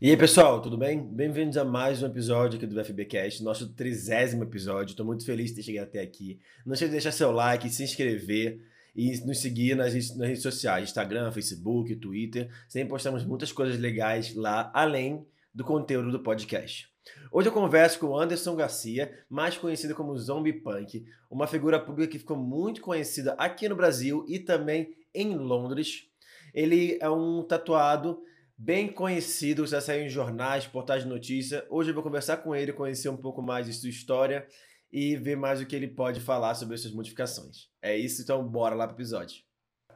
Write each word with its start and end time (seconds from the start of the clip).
E 0.00 0.10
aí, 0.10 0.16
pessoal, 0.16 0.62
tudo 0.62 0.78
bem? 0.78 1.02
Bem-vindos 1.02 1.56
a 1.56 1.64
mais 1.64 2.00
um 2.00 2.06
episódio 2.06 2.56
aqui 2.56 2.68
do 2.68 2.84
FBcast, 2.84 3.42
nosso 3.42 3.74
trigésimo 3.74 4.44
episódio. 4.44 4.92
Estou 4.92 5.04
muito 5.04 5.26
feliz 5.26 5.50
de 5.50 5.56
ter 5.56 5.64
chegado 5.64 5.88
até 5.88 6.00
aqui. 6.00 6.38
Não 6.64 6.72
esqueça 6.72 6.90
de 6.90 6.92
deixar 6.92 7.10
seu 7.10 7.32
like, 7.32 7.68
se 7.68 7.82
inscrever 7.82 8.60
e 8.94 9.18
nos 9.26 9.40
seguir 9.40 9.74
nas, 9.74 9.92
nas 10.14 10.28
redes 10.28 10.42
sociais, 10.42 10.88
Instagram, 10.88 11.32
Facebook, 11.32 11.96
Twitter. 11.96 12.48
Sempre 12.68 12.90
postamos 12.90 13.24
muitas 13.24 13.50
coisas 13.50 13.76
legais 13.76 14.36
lá, 14.36 14.70
além 14.72 15.26
do 15.52 15.64
conteúdo 15.64 16.12
do 16.12 16.20
podcast. 16.20 16.88
Hoje 17.32 17.48
eu 17.48 17.52
converso 17.52 17.98
com 17.98 18.16
Anderson 18.16 18.54
Garcia, 18.54 19.12
mais 19.28 19.58
conhecido 19.58 19.96
como 19.96 20.16
Zombie 20.16 20.52
Punk, 20.52 21.04
uma 21.28 21.48
figura 21.48 21.80
pública 21.80 22.12
que 22.12 22.20
ficou 22.20 22.36
muito 22.36 22.80
conhecida 22.82 23.32
aqui 23.32 23.68
no 23.68 23.74
Brasil 23.74 24.24
e 24.28 24.38
também 24.38 24.94
em 25.12 25.34
Londres. 25.34 26.04
Ele 26.54 26.96
é 27.00 27.10
um 27.10 27.42
tatuado 27.42 28.22
bem 28.58 28.92
conhecido, 28.92 29.64
já 29.66 29.80
saiu 29.80 30.04
em 30.04 30.08
jornais, 30.08 30.66
portais 30.66 31.04
de 31.04 31.08
notícia. 31.08 31.64
Hoje 31.70 31.90
eu 31.90 31.94
vou 31.94 32.02
conversar 32.02 32.38
com 32.38 32.54
ele, 32.54 32.72
conhecer 32.72 33.08
um 33.08 33.16
pouco 33.16 33.40
mais 33.40 33.66
de 33.66 33.72
sua 33.72 33.88
história 33.88 34.48
e 34.90 35.16
ver 35.16 35.36
mais 35.36 35.60
o 35.60 35.66
que 35.66 35.76
ele 35.76 35.86
pode 35.86 36.20
falar 36.20 36.56
sobre 36.56 36.74
essas 36.74 36.90
modificações. 36.90 37.68
É 37.80 37.96
isso, 37.96 38.20
então 38.20 38.46
bora 38.46 38.74
lá 38.74 38.86
pro 38.88 38.96
episódio. 38.96 39.42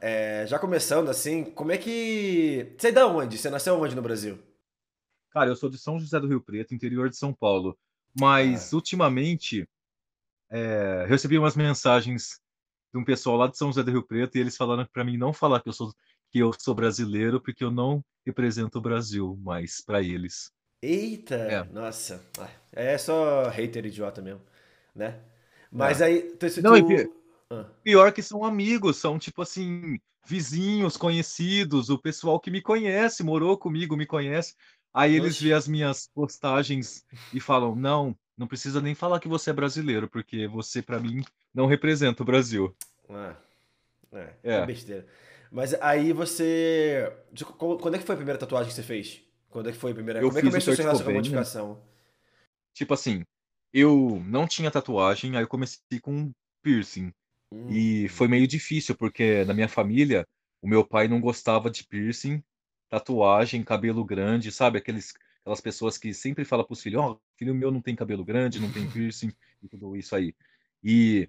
É, 0.00 0.46
já 0.46 0.58
começando 0.58 1.08
assim, 1.08 1.44
como 1.44 1.72
é 1.72 1.78
que. 1.78 2.74
Você 2.78 2.88
é 2.88 2.92
da 2.92 3.06
onde? 3.06 3.36
Você 3.36 3.50
nasceu 3.50 3.80
onde 3.80 3.96
no 3.96 4.02
Brasil? 4.02 4.38
Cara, 5.30 5.50
eu 5.50 5.56
sou 5.56 5.70
de 5.70 5.78
São 5.78 5.98
José 5.98 6.20
do 6.20 6.28
Rio 6.28 6.40
Preto, 6.40 6.74
interior 6.74 7.08
de 7.08 7.16
São 7.16 7.32
Paulo. 7.32 7.76
Mas, 8.18 8.72
ah. 8.72 8.76
ultimamente, 8.76 9.66
é, 10.50 11.06
recebi 11.08 11.38
umas 11.38 11.56
mensagens 11.56 12.40
de 12.92 12.98
um 13.00 13.04
pessoal 13.04 13.36
lá 13.36 13.46
de 13.46 13.56
São 13.56 13.68
José 13.68 13.82
do 13.82 13.90
Rio 13.90 14.02
Preto 14.02 14.36
e 14.36 14.40
eles 14.40 14.56
falaram 14.56 14.86
para 14.92 15.04
mim 15.04 15.16
não 15.16 15.32
falar 15.32 15.60
que 15.60 15.68
eu 15.68 15.72
sou 15.72 15.94
que 16.32 16.38
eu 16.38 16.50
sou 16.58 16.74
brasileiro 16.74 17.40
porque 17.40 17.62
eu 17.62 17.70
não 17.70 18.02
represento 18.24 18.78
o 18.78 18.80
Brasil 18.80 19.38
mais 19.42 19.82
para 19.82 20.02
eles. 20.02 20.50
Eita, 20.80 21.34
é. 21.36 21.64
nossa, 21.64 22.24
é 22.72 22.96
só 22.96 23.48
hater 23.50 23.86
idiota 23.86 24.22
mesmo, 24.22 24.40
né? 24.94 25.20
Mas 25.70 26.00
é. 26.00 26.06
aí, 26.06 26.22
tu, 26.22 26.46
não, 26.62 26.80
tu... 26.80 26.86
Pior, 26.86 27.08
ah. 27.50 27.64
pior 27.84 28.12
que 28.12 28.22
são 28.22 28.44
amigos, 28.44 28.96
são 28.96 29.18
tipo 29.18 29.42
assim 29.42 29.98
vizinhos, 30.26 30.96
conhecidos, 30.96 31.90
o 31.90 31.98
pessoal 31.98 32.40
que 32.40 32.50
me 32.50 32.62
conhece, 32.62 33.22
morou 33.22 33.56
comigo, 33.56 33.96
me 33.96 34.06
conhece. 34.06 34.54
Aí 34.92 35.14
eles 35.14 35.36
Oxi. 35.36 35.52
as 35.52 35.68
minhas 35.68 36.08
postagens 36.14 37.04
e 37.32 37.40
falam: 37.40 37.74
não, 37.74 38.16
não 38.36 38.46
precisa 38.46 38.80
nem 38.80 38.94
falar 38.94 39.20
que 39.20 39.28
você 39.28 39.50
é 39.50 39.54
brasileiro, 39.54 40.08
porque 40.08 40.48
você, 40.48 40.82
para 40.82 40.98
mim, 40.98 41.22
não 41.54 41.66
representa 41.66 42.22
o 42.22 42.26
Brasil. 42.26 42.74
Ah, 43.08 43.34
é, 44.12 44.34
é. 44.42 44.54
é 44.54 44.66
besteira. 44.66 45.06
Mas 45.52 45.74
aí 45.82 46.14
você. 46.14 47.12
Quando 47.58 47.94
é 47.94 47.98
que 47.98 48.06
foi 48.06 48.14
a 48.14 48.16
primeira 48.16 48.38
tatuagem 48.38 48.70
que 48.70 48.74
você 48.74 48.82
fez? 48.82 49.22
Quando 49.50 49.68
é 49.68 49.72
que 49.72 49.76
foi 49.76 49.90
a 49.90 49.94
primeira? 49.94 50.18
Eu 50.18 50.28
Como 50.28 50.38
é 50.38 50.40
que 50.40 50.48
começou 50.48 50.72
essa 50.72 50.82
relação 50.82 51.04
com 51.04 51.10
a 51.10 51.14
modificação? 51.14 51.82
Tipo 52.72 52.94
assim, 52.94 53.22
eu 53.70 54.22
não 54.24 54.48
tinha 54.48 54.70
tatuagem, 54.70 55.36
aí 55.36 55.42
eu 55.42 55.48
comecei 55.48 56.00
com 56.00 56.32
piercing. 56.62 57.12
Hum. 57.52 57.68
E 57.68 58.08
foi 58.08 58.28
meio 58.28 58.48
difícil, 58.48 58.96
porque 58.96 59.44
na 59.44 59.52
minha 59.52 59.68
família, 59.68 60.26
o 60.62 60.66
meu 60.66 60.86
pai 60.86 61.06
não 61.06 61.20
gostava 61.20 61.70
de 61.70 61.84
piercing, 61.84 62.42
tatuagem, 62.88 63.62
cabelo 63.62 64.02
grande, 64.06 64.50
sabe? 64.50 64.78
Aqueles, 64.78 65.12
aquelas 65.42 65.60
pessoas 65.60 65.98
que 65.98 66.14
sempre 66.14 66.46
falam 66.46 66.64
pros 66.64 66.80
filhos, 66.80 67.02
ó, 67.02 67.12
oh, 67.12 67.20
filho 67.36 67.54
meu 67.54 67.70
não 67.70 67.82
tem 67.82 67.94
cabelo 67.94 68.24
grande, 68.24 68.58
não 68.58 68.72
tem 68.72 68.88
piercing, 68.90 69.30
e 69.62 69.68
tudo 69.68 69.94
isso 69.98 70.16
aí. 70.16 70.34
E 70.82 71.28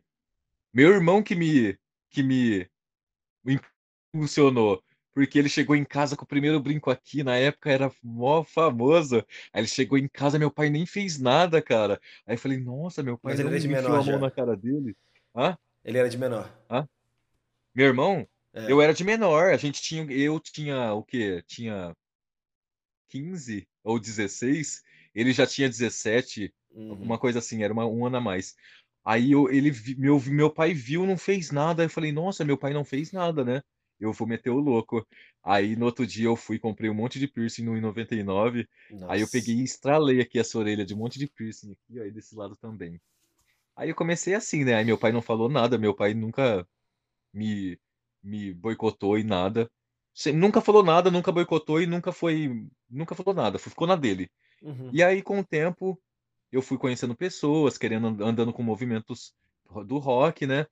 meu 0.74 0.94
irmão 0.94 1.22
que 1.22 1.36
me, 1.36 1.78
que 2.10 2.24
me 2.24 2.70
funcionou. 4.14 4.82
Porque 5.14 5.38
ele 5.38 5.50
chegou 5.50 5.76
em 5.76 5.84
casa 5.84 6.16
com 6.16 6.24
o 6.24 6.28
primeiro 6.28 6.60
brinco 6.60 6.90
aqui, 6.90 7.24
na 7.24 7.36
época 7.36 7.70
era 7.72 7.92
mó 8.02 8.44
famoso. 8.44 9.18
Aí 9.52 9.62
ele 9.62 9.68
chegou 9.68 9.98
em 9.98 10.08
casa, 10.08 10.40
meu 10.40 10.50
pai 10.50 10.70
nem 10.70 10.86
fez 10.86 11.20
nada, 11.20 11.62
cara. 11.62 12.00
Aí 12.26 12.34
eu 12.36 12.40
falei, 12.40 12.58
nossa, 12.58 13.04
meu 13.04 13.18
pai 13.18 13.34
Mas 13.34 13.40
ele 13.40 13.50
não 13.50 13.56
era 13.56 13.62
de 13.62 13.68
menor 13.68 14.00
a 14.00 14.04
mão 14.04 14.20
na 14.20 14.32
cara 14.32 14.56
dele. 14.56 14.96
Hã? 15.36 15.58
Ele 15.86 15.98
era 15.98 16.10
de 16.10 16.18
menor. 16.18 16.52
Hã? 16.70 16.88
Meu 17.76 17.88
irmão? 17.88 18.28
É. 18.54 18.72
Eu 18.72 18.82
era 18.82 18.94
de 18.94 19.04
menor. 19.04 19.54
A 19.54 19.58
gente 19.58 19.82
tinha. 19.82 20.04
Eu 20.12 20.40
tinha 20.40 20.94
o 20.94 21.04
quê? 21.04 21.44
Tinha 21.46 21.96
15 23.10 23.68
ou 23.84 24.00
16. 24.00 24.82
Ele 25.14 25.32
já 25.32 25.46
tinha 25.46 25.70
17, 25.70 26.52
uhum. 26.72 26.90
alguma 26.90 27.20
coisa 27.20 27.38
assim, 27.38 27.62
era 27.62 27.72
uma, 27.72 27.86
um 27.86 28.04
ano 28.08 28.18
a 28.18 28.22
mais. 28.22 28.56
Aí 29.06 29.34
eu, 29.34 29.48
ele, 29.52 29.72
meu, 29.96 30.20
meu 30.22 30.50
pai 30.50 30.74
viu, 30.74 31.06
não 31.06 31.18
fez 31.18 31.52
nada. 31.52 31.84
Aí 31.84 31.86
eu 31.86 31.92
falei, 31.92 32.12
nossa, 32.12 32.44
meu 32.44 32.58
pai 32.58 32.74
não 32.74 32.84
fez 32.84 33.12
nada, 33.12 33.44
né? 33.44 33.62
Eu 34.00 34.12
vou 34.12 34.28
meter 34.28 34.50
o 34.50 34.60
louco. 34.60 35.06
Aí 35.44 35.76
no 35.76 35.86
outro 35.86 36.06
dia 36.06 36.26
eu 36.26 36.36
fui, 36.36 36.58
comprei 36.60 36.90
um 36.90 36.94
monte 36.94 37.20
de 37.20 37.28
piercing 37.28 37.64
no 37.64 37.80
99. 37.80 38.68
Aí 39.08 39.22
eu 39.22 39.30
peguei 39.30 39.56
e 39.56 39.64
estralei 39.64 40.22
aqui 40.22 40.40
essa 40.40 40.58
orelha 40.58 40.86
de 40.86 40.94
um 40.94 40.98
monte 40.98 41.20
de 41.20 41.28
piercing 41.28 41.72
aqui, 41.72 42.00
aí 42.00 42.12
desse 42.12 42.36
lado 42.36 42.56
também. 42.56 43.00
Aí 43.76 43.90
eu 43.90 43.96
comecei 43.96 44.34
assim, 44.34 44.64
né? 44.64 44.76
Aí 44.76 44.86
meu 44.86 44.98
pai 44.98 45.12
não 45.12 45.22
falou 45.22 45.50
nada, 45.50 45.78
meu 45.78 45.94
pai 45.94 46.14
nunca 46.14 46.68
me, 47.34 47.80
me 48.22 48.54
boicotou 48.54 49.18
e 49.18 49.24
nada. 49.24 49.70
Nunca 50.34 50.62
falou 50.62 50.84
nada, 50.84 51.10
nunca 51.10 51.32
boicotou 51.32 51.82
e 51.82 51.88
nunca 51.88 52.12
foi. 52.12 52.68
Nunca 52.90 53.16
falou 53.16 53.34
nada, 53.34 53.58
ficou 53.58 53.88
na 53.88 53.96
dele. 53.96 54.30
Uhum. 54.62 54.92
E 54.94 55.02
aí, 55.02 55.24
com 55.24 55.40
o 55.40 55.44
tempo, 55.44 56.00
eu 56.52 56.62
fui 56.62 56.78
conhecendo 56.78 57.16
pessoas, 57.16 57.78
querendo 57.78 58.24
andando 58.24 58.54
com 58.54 58.62
movimentos 58.62 59.34
do 59.88 59.98
rock, 59.98 60.46
né? 60.46 60.68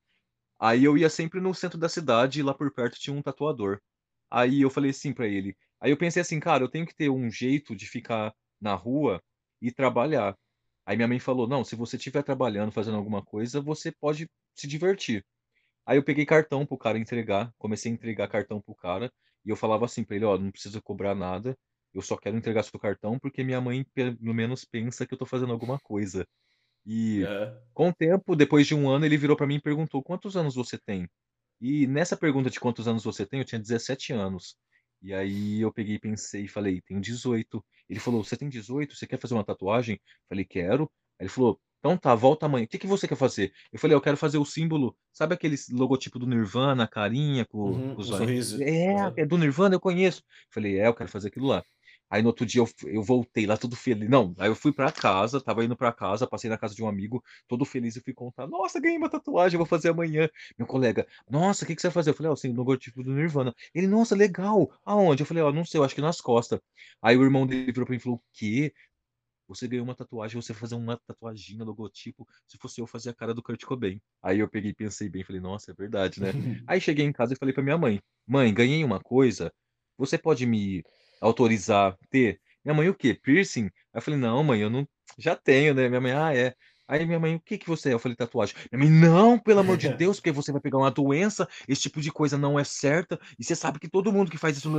Aí 0.61 0.83
eu 0.85 0.97
ia 0.97 1.09
sempre 1.09 1.41
no 1.41 1.53
centro 1.55 1.77
da 1.79 1.89
cidade 1.89 2.39
e 2.41 2.43
lá 2.43 2.53
por 2.53 2.71
perto 2.73 2.99
tinha 2.99 3.15
um 3.15 3.21
tatuador. 3.23 3.81
Aí 4.31 4.61
eu 4.61 4.69
falei 4.69 4.91
assim 4.91 5.13
para 5.13 5.27
ele. 5.27 5.55
Aí 5.81 5.91
eu 5.91 5.97
pensei 5.97 6.21
assim, 6.23 6.39
cara, 6.39 6.63
eu 6.63 6.69
tenho 6.69 6.85
que 6.87 6.95
ter 6.95 7.09
um 7.09 7.29
jeito 7.31 7.75
de 7.75 7.87
ficar 7.87 8.33
na 8.61 8.75
rua 8.75 9.21
e 9.61 9.71
trabalhar. 9.71 10.37
Aí 10.85 10.95
minha 10.97 11.07
mãe 11.07 11.19
falou: 11.19 11.47
"Não, 11.47 11.63
se 11.65 11.75
você 11.75 11.97
estiver 11.97 12.23
trabalhando, 12.23 12.71
fazendo 12.71 12.97
alguma 12.97 13.23
coisa, 13.25 13.61
você 13.61 13.91
pode 13.91 14.29
se 14.55 14.67
divertir". 14.67 15.25
Aí 15.85 15.97
eu 15.97 16.03
peguei 16.03 16.25
cartão 16.25 16.65
pro 16.65 16.77
cara 16.77 16.97
entregar, 16.99 17.53
comecei 17.57 17.91
a 17.91 17.95
entregar 17.95 18.27
cartão 18.29 18.61
pro 18.61 18.75
cara 18.75 19.11
e 19.45 19.49
eu 19.49 19.55
falava 19.55 19.85
assim 19.85 20.03
para 20.03 20.15
ele: 20.15 20.25
"Ó, 20.25 20.37
não 20.37 20.51
precisa 20.51 20.81
cobrar 20.81 21.15
nada, 21.15 21.57
eu 21.93 22.01
só 22.01 22.17
quero 22.17 22.37
entregar 22.37 22.63
seu 22.63 22.79
cartão 22.79 23.19
porque 23.19 23.43
minha 23.43 23.61
mãe 23.61 23.83
pelo 23.93 24.17
menos 24.33 24.65
pensa 24.65 25.05
que 25.07 25.13
eu 25.13 25.17
tô 25.17 25.25
fazendo 25.25 25.53
alguma 25.53 25.79
coisa". 25.79 26.27
E 26.85 27.29
é. 27.29 27.61
com 27.73 27.89
o 27.89 27.93
tempo, 27.93 28.35
depois 28.35 28.67
de 28.67 28.75
um 28.75 28.89
ano, 28.89 29.05
ele 29.05 29.17
virou 29.17 29.35
para 29.37 29.47
mim 29.47 29.55
e 29.55 29.61
perguntou: 29.61 30.03
"Quantos 30.03 30.35
anos 30.37 30.55
você 30.55 30.77
tem?". 30.77 31.07
E 31.61 31.87
nessa 31.87 32.17
pergunta 32.17 32.49
de 32.49 32.59
quantos 32.59 32.87
anos 32.87 33.03
você 33.03 33.25
tem, 33.25 33.39
eu 33.39 33.45
tinha 33.45 33.59
17 33.61 34.13
anos. 34.13 34.55
E 35.01 35.13
aí 35.13 35.61
eu 35.61 35.71
peguei 35.73 35.99
pensei 35.99 36.45
e 36.45 36.47
falei: 36.47 36.81
"Tenho 36.81 37.01
18". 37.01 37.63
Ele 37.89 37.99
falou: 37.99 38.23
"Você 38.23 38.37
tem 38.37 38.49
18? 38.49 38.95
Você 38.95 39.07
quer 39.07 39.19
fazer 39.19 39.33
uma 39.35 39.43
tatuagem?". 39.45 39.99
Falei: 40.29 40.45
"Quero". 40.45 40.83
Aí 41.19 41.25
ele 41.25 41.29
falou: 41.29 41.59
"Então 41.79 41.97
tá, 41.97 42.13
volta 42.15 42.45
amanhã. 42.47 42.65
O 42.65 42.67
que 42.67 42.79
que 42.79 42.87
você 42.87 43.07
quer 43.07 43.15
fazer?". 43.17 43.53
Eu 43.71 43.79
falei: 43.79 43.95
"Eu 43.95 44.01
quero 44.01 44.17
fazer 44.17 44.37
o 44.37 44.45
símbolo, 44.45 44.97
sabe 45.13 45.33
aquele 45.35 45.55
logotipo 45.71 46.19
do 46.19 46.27
Nirvana, 46.27 46.83
a 46.85 46.87
carinha 46.87 47.45
com, 47.45 47.81
uhum, 47.81 47.93
com 47.93 48.01
os 48.01 48.11
olhos?". 48.11 48.55
É, 48.59 48.93
uhum. 48.93 49.21
é 49.23 49.25
do 49.25 49.37
Nirvana, 49.37 49.75
eu 49.75 49.79
conheço. 49.79 50.23
Falei: 50.51 50.79
"É, 50.79 50.87
eu 50.87 50.93
quero 50.95 51.09
fazer 51.09 51.27
aquilo 51.29 51.47
lá". 51.47 51.63
Aí 52.11 52.21
no 52.21 52.27
outro 52.27 52.45
dia 52.45 52.61
eu, 52.61 52.67
eu 52.87 53.01
voltei 53.01 53.45
lá 53.45 53.55
tudo 53.55 53.73
feliz. 53.73 54.09
Não, 54.09 54.35
aí 54.37 54.49
eu 54.49 54.55
fui 54.55 54.73
pra 54.73 54.91
casa, 54.91 55.39
tava 55.39 55.63
indo 55.63 55.77
pra 55.77 55.93
casa, 55.93 56.27
passei 56.27 56.49
na 56.49 56.57
casa 56.57 56.75
de 56.75 56.83
um 56.83 56.87
amigo, 56.87 57.23
todo 57.47 57.63
feliz, 57.63 57.95
e 57.95 58.01
fui 58.01 58.13
contar: 58.13 58.45
Nossa, 58.47 58.81
ganhei 58.81 58.97
uma 58.97 59.09
tatuagem, 59.09 59.57
vou 59.57 59.65
fazer 59.65 59.89
amanhã. 59.89 60.29
Meu 60.57 60.67
colega, 60.67 61.07
nossa, 61.29 61.63
o 61.63 61.67
que, 61.67 61.73
que 61.73 61.81
você 61.81 61.87
vai 61.87 61.93
fazer? 61.93 62.09
Eu 62.09 62.13
falei: 62.13 62.27
Ó, 62.27 62.31
oh, 62.31 62.33
assim, 62.33 62.49
no 62.49 62.57
logotipo 62.57 63.01
do 63.01 63.13
Nirvana. 63.13 63.55
Ele, 63.73 63.87
nossa, 63.87 64.13
legal. 64.13 64.69
Aonde? 64.83 65.23
Eu 65.23 65.25
falei: 65.25 65.41
Ó, 65.41 65.49
oh, 65.49 65.53
não 65.53 65.63
sei, 65.63 65.79
eu 65.79 65.85
acho 65.85 65.95
que 65.95 66.01
nas 66.01 66.19
costas. 66.19 66.59
Aí 67.01 67.15
o 67.15 67.23
irmão 67.23 67.47
dele 67.47 67.71
virou 67.71 67.85
pra 67.85 67.93
mim 67.93 67.97
e 67.97 68.01
falou: 68.01 68.17
O 68.17 68.23
quê? 68.33 68.73
Você 69.47 69.67
ganhou 69.67 69.85
uma 69.85 69.95
tatuagem, 69.95 70.41
você 70.41 70.53
fazer 70.53 70.75
uma 70.75 70.97
tatuagem 70.97 71.57
no 71.57 71.65
logotipo, 71.65 72.25
se 72.47 72.57
fosse 72.57 72.79
eu 72.79 72.87
fazer 72.87 73.09
a 73.09 73.13
cara 73.13 73.33
do 73.33 73.43
Kurt 73.43 73.61
Cobain. 73.63 74.01
Aí 74.21 74.39
eu 74.39 74.47
peguei 74.47 74.71
e 74.71 74.73
pensei 74.73 75.09
bem, 75.09 75.25
falei, 75.25 75.41
nossa, 75.41 75.71
é 75.71 75.73
verdade, 75.73 76.21
né? 76.21 76.29
Aí 76.65 76.79
cheguei 76.79 77.05
em 77.05 77.11
casa 77.11 77.33
e 77.33 77.37
falei 77.37 77.53
pra 77.53 77.63
minha 77.63 77.77
mãe: 77.77 78.01
Mãe, 78.25 78.53
ganhei 78.53 78.83
uma 78.83 78.99
coisa, 78.99 79.51
você 79.97 80.17
pode 80.17 80.45
me 80.45 80.83
autorizar 81.21 81.97
ter? 82.09 82.41
Minha 82.63 82.75
mãe, 82.75 82.89
o 82.89 82.95
quê? 82.95 83.13
Piercing? 83.13 83.65
Aí 83.65 83.71
eu 83.95 84.01
falei, 84.01 84.19
não, 84.19 84.43
mãe, 84.43 84.59
eu 84.61 84.69
não. 84.69 84.87
Já 85.17 85.35
tenho, 85.35 85.73
né? 85.73 85.87
Minha 85.87 86.01
mãe, 86.01 86.11
ah, 86.11 86.35
é. 86.35 86.53
Aí 86.87 87.05
minha 87.05 87.19
mãe, 87.19 87.35
o 87.35 87.39
que 87.39 87.57
que 87.57 87.67
você 87.67 87.89
é? 87.89 87.93
Eu 87.93 87.99
falei, 87.99 88.15
tatuagem. 88.15 88.55
Minha 88.71 88.85
mãe, 88.85 88.99
não, 88.99 89.39
pelo 89.39 89.61
amor 89.61 89.77
de 89.77 89.87
Deus, 89.95 90.17
porque 90.17 90.31
você 90.31 90.51
vai 90.51 90.59
pegar 90.59 90.77
uma 90.77 90.91
doença, 90.91 91.47
esse 91.67 91.83
tipo 91.83 92.01
de 92.01 92.11
coisa 92.11 92.37
não 92.37 92.59
é 92.59 92.65
certa, 92.65 93.17
e 93.39 93.43
você 93.43 93.55
sabe 93.55 93.79
que 93.79 93.89
todo 93.89 94.11
mundo 94.11 94.29
que 94.29 94.37
faz 94.37 94.57
isso, 94.57 94.69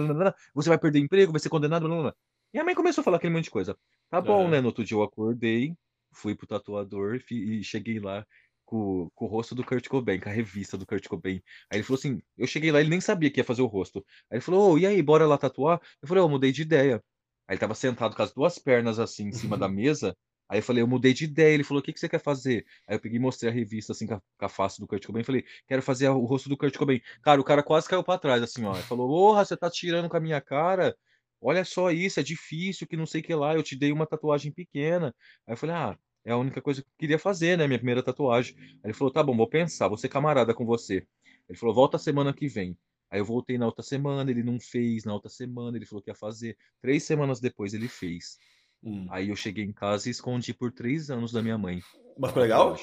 você 0.54 0.68
vai 0.68 0.78
perder 0.78 0.98
emprego, 0.98 1.32
vai 1.32 1.40
ser 1.40 1.48
condenado, 1.48 1.86
blá, 1.86 1.94
blá, 1.94 2.02
blá. 2.02 2.14
Minha 2.52 2.64
mãe 2.64 2.74
começou 2.74 3.00
a 3.00 3.04
falar 3.04 3.16
aquele 3.16 3.32
monte 3.32 3.44
de 3.44 3.50
coisa. 3.50 3.74
Tá 4.10 4.20
bom, 4.20 4.46
né? 4.46 4.60
No 4.60 4.66
outro 4.66 4.84
dia 4.84 4.94
eu 4.94 5.02
acordei, 5.02 5.74
fui 6.12 6.34
pro 6.34 6.46
tatuador 6.46 7.18
e 7.30 7.64
cheguei 7.64 7.98
lá 7.98 8.26
com, 8.64 9.08
com 9.14 9.24
o 9.26 9.28
rosto 9.28 9.54
do 9.54 9.64
Kurt 9.64 9.86
Cobain, 9.88 10.20
com 10.20 10.28
a 10.28 10.32
revista 10.32 10.76
do 10.78 10.86
Kurt 10.86 11.06
Cobain. 11.06 11.42
Aí 11.70 11.78
ele 11.78 11.82
falou 11.82 11.98
assim, 11.98 12.20
eu 12.36 12.46
cheguei 12.46 12.72
lá, 12.72 12.80
ele 12.80 12.90
nem 12.90 13.00
sabia 13.00 13.30
que 13.30 13.40
ia 13.40 13.44
fazer 13.44 13.62
o 13.62 13.66
rosto. 13.66 14.04
Aí 14.30 14.36
ele 14.36 14.40
falou, 14.40 14.72
oh, 14.72 14.78
e 14.78 14.86
aí, 14.86 15.02
bora 15.02 15.26
lá 15.26 15.38
tatuar? 15.38 15.80
Eu 16.00 16.08
falei, 16.08 16.22
eu 16.22 16.26
oh, 16.26 16.28
mudei 16.28 16.52
de 16.52 16.62
ideia. 16.62 17.02
Aí 17.48 17.54
ele 17.54 17.60
tava 17.60 17.74
sentado 17.74 18.16
com 18.16 18.22
as 18.22 18.32
duas 18.32 18.58
pernas 18.58 18.98
assim 18.98 19.28
em 19.28 19.32
cima 19.32 19.56
da 19.56 19.68
mesa. 19.68 20.16
Aí 20.48 20.58
eu 20.58 20.62
falei, 20.62 20.82
eu 20.82 20.86
mudei 20.88 21.12
de 21.14 21.24
ideia. 21.24 21.54
Ele 21.54 21.64
falou, 21.64 21.80
o 21.80 21.84
que, 21.84 21.92
que 21.92 22.00
você 22.00 22.08
quer 22.08 22.20
fazer? 22.20 22.64
Aí 22.88 22.96
eu 22.96 23.00
peguei 23.00 23.18
e 23.18 23.20
mostrei 23.20 23.50
a 23.50 23.54
revista 23.54 23.92
assim 23.92 24.06
com 24.06 24.14
a, 24.14 24.22
com 24.38 24.46
a 24.46 24.48
face 24.48 24.80
do 24.80 24.86
Kurt 24.86 25.04
Cobain. 25.06 25.24
Falei, 25.24 25.44
quero 25.66 25.82
fazer 25.82 26.08
o 26.08 26.24
rosto 26.24 26.48
do 26.48 26.56
Kurt 26.56 26.76
Cobain. 26.76 27.00
Cara, 27.22 27.40
o 27.40 27.44
cara 27.44 27.62
quase 27.62 27.88
caiu 27.88 28.04
pra 28.04 28.18
trás, 28.18 28.42
assim, 28.42 28.64
ó. 28.64 28.74
Ele 28.74 28.82
falou, 28.82 29.08
porra, 29.08 29.44
você 29.44 29.56
tá 29.56 29.70
tirando 29.70 30.08
com 30.08 30.16
a 30.16 30.20
minha 30.20 30.40
cara? 30.40 30.96
olha 31.42 31.64
só 31.64 31.90
isso, 31.90 32.20
é 32.20 32.22
difícil, 32.22 32.86
que 32.86 32.96
não 32.96 33.06
sei 33.06 33.20
o 33.20 33.24
que 33.24 33.34
lá, 33.34 33.54
eu 33.54 33.62
te 33.62 33.76
dei 33.76 33.92
uma 33.92 34.06
tatuagem 34.06 34.52
pequena. 34.52 35.14
Aí 35.46 35.54
eu 35.54 35.56
falei: 35.56 35.74
"Ah, 35.74 35.98
é 36.24 36.32
a 36.32 36.36
única 36.36 36.60
coisa 36.60 36.82
que 36.82 36.88
eu 36.88 36.94
queria 36.98 37.18
fazer, 37.18 37.58
né, 37.58 37.66
minha 37.66 37.78
primeira 37.78 38.02
tatuagem". 38.02 38.56
Aí 38.58 38.78
ele 38.84 38.92
falou: 38.94 39.12
"Tá 39.12 39.22
bom, 39.22 39.36
vou 39.36 39.48
pensar, 39.48 39.88
vou 39.88 39.98
ser 39.98 40.08
camarada 40.08 40.54
com 40.54 40.64
você". 40.64 41.06
Ele 41.48 41.58
falou: 41.58 41.74
"Volta 41.74 41.98
semana 41.98 42.32
que 42.32 42.48
vem". 42.48 42.76
Aí 43.12 43.20
eu 43.20 43.26
voltei 43.26 43.58
na 43.58 43.66
outra 43.66 43.82
semana, 43.82 44.30
ele 44.30 44.42
não 44.42 44.58
fez, 44.58 45.04
na 45.04 45.12
outra 45.12 45.28
semana 45.28 45.76
ele 45.76 45.84
falou 45.84 46.02
que 46.02 46.10
ia 46.10 46.14
fazer. 46.14 46.56
Três 46.80 47.02
semanas 47.02 47.40
depois 47.40 47.74
ele 47.74 47.86
fez. 47.86 48.38
Hum. 48.82 49.06
Aí 49.10 49.28
eu 49.28 49.36
cheguei 49.36 49.64
em 49.64 49.72
casa 49.72 50.08
e 50.08 50.10
escondi 50.10 50.54
por 50.54 50.72
três 50.72 51.10
anos 51.10 51.30
da 51.30 51.42
minha 51.42 51.58
mãe. 51.58 51.82
Mas 52.18 52.30
ficou 52.30 52.42
legal? 52.42 52.74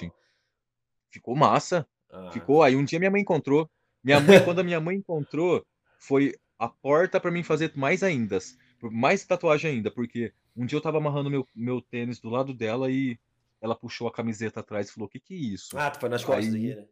Ficou 1.10 1.36
massa. 1.36 1.88
Ah. 2.12 2.30
Ficou. 2.32 2.62
Aí 2.62 2.76
um 2.76 2.84
dia 2.84 3.00
minha 3.00 3.10
mãe 3.10 3.22
encontrou. 3.22 3.68
Minha 4.04 4.20
mãe, 4.20 4.38
quando 4.46 4.60
a 4.60 4.64
minha 4.64 4.80
mãe 4.80 4.98
encontrou, 4.98 5.66
foi 5.98 6.36
a 6.60 6.70
porta 6.70 7.20
para 7.20 7.32
mim 7.32 7.42
fazer 7.42 7.72
mais 7.76 8.04
ainda. 8.04 8.38
Mais 8.84 9.26
tatuagem 9.26 9.72
ainda, 9.72 9.90
porque 9.90 10.32
um 10.56 10.64
dia 10.64 10.78
eu 10.78 10.82
tava 10.82 11.00
amarrando 11.00 11.32
meu, 11.32 11.48
meu 11.56 11.82
tênis 11.82 12.20
do 12.20 12.30
lado 12.30 12.54
dela 12.54 12.92
e 12.92 13.18
ela 13.62 13.76
puxou 13.76 14.08
a 14.08 14.14
camiseta 14.14 14.60
atrás 14.60 14.90
e 14.90 14.94
falou: 14.94 15.08
O 15.08 15.10
que 15.10 15.20
que 15.20 15.34
é 15.34 15.38
isso? 15.38 15.78
Ah, 15.78 15.90
tu 15.92 16.00
foi 16.00 16.10
nas 16.10 16.24
costas 16.24 16.54
aí, 16.54 16.72
aqui, 16.72 16.82
né? 16.82 16.88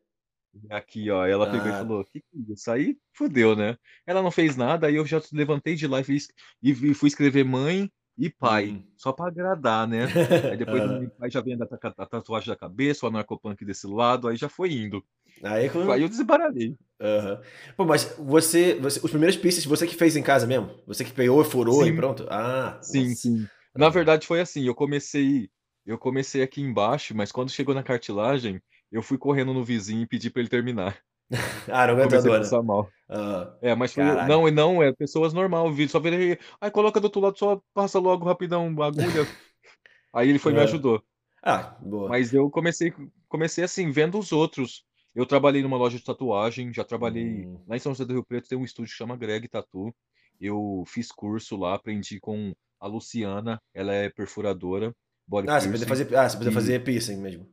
Aqui, 0.70 1.10
ó. 1.10 1.26
Ela 1.26 1.48
ah. 1.48 1.52
pegou 1.52 1.68
e 1.68 1.72
ah. 1.72 1.78
falou: 1.80 2.02
O 2.02 2.06
que 2.06 2.22
que 2.22 2.38
é 2.38 2.54
isso? 2.54 2.72
Aí 2.72 2.98
fudeu, 3.14 3.56
né? 3.56 3.78
Ela 4.06 4.22
não 4.22 4.32
fez 4.32 4.56
nada, 4.56 4.88
aí 4.88 4.96
eu 4.96 5.06
já 5.06 5.22
levantei 5.32 5.76
de 5.76 5.88
lá 5.88 6.00
e, 6.00 6.04
fiz, 6.04 6.28
e 6.62 6.94
fui 6.94 7.08
escrever 7.08 7.44
mãe 7.44 7.92
e 8.18 8.32
pai, 8.32 8.70
uhum. 8.70 8.84
só 8.98 9.12
para 9.14 9.28
agradar, 9.28 9.88
né? 9.88 10.08
Aí 10.50 10.58
depois 10.58 10.82
uhum. 10.82 11.12
aí 11.22 11.30
já 11.30 11.40
vem 11.40 11.56
a, 11.56 11.64
a, 11.98 12.06
tatuagem 12.06 12.50
da 12.50 12.56
cabeça, 12.56 13.06
o 13.06 13.10
anarcopunk 13.10 13.64
desse 13.64 13.86
lado, 13.86 14.28
aí 14.28 14.36
já 14.36 14.50
foi 14.50 14.74
indo. 14.74 15.04
Aí, 15.44 15.70
quando... 15.70 15.92
aí 15.92 16.02
eu 16.02 16.10
desbaralhei. 16.10 16.76
Uhum. 17.00 17.38
Pô, 17.76 17.86
mas 17.86 18.16
você, 18.18 18.74
você, 18.76 19.00
os 19.04 19.12
primeiros 19.12 19.38
pieces 19.38 19.64
você 19.66 19.86
que 19.86 19.96
fez 19.96 20.16
em 20.16 20.24
casa 20.24 20.48
mesmo? 20.48 20.72
Você 20.88 21.06
que 21.06 21.12
pegou, 21.12 21.44
furou 21.44 21.84
sim. 21.84 21.92
e 21.92 21.96
pronto? 21.96 22.26
Ah, 22.30 22.80
sim, 22.82 23.10
nossa. 23.10 23.16
sim. 23.16 23.48
Na 23.76 23.90
verdade 23.90 24.26
foi 24.26 24.42
assim, 24.42 24.66
eu 24.66 24.74
comecei, 24.74 25.52
eu 25.88 25.98
comecei 25.98 26.44
aqui 26.44 26.62
embaixo, 26.62 27.16
mas 27.16 27.32
quando 27.32 27.50
chegou 27.50 27.74
na 27.74 27.82
cartilagem, 27.82 28.62
eu 28.92 29.02
fui 29.02 29.18
correndo 29.18 29.54
no 29.54 29.64
vizinho 29.64 30.04
e 30.04 30.08
pedi 30.08 30.30
para 30.30 30.42
ele 30.42 30.50
terminar. 30.50 31.00
ah, 31.72 31.88
não 31.88 31.96
aguentou 31.96 32.60
a 32.60 32.64
mal. 32.64 32.90
Ah, 33.10 33.58
é, 33.62 33.74
mas 33.74 33.94
foi, 33.94 34.04
não, 34.04 34.52
não, 34.52 34.84
é 34.84 34.92
pessoas 34.92 35.34
normal, 35.34 35.72
vídeo, 35.72 35.92
só 35.92 36.00
ver 36.00 36.40
aí 36.60 36.72
coloca 36.72 37.00
do 37.00 37.06
outro 37.06 37.22
lado, 37.22 37.38
só 37.38 37.62
passa 37.74 38.00
logo 38.00 38.26
rapidão 38.26 38.76
a 38.82 38.88
agulha. 38.88 39.26
aí 40.14 40.30
ele 40.30 40.40
foi 40.40 40.52
e 40.52 40.56
me 40.56 40.62
ajudou. 40.62 41.02
Ah, 41.42 41.78
boa. 41.82 42.10
Mas 42.10 42.34
eu 42.34 42.50
comecei, 42.50 42.94
comecei 43.30 43.64
assim, 43.64 43.90
vendo 43.90 44.20
os 44.20 44.34
outros. 44.34 44.86
Eu 45.16 45.26
trabalhei 45.26 45.64
numa 45.64 45.78
loja 45.78 45.98
de 45.98 46.04
tatuagem, 46.04 46.74
já 46.74 46.84
trabalhei 46.84 47.48
hum. 47.48 47.64
lá 47.66 47.78
em 47.78 47.80
São 47.80 47.94
José 47.94 48.06
do 48.06 48.14
Rio 48.14 48.26
Preto, 48.26 48.50
tem 48.50 48.58
um 48.58 48.66
estúdio 48.66 48.92
que 48.92 48.98
chama 48.98 49.16
Greg 49.16 49.48
Tatu. 49.48 49.96
Eu 50.40 50.84
fiz 50.86 51.12
curso 51.12 51.56
lá, 51.56 51.74
aprendi 51.76 52.20
com 52.20 52.54
a 52.80 52.88
Luciana, 52.88 53.60
ela 53.74 53.94
é 53.94 54.10
perfuradora. 54.10 54.94
Body 55.28 55.50
ah, 55.50 55.60
você 55.60 55.70
podia 55.70 55.88
fazer, 55.88 56.16
ah, 56.16 56.30
você 56.30 56.38
podia 56.38 56.52
fazer 56.52 56.84
piercing 56.84 57.18
mesmo. 57.18 57.48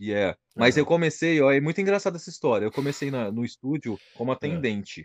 Yeah. 0.00 0.32
é. 0.32 0.36
Mas 0.56 0.76
uhum. 0.76 0.82
eu 0.82 0.86
comecei, 0.86 1.40
ó, 1.40 1.50
é 1.50 1.60
muito 1.60 1.80
engraçada 1.80 2.16
essa 2.16 2.30
história. 2.30 2.64
Eu 2.64 2.70
comecei 2.70 3.10
na, 3.10 3.32
no 3.32 3.44
estúdio 3.44 3.98
como 4.14 4.30
atendente. 4.30 5.00
É. 5.00 5.04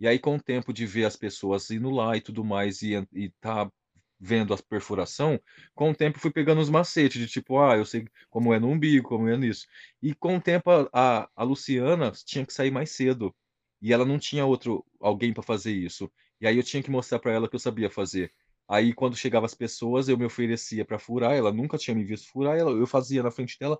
E 0.00 0.08
aí, 0.08 0.18
com 0.18 0.36
o 0.36 0.42
tempo 0.42 0.72
de 0.72 0.86
ver 0.86 1.04
as 1.04 1.16
pessoas 1.16 1.70
indo 1.70 1.90
lá 1.90 2.16
e 2.16 2.20
tudo 2.20 2.42
mais, 2.42 2.82
e, 2.82 2.94
e 3.12 3.30
tá 3.40 3.70
vendo 4.18 4.54
a 4.54 4.58
perfuração, 4.58 5.38
com 5.74 5.90
o 5.90 5.94
tempo 5.94 6.18
fui 6.18 6.30
pegando 6.30 6.60
os 6.60 6.70
macetes 6.70 7.20
de 7.20 7.26
tipo, 7.26 7.58
ah, 7.58 7.76
eu 7.76 7.84
sei 7.84 8.06
como 8.30 8.54
é 8.54 8.58
no 8.58 8.68
umbigo, 8.68 9.08
como 9.08 9.28
é 9.28 9.36
nisso. 9.36 9.66
E 10.00 10.14
com 10.14 10.36
o 10.36 10.40
tempo 10.40 10.70
a, 10.92 11.28
a 11.34 11.42
Luciana 11.42 12.12
tinha 12.24 12.46
que 12.46 12.52
sair 12.52 12.70
mais 12.70 12.90
cedo. 12.90 13.34
E 13.80 13.92
ela 13.92 14.04
não 14.04 14.18
tinha 14.18 14.46
outro 14.46 14.84
alguém 15.00 15.32
para 15.32 15.42
fazer 15.42 15.72
isso. 15.72 16.10
E 16.40 16.46
aí 16.46 16.56
eu 16.56 16.62
tinha 16.62 16.82
que 16.82 16.90
mostrar 16.90 17.18
para 17.18 17.32
ela 17.32 17.48
que 17.48 17.56
eu 17.56 17.60
sabia 17.60 17.90
fazer. 17.90 18.32
Aí 18.68 18.92
quando 18.92 19.16
chegava 19.16 19.46
as 19.46 19.54
pessoas, 19.54 20.08
eu 20.08 20.16
me 20.16 20.24
oferecia 20.24 20.84
para 20.84 20.98
furar, 20.98 21.32
ela 21.32 21.52
nunca 21.52 21.76
tinha 21.76 21.94
me 21.94 22.04
visto 22.04 22.30
furar, 22.30 22.56
ela, 22.56 22.70
eu 22.70 22.86
fazia 22.86 23.22
na 23.22 23.30
frente 23.30 23.58
dela 23.58 23.78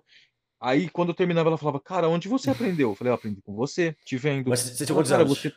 Aí, 0.63 0.87
quando 0.87 1.09
eu 1.09 1.13
terminava, 1.13 1.49
ela 1.49 1.57
falava, 1.57 1.77
cara, 1.77 2.07
onde 2.07 2.29
você 2.29 2.49
aprendeu? 2.49 2.91
Eu 2.91 2.95
falei, 2.95 3.11
eu 3.11 3.15
aprendi 3.15 3.41
com 3.41 3.53
você, 3.53 3.93
te 4.05 4.15
vendo. 4.15 4.49
Mas 4.49 4.61
você 4.61 4.85
tinha 4.85 4.95
quantos 4.95 5.11
anos? 5.11 5.37
Você... 5.37 5.53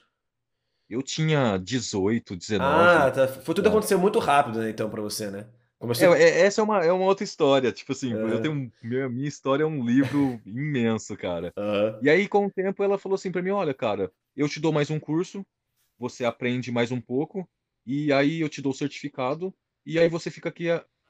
Eu 0.90 1.00
tinha 1.00 1.56
18, 1.58 2.36
19. 2.36 2.64
Ah, 2.64 3.10
tá. 3.12 3.28
Foi 3.28 3.54
tudo 3.54 3.66
é. 3.66 3.70
aconteceu 3.70 4.00
muito 4.00 4.18
rápido, 4.18 4.58
né, 4.58 4.70
então, 4.70 4.90
pra 4.90 5.00
você, 5.00 5.30
né? 5.30 5.46
Começou... 5.78 6.14
É, 6.14 6.22
é, 6.22 6.40
essa 6.40 6.60
é 6.60 6.64
uma, 6.64 6.84
é 6.84 6.90
uma 6.90 7.04
outra 7.04 7.22
história. 7.22 7.70
Tipo 7.70 7.92
assim, 7.92 8.12
é. 8.12 8.16
eu 8.16 8.42
tenho. 8.42 8.72
Minha, 8.82 9.08
minha 9.08 9.28
história 9.28 9.62
é 9.62 9.66
um 9.66 9.84
livro 9.84 10.40
imenso, 10.46 11.16
cara. 11.16 11.52
Uhum. 11.56 11.98
E 12.02 12.10
aí, 12.10 12.26
com 12.26 12.46
o 12.46 12.50
tempo, 12.50 12.82
ela 12.82 12.98
falou 12.98 13.14
assim 13.14 13.30
pra 13.30 13.42
mim: 13.42 13.50
olha, 13.50 13.74
cara, 13.74 14.10
eu 14.34 14.48
te 14.48 14.58
dou 14.58 14.72
mais 14.72 14.90
um 14.90 14.98
curso, 14.98 15.46
você 15.98 16.24
aprende 16.24 16.72
mais 16.72 16.90
um 16.90 17.00
pouco, 17.00 17.48
e 17.86 18.12
aí 18.12 18.40
eu 18.40 18.48
te 18.48 18.60
dou 18.60 18.72
o 18.72 18.76
certificado, 18.76 19.54
e 19.84 19.98
aí 19.98 20.08
você 20.08 20.30
fica 20.30 20.48
aqui 20.48 20.66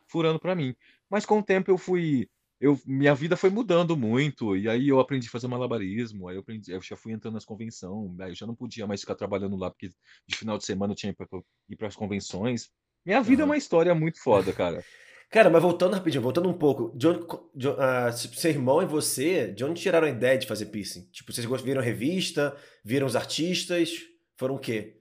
furando 0.06 0.38
pra 0.38 0.55
mim. 0.55 0.75
Mas 1.08 1.25
com 1.25 1.38
o 1.38 1.43
tempo 1.43 1.70
eu 1.70 1.78
fui 1.78 2.28
eu 2.61 2.81
minha 2.87 3.14
vida 3.14 3.37
foi 3.37 3.50
mudando 3.50 3.96
muito, 3.96 4.56
e 4.56 4.69
aí 4.69 4.88
eu 4.88 4.99
aprendi 4.99 5.28
a 5.28 5.31
fazer 5.31 5.46
malabarismo, 5.46 6.28
aí 6.28 6.37
eu 6.37 6.40
aprendi 6.40 6.73
eu 6.73 6.81
já 6.81 6.96
fui 6.96 7.12
entrando 7.12 7.34
nas 7.34 7.44
convenção, 7.44 8.14
aí 8.20 8.31
eu 8.31 8.34
já 8.34 8.46
não 8.46 8.55
podia 8.55 8.87
mais 8.87 9.00
ficar 9.00 9.14
trabalhando 9.14 9.56
lá, 9.56 9.70
porque 9.70 9.90
de 10.26 10.37
final 10.37 10.56
de 10.56 10.64
semana 10.64 10.93
eu 10.93 10.96
tinha 10.96 11.14
que 11.14 11.23
ir 11.69 11.76
para 11.76 11.88
as 11.88 11.96
convenções. 11.96 12.70
Minha 13.05 13.22
vida 13.22 13.43
é 13.43 13.44
uma 13.44 13.56
história 13.56 13.94
muito 13.94 14.22
foda, 14.22 14.52
cara. 14.52 14.82
Cara, 15.29 15.50
mas 15.50 15.61
voltando 15.61 15.94
rapidinho, 15.94 16.22
voltando 16.22 16.49
um 16.49 16.56
pouco, 16.56 16.96
de 16.96 17.08
onde, 17.08 17.26
de, 17.52 17.69
uh, 17.69 18.12
seu 18.12 18.49
irmão 18.49 18.81
e 18.81 18.87
você, 18.87 19.49
de 19.49 19.64
onde 19.64 19.82
tiraram 19.82 20.06
a 20.06 20.11
ideia 20.11 20.38
de 20.38 20.46
fazer 20.46 20.67
piercing? 20.67 21.02
Tipo, 21.11 21.32
vocês 21.32 21.46
viram 21.62 21.82
revista, 21.82 22.56
viram 22.84 23.08
os 23.08 23.17
artistas, 23.17 24.05
foram 24.37 24.55
o 24.55 24.58
quê? 24.58 25.00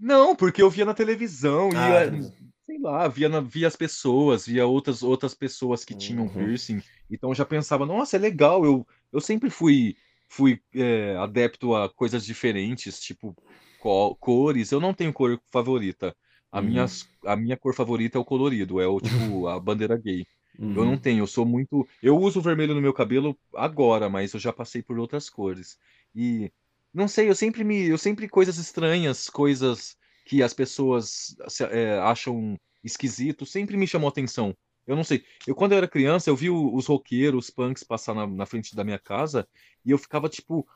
Não, 0.00 0.34
porque 0.34 0.62
eu 0.62 0.70
via 0.70 0.84
na 0.86 0.94
televisão, 0.94 1.68
ah, 1.76 2.06
ia, 2.06 2.22
sei 2.64 2.78
lá, 2.80 3.06
via, 3.06 3.40
via 3.42 3.68
as 3.68 3.76
pessoas, 3.76 4.46
via 4.46 4.66
outras, 4.66 5.02
outras 5.02 5.34
pessoas 5.34 5.84
que 5.84 5.94
tinham 5.94 6.24
uhum. 6.24 6.32
piercing, 6.32 6.82
então 7.10 7.34
já 7.34 7.44
pensava, 7.44 7.84
nossa, 7.84 8.16
é 8.16 8.18
legal, 8.18 8.64
eu, 8.64 8.86
eu 9.12 9.20
sempre 9.20 9.50
fui, 9.50 9.94
fui 10.26 10.62
é, 10.74 11.16
adepto 11.18 11.74
a 11.74 11.88
coisas 11.88 12.24
diferentes, 12.24 12.98
tipo 12.98 13.36
cores, 13.78 14.72
eu 14.72 14.80
não 14.80 14.94
tenho 14.94 15.12
cor 15.12 15.40
favorita. 15.50 16.16
A, 16.52 16.58
uhum. 16.60 16.66
minha, 16.66 16.86
a 17.26 17.36
minha 17.36 17.56
cor 17.56 17.74
favorita 17.74 18.18
é 18.18 18.20
o 18.20 18.24
colorido, 18.24 18.80
é 18.80 18.86
o 18.86 19.00
tipo 19.00 19.46
a 19.48 19.60
bandeira 19.60 19.96
gay. 19.96 20.24
Uhum. 20.58 20.74
Eu 20.74 20.84
não 20.84 20.92
uhum. 20.92 20.98
tenho, 20.98 21.22
eu 21.22 21.26
sou 21.26 21.46
muito. 21.46 21.86
Eu 22.02 22.18
uso 22.18 22.40
vermelho 22.40 22.74
no 22.74 22.80
meu 22.80 22.92
cabelo 22.92 23.38
agora, 23.54 24.08
mas 24.08 24.34
eu 24.34 24.40
já 24.40 24.52
passei 24.52 24.82
por 24.82 24.98
outras 24.98 25.30
cores. 25.30 25.78
E 26.14 26.52
não 26.92 27.08
sei, 27.08 27.28
eu 27.28 27.34
sempre 27.34 27.62
me. 27.64 27.88
Eu 27.88 27.98
sempre 27.98 28.28
coisas 28.28 28.58
estranhas, 28.58 29.28
coisas 29.28 29.96
que 30.24 30.42
as 30.42 30.52
pessoas 30.52 31.36
é, 31.70 31.98
acham 31.98 32.56
esquisito, 32.82 33.46
sempre 33.46 33.76
me 33.76 33.86
chamou 33.86 34.08
atenção. 34.08 34.54
Eu 34.86 34.96
não 34.96 35.04
sei. 35.04 35.24
Eu, 35.46 35.54
quando 35.54 35.72
eu 35.72 35.78
era 35.78 35.88
criança, 35.88 36.30
eu 36.30 36.36
vi 36.36 36.50
os 36.50 36.86
roqueiros, 36.86 37.44
os 37.44 37.50
punks 37.50 37.84
passar 37.84 38.14
na, 38.14 38.26
na 38.26 38.46
frente 38.46 38.74
da 38.74 38.82
minha 38.82 38.98
casa 38.98 39.46
e 39.84 39.90
eu 39.90 39.98
ficava 39.98 40.28
tipo. 40.28 40.66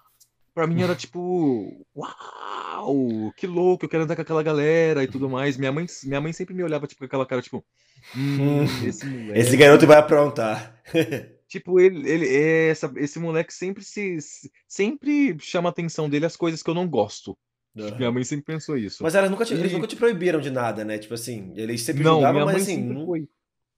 Pra 0.54 0.68
mim 0.68 0.82
era 0.82 0.94
tipo. 0.94 1.84
Uau! 1.96 3.32
Que 3.36 3.46
louco, 3.46 3.84
eu 3.84 3.88
quero 3.88 4.04
andar 4.04 4.14
com 4.14 4.22
aquela 4.22 4.42
galera 4.42 5.02
e 5.02 5.08
tudo 5.08 5.28
mais. 5.28 5.56
Minha 5.56 5.72
mãe, 5.72 5.86
minha 6.04 6.20
mãe 6.20 6.32
sempre 6.32 6.54
me 6.54 6.62
olhava 6.62 6.86
tipo, 6.86 7.00
com 7.00 7.06
aquela 7.06 7.26
cara, 7.26 7.42
tipo. 7.42 7.64
Hum, 8.16 8.62
esse, 8.86 9.04
moleque... 9.04 9.40
esse 9.40 9.56
garoto 9.56 9.86
vai 9.86 9.98
aprontar. 9.98 10.80
tipo, 11.54 11.78
ele, 11.78 12.08
ele 12.08 12.26
é 12.26 12.68
essa, 12.68 12.92
esse 12.96 13.18
moleque 13.18 13.54
sempre 13.54 13.84
se 13.84 14.18
sempre 14.66 15.36
chama 15.38 15.68
a 15.68 15.70
atenção 15.70 16.08
dele 16.08 16.26
as 16.26 16.36
coisas 16.36 16.62
que 16.62 16.70
eu 16.70 16.74
não 16.74 16.88
gosto. 16.88 17.38
Uhum. 17.76 17.96
Minha 17.96 18.10
mãe 18.10 18.24
sempre 18.24 18.44
pensou 18.44 18.76
isso. 18.76 19.02
Mas 19.02 19.14
elas 19.14 19.30
nunca 19.30 19.44
te, 19.44 19.54
e... 19.54 19.56
eles 19.56 19.72
nunca 19.72 19.86
te 19.86 19.96
proibiram 19.96 20.40
de 20.40 20.50
nada, 20.50 20.84
né? 20.84 20.98
Tipo 20.98 21.14
assim, 21.14 21.52
eles 21.54 21.82
sempre 21.82 22.02
não, 22.02 22.14
julgavam, 22.14 22.46
mas 22.46 22.62
assim. 22.62 22.82
Não... 22.82 23.06
Foi. 23.06 23.28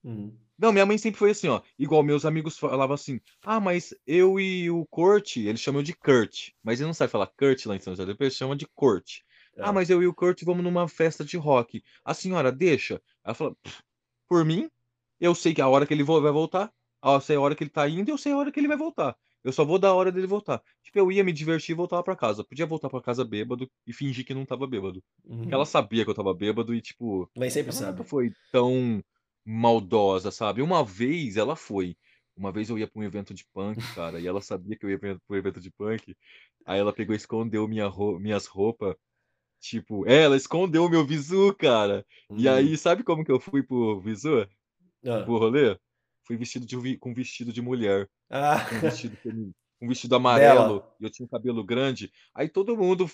Uhum. 0.04 0.35
Não, 0.59 0.73
minha 0.73 0.87
mãe 0.87 0.97
sempre 0.97 1.18
foi 1.18 1.33
assim, 1.33 1.49
ó. 1.49 1.61
Igual 1.78 2.02
meus 2.02 2.25
amigos 2.25 2.59
falavam 2.59 2.95
assim: 2.95 3.21
ah, 3.45 3.61
mas 3.61 3.95
eu 4.06 4.40
e 4.40 4.71
o 4.71 4.87
Kurt, 4.87 5.37
eles 5.37 5.61
chamam 5.61 5.83
de 5.83 5.95
Kurt, 5.95 6.52
mas 6.62 6.80
ele 6.80 6.87
não 6.87 6.95
sabe 6.95 7.12
falar 7.12 7.26
Kurt 7.26 7.66
lá 7.66 7.76
em 7.76 7.80
São 7.80 7.95
José, 7.95 8.06
depois 8.06 8.35
chama 8.35 8.56
de 8.56 8.66
Kurt. 8.75 9.18
É. 9.54 9.62
Ah, 9.62 9.73
mas 9.73 9.90
eu 9.90 10.02
e 10.02 10.06
o 10.06 10.14
Kurt 10.14 10.42
vamos 10.45 10.64
numa 10.64 10.88
festa 10.88 11.25
de 11.25 11.37
rock. 11.37 11.83
A 12.02 12.14
senhora 12.14 12.50
deixa? 12.50 13.02
Ela 13.23 13.35
fala: 13.35 13.54
por 14.26 14.45
mim, 14.47 14.71
eu 15.21 15.35
sei 15.35 15.52
que 15.52 15.61
a 15.61 15.68
hora 15.68 15.87
que 15.87 15.92
ele 15.92 16.02
vai 16.02 16.33
voltar, 16.33 16.73
eu 17.15 17.21
sei 17.21 17.37
a 17.37 17.41
hora 17.41 17.55
que 17.55 17.63
ele 17.63 17.71
tá 17.71 17.89
indo, 17.89 18.11
eu 18.11 18.19
sei 18.19 18.33
a 18.33 18.37
hora 18.37 18.51
que 18.51 18.59
ele 18.59 18.69
vai 18.69 18.77
voltar. 18.77 19.17
Eu 19.47 19.53
só 19.53 19.65
vou 19.65 19.79
dar 19.79 19.91
a 19.91 19.95
hora 19.95 20.11
dele 20.11 20.27
voltar. 20.27 20.61
Tipo, 20.83 20.99
eu 20.99 21.13
ia 21.13 21.23
me 21.23 21.33
divertir 21.33 21.73
e 21.73 21.77
voltava 21.77 22.03
pra 22.03 22.17
casa. 22.17 22.43
Podia 22.43 22.67
voltar 22.67 22.91
pra 22.91 23.01
casa 23.01 23.25
bêbado 23.25 23.71
e 23.87 23.93
fingir 23.93 24.27
que 24.27 24.35
não 24.35 24.45
tava 24.45 24.67
bêbado. 24.67 25.01
Uhum. 25.25 25.39
Porque 25.39 25.55
ela 25.55 25.63
uhum. 25.63 25.67
sabia 25.67 26.05
que 26.05 26.11
eu 26.11 26.15
tava 26.15 26.35
bêbado 26.35 26.75
e, 26.75 26.81
tipo. 26.81 27.31
Mas 27.37 27.53
sempre 27.53 27.71
ela 27.71 27.79
sabe. 27.79 27.93
nunca 27.93 28.03
foi 28.03 28.33
tão 28.51 29.01
maldosa, 29.45 30.33
sabe? 30.33 30.63
Uma 30.63 30.85
vez 30.85 31.37
ela 31.37 31.55
foi. 31.55 31.97
Uma 32.37 32.51
vez 32.51 32.69
eu 32.69 32.77
ia 32.77 32.89
pra 32.89 33.01
um 33.01 33.05
evento 33.05 33.33
de 33.33 33.47
punk, 33.55 33.77
cara, 33.95 34.19
e 34.19 34.27
ela 34.27 34.41
sabia 34.41 34.77
que 34.77 34.85
eu 34.85 34.91
ia 34.91 34.99
pra 34.99 35.17
um 35.31 35.37
evento 35.37 35.61
de 35.61 35.71
punk. 35.71 36.17
Aí 36.67 36.81
ela 36.81 36.93
pegou 36.93 37.15
e 37.15 37.17
escondeu 37.17 37.69
minha 37.69 37.87
roupa, 37.87 38.19
minhas 38.19 38.47
roupas. 38.47 38.97
Tipo, 39.61 40.05
é, 40.09 40.25
ela 40.25 40.37
escondeu 40.37 40.85
o 40.85 40.91
meu 40.91 41.07
visu, 41.07 41.55
cara. 41.55 42.05
Uhum. 42.29 42.39
E 42.39 42.49
aí, 42.49 42.77
sabe 42.77 43.05
como 43.05 43.25
que 43.25 43.31
eu 43.31 43.39
fui 43.39 43.63
pro 43.63 44.01
visu? 44.01 44.47
Ah. 45.05 45.23
Pro 45.23 45.39
rolê? 45.39 45.79
Fui 46.26 46.37
vestido 46.37 46.66
de, 46.66 46.99
com 46.99 47.14
vestido 47.14 47.52
de 47.52 47.62
mulher. 47.62 48.09
Ah. 48.28 48.66
Um 48.73 48.80
vestido, 48.80 49.16
um 49.80 49.88
vestido 49.88 50.16
amarelo. 50.16 50.85
E 51.00 51.04
eu 51.04 51.11
tinha 51.11 51.25
um 51.25 51.28
cabelo 51.28 51.64
grande. 51.64 52.11
Aí 52.35 52.49
todo 52.49 52.76
mundo. 52.76 53.11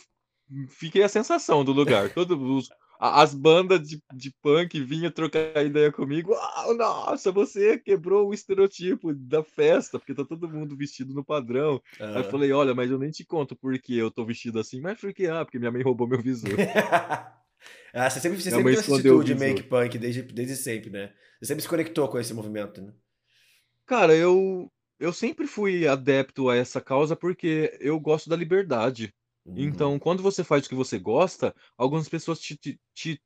Fiquei 0.68 1.02
a 1.02 1.08
sensação 1.08 1.64
do 1.64 1.72
lugar. 1.72 2.12
Todos 2.12 2.38
os, 2.38 2.68
as 2.98 3.34
bandas 3.34 3.88
de, 3.88 4.02
de 4.14 4.32
punk 4.42 4.78
vinham 4.80 5.10
trocar 5.10 5.64
ideia 5.64 5.90
comigo. 5.90 6.34
Ah, 6.34 6.74
nossa, 6.74 7.32
você 7.32 7.78
quebrou 7.78 8.28
o 8.28 8.34
estereotipo 8.34 9.14
da 9.14 9.42
festa, 9.42 9.98
porque 9.98 10.14
tá 10.14 10.24
todo 10.24 10.48
mundo 10.48 10.76
vestido 10.76 11.14
no 11.14 11.24
padrão. 11.24 11.80
Aí 11.98 12.18
eu 12.18 12.24
falei, 12.24 12.52
olha, 12.52 12.74
mas 12.74 12.90
eu 12.90 12.98
nem 12.98 13.10
te 13.10 13.24
conto 13.24 13.56
por 13.56 13.76
que 13.78 13.96
eu 13.96 14.10
tô 14.10 14.24
vestido 14.24 14.60
assim. 14.60 14.80
Mas 14.80 15.00
porque, 15.00 15.26
ah, 15.26 15.44
porque 15.44 15.58
minha 15.58 15.72
mãe 15.72 15.82
roubou 15.82 16.06
meu 16.06 16.20
visor. 16.20 16.50
ah, 17.92 18.08
você 18.08 18.20
sempre, 18.20 18.40
você 18.40 18.50
sempre 18.50 18.64
teve 18.64 18.78
essa 18.78 18.94
atitude 18.94 19.34
make 19.34 19.62
punk 19.64 19.98
desde, 19.98 20.22
desde 20.22 20.56
sempre, 20.56 20.90
né? 20.90 21.12
Você 21.40 21.46
sempre 21.46 21.62
se 21.62 21.68
conectou 21.68 22.08
com 22.08 22.18
esse 22.18 22.32
movimento, 22.32 22.80
né? 22.80 22.92
Cara, 23.86 24.14
eu, 24.14 24.72
eu 24.98 25.12
sempre 25.12 25.46
fui 25.46 25.86
adepto 25.86 26.48
a 26.48 26.56
essa 26.56 26.80
causa 26.80 27.16
porque 27.16 27.76
eu 27.80 27.98
gosto 28.00 28.30
da 28.30 28.36
liberdade. 28.36 29.12
Uhum. 29.44 29.54
Então, 29.56 29.98
quando 29.98 30.22
você 30.22 30.44
faz 30.44 30.64
o 30.64 30.68
que 30.68 30.74
você 30.74 30.98
gosta, 30.98 31.54
algumas 31.76 32.08
pessoas 32.08 32.40
te, 32.40 32.56
te, 32.56 32.80
te 32.94 33.20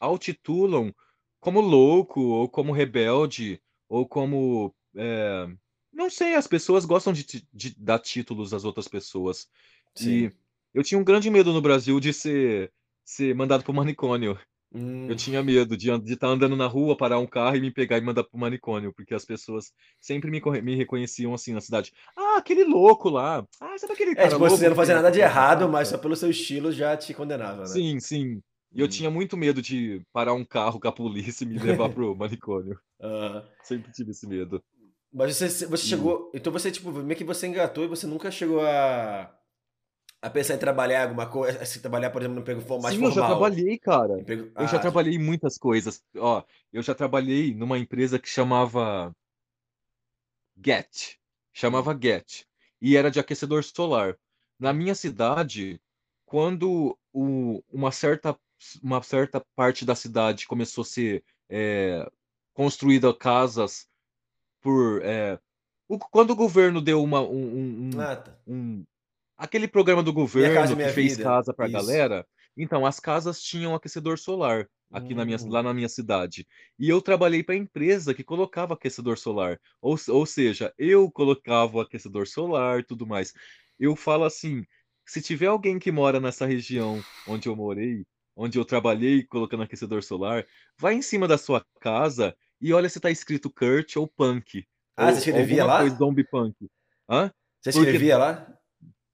altitulam 0.00 0.92
como 1.40 1.60
louco, 1.60 2.20
ou 2.20 2.48
como 2.48 2.72
rebelde, 2.72 3.60
ou 3.88 4.06
como. 4.06 4.74
É... 4.96 5.46
Não 5.92 6.10
sei, 6.10 6.34
as 6.34 6.46
pessoas 6.46 6.84
gostam 6.84 7.12
de, 7.12 7.24
de, 7.52 7.74
dar 7.78 7.98
títulos 7.98 8.52
às 8.52 8.64
outras 8.64 8.88
pessoas. 8.88 9.48
Sim. 9.94 10.10
E 10.10 10.32
eu 10.74 10.82
tinha 10.82 10.98
um 10.98 11.04
grande 11.04 11.30
medo 11.30 11.52
no 11.52 11.62
Brasil 11.62 11.98
de 11.98 12.12
ser, 12.12 12.72
ser 13.08 13.34
mandado 13.34 13.64
pro 13.64 13.72
manicômio. 13.72 14.38
Hum. 14.70 15.08
Eu 15.08 15.16
tinha 15.16 15.42
medo 15.42 15.74
de 15.78 15.90
estar 15.90 16.18
tá 16.18 16.26
andando 16.26 16.54
na 16.54 16.66
rua, 16.66 16.94
parar 16.94 17.18
um 17.18 17.26
carro 17.26 17.56
e 17.56 17.60
me 17.60 17.72
pegar 17.72 17.96
e 17.96 18.02
mandar 18.02 18.22
pro 18.22 18.38
manicômio, 18.38 18.92
porque 18.92 19.14
as 19.14 19.24
pessoas 19.24 19.72
sempre 19.98 20.30
me, 20.30 20.42
me 20.60 20.74
reconheciam 20.74 21.32
assim 21.32 21.54
na 21.54 21.60
cidade. 21.62 21.90
Ah, 22.14 22.36
aquele 22.36 22.64
louco 22.64 23.08
lá. 23.08 23.46
Ah, 23.58 23.78
sabe 23.78 23.94
aquele 23.94 24.10
é, 24.10 24.14
cara 24.14 24.26
é, 24.26 24.30
tipo, 24.30 24.40
louco? 24.40 24.56
Você 24.58 24.68
não 24.68 24.76
fazia 24.76 24.94
nada 24.96 25.10
de 25.10 25.20
errado, 25.20 25.66
mas 25.70 25.88
só 25.88 25.96
pelo 25.96 26.14
seu 26.14 26.28
estilo 26.28 26.70
já 26.70 26.94
te 26.98 27.14
condenava, 27.14 27.60
né? 27.60 27.66
Sim, 27.66 27.98
sim. 27.98 28.42
E 28.74 28.82
hum. 28.82 28.84
eu 28.84 28.88
tinha 28.88 29.10
muito 29.10 29.38
medo 29.38 29.62
de 29.62 30.02
parar 30.12 30.34
um 30.34 30.44
carro 30.44 30.78
com 30.78 30.88
a 30.88 30.92
polícia 30.92 31.44
e 31.44 31.48
me 31.48 31.58
levar 31.58 31.88
pro 31.88 32.12
manicômio. 32.14 32.78
Sempre 33.62 33.90
tive 33.90 34.10
esse 34.10 34.26
medo. 34.26 34.62
Mas 35.10 35.34
você, 35.34 35.48
você 35.48 35.64
hum. 35.66 35.88
chegou. 35.88 36.30
Então 36.34 36.52
você, 36.52 36.70
tipo, 36.70 36.92
meio 36.92 37.16
que 37.16 37.24
você 37.24 37.46
engatou 37.46 37.84
e 37.84 37.88
você 37.88 38.06
nunca 38.06 38.30
chegou 38.30 38.60
a 38.60 39.34
a 40.20 40.28
pensar 40.28 40.54
em 40.54 40.58
trabalhar 40.58 41.04
alguma 41.04 41.26
coisa, 41.26 41.64
se 41.64 41.80
trabalhar, 41.80 42.10
por 42.10 42.20
exemplo, 42.20 42.36
no 42.36 42.40
emprego 42.40 42.60
mais 42.82 42.94
Sim, 42.94 43.00
formal. 43.00 43.08
eu 43.08 43.14
já 43.14 43.26
trabalhei, 43.26 43.78
cara. 43.78 44.20
Emprego... 44.20 44.44
Eu 44.46 44.52
ah, 44.54 44.66
já 44.66 44.78
trabalhei 44.78 45.14
em 45.14 45.18
muitas 45.18 45.56
coisas. 45.56 46.02
Ó, 46.16 46.42
eu 46.72 46.82
já 46.82 46.94
trabalhei 46.94 47.54
numa 47.54 47.78
empresa 47.78 48.18
que 48.18 48.28
chamava 48.28 49.14
Get. 50.64 51.16
Chamava. 51.52 51.96
Get. 52.00 52.44
E 52.80 52.96
era 52.96 53.10
de 53.10 53.20
aquecedor 53.20 53.62
solar. 53.62 54.16
Na 54.58 54.72
minha 54.72 54.94
cidade, 54.94 55.80
quando 56.26 56.98
o, 57.12 57.62
uma, 57.70 57.92
certa, 57.92 58.36
uma 58.82 59.00
certa 59.02 59.40
parte 59.54 59.84
da 59.84 59.94
cidade 59.94 60.48
começou 60.48 60.82
a 60.82 60.84
ser 60.84 61.24
é, 61.48 62.10
construída 62.52 63.14
casas 63.14 63.88
por. 64.60 65.00
É, 65.04 65.38
o, 65.86 65.96
quando 65.96 66.32
o 66.32 66.36
governo 66.36 66.80
deu 66.80 67.02
uma, 67.02 67.20
um, 67.20 67.90
um, 67.94 68.00
ah, 68.00 68.16
tá. 68.16 68.36
um 68.46 68.84
Aquele 69.38 69.68
programa 69.68 70.02
do 70.02 70.12
governo 70.12 70.54
casa, 70.54 70.74
que 70.74 70.88
fez 70.88 71.16
vida. 71.16 71.22
casa 71.22 71.54
pra 71.54 71.66
Isso. 71.66 71.74
galera. 71.74 72.26
Então, 72.56 72.84
as 72.84 72.98
casas 72.98 73.40
tinham 73.40 73.72
aquecedor 73.72 74.18
solar 74.18 74.68
aqui 74.90 75.14
na 75.14 75.24
minha, 75.24 75.38
lá 75.46 75.60
hum. 75.60 75.62
na 75.64 75.74
minha 75.74 75.88
cidade. 75.88 76.46
E 76.78 76.88
eu 76.88 77.00
trabalhei 77.00 77.42
para 77.42 77.54
a 77.54 77.58
empresa 77.58 78.12
que 78.12 78.24
colocava 78.24 78.74
aquecedor 78.74 79.16
solar. 79.16 79.60
Ou, 79.80 79.96
ou 80.08 80.26
seja, 80.26 80.74
eu 80.76 81.10
colocava 81.10 81.76
o 81.76 81.80
aquecedor 81.80 82.26
solar 82.26 82.84
tudo 82.84 83.06
mais. 83.06 83.32
Eu 83.78 83.94
falo 83.94 84.24
assim: 84.24 84.64
se 85.06 85.22
tiver 85.22 85.46
alguém 85.46 85.78
que 85.78 85.92
mora 85.92 86.18
nessa 86.18 86.46
região 86.46 87.02
onde 87.26 87.48
eu 87.48 87.54
morei, 87.54 88.04
onde 88.36 88.58
eu 88.58 88.64
trabalhei 88.64 89.22
colocando 89.24 89.62
aquecedor 89.62 90.02
solar, 90.02 90.44
vai 90.76 90.94
em 90.94 91.02
cima 91.02 91.28
da 91.28 91.38
sua 91.38 91.64
casa 91.80 92.34
e 92.60 92.72
olha 92.72 92.88
se 92.88 92.98
tá 92.98 93.10
escrito 93.10 93.50
Kurt 93.50 93.96
ou 93.96 94.08
Punk. 94.08 94.66
Ah, 94.96 95.06
ou, 95.06 95.12
você 95.12 95.30
escrevia 95.30 95.64
lá? 95.64 95.80
Coisa 95.80 95.96
zombie 95.96 96.28
Punk. 96.28 96.56
Hã? 97.08 97.30
Você 97.60 97.70
escrevia 97.70 98.18
Porque... 98.18 98.42
lá? 98.42 98.57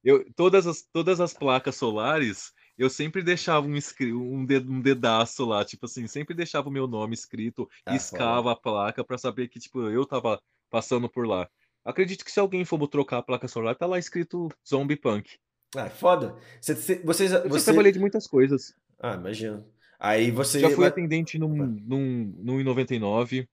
Eu, 0.04 0.24
todas, 0.34 0.66
as, 0.66 0.82
todas 0.82 1.20
as 1.20 1.32
placas 1.32 1.76
solares, 1.76 2.52
eu 2.76 2.90
sempre 2.90 3.22
deixava 3.22 3.66
um, 3.66 3.78
um, 4.12 4.44
ded, 4.44 4.68
um 4.68 4.80
dedaço 4.80 5.44
lá, 5.44 5.64
tipo 5.64 5.86
assim, 5.86 6.06
sempre 6.06 6.34
deixava 6.34 6.68
o 6.68 6.72
meu 6.72 6.86
nome 6.86 7.14
escrito, 7.14 7.68
ah, 7.86 7.96
escava 7.96 8.52
a 8.52 8.56
placa 8.56 9.02
para 9.02 9.16
saber 9.16 9.48
que, 9.48 9.58
tipo, 9.58 9.88
eu 9.88 10.04
tava 10.04 10.40
passando 10.70 11.08
por 11.08 11.26
lá. 11.26 11.48
Acredito 11.84 12.24
que 12.24 12.30
se 12.30 12.40
alguém 12.40 12.64
for 12.64 12.86
trocar 12.86 13.18
a 13.18 13.22
placa 13.22 13.48
solar, 13.48 13.76
tá 13.76 13.86
lá 13.86 13.98
escrito 13.98 14.48
Zombie 14.66 14.96
Punk. 14.96 15.38
Ah, 15.76 15.88
foda. 15.88 16.36
Você, 16.60 16.74
você, 16.74 16.98
você... 17.02 17.36
Eu 17.48 17.64
trabalhei 17.64 17.92
de 17.92 17.98
muitas 17.98 18.26
coisas. 18.26 18.74
Ah, 19.00 19.14
imagino. 19.14 19.66
Aí 19.98 20.30
você. 20.30 20.60
Já 20.60 20.70
fui 20.70 20.86
atendente 20.86 21.38
num, 21.38 21.48
num, 21.48 22.34
num 22.38 22.62
99. 22.62 23.48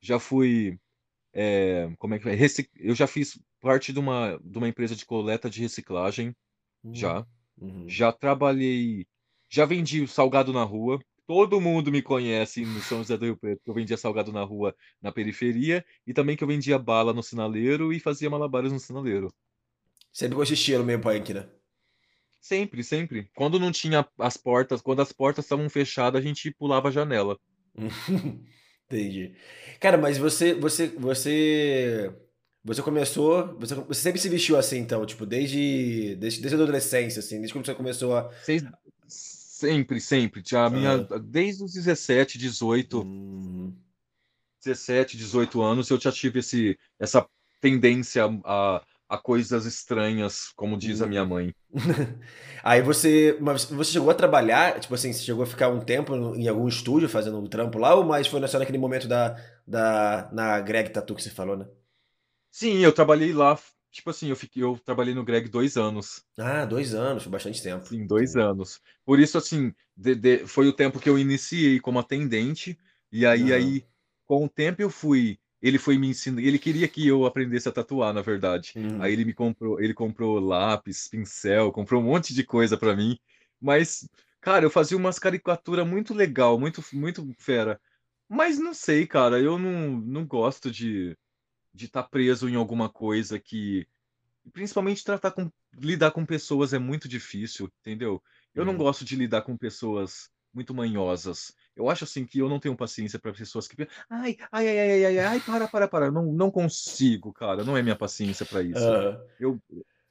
Já 0.00 0.18
fui. 0.18 0.78
É, 1.32 1.90
como 1.98 2.14
é 2.14 2.18
que 2.18 2.28
é? 2.28 2.34
Recic... 2.34 2.68
Eu 2.76 2.94
já 2.94 3.06
fiz 3.06 3.40
parte 3.62 3.92
de 3.92 4.00
uma, 4.00 4.38
de 4.44 4.58
uma 4.58 4.68
empresa 4.68 4.96
de 4.96 5.06
coleta 5.06 5.48
de 5.48 5.60
reciclagem, 5.60 6.34
uhum. 6.82 6.94
já. 6.94 7.26
Uhum. 7.56 7.88
Já 7.88 8.12
trabalhei, 8.12 9.06
já 9.48 9.64
vendi 9.64 10.06
salgado 10.08 10.52
na 10.52 10.64
rua. 10.64 11.00
Todo 11.24 11.60
mundo 11.60 11.92
me 11.92 12.02
conhece 12.02 12.66
no 12.66 12.80
São 12.80 12.98
José 12.98 13.16
do 13.16 13.24
Rio 13.24 13.36
Preto, 13.36 13.62
que 13.62 13.70
eu 13.70 13.74
vendia 13.74 13.96
salgado 13.96 14.32
na 14.32 14.42
rua, 14.42 14.74
na 15.00 15.12
periferia, 15.12 15.84
e 16.04 16.12
também 16.12 16.36
que 16.36 16.42
eu 16.42 16.48
vendia 16.48 16.78
bala 16.78 17.14
no 17.14 17.22
sinaleiro 17.22 17.92
e 17.92 18.00
fazia 18.00 18.28
malabares 18.28 18.72
no 18.72 18.80
sinaleiro. 18.80 19.32
Sempre 20.12 20.36
com 20.36 20.42
esse 20.42 20.54
estilo 20.54 20.84
meio 20.84 21.00
punk, 21.00 21.32
né? 21.32 21.48
Sempre, 22.40 22.82
sempre. 22.82 23.30
Quando 23.36 23.60
não 23.60 23.70
tinha 23.70 24.06
as 24.18 24.36
portas, 24.36 24.82
quando 24.82 25.00
as 25.00 25.12
portas 25.12 25.44
estavam 25.44 25.70
fechadas, 25.70 26.20
a 26.20 26.26
gente 26.26 26.50
pulava 26.50 26.88
a 26.88 26.90
janela. 26.90 27.38
Entendi. 28.90 29.36
Cara, 29.78 29.96
mas 29.96 30.18
você, 30.18 30.52
você, 30.52 30.88
você 30.88 32.12
você 32.64 32.82
começou. 32.82 33.56
Você, 33.58 33.74
você 33.74 34.00
sempre 34.00 34.20
se 34.20 34.28
vestiu 34.28 34.56
assim, 34.56 34.78
então, 34.78 35.04
tipo, 35.04 35.26
desde, 35.26 36.16
desde, 36.16 36.40
desde 36.40 36.56
a 36.56 36.62
adolescência, 36.62 37.20
assim, 37.20 37.36
desde 37.36 37.52
quando 37.52 37.66
você 37.66 37.74
começou 37.74 38.16
a. 38.16 38.30
Sempre, 39.06 40.00
sempre. 40.00 40.42
Já 40.44 40.68
minha, 40.68 40.98
desde 40.98 41.64
os 41.64 41.72
17, 41.72 42.38
18. 42.38 43.00
Hum. 43.00 43.74
17, 44.64 45.16
18 45.16 45.60
anos, 45.60 45.90
eu 45.90 46.00
já 46.00 46.12
tive 46.12 46.38
esse, 46.38 46.78
essa 46.96 47.26
tendência 47.60 48.24
a, 48.44 48.80
a 49.08 49.18
coisas 49.18 49.66
estranhas, 49.66 50.52
como 50.54 50.78
diz 50.78 51.02
a 51.02 51.06
minha 51.06 51.24
hum. 51.24 51.28
mãe. 51.28 51.54
Aí 52.62 52.80
você. 52.80 53.36
Mas 53.40 53.64
você 53.64 53.92
chegou 53.92 54.10
a 54.10 54.14
trabalhar, 54.14 54.78
tipo 54.78 54.94
assim, 54.94 55.12
você 55.12 55.24
chegou 55.24 55.42
a 55.42 55.46
ficar 55.46 55.68
um 55.68 55.80
tempo 55.80 56.14
em 56.36 56.46
algum 56.46 56.68
estúdio 56.68 57.08
fazendo 57.08 57.40
um 57.40 57.46
trampo 57.46 57.78
lá, 57.78 57.94
ou 57.94 58.04
mais 58.04 58.28
foi 58.28 58.46
só 58.46 58.60
naquele 58.60 58.78
momento 58.78 59.08
da, 59.08 59.36
da, 59.66 60.30
na 60.32 60.60
Greg 60.60 60.90
Tatu 60.90 61.16
que 61.16 61.22
você 61.22 61.30
falou, 61.30 61.56
né? 61.56 61.66
Sim, 62.52 62.80
eu 62.80 62.92
trabalhei 62.92 63.32
lá, 63.32 63.58
tipo 63.90 64.10
assim, 64.10 64.28
eu 64.28 64.36
fiquei, 64.36 64.62
eu 64.62 64.78
trabalhei 64.84 65.14
no 65.14 65.24
Greg 65.24 65.48
dois 65.48 65.78
anos. 65.78 66.22
Ah, 66.38 66.66
dois 66.66 66.94
anos, 66.94 67.22
foi 67.22 67.32
bastante 67.32 67.62
tempo. 67.62 67.88
Sim, 67.88 68.06
dois 68.06 68.36
anos. 68.36 68.78
Por 69.06 69.18
isso, 69.18 69.38
assim, 69.38 69.74
de, 69.96 70.14
de, 70.14 70.46
foi 70.46 70.68
o 70.68 70.72
tempo 70.72 71.00
que 71.00 71.08
eu 71.08 71.18
iniciei 71.18 71.80
como 71.80 71.98
atendente, 71.98 72.78
e 73.10 73.24
aí, 73.24 73.44
uhum. 73.44 73.56
aí, 73.56 73.86
com 74.26 74.44
o 74.44 74.48
tempo 74.48 74.82
eu 74.82 74.90
fui. 74.90 75.38
Ele 75.62 75.78
foi 75.78 75.96
me 75.96 76.08
ensinando, 76.08 76.46
ele 76.46 76.58
queria 76.58 76.86
que 76.86 77.06
eu 77.06 77.24
aprendesse 77.24 77.68
a 77.68 77.72
tatuar, 77.72 78.12
na 78.12 78.20
verdade. 78.20 78.74
Uhum. 78.76 79.00
Aí 79.00 79.14
ele 79.14 79.24
me 79.24 79.32
comprou, 79.32 79.80
ele 79.80 79.94
comprou 79.94 80.38
lápis, 80.38 81.08
pincel, 81.08 81.72
comprou 81.72 82.02
um 82.02 82.04
monte 82.04 82.34
de 82.34 82.44
coisa 82.44 82.76
para 82.76 82.94
mim. 82.94 83.16
Mas, 83.58 84.06
cara, 84.42 84.66
eu 84.66 84.70
fazia 84.70 84.96
umas 84.96 85.18
caricaturas 85.18 85.86
muito 85.86 86.12
legal, 86.12 86.58
muito, 86.58 86.84
muito 86.92 87.26
fera. 87.38 87.80
Mas 88.28 88.58
não 88.58 88.74
sei, 88.74 89.06
cara, 89.06 89.40
eu 89.40 89.58
não, 89.58 89.92
não 90.00 90.26
gosto 90.26 90.70
de 90.70 91.16
de 91.74 91.86
estar 91.86 92.02
tá 92.02 92.08
preso 92.08 92.48
em 92.48 92.54
alguma 92.54 92.88
coisa 92.88 93.38
que 93.38 93.86
principalmente 94.52 95.04
tratar 95.04 95.30
com 95.30 95.50
lidar 95.74 96.10
com 96.10 96.26
pessoas 96.26 96.72
é 96.72 96.78
muito 96.78 97.08
difícil, 97.08 97.70
entendeu? 97.80 98.22
Eu 98.54 98.64
não 98.64 98.72
uhum. 98.72 98.78
gosto 98.78 99.04
de 99.04 99.16
lidar 99.16 99.42
com 99.42 99.56
pessoas 99.56 100.28
muito 100.52 100.74
manhosas. 100.74 101.54
Eu 101.74 101.88
acho 101.88 102.04
assim 102.04 102.26
que 102.26 102.38
eu 102.38 102.48
não 102.48 102.60
tenho 102.60 102.76
paciência 102.76 103.18
para 103.18 103.32
pessoas 103.32 103.66
que 103.66 103.88
ai, 104.10 104.36
ai, 104.50 104.68
ai, 104.68 104.78
ai, 104.78 105.04
ai, 105.04 105.18
ai, 105.18 105.40
para, 105.40 105.66
para, 105.66 105.88
para, 105.88 106.10
não, 106.10 106.30
não 106.32 106.50
consigo, 106.50 107.32
cara, 107.32 107.64
não 107.64 107.76
é 107.76 107.82
minha 107.82 107.96
paciência 107.96 108.44
para 108.44 108.62
isso. 108.62 108.84
Uhum. 108.84 109.26
Eu 109.40 109.62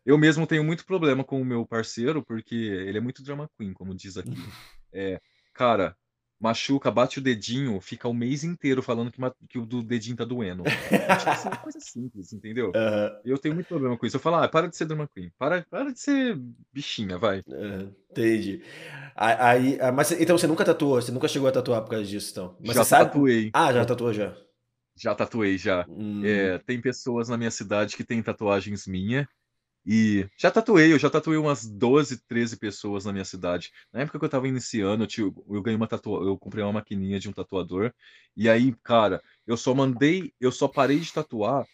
eu 0.04 0.18
mesmo 0.18 0.48
tenho 0.48 0.64
muito 0.64 0.86
problema 0.86 1.24
com 1.24 1.40
o 1.40 1.46
meu 1.46 1.66
parceiro 1.66 2.24
porque 2.24 2.56
ele 2.56 2.98
é 2.98 3.02
muito 3.02 3.24
drama 3.24 3.50
queen, 3.58 3.74
como 3.74 3.96
diz 3.96 4.18
aqui. 4.18 4.32
É, 4.94 5.22
cara, 5.54 5.96
machuca, 6.42 6.90
bate 6.90 7.20
o 7.20 7.22
dedinho, 7.22 7.80
fica 7.80 8.08
o 8.08 8.14
mês 8.14 8.44
inteiro 8.44 8.82
falando 8.82 9.12
que, 9.12 9.22
que 9.48 9.60
o 9.60 9.66
do 9.66 9.84
dedinho 9.84 10.18
tá 10.18 10.26
doendo. 10.26 10.64
tipo 10.64 11.30
assim, 11.30 11.50
é 11.50 11.56
coisa 11.58 11.80
simples, 11.80 12.34
entendeu? 12.34 12.72
Uhum. 12.82 13.22
Eu 13.24 13.38
tenho 13.38 13.54
muito 13.54 13.68
problema 13.68 13.96
com 13.96 14.06
isso. 14.06 14.16
Eu 14.16 14.20
falo, 14.20 14.38
ah, 14.38 14.48
para 14.48 14.68
de 14.68 14.76
ser 14.76 14.86
drama 14.86 15.08
queen, 15.08 15.32
para, 15.38 15.64
para 15.70 15.94
de 15.94 16.00
ser 16.00 16.36
bichinha, 16.74 17.18
vai. 17.18 17.44
Uhum. 17.48 17.94
Entendi. 18.10 18.64
Aí, 19.16 19.78
ah, 19.80 19.92
mas 19.92 20.12
então 20.14 20.38
você 20.38 20.48
nunca 20.48 20.66
tatuou, 20.66 21.00
você 21.00 21.12
nunca 21.12 21.28
chegou 21.28 21.48
a 21.48 21.52
tatuar 21.52 21.82
por 21.84 21.92
causa 21.92 22.06
disso, 22.06 22.32
então? 22.32 22.58
Mas 22.60 22.76
já 22.76 22.86
tatuei. 22.86 23.52
Ah, 23.54 23.72
já 23.72 23.86
tatuou 23.86 24.14
já. 24.14 24.36
Já 24.96 25.14
tatuei, 25.14 25.58
já. 25.58 25.86
Hum. 25.88 26.26
É, 26.26 26.58
tem 26.60 26.82
pessoas 26.82 27.30
na 27.30 27.38
minha 27.38 27.52
cidade 27.52 27.96
que 27.96 28.04
têm 28.04 28.22
tatuagens 28.24 28.88
minha 28.88 29.28
E 29.86 30.28
já 30.38 30.52
tatuei, 30.52 30.94
eu 30.94 31.00
já 31.00 31.10
tatuei 31.10 31.38
umas 31.38 31.66
12, 31.66 32.22
13 32.28 32.58
pessoas 32.58 33.06
na 33.06 33.12
minha 33.12 33.26
cidade. 33.26 33.72
Na 33.92 34.02
época 34.02 34.20
que 34.20 34.26
eu 34.26 34.30
tava 34.30 34.48
iniciando, 34.48 35.04
eu, 35.04 35.08
tinha, 35.08 35.26
eu 35.26 35.62
ganhei 35.62 35.76
uma 35.76 35.88
tatua... 35.88 36.24
eu 36.24 36.38
comprei 36.38 36.64
uma 36.64 36.74
maquininha 36.74 37.20
de 37.20 37.28
um 37.28 37.34
tatuador. 37.34 37.92
E 38.38 38.48
aí, 38.48 38.76
cara, 38.84 39.22
eu 39.48 39.58
só 39.58 39.74
mandei, 39.74 40.34
eu 40.40 40.52
só 40.52 40.68
parei 40.68 41.00
de 41.00 41.12
tatuar 41.12 41.66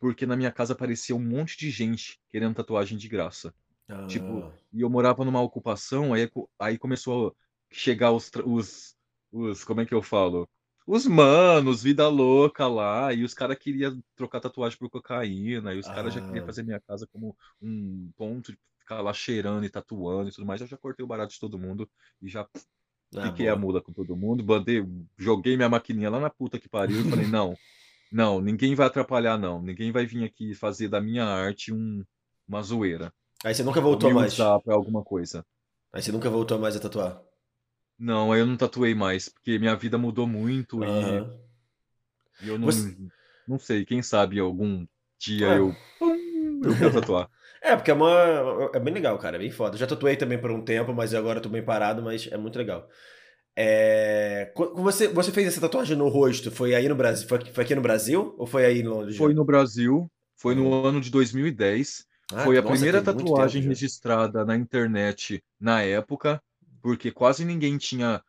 porque 0.00 0.24
na 0.24 0.34
minha 0.34 0.50
casa 0.50 0.72
aparecia 0.72 1.14
um 1.14 1.20
monte 1.20 1.58
de 1.58 1.70
gente 1.70 2.18
querendo 2.30 2.54
tatuagem 2.54 2.96
de 2.96 3.06
graça. 3.06 3.54
Ah. 3.86 4.06
Tipo, 4.06 4.50
e 4.72 4.80
eu 4.80 4.88
morava 4.88 5.24
numa 5.24 5.42
ocupação, 5.42 6.14
aí, 6.14 6.28
aí 6.58 6.78
começou 6.78 7.28
a 7.28 7.32
chegar 7.70 8.10
os, 8.10 8.30
os, 8.44 8.96
os, 9.30 9.62
como 9.62 9.82
é 9.82 9.86
que 9.86 9.94
eu 9.94 10.02
falo? 10.02 10.48
Os 10.92 11.06
manos, 11.06 11.84
vida 11.84 12.08
louca 12.08 12.66
lá, 12.66 13.14
e 13.14 13.22
os 13.22 13.32
caras 13.32 13.56
queriam 13.56 14.02
trocar 14.16 14.40
tatuagem 14.40 14.76
por 14.76 14.90
cocaína, 14.90 15.72
e 15.72 15.78
os 15.78 15.86
caras 15.86 16.12
já 16.12 16.20
queriam 16.20 16.42
ah. 16.42 16.46
fazer 16.46 16.64
minha 16.64 16.80
casa 16.80 17.06
como 17.06 17.36
um 17.62 18.10
ponto 18.16 18.50
de 18.50 18.58
ficar 18.80 19.00
lá 19.00 19.12
cheirando 19.12 19.64
e 19.64 19.70
tatuando 19.70 20.28
e 20.28 20.32
tudo 20.32 20.44
mais. 20.44 20.60
Eu 20.60 20.66
já 20.66 20.76
cortei 20.76 21.04
o 21.04 21.06
barato 21.06 21.32
de 21.32 21.38
todo 21.38 21.56
mundo 21.56 21.88
e 22.20 22.28
já 22.28 22.40
ah, 23.14 23.22
fiquei 23.28 23.46
boa. 23.46 23.56
a 23.56 23.56
mula 23.56 23.80
com 23.80 23.92
todo 23.92 24.16
mundo, 24.16 24.42
bandei, 24.42 24.84
joguei 25.16 25.56
minha 25.56 25.68
maquininha 25.68 26.10
lá 26.10 26.18
na 26.18 26.28
puta 26.28 26.58
que 26.58 26.68
pariu 26.68 27.02
e 27.02 27.08
falei, 27.08 27.28
não, 27.28 27.56
não, 28.10 28.40
ninguém 28.40 28.74
vai 28.74 28.88
atrapalhar, 28.88 29.38
não. 29.38 29.62
Ninguém 29.62 29.92
vai 29.92 30.04
vir 30.06 30.24
aqui 30.24 30.56
fazer 30.56 30.88
da 30.88 31.00
minha 31.00 31.24
arte 31.24 31.72
um, 31.72 32.04
uma 32.48 32.64
zoeira. 32.64 33.14
Aí 33.44 33.54
você 33.54 33.62
nunca 33.62 33.80
voltou 33.80 34.12
mais? 34.12 34.34
Pra 34.34 34.74
alguma 34.74 35.04
coisa. 35.04 35.46
Aí 35.92 36.02
você 36.02 36.10
nunca 36.10 36.28
voltou 36.28 36.58
mais 36.58 36.74
a 36.74 36.80
tatuar? 36.80 37.29
Não, 38.00 38.32
aí 38.32 38.40
eu 38.40 38.46
não 38.46 38.56
tatuei 38.56 38.94
mais, 38.94 39.28
porque 39.28 39.58
minha 39.58 39.76
vida 39.76 39.98
mudou 39.98 40.26
muito 40.26 40.80
uhum. 40.80 41.30
e, 42.40 42.46
e, 42.46 42.48
eu 42.48 42.58
não, 42.58 42.64
Você... 42.64 42.96
não 43.46 43.58
sei, 43.58 43.84
quem 43.84 44.00
sabe 44.00 44.40
algum 44.40 44.86
dia 45.18 45.48
é. 45.48 45.58
eu, 45.58 45.76
eu 46.64 46.78
quero 46.78 46.94
tatuar. 46.94 47.28
É, 47.62 47.76
porque 47.76 47.90
é 47.90 47.94
uma. 47.94 48.70
É 48.72 48.80
bem 48.80 48.94
legal, 48.94 49.18
cara. 49.18 49.36
É 49.36 49.38
bem 49.38 49.50
foda. 49.50 49.76
já 49.76 49.86
tatuei 49.86 50.16
também 50.16 50.40
por 50.40 50.50
um 50.50 50.64
tempo, 50.64 50.94
mas 50.94 51.12
agora 51.12 51.40
eu 51.40 51.42
tô 51.42 51.50
bem 51.50 51.62
parado, 51.62 52.00
mas 52.00 52.26
é 52.32 52.38
muito 52.38 52.58
legal. 52.58 52.88
É... 53.54 54.50
Você, 54.76 55.08
você 55.08 55.30
fez 55.30 55.48
essa 55.48 55.60
tatuagem 55.60 55.94
no 55.94 56.08
rosto? 56.08 56.50
Foi 56.50 56.74
aí 56.74 56.88
no 56.88 56.94
Brasil? 56.94 57.28
Foi, 57.28 57.44
foi 57.44 57.64
aqui 57.64 57.74
no 57.74 57.82
Brasil? 57.82 58.34
Ou 58.38 58.46
foi 58.46 58.64
aí 58.64 58.80
em 58.80 58.86
Londres? 58.86 59.18
Foi 59.18 59.34
no 59.34 59.44
Brasil. 59.44 60.10
Foi 60.36 60.54
no 60.54 60.70
uhum. 60.70 60.86
ano 60.86 61.00
de 61.02 61.10
2010. 61.10 62.06
Ah, 62.32 62.44
foi 62.44 62.56
a 62.56 62.62
nossa, 62.62 62.72
primeira 62.72 63.02
tatuagem 63.02 63.60
registrada 63.60 64.42
na 64.42 64.56
internet 64.56 65.44
na 65.60 65.82
época 65.82 66.42
porque 66.82 67.10
quase 67.10 67.44
ninguém 67.44 67.78
tinha 67.78 68.22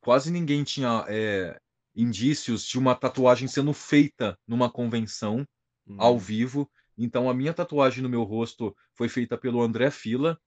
quase 0.00 0.30
ninguém 0.30 0.64
tinha 0.64 1.04
é, 1.08 1.60
indícios 1.94 2.66
de 2.66 2.78
uma 2.78 2.94
tatuagem 2.94 3.48
sendo 3.48 3.72
feita 3.72 4.38
numa 4.46 4.70
convenção 4.70 5.46
uhum. 5.86 5.96
ao 5.98 6.18
vivo. 6.18 6.70
Então 6.96 7.28
a 7.28 7.34
minha 7.34 7.52
tatuagem 7.52 8.02
no 8.02 8.08
meu 8.08 8.22
rosto 8.22 8.76
foi 8.94 9.08
feita 9.08 9.36
pelo 9.36 9.62
André 9.62 9.90
Fila. 9.90 10.40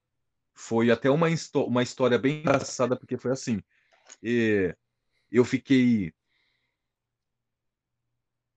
Foi 0.53 0.91
até 0.91 1.09
uma, 1.09 1.27
uma 1.67 1.83
história 1.83 2.17
bem 2.17 2.39
engraçada, 2.39 2.95
porque 2.95 3.17
foi 3.17 3.31
assim. 3.31 3.61
E 4.21 4.75
eu 5.31 5.45
fiquei. 5.45 6.11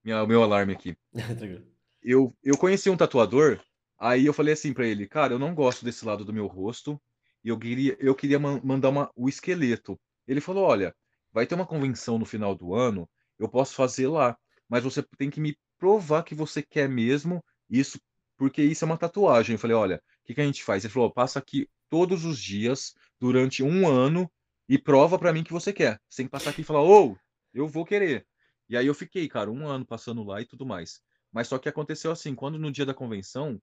Minha, 0.02 0.26
meu 0.26 0.42
alarme 0.42 0.72
aqui. 0.72 0.96
eu, 2.02 2.36
eu 2.42 2.58
conheci 2.58 2.90
um 2.90 2.96
tatuador, 2.96 3.60
aí 3.98 4.26
eu 4.26 4.32
falei 4.32 4.54
assim 4.54 4.72
para 4.72 4.86
ele, 4.86 5.06
cara, 5.06 5.34
eu 5.34 5.38
não 5.38 5.54
gosto 5.54 5.84
desse 5.84 6.04
lado 6.04 6.24
do 6.24 6.32
meu 6.32 6.46
rosto, 6.46 7.00
e 7.44 7.48
eu 7.48 7.58
queria, 7.58 7.96
eu 8.00 8.14
queria 8.14 8.38
mandar 8.38 8.88
uma, 8.88 9.10
o 9.16 9.28
esqueleto. 9.28 9.98
Ele 10.26 10.40
falou: 10.40 10.64
olha, 10.64 10.94
vai 11.32 11.46
ter 11.46 11.54
uma 11.54 11.66
convenção 11.66 12.18
no 12.18 12.24
final 12.24 12.54
do 12.54 12.74
ano, 12.74 13.08
eu 13.38 13.48
posso 13.48 13.74
fazer 13.74 14.06
lá, 14.08 14.36
mas 14.68 14.84
você 14.84 15.02
tem 15.18 15.30
que 15.30 15.40
me 15.40 15.56
provar 15.78 16.22
que 16.22 16.34
você 16.34 16.62
quer 16.62 16.88
mesmo 16.88 17.44
isso, 17.68 18.00
porque 18.36 18.62
isso 18.62 18.84
é 18.84 18.86
uma 18.86 18.98
tatuagem. 18.98 19.54
Eu 19.54 19.58
falei: 19.58 19.76
olha, 19.76 19.96
o 19.96 20.26
que, 20.26 20.34
que 20.34 20.40
a 20.40 20.44
gente 20.44 20.62
faz? 20.62 20.84
Ele 20.84 20.92
falou: 20.92 21.12
passa 21.12 21.38
aqui 21.38 21.68
todos 21.90 22.24
os 22.24 22.38
dias 22.38 22.94
durante 23.18 23.62
um 23.62 23.88
ano 23.88 24.30
e 24.68 24.78
prova 24.78 25.18
para 25.18 25.32
mim 25.32 25.44
que 25.44 25.52
você 25.52 25.72
quer. 25.72 26.00
Sem 26.08 26.26
passar 26.26 26.50
aqui 26.50 26.60
e 26.60 26.64
falar: 26.64 26.82
ô, 26.82 27.12
oh, 27.12 27.16
eu 27.52 27.66
vou 27.66 27.84
querer. 27.84 28.26
E 28.68 28.76
aí 28.76 28.86
eu 28.86 28.94
fiquei, 28.94 29.28
cara, 29.28 29.50
um 29.50 29.66
ano 29.66 29.84
passando 29.84 30.22
lá 30.22 30.40
e 30.40 30.46
tudo 30.46 30.64
mais. 30.64 31.00
Mas 31.32 31.48
só 31.48 31.58
que 31.58 31.68
aconteceu 31.68 32.10
assim, 32.10 32.34
quando 32.34 32.58
no 32.58 32.70
dia 32.70 32.86
da 32.86 32.94
convenção, 32.94 33.60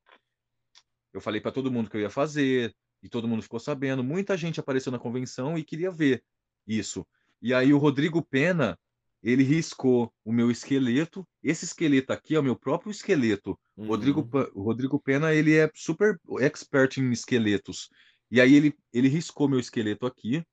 eu 1.14 1.22
falei 1.22 1.40
para 1.40 1.52
todo 1.52 1.72
mundo 1.72 1.90
que 1.90 1.98
eu 1.98 2.02
ia 2.02 2.10
fazer, 2.10 2.76
e 3.02 3.10
todo 3.10 3.28
mundo 3.28 3.42
ficou 3.42 3.60
sabendo. 3.60 4.04
Muita 4.04 4.38
gente 4.38 4.60
apareceu 4.60 4.92
na 4.92 5.00
convenção 5.00 5.58
e 5.58 5.64
queria 5.64 5.92
ver 5.92 6.24
isso. 6.68 7.06
E 7.42 7.54
aí 7.54 7.74
o 7.74 7.78
Rodrigo 7.78 8.22
Pena, 8.22 8.78
ele 9.24 9.44
riscou 9.44 10.14
o 10.24 10.32
meu 10.32 10.52
esqueleto. 10.52 11.28
Esse 11.44 11.66
esqueleto 11.66 12.12
aqui 12.12 12.36
é 12.36 12.40
o 12.40 12.44
meu 12.44 12.56
próprio 12.56 12.92
esqueleto. 12.92 13.60
Uhum. 13.78 13.88
Rodrigo, 13.88 14.30
o 14.54 14.62
Rodrigo 14.62 15.00
Pena, 15.00 15.34
ele 15.34 15.56
é 15.56 15.70
super 15.74 16.20
expert 16.40 16.98
em 16.98 17.12
esqueletos. 17.12 17.90
E 18.32 18.40
aí 18.40 18.54
ele, 18.54 18.76
ele 18.94 19.08
riscou 19.08 19.48
meu 19.48 19.60
esqueleto 19.60 20.06
aqui. 20.06 20.44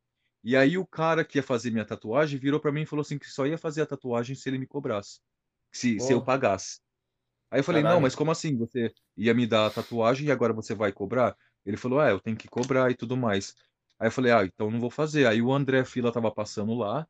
E 0.42 0.56
aí 0.56 0.78
o 0.78 0.86
cara 0.86 1.24
que 1.24 1.38
ia 1.38 1.42
fazer 1.42 1.70
minha 1.70 1.84
tatuagem 1.84 2.38
virou 2.38 2.60
para 2.60 2.70
mim 2.70 2.82
e 2.82 2.86
falou 2.86 3.02
assim 3.02 3.18
que 3.18 3.28
só 3.28 3.46
ia 3.46 3.58
fazer 3.58 3.82
a 3.82 3.86
tatuagem 3.86 4.36
se 4.36 4.48
ele 4.48 4.58
me 4.58 4.66
cobrasse. 4.66 5.20
Se, 5.72 5.96
oh. 6.00 6.04
se 6.04 6.12
eu 6.12 6.22
pagasse. 6.22 6.78
Aí 7.50 7.60
eu 7.60 7.64
falei, 7.64 7.82
Caralho. 7.82 7.96
não, 7.96 8.02
mas 8.02 8.14
como 8.14 8.30
assim? 8.30 8.56
Você 8.56 8.92
ia 9.16 9.34
me 9.34 9.46
dar 9.46 9.66
a 9.66 9.70
tatuagem 9.70 10.28
e 10.28 10.30
agora 10.30 10.52
você 10.52 10.74
vai 10.74 10.92
cobrar? 10.92 11.36
Ele 11.66 11.76
falou, 11.76 12.00
ah, 12.00 12.08
eu 12.08 12.20
tenho 12.20 12.36
que 12.36 12.48
cobrar 12.48 12.90
e 12.90 12.94
tudo 12.94 13.16
mais. 13.16 13.54
Aí 13.98 14.06
eu 14.08 14.12
falei, 14.12 14.32
ah, 14.32 14.44
então 14.44 14.70
não 14.70 14.80
vou 14.80 14.90
fazer. 14.90 15.26
Aí 15.26 15.42
o 15.42 15.52
André 15.52 15.84
Fila 15.84 16.12
tava 16.12 16.30
passando 16.30 16.72
lá, 16.74 17.06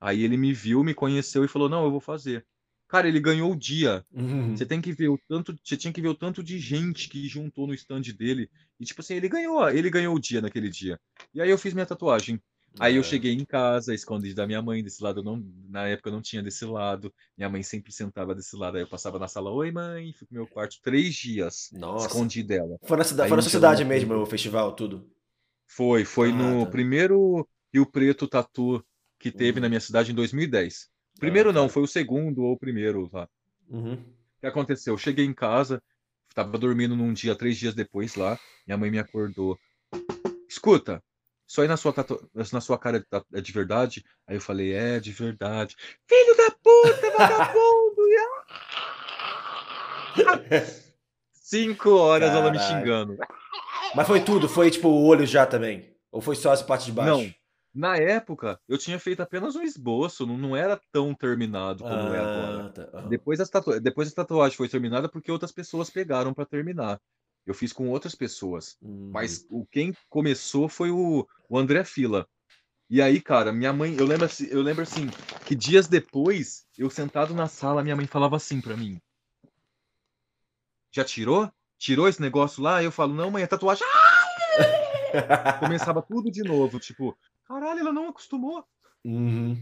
aí 0.00 0.22
ele 0.22 0.36
me 0.36 0.52
viu, 0.52 0.82
me 0.82 0.92
conheceu 0.92 1.44
e 1.44 1.48
falou, 1.48 1.68
não, 1.68 1.84
eu 1.84 1.90
vou 1.90 2.00
fazer. 2.00 2.44
Cara, 2.88 3.08
ele 3.08 3.20
ganhou 3.20 3.50
o 3.50 3.56
dia. 3.56 4.04
Uhum. 4.12 4.54
Você 4.54 4.66
tem 4.66 4.80
que 4.80 4.92
ver 4.92 5.08
o 5.08 5.18
tanto, 5.26 5.56
você 5.64 5.78
tinha 5.78 5.92
que 5.92 6.02
ver 6.02 6.08
o 6.08 6.14
tanto 6.14 6.42
de 6.42 6.58
gente 6.58 7.08
que 7.08 7.26
juntou 7.26 7.66
no 7.66 7.72
stand 7.72 8.02
dele. 8.14 8.50
E 8.78 8.84
tipo 8.84 9.00
assim, 9.00 9.14
ele 9.14 9.30
ganhou, 9.30 9.66
ele 9.70 9.88
ganhou 9.88 10.14
o 10.14 10.20
dia 10.20 10.42
naquele 10.42 10.68
dia. 10.68 11.00
E 11.32 11.40
aí 11.40 11.48
eu 11.48 11.56
fiz 11.56 11.72
minha 11.72 11.86
tatuagem. 11.86 12.38
Aí 12.78 12.96
eu 12.96 13.00
é. 13.00 13.04
cheguei 13.04 13.32
em 13.32 13.44
casa, 13.44 13.94
escondi 13.94 14.32
da 14.34 14.46
minha 14.46 14.62
mãe 14.62 14.82
desse 14.82 15.02
lado, 15.02 15.22
não, 15.22 15.44
na 15.68 15.86
época 15.88 16.08
eu 16.08 16.12
não 16.12 16.22
tinha 16.22 16.42
desse 16.42 16.64
lado. 16.64 17.12
Minha 17.36 17.50
mãe 17.50 17.62
sempre 17.62 17.92
sentava 17.92 18.34
desse 18.34 18.56
lado, 18.56 18.76
aí 18.76 18.82
eu 18.82 18.88
passava 18.88 19.18
na 19.18 19.28
sala, 19.28 19.50
oi 19.50 19.70
mãe, 19.70 20.12
fui 20.12 20.26
pro 20.26 20.36
meu 20.36 20.46
quarto 20.46 20.80
três 20.82 21.14
dias, 21.14 21.68
Nossa. 21.72 22.06
escondi 22.06 22.42
dela. 22.42 22.78
Foi 22.82 22.96
na, 22.96 23.04
cidade, 23.04 23.28
foi 23.28 23.36
na 23.36 23.42
sua 23.42 23.50
cidade 23.50 23.84
mesmo, 23.84 24.14
o 24.14 24.26
festival, 24.26 24.72
tudo? 24.72 25.10
Foi, 25.66 26.04
foi 26.04 26.30
ah, 26.30 26.34
no 26.34 26.64
tá. 26.64 26.70
primeiro 26.70 27.46
Rio 27.72 27.86
Preto 27.86 28.26
Tatu 28.26 28.84
que 29.18 29.30
teve 29.30 29.58
uhum. 29.58 29.62
na 29.62 29.68
minha 29.68 29.80
cidade 29.80 30.10
em 30.10 30.14
2010. 30.14 30.90
Primeiro 31.18 31.50
ah, 31.50 31.52
tá. 31.52 31.60
não, 31.60 31.68
foi 31.68 31.82
o 31.82 31.86
segundo 31.86 32.42
ou 32.42 32.52
o 32.52 32.58
primeiro 32.58 33.08
lá. 33.12 33.28
Uhum. 33.68 33.94
O 33.94 34.40
que 34.40 34.46
aconteceu? 34.46 34.94
Eu 34.94 34.98
cheguei 34.98 35.24
em 35.24 35.32
casa, 35.32 35.82
estava 36.28 36.58
dormindo 36.58 36.96
num 36.96 37.12
dia, 37.12 37.36
três 37.36 37.56
dias 37.56 37.74
depois 37.74 38.16
lá, 38.16 38.38
minha 38.66 38.76
mãe 38.76 38.90
me 38.90 38.98
acordou. 38.98 39.58
Escuta, 40.48 41.02
isso 41.52 41.60
aí 41.60 41.68
na 41.68 41.76
sua, 41.76 41.94
na 42.50 42.60
sua 42.62 42.78
cara 42.78 43.06
é 43.34 43.40
de 43.42 43.52
verdade? 43.52 44.02
Aí 44.26 44.36
eu 44.36 44.40
falei, 44.40 44.72
é 44.72 44.98
de 44.98 45.12
verdade. 45.12 45.76
Filho 46.08 46.34
da 46.34 46.50
puta, 46.50 47.10
vagabundo! 47.10 48.02
Cinco 51.34 51.90
horas 51.90 52.30
Caralho. 52.30 52.46
ela 52.46 52.52
me 52.52 52.58
xingando. 52.58 53.18
Mas 53.94 54.06
foi 54.06 54.24
tudo? 54.24 54.48
Foi 54.48 54.70
tipo 54.70 54.88
o 54.88 55.04
olho 55.04 55.26
já 55.26 55.44
também? 55.44 55.94
Ou 56.10 56.22
foi 56.22 56.36
só 56.36 56.52
as 56.52 56.62
partes 56.62 56.86
de 56.86 56.92
baixo? 56.92 57.10
Não. 57.10 57.34
Na 57.74 57.98
época, 57.98 58.58
eu 58.66 58.78
tinha 58.78 58.98
feito 58.98 59.20
apenas 59.20 59.54
um 59.54 59.62
esboço, 59.62 60.26
não, 60.26 60.38
não 60.38 60.56
era 60.56 60.80
tão 60.90 61.14
terminado 61.14 61.84
como 61.84 61.94
ah, 61.94 62.16
é 62.16 62.18
agora. 62.18 62.68
Tá. 62.70 63.00
Depois, 63.02 63.40
a 63.40 63.46
tatu... 63.46 63.78
Depois 63.78 64.10
a 64.10 64.14
tatuagem 64.14 64.56
foi 64.56 64.70
terminada 64.70 65.06
porque 65.06 65.30
outras 65.30 65.52
pessoas 65.52 65.90
pegaram 65.90 66.32
para 66.32 66.46
terminar. 66.46 66.98
Eu 67.46 67.54
fiz 67.54 67.72
com 67.72 67.88
outras 67.88 68.14
pessoas. 68.14 68.76
Uhum. 68.80 69.10
Mas 69.12 69.46
o 69.50 69.66
quem 69.66 69.94
começou 70.08 70.68
foi 70.68 70.90
o, 70.90 71.26
o 71.48 71.58
André 71.58 71.84
Fila. 71.84 72.28
E 72.88 73.00
aí, 73.00 73.20
cara, 73.20 73.52
minha 73.52 73.72
mãe, 73.72 73.96
eu 73.98 74.04
lembro, 74.04 74.26
assim, 74.26 74.46
eu 74.50 74.60
lembro 74.60 74.82
assim, 74.82 75.08
que 75.46 75.54
dias 75.54 75.88
depois, 75.88 76.66
eu 76.76 76.90
sentado 76.90 77.34
na 77.34 77.48
sala, 77.48 77.82
minha 77.82 77.96
mãe 77.96 78.06
falava 78.06 78.36
assim 78.36 78.60
para 78.60 78.76
mim: 78.76 79.00
Já 80.92 81.04
tirou? 81.04 81.50
Tirou 81.78 82.06
esse 82.06 82.20
negócio 82.20 82.62
lá? 82.62 82.82
Eu 82.82 82.92
falo: 82.92 83.14
Não, 83.14 83.30
mãe, 83.30 83.42
é 83.42 83.46
tatuagem. 83.46 83.86
Começava 85.58 86.02
tudo 86.02 86.30
de 86.30 86.42
novo, 86.42 86.78
tipo, 86.78 87.16
caralho, 87.46 87.80
ela 87.80 87.92
não 87.92 88.08
acostumou. 88.08 88.64
Uhum. 89.04 89.56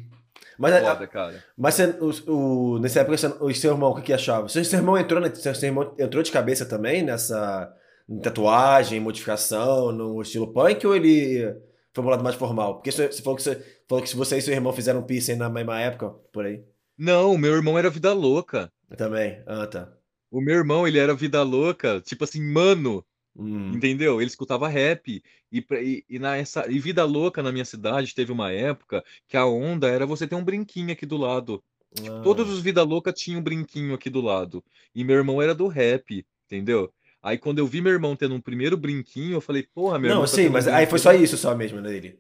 Mas, 0.59 0.79
Foda, 0.85 1.07
cara. 1.07 1.45
Mas 1.57 1.75
você, 1.75 1.87
o, 2.01 2.33
o, 2.75 2.79
nessa 2.79 3.01
época, 3.01 3.17
o 3.43 3.55
seu 3.55 3.73
irmão, 3.73 3.91
o 3.91 3.95
que, 3.95 4.03
que 4.03 4.13
achava? 4.13 4.49
Seu, 4.49 4.63
seu 4.65 4.79
irmão 4.79 4.99
entrou, 4.99 5.23
seu, 5.35 5.55
seu 5.55 5.69
irmão 5.69 5.95
entrou 5.99 6.23
de 6.23 6.31
cabeça 6.31 6.67
também 6.67 7.03
nessa 7.03 7.75
tatuagem, 8.23 9.01
modificação, 9.01 9.93
no 9.93 10.21
estilo 10.21 10.53
punk, 10.53 10.87
ou 10.87 10.95
ele 10.95 11.57
foi 11.95 12.05
um 12.05 12.09
lado 12.09 12.23
mais 12.25 12.37
formal? 12.37 12.75
Porque 12.75 12.93
você 12.93 13.11
falou 13.23 13.37
que, 13.37 13.43
você, 13.43 13.83
falou 13.89 14.05
que 14.05 14.17
você 14.17 14.39
e 14.39 14.43
seu 14.43 14.53
irmão 14.53 14.73
fizeram 14.73 15.03
piercing 15.03 15.37
na 15.37 15.49
mesma 15.49 15.81
época, 15.81 16.11
por 16.33 16.45
aí. 16.45 16.63
Não, 16.99 17.39
meu 17.39 17.55
irmão 17.55 17.79
era 17.79 17.89
vida 17.89 18.13
louca. 18.13 18.71
também. 18.97 19.43
Ah, 19.47 19.67
tá. 19.67 19.91
O 20.31 20.41
meu 20.41 20.57
irmão, 20.57 20.87
ele 20.87 20.99
era 20.99 21.15
vida 21.15 21.43
louca, 21.43 22.01
tipo 22.01 22.25
assim, 22.25 22.41
mano, 22.43 23.05
Hum. 23.37 23.73
Entendeu? 23.73 24.21
Ele 24.21 24.29
escutava 24.31 24.69
rap. 24.69 25.23
E, 25.53 25.65
e, 25.73 26.05
e, 26.09 26.19
na 26.19 26.37
essa, 26.37 26.71
e 26.71 26.79
Vida 26.79 27.05
Louca 27.05 27.43
na 27.43 27.53
minha 27.53 27.65
cidade 27.65 28.15
teve 28.15 28.33
uma 28.33 28.51
época 28.53 29.05
que 29.29 29.37
a 29.37 29.47
onda 29.47 29.89
era 29.89 30.07
você 30.07 30.27
ter 30.27 30.35
um 30.35 30.45
brinquinho 30.45 30.93
aqui 30.93 31.07
do 31.07 31.17
lado. 31.17 31.63
Tipo, 31.95 32.23
todos 32.23 32.49
ah. 32.49 32.53
os 32.53 32.61
Vida 32.61 32.83
Louca 32.83 33.13
tinham 33.13 33.41
um 33.41 33.43
brinquinho 33.43 33.95
aqui 33.95 34.11
do 34.11 34.21
lado. 34.21 34.65
E 34.95 35.03
meu 35.05 35.17
irmão 35.17 35.41
era 35.43 35.55
do 35.55 35.67
rap, 35.69 36.25
entendeu? 36.47 36.93
Aí 37.23 37.37
quando 37.39 37.59
eu 37.59 37.67
vi 37.67 37.81
meu 37.81 37.93
irmão 37.93 38.17
tendo 38.17 38.35
um 38.35 38.41
primeiro 38.41 38.77
brinquinho, 38.77 39.35
eu 39.35 39.41
falei, 39.41 39.63
porra, 39.75 39.99
meu 39.99 40.09
Não, 40.11 40.17
irmão. 40.17 40.27
tá 40.27 40.29
sim, 40.29 40.37
tendo 40.43 40.51
um 40.51 40.53
mas 40.53 40.69
aí 40.69 40.87
foi 40.87 40.99
só 40.99 41.13
isso 41.13 41.37
só 41.37 41.55
mesmo 41.55 41.83
dele. 41.83 42.19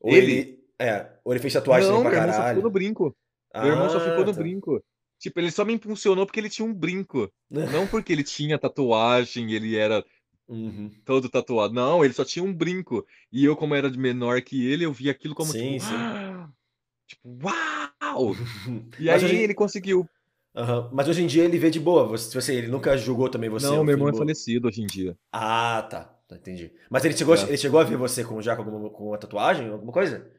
Ou 0.00 0.12
Ele? 0.12 0.32
ele. 0.32 0.60
É, 0.78 1.10
ou 1.24 1.32
ele 1.32 1.40
fez 1.40 1.52
tatuagem 1.52 1.90
Não, 1.90 1.96
também 1.98 2.02
meu 2.02 2.10
pra 2.10 2.18
irmão 2.20 2.34
só 2.34 2.42
ficou 2.42 2.62
no 2.62 2.70
caralho. 2.70 2.70
brinco. 2.70 3.16
Meu 3.54 3.66
irmão 3.72 3.90
só 3.90 4.00
ficou 4.00 4.24
no 4.24 4.32
Ah, 4.32 4.34
tá. 4.34 4.40
brinco. 4.40 4.84
Tipo, 5.20 5.38
ele 5.40 5.52
só 5.52 5.64
me 5.64 5.74
impulsionou 5.74 6.26
porque 6.26 6.40
ele 6.40 6.50
tinha 6.50 6.66
um 6.66 6.74
brinco. 6.74 7.32
Não 7.50 7.86
porque 7.86 8.12
ele 8.12 8.24
tinha 8.24 8.58
tatuagem, 8.58 9.52
ele 9.52 9.76
era 9.76 10.04
Uhum. 10.48 10.90
todo 11.04 11.28
tatuado. 11.28 11.72
Não, 11.72 12.04
ele 12.04 12.12
só 12.14 12.24
tinha 12.24 12.44
um 12.44 12.52
brinco. 12.52 13.06
E 13.30 13.44
eu, 13.44 13.54
como 13.54 13.74
era 13.74 13.90
de 13.90 13.98
menor 13.98 14.42
que 14.42 14.66
ele, 14.66 14.84
eu 14.84 14.92
vi 14.92 15.08
aquilo 15.08 15.34
como 15.34 15.52
Sim, 15.52 15.78
tipo, 15.78 15.84
sim. 15.84 15.96
tipo, 17.06 17.38
uau! 17.44 18.34
E 18.98 19.08
Mas 19.08 19.22
aí 19.22 19.24
hoje, 19.24 19.36
ele 19.36 19.54
conseguiu. 19.54 20.08
Aham. 20.54 20.90
Mas 20.92 21.08
hoje 21.08 21.22
em 21.22 21.26
dia 21.26 21.44
ele 21.44 21.58
vê 21.58 21.70
de 21.70 21.78
boa. 21.80 22.04
Você, 22.06 22.34
você- 22.40 22.54
ele 22.54 22.68
nunca 22.68 22.96
julgou 22.96 23.28
também 23.28 23.48
você. 23.50 23.66
Não, 23.66 23.78
ou 23.78 23.84
meu 23.84 23.94
irmão 23.94 24.08
é 24.08 24.12
falecido 24.14 24.68
hoje 24.68 24.82
em 24.82 24.86
dia. 24.86 25.16
Ah, 25.32 25.86
tá. 25.90 26.04
Tá, 26.28 26.36
Entendi. 26.36 26.72
Mas 26.88 27.04
ele 27.04 27.16
chegou, 27.16 27.34
É. 27.34 27.42
ele 27.48 27.56
chegou 27.56 27.80
a 27.80 27.84
ver 27.84 27.96
você 27.96 28.24
com, 28.24 28.40
já 28.40 28.54
com, 28.54 28.62
alguma, 28.62 28.90
com 28.90 29.08
uma 29.08 29.18
tatuagem, 29.18 29.68
alguma 29.68 29.92
coisa? 29.92 30.30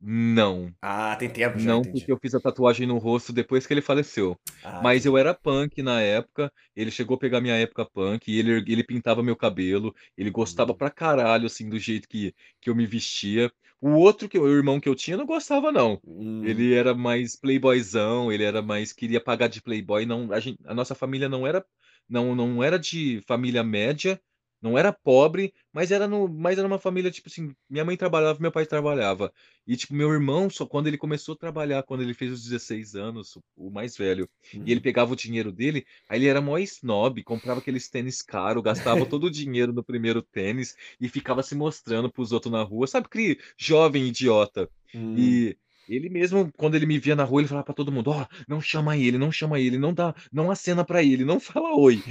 Não. 0.00 0.72
Ah, 0.82 1.16
tem 1.16 1.30
tempo 1.32 1.58
já, 1.58 1.72
Não, 1.72 1.84
entendi. 1.84 2.06
porque 2.06 2.12
eu 2.12 2.18
fiz 2.20 2.34
a 2.34 2.40
tatuagem 2.40 2.86
no 2.86 2.98
rosto 2.98 3.32
depois 3.32 3.66
que 3.66 3.74
ele 3.74 3.82
faleceu. 3.82 4.38
Ah, 4.62 4.80
Mas 4.80 5.06
eu 5.06 5.18
era 5.18 5.34
punk 5.34 5.82
na 5.82 6.00
época, 6.02 6.52
ele 6.76 6.90
chegou 6.90 7.16
a 7.16 7.20
pegar 7.20 7.40
minha 7.40 7.56
época 7.56 7.86
punk, 7.86 8.30
e 8.30 8.38
ele, 8.38 8.52
ele 8.72 8.84
pintava 8.84 9.22
meu 9.22 9.36
cabelo, 9.36 9.94
ele 10.16 10.30
gostava 10.30 10.74
Hum. 10.74 10.76
pra 10.76 10.90
caralho, 10.90 11.46
assim, 11.46 11.68
do 11.68 11.78
jeito 11.78 12.08
que, 12.08 12.34
que 12.60 12.70
eu 12.70 12.74
me 12.76 12.86
vestia. 12.86 13.52
O 13.80 13.90
outro, 13.92 14.28
que, 14.28 14.38
o 14.38 14.48
irmão 14.48 14.80
que 14.80 14.88
eu 14.88 14.94
tinha, 14.94 15.16
não 15.16 15.26
gostava, 15.26 15.72
não. 15.72 16.02
Ele 16.40 16.74
era 16.74 16.94
mais 16.94 17.36
playboyzão, 17.36 18.32
ele 18.32 18.44
era 18.44 18.62
mais, 18.62 18.92
queria 18.92 19.20
pagar 19.22 19.48
de 19.48 19.62
playboy, 19.62 20.06
não, 20.06 20.32
a 20.32 20.40
gente, 20.40 20.58
a 20.66 20.74
nossa 20.74 20.94
família 20.94 21.28
não 21.28 21.46
era, 21.46 21.64
não, 22.08 22.34
não 22.34 22.62
era 22.62 22.78
de 22.78 23.20
família 23.26 23.62
média, 23.62 24.20
não 24.60 24.76
era 24.78 24.92
pobre, 24.92 25.52
mas 25.72 25.90
era 25.90 26.06
no, 26.08 26.28
mas 26.28 26.58
era 26.58 26.66
uma 26.66 26.78
família, 26.78 27.10
tipo 27.10 27.28
assim, 27.28 27.54
minha 27.68 27.84
mãe 27.84 27.96
trabalhava, 27.96 28.38
meu 28.40 28.52
pai 28.52 28.66
trabalhava. 28.66 29.32
E, 29.66 29.76
tipo, 29.76 29.94
meu 29.94 30.10
irmão, 30.12 30.50
só 30.50 30.66
quando 30.66 30.86
ele 30.86 30.98
começou 30.98 31.34
a 31.34 31.38
trabalhar, 31.38 31.82
quando 31.82 32.02
ele 32.02 32.14
fez 32.14 32.32
os 32.32 32.42
16 32.42 32.94
anos, 32.94 33.36
o- 33.56 33.70
mais 33.70 33.96
velho, 33.96 34.28
e 34.64 34.70
ele 34.72 34.80
Uhum. 34.80 34.80
pegava 34.80 35.12
o 35.12 35.16
dinheiro 35.16 35.52
dele, 35.52 35.86
aí 36.08 36.18
ele 36.18 36.26
era 36.28 36.40
mó 36.40 36.58
snob, 36.58 37.22
comprava 37.24 37.60
aqueles 37.60 37.88
tênis 37.88 38.22
caros, 38.22 38.62
gastava 38.62 39.06
todo 39.06 39.24
o 39.24 39.30
dinheiro 39.30 39.72
no 39.72 39.84
primeiro 39.84 40.22
tênis 40.22 40.74
e 41.00 41.08
ficava 41.08 41.42
se 41.42 41.54
mostrando 41.54 42.10
pros 42.10 42.32
outros 42.32 42.52
na 42.52 42.62
rua, 42.62 42.86
sabe 42.86 43.06
aquele 43.06 43.38
jovem 43.58 44.06
idiota? 44.08 44.70
Hum. 44.94 45.14
E 45.14 45.56
ele 45.90 46.08
mesmo, 46.08 46.50
quando 46.56 46.74
ele 46.76 46.86
me 46.86 46.98
via 46.98 47.16
na 47.16 47.24
rua, 47.24 47.40
ele 47.40 47.48
falava 47.48 47.64
pra 47.66 47.74
todo 47.74 47.92
mundo, 47.92 48.10
ó, 48.10 48.26
não 48.48 48.60
chama 48.60 48.96
ele, 48.96 49.18
não 49.18 49.32
chama 49.32 49.58
ele, 49.60 49.78
não 49.78 49.92
dá, 49.94 50.14
não 50.32 50.50
acena 50.50 50.84
pra 50.84 51.02
ele, 51.02 51.24
não 51.24 51.40
fala 51.40 51.74
oi, 51.76 52.02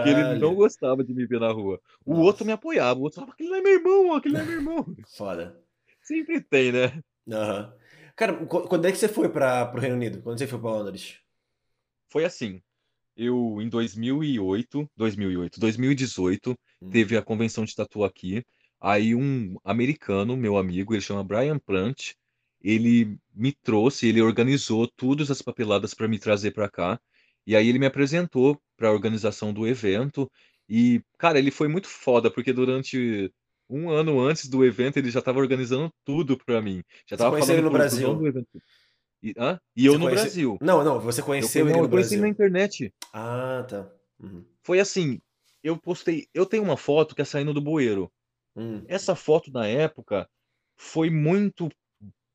que 0.00 0.08
ele 0.08 0.24
não 0.24 0.54
Caralho. 0.54 0.56
gostava 0.56 1.04
de 1.04 1.12
me 1.14 1.26
ver 1.26 1.40
na 1.40 1.50
rua. 1.52 1.80
O 2.04 2.16
outro 2.16 2.44
Nossa, 2.44 2.46
me 2.46 2.52
apoiava, 2.52 2.98
o 3.00 3.02
outro 3.04 3.16
falava, 3.16 3.32
aquele 3.34 3.50
não 3.50 3.56
é 3.56 3.62
meu 3.62 3.72
irmão, 3.74 4.14
aquele 4.14 4.34
não 4.34 4.40
é 4.42 4.44
meu 4.44 4.54
irmão. 4.56 4.96
foda. 5.16 5.60
Sempre 6.02 6.40
tem, 6.42 6.72
né? 6.72 7.02
Aham. 7.30 7.72
Cara, 8.16 8.46
qu- 8.46 8.68
quando 8.68 8.86
é 8.86 8.92
que 8.92 8.98
você 8.98 9.08
foi 9.08 9.28
para 9.28 9.66
pro 9.66 9.80
Reino 9.80 9.96
Unido? 9.96 10.22
Quando 10.22 10.38
você 10.38 10.46
foi 10.46 10.58
pra 10.60 10.70
Londres? 10.70 11.20
Foi 12.08 12.24
assim. 12.24 12.60
Eu, 13.16 13.60
em 13.62 13.68
2008, 13.68 14.88
2008, 14.96 15.60
2018, 15.60 16.56
Hum. 16.82 16.90
teve 16.90 17.16
a 17.16 17.22
convenção 17.22 17.64
de 17.64 17.74
tatu 17.74 18.04
aqui. 18.04 18.44
Aí 18.80 19.14
um 19.14 19.56
americano, 19.64 20.36
meu 20.36 20.56
amigo, 20.58 20.94
ele 20.94 21.02
chama 21.02 21.24
Brian 21.24 21.58
Plant, 21.58 22.14
ele 22.68 23.16
me 23.32 23.52
trouxe, 23.52 24.08
ele 24.08 24.20
organizou 24.20 24.88
todas 24.88 25.30
as 25.30 25.40
papeladas 25.40 25.94
para 25.94 26.08
me 26.08 26.18
trazer 26.18 26.50
para 26.50 26.68
cá. 26.68 27.00
E 27.46 27.54
aí 27.54 27.68
ele 27.68 27.78
me 27.78 27.86
apresentou 27.86 28.60
para 28.76 28.88
a 28.88 28.92
organização 28.92 29.52
do 29.52 29.68
evento. 29.68 30.28
E, 30.68 31.00
cara, 31.16 31.38
ele 31.38 31.52
foi 31.52 31.68
muito 31.68 31.86
foda, 31.86 32.28
porque 32.28 32.52
durante 32.52 33.32
um 33.70 33.88
ano 33.88 34.20
antes 34.20 34.48
do 34.48 34.64
evento 34.64 34.96
ele 34.96 35.10
já 35.10 35.20
estava 35.20 35.38
organizando 35.38 35.92
tudo 36.04 36.36
para 36.36 36.60
mim. 36.60 36.82
Já 37.08 37.14
estava 37.14 37.30
conheceu 37.30 37.54
ele 37.54 37.62
falando 37.62 37.72
no 37.72 37.78
Brasil? 37.78 38.26
evento. 38.26 38.48
E, 39.22 39.32
hã? 39.38 39.60
E 39.76 39.86
eu 39.86 39.92
no 39.94 40.06
conhece... 40.06 40.22
Brasil. 40.22 40.58
Não, 40.60 40.82
não, 40.82 40.98
você 41.00 41.20
Eu, 41.20 41.24
conheceu 41.24 41.64
conhe- 41.64 41.70
ele 41.70 41.72
não, 41.72 41.78
no 41.82 41.86
eu 41.86 41.90
conheci 41.90 42.14
ele 42.14 42.22
na 42.22 42.28
Brasil. 42.28 42.46
internet. 42.48 42.94
Ah, 43.12 43.64
tá. 43.68 43.88
Uhum. 44.18 44.44
Foi 44.64 44.80
assim, 44.80 45.20
eu 45.62 45.76
postei, 45.76 46.26
eu 46.34 46.44
tenho 46.44 46.64
uma 46.64 46.76
foto 46.76 47.14
que 47.14 47.22
é 47.22 47.24
saindo 47.24 47.54
do 47.54 47.60
bueiro. 47.60 48.10
Hum. 48.56 48.84
Essa 48.88 49.14
foto 49.14 49.52
na 49.52 49.68
época 49.68 50.28
foi 50.76 51.10
muito 51.10 51.68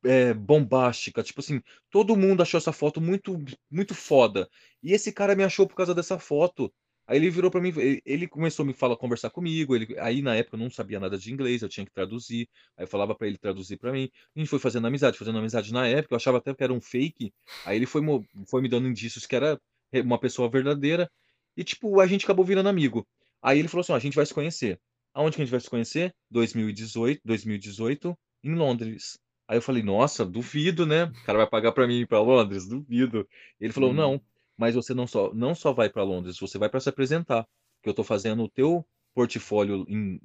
é, 0.04 0.34
bombástica, 0.34 1.22
tipo 1.22 1.40
assim, 1.40 1.60
todo 1.90 2.16
mundo 2.16 2.42
achou 2.42 2.58
essa 2.58 2.72
foto 2.72 3.00
muito 3.00 3.38
muito 3.70 3.94
foda. 3.94 4.48
E 4.82 4.92
esse 4.92 5.12
cara 5.12 5.34
me 5.34 5.44
achou 5.44 5.66
por 5.66 5.76
causa 5.76 5.94
dessa 5.94 6.18
foto. 6.18 6.72
Aí 7.06 7.18
ele 7.18 7.30
virou 7.30 7.50
pra 7.50 7.60
mim, 7.60 7.72
ele 8.06 8.28
começou 8.28 8.62
a 8.62 8.66
me 8.66 8.72
falar, 8.72 8.96
conversar 8.96 9.28
comigo, 9.30 9.74
ele, 9.74 9.98
aí 9.98 10.22
na 10.22 10.36
época 10.36 10.56
eu 10.56 10.60
não 10.60 10.70
sabia 10.70 11.00
nada 11.00 11.18
de 11.18 11.32
inglês, 11.32 11.60
eu 11.60 11.68
tinha 11.68 11.84
que 11.84 11.92
traduzir. 11.92 12.48
Aí 12.76 12.84
eu 12.84 12.88
falava 12.88 13.14
pra 13.14 13.26
ele 13.26 13.36
traduzir 13.38 13.76
pra 13.76 13.92
mim. 13.92 14.08
A 14.36 14.38
gente 14.38 14.48
foi 14.48 14.58
fazendo 14.58 14.86
amizade, 14.86 15.18
fazendo 15.18 15.38
amizade 15.38 15.72
na 15.72 15.86
época, 15.86 16.14
eu 16.14 16.16
achava 16.16 16.38
até 16.38 16.54
que 16.54 16.62
era 16.62 16.72
um 16.72 16.80
fake. 16.80 17.32
Aí 17.64 17.76
ele 17.76 17.86
foi, 17.86 18.02
foi 18.48 18.62
me 18.62 18.68
dando 18.68 18.88
indícios 18.88 19.26
que 19.26 19.34
era 19.36 19.60
uma 20.04 20.18
pessoa 20.18 20.48
verdadeira. 20.48 21.10
E 21.56 21.64
tipo, 21.64 22.00
a 22.00 22.06
gente 22.06 22.24
acabou 22.24 22.44
virando 22.44 22.68
amigo. 22.68 23.06
Aí 23.42 23.58
ele 23.58 23.68
falou 23.68 23.82
assim: 23.82 23.92
ó, 23.92 23.96
a 23.96 23.98
gente 23.98 24.14
vai 24.14 24.24
se 24.24 24.32
conhecer. 24.34 24.80
Aonde 25.14 25.36
que 25.36 25.42
a 25.42 25.44
gente 25.44 25.52
vai 25.52 25.60
se 25.60 25.68
conhecer? 25.68 26.14
2018, 26.30 27.20
2018, 27.24 28.16
em 28.44 28.54
Londres. 28.54 29.18
Aí 29.52 29.58
eu 29.58 29.62
falei, 29.62 29.82
nossa, 29.82 30.24
duvido, 30.24 30.86
né? 30.86 31.04
O 31.04 31.24
cara 31.26 31.36
vai 31.36 31.46
pagar 31.46 31.72
pra 31.72 31.86
mim 31.86 31.98
ir 32.00 32.06
pra 32.06 32.22
Londres? 32.22 32.66
Duvido. 32.66 33.28
Ele 33.60 33.70
falou, 33.70 33.90
Uhum. 33.90 33.96
não, 33.96 34.20
mas 34.56 34.74
você 34.74 34.94
não 34.94 35.06
só, 35.06 35.30
não 35.34 35.54
só 35.54 35.74
vai 35.74 35.90
pra 35.90 36.02
Londres, 36.02 36.38
você 36.38 36.56
vai 36.56 36.70
pra 36.70 36.80
se 36.80 36.88
apresentar. 36.88 37.46
Porque 37.76 37.90
eu 37.90 37.94
tô 37.94 38.02
fazendo 38.02 38.42
o 38.44 38.48
teu 38.48 38.82
portfólio 39.14 39.84
em- 39.90 40.18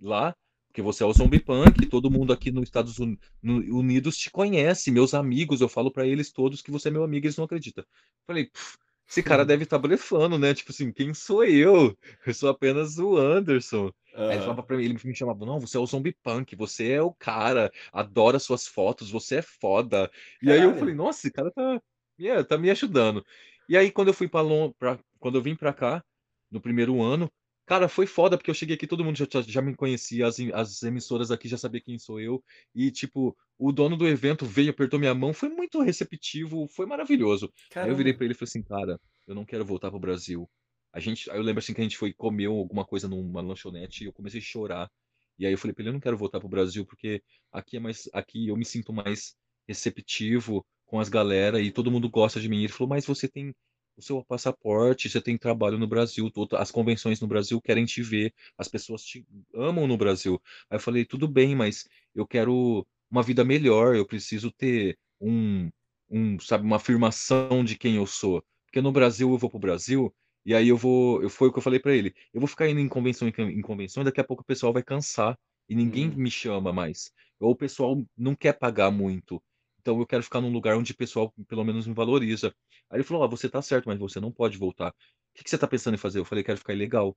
lá, 0.00 0.34
porque 0.68 0.80
você 0.80 1.02
é 1.02 1.06
o 1.06 1.12
Zombie 1.12 1.40
Punk, 1.40 1.84
todo 1.90 2.10
mundo 2.10 2.32
aqui 2.32 2.50
nos 2.50 2.62
Estados 2.62 2.96
Unidos 3.42 4.16
te 4.16 4.30
conhece, 4.30 4.90
meus 4.90 5.12
amigos, 5.12 5.60
eu 5.60 5.68
falo 5.68 5.90
pra 5.90 6.06
eles 6.06 6.32
todos 6.32 6.62
que 6.62 6.70
você 6.70 6.88
é 6.88 6.90
meu 6.90 7.04
amigo, 7.04 7.26
eles 7.26 7.36
não 7.36 7.44
acreditam. 7.44 7.84
Falei, 8.26 8.46
"Pff, 8.46 8.78
esse 9.10 9.24
cara 9.24 9.44
deve 9.44 9.64
estar 9.64 9.78
blefando, 9.78 10.38
né? 10.38 10.54
Tipo 10.54 10.70
assim, 10.70 10.92
quem 10.92 11.12
sou 11.12 11.44
eu? 11.44 11.98
Eu 12.24 12.32
sou 12.32 12.48
apenas 12.48 12.96
o 12.96 13.16
Anderson. 13.16 13.90
Aí 14.14 14.34
ele 14.34 14.40
falava 14.40 14.62
pra 14.62 14.76
mim, 14.76 14.84
ele 14.84 14.98
me 15.02 15.14
chamava, 15.14 15.44
não, 15.44 15.58
você 15.58 15.76
é 15.76 15.80
o 15.80 15.86
Zombie 15.86 16.16
Punk, 16.22 16.54
você 16.54 16.92
é 16.92 17.02
o 17.02 17.12
cara, 17.12 17.72
adora 17.92 18.38
suas 18.38 18.68
fotos, 18.68 19.10
você 19.10 19.36
é 19.36 19.42
foda. 19.42 20.08
E 20.40 20.52
aí 20.52 20.62
eu 20.62 20.76
falei, 20.76 20.94
nossa, 20.94 21.18
esse 21.20 21.30
cara 21.32 21.50
tá, 21.50 21.82
yeah, 22.20 22.44
tá 22.44 22.56
me 22.56 22.70
ajudando. 22.70 23.24
E 23.68 23.76
aí 23.76 23.90
quando 23.90 24.08
eu 24.08 24.14
fui 24.14 24.28
para 24.28 24.98
quando 25.18 25.36
eu 25.36 25.42
vim 25.42 25.56
pra 25.56 25.72
cá, 25.72 26.04
no 26.50 26.60
primeiro 26.60 27.02
ano, 27.02 27.30
cara, 27.70 27.88
foi 27.88 28.04
foda, 28.04 28.36
porque 28.36 28.50
eu 28.50 28.54
cheguei 28.54 28.74
aqui, 28.74 28.84
todo 28.84 29.04
mundo 29.04 29.16
já, 29.16 29.26
já, 29.46 29.62
me 29.62 29.76
conhecia, 29.76 30.26
as, 30.26 30.40
as 30.52 30.82
emissoras 30.82 31.30
aqui 31.30 31.46
já 31.46 31.56
sabiam 31.56 31.80
quem 31.84 32.00
sou 32.00 32.20
eu, 32.20 32.42
e 32.74 32.90
tipo, 32.90 33.36
o 33.56 33.70
dono 33.70 33.96
do 33.96 34.08
evento 34.08 34.44
veio, 34.44 34.70
apertou 34.70 34.98
minha 34.98 35.14
mão, 35.14 35.32
foi 35.32 35.48
muito 35.50 35.80
receptivo, 35.80 36.66
foi 36.66 36.84
maravilhoso. 36.84 37.48
Aí 37.76 37.88
eu 37.88 37.94
virei 37.94 38.12
Caramba. 38.12 38.16
pra 38.16 38.24
ele 38.24 38.34
e 38.34 38.36
falei 38.36 38.48
assim, 38.48 38.62
cara, 38.64 39.00
eu 39.24 39.36
não 39.36 39.44
quero 39.44 39.64
voltar 39.64 39.88
pro 39.88 40.00
Brasil. 40.00 40.50
A 40.92 40.98
gente, 40.98 41.30
aí 41.30 41.36
eu 41.36 41.42
lembro 41.44 41.60
assim 41.60 41.72
que 41.72 41.80
a 41.80 41.84
gente 41.84 41.96
foi 41.96 42.12
comer 42.12 42.46
alguma 42.46 42.84
coisa 42.84 43.06
numa 43.06 43.40
lanchonete 43.40 44.02
e 44.02 44.08
eu 44.08 44.12
comecei 44.12 44.40
a 44.40 44.42
chorar. 44.42 44.90
E 45.38 45.46
aí 45.46 45.52
eu 45.52 45.58
falei 45.58 45.72
pra 45.72 45.82
ele, 45.82 45.90
eu 45.90 45.94
não 45.94 46.00
quero 46.00 46.18
voltar 46.18 46.40
pro 46.40 46.48
Brasil 46.48 46.84
porque 46.84 47.22
aqui 47.52 47.76
é 47.76 47.80
mais, 47.80 48.10
aqui 48.12 48.48
eu 48.48 48.56
me 48.56 48.64
sinto 48.64 48.92
mais 48.92 49.36
receptivo 49.68 50.66
com 50.86 50.98
as 50.98 51.08
galera 51.08 51.60
e 51.60 51.70
todo 51.70 51.88
mundo 51.88 52.10
gosta 52.10 52.40
de 52.40 52.48
mim. 52.48 52.64
Ele 52.64 52.72
falou, 52.72 52.88
mas 52.88 53.06
você 53.06 53.28
tem 53.28 53.54
o 53.96 54.02
seu 54.02 54.24
passaporte, 54.24 55.08
você 55.10 55.20
tem 55.20 55.36
trabalho 55.38 55.78
no 55.78 55.86
Brasil, 55.86 56.30
as 56.58 56.70
convenções 56.70 57.20
no 57.20 57.26
Brasil 57.28 57.60
querem 57.60 57.84
te 57.84 58.02
ver, 58.02 58.32
as 58.58 58.68
pessoas 58.68 59.02
te 59.04 59.26
amam 59.54 59.86
no 59.86 59.96
Brasil. 59.96 60.40
Aí 60.70 60.76
eu 60.76 60.80
falei, 60.80 61.04
tudo 61.04 61.28
bem, 61.28 61.54
mas 61.54 61.86
eu 62.14 62.26
quero 62.26 62.86
uma 63.10 63.22
vida 63.22 63.44
melhor, 63.44 63.94
eu 63.96 64.06
preciso 64.06 64.50
ter 64.50 64.98
um, 65.20 65.70
um, 66.10 66.38
sabe, 66.40 66.64
uma 66.64 66.76
afirmação 66.76 67.64
de 67.64 67.76
quem 67.76 67.96
eu 67.96 68.06
sou. 68.06 68.42
Porque 68.66 68.80
no 68.80 68.92
Brasil 68.92 69.30
eu 69.30 69.38
vou 69.38 69.50
pro 69.50 69.58
Brasil 69.58 70.14
e 70.44 70.54
aí 70.54 70.68
eu 70.68 70.76
vou, 70.76 71.22
eu 71.22 71.28
foi 71.30 71.48
o 71.48 71.52
que 71.52 71.58
eu 71.58 71.62
falei 71.62 71.80
pra 71.80 71.94
ele. 71.94 72.14
Eu 72.32 72.40
vou 72.40 72.48
ficar 72.48 72.68
indo 72.68 72.80
em 72.80 72.88
convenção 72.88 73.28
em, 73.28 73.32
em 73.58 73.60
convenção, 73.62 74.02
e 74.02 74.04
daqui 74.06 74.20
a 74.20 74.24
pouco 74.24 74.42
o 74.42 74.46
pessoal 74.46 74.72
vai 74.72 74.82
cansar 74.82 75.38
e 75.68 75.74
ninguém 75.74 76.08
Hum. 76.08 76.14
me 76.16 76.30
chama 76.30 76.72
mais. 76.72 77.12
Ou 77.38 77.52
o 77.52 77.56
pessoal 77.56 78.02
não 78.16 78.34
quer 78.34 78.54
pagar 78.58 78.90
muito. 78.90 79.42
Então 79.80 79.98
eu 80.00 80.06
quero 80.06 80.22
ficar 80.22 80.40
num 80.40 80.52
lugar 80.52 80.76
onde 80.76 80.92
o 80.92 80.96
pessoal 80.96 81.32
pelo 81.48 81.64
menos 81.64 81.86
me 81.86 81.94
valoriza. 81.94 82.54
Aí 82.90 82.98
ele 82.98 83.04
falou: 83.04 83.22
"Ó, 83.22 83.28
você 83.28 83.48
tá 83.48 83.62
certo, 83.62 83.86
mas 83.86 83.98
você 83.98 84.20
não 84.20 84.32
pode 84.32 84.58
voltar. 84.58 84.90
O 84.90 84.94
que 85.34 85.44
que 85.44 85.50
você 85.50 85.58
tá 85.58 85.66
pensando 85.66 85.94
em 85.94 85.98
fazer?" 85.98 86.18
Eu 86.20 86.24
falei: 86.24 86.44
"Quero 86.44 86.58
ficar 86.58 86.74
ilegal." 86.74 87.16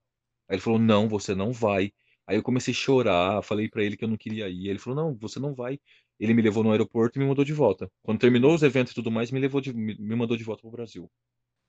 Aí 0.49 0.55
ele 0.55 0.61
falou: 0.61 0.79
"Não, 0.79 1.07
você 1.09 1.35
não 1.35 1.51
vai." 1.51 1.91
Aí 2.27 2.37
eu 2.37 2.43
comecei 2.43 2.73
a 2.73 2.77
chorar, 2.77 3.43
falei 3.43 3.69
pra 3.69 3.83
ele 3.83 3.97
que 3.97 4.03
eu 4.05 4.07
não 4.09 4.17
queria 4.17 4.47
ir. 4.49 4.67
Ele 4.69 4.79
falou: 4.79 4.95
"Não, 5.03 5.17
você 5.17 5.39
não 5.39 5.53
vai." 5.53 5.79
Ele 6.19 6.33
me 6.33 6.41
levou 6.41 6.63
no 6.63 6.71
aeroporto 6.71 7.17
e 7.17 7.21
me 7.21 7.27
mandou 7.27 7.43
de 7.45 7.53
volta. 7.53 7.91
Quando 8.03 8.19
terminou 8.19 8.53
os 8.53 8.63
eventos 8.63 8.91
e 8.91 8.95
tudo 8.95 9.11
mais, 9.11 9.31
me 9.31 9.39
levou 9.39 9.59
de, 9.61 9.73
me, 9.73 9.95
me 9.99 10.15
mandou 10.15 10.37
de 10.37 10.43
volta 10.43 10.61
pro 10.61 10.71
Brasil. 10.71 11.09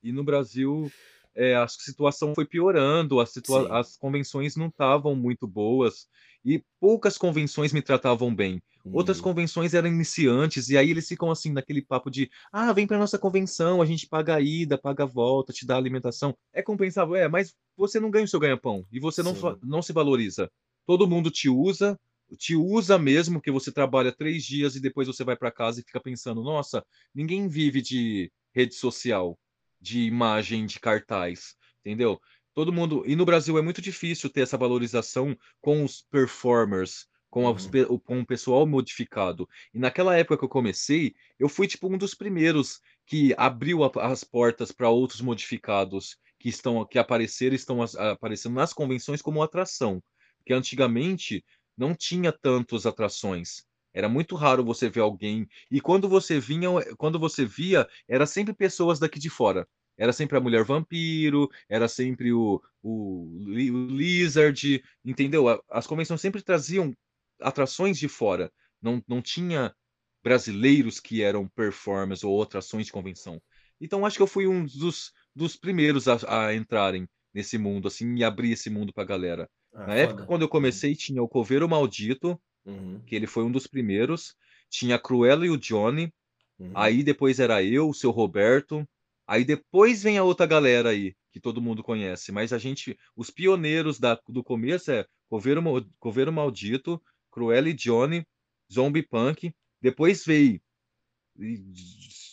E 0.02 0.12
no 0.12 0.22
Brasil, 0.24 0.92
é, 1.34 1.54
a 1.56 1.66
situação 1.68 2.34
foi 2.34 2.46
piorando, 2.46 3.20
a 3.20 3.26
situa 3.26 3.66
as 3.78 3.96
convenções 3.96 4.56
não 4.56 4.68
estavam 4.68 5.16
muito 5.16 5.46
boas 5.48 6.08
e 6.44 6.62
poucas 6.80 7.16
convenções 7.18 7.72
me 7.72 7.82
tratavam 7.82 8.34
bem. 8.34 8.62
Outras 8.92 9.18
hum. 9.18 9.22
convenções 9.22 9.72
eram 9.72 9.88
iniciantes, 9.88 10.68
e 10.68 10.76
aí 10.76 10.90
eles 10.90 11.08
ficam 11.08 11.30
assim, 11.30 11.52
naquele 11.52 11.80
papo 11.80 12.10
de: 12.10 12.30
ah, 12.52 12.72
vem 12.72 12.86
para 12.86 12.98
nossa 12.98 13.18
convenção, 13.18 13.80
a 13.80 13.86
gente 13.86 14.06
paga 14.06 14.36
a 14.36 14.40
ida, 14.40 14.76
paga 14.76 15.04
a 15.04 15.06
volta, 15.06 15.52
te 15.52 15.66
dá 15.66 15.76
alimentação. 15.76 16.36
É 16.52 16.62
compensável, 16.62 17.16
é, 17.16 17.26
mas 17.26 17.54
você 17.76 17.98
não 17.98 18.10
ganha 18.10 18.26
o 18.26 18.28
seu 18.28 18.38
ganha-pão 18.38 18.84
e 18.92 19.00
você 19.00 19.22
não, 19.22 19.34
não 19.62 19.80
se 19.80 19.92
valoriza. 19.92 20.50
Todo 20.86 21.08
mundo 21.08 21.30
te 21.30 21.48
usa, 21.48 21.98
te 22.36 22.54
usa 22.54 22.98
mesmo, 22.98 23.40
que 23.40 23.50
você 23.50 23.72
trabalha 23.72 24.12
três 24.12 24.44
dias 24.44 24.76
e 24.76 24.80
depois 24.80 25.06
você 25.06 25.24
vai 25.24 25.36
para 25.36 25.50
casa 25.50 25.80
e 25.80 25.84
fica 25.84 26.00
pensando: 26.00 26.42
nossa, 26.42 26.84
ninguém 27.14 27.48
vive 27.48 27.80
de 27.80 28.30
rede 28.54 28.74
social, 28.74 29.38
de 29.80 30.00
imagem, 30.00 30.66
de 30.66 30.78
cartaz, 30.78 31.56
entendeu? 31.80 32.20
Todo 32.54 32.72
mundo. 32.72 33.02
E 33.06 33.16
no 33.16 33.24
Brasil 33.24 33.58
é 33.58 33.62
muito 33.62 33.82
difícil 33.82 34.30
ter 34.30 34.42
essa 34.42 34.56
valorização 34.56 35.36
com 35.60 35.84
os 35.84 36.04
performers, 36.10 37.06
com, 37.34 37.46
uhum. 37.46 37.98
com 37.98 38.20
o 38.20 38.26
pessoal 38.26 38.64
modificado. 38.64 39.48
E 39.74 39.78
naquela 39.80 40.16
época 40.16 40.38
que 40.38 40.44
eu 40.44 40.48
comecei, 40.48 41.16
eu 41.36 41.48
fui 41.48 41.66
tipo 41.66 41.92
um 41.92 41.98
dos 41.98 42.14
primeiros 42.14 42.80
que 43.04 43.34
abriu 43.36 43.82
a, 43.82 43.90
as 44.04 44.22
portas 44.22 44.70
para 44.70 44.88
outros 44.88 45.20
modificados 45.20 46.16
que 46.38 46.48
estão 46.48 46.86
que 46.86 46.96
apareceram 46.96 47.56
estão 47.56 47.82
aparecendo 47.82 48.54
nas 48.54 48.72
convenções 48.72 49.20
como 49.20 49.42
atração. 49.42 50.00
Porque 50.38 50.52
antigamente 50.52 51.44
não 51.76 51.92
tinha 51.92 52.30
tantas 52.30 52.86
atrações. 52.86 53.64
Era 53.92 54.08
muito 54.08 54.36
raro 54.36 54.64
você 54.64 54.88
ver 54.88 55.00
alguém. 55.00 55.48
E 55.68 55.80
quando 55.80 56.08
você 56.08 56.38
vinha, 56.38 56.68
quando 56.96 57.18
você 57.18 57.44
via, 57.44 57.88
era 58.06 58.26
sempre 58.26 58.54
pessoas 58.54 59.00
daqui 59.00 59.18
de 59.18 59.28
fora. 59.28 59.66
Era 59.98 60.12
sempre 60.12 60.38
a 60.38 60.40
mulher 60.40 60.64
vampiro, 60.64 61.48
era 61.68 61.88
sempre 61.88 62.32
o, 62.32 62.62
o, 62.80 63.26
o 63.26 63.86
Lizard, 63.88 64.82
entendeu? 65.04 65.46
As 65.68 65.86
convenções 65.86 66.20
sempre 66.20 66.42
traziam 66.42 66.94
atrações 67.40 67.98
de 67.98 68.08
fora. 68.08 68.52
Não, 68.80 69.02
não 69.08 69.22
tinha 69.22 69.74
brasileiros 70.22 71.00
que 71.00 71.22
eram 71.22 71.48
performers 71.48 72.24
ou 72.24 72.42
atrações 72.42 72.86
de 72.86 72.92
convenção. 72.92 73.40
Então 73.80 74.06
acho 74.06 74.16
que 74.16 74.22
eu 74.22 74.26
fui 74.26 74.46
um 74.46 74.64
dos, 74.64 75.12
dos 75.34 75.56
primeiros 75.56 76.08
a, 76.08 76.46
a 76.46 76.54
entrarem 76.54 77.06
nesse 77.32 77.58
mundo, 77.58 77.88
assim, 77.88 78.14
e 78.14 78.24
abrir 78.24 78.52
esse 78.52 78.70
mundo 78.70 78.92
pra 78.92 79.04
galera. 79.04 79.48
Ah, 79.72 79.80
Na 79.80 79.86
foda. 79.86 79.98
época, 79.98 80.26
quando 80.26 80.42
eu 80.42 80.48
comecei, 80.48 80.94
tinha 80.94 81.22
o 81.22 81.28
Coveiro 81.28 81.68
Maldito, 81.68 82.40
uhum. 82.64 83.02
que 83.04 83.14
ele 83.14 83.26
foi 83.26 83.44
um 83.44 83.50
dos 83.50 83.66
primeiros. 83.66 84.34
Tinha 84.70 84.96
a 84.96 84.98
Cruella 84.98 85.44
e 85.44 85.50
o 85.50 85.58
Johnny. 85.58 86.12
Uhum. 86.58 86.72
Aí 86.74 87.02
depois 87.02 87.40
era 87.40 87.62
eu, 87.62 87.88
o 87.88 87.94
seu 87.94 88.10
Roberto. 88.10 88.88
Aí 89.26 89.44
depois 89.44 90.02
vem 90.02 90.16
a 90.16 90.24
outra 90.24 90.46
galera 90.46 90.90
aí, 90.90 91.14
que 91.32 91.40
todo 91.40 91.60
mundo 91.60 91.82
conhece. 91.82 92.30
Mas 92.30 92.52
a 92.52 92.58
gente, 92.58 92.96
os 93.16 93.30
pioneiros 93.30 93.98
da, 93.98 94.18
do 94.28 94.44
começo 94.44 94.90
é 94.92 95.04
Coveiro, 95.28 95.62
Coveiro 95.98 96.32
Maldito, 96.32 97.02
Cruella 97.34 97.68
e 97.68 97.74
Johnny, 97.74 98.24
Zombie 98.72 99.02
Punk. 99.02 99.52
Depois 99.82 100.24
veio. 100.24 100.60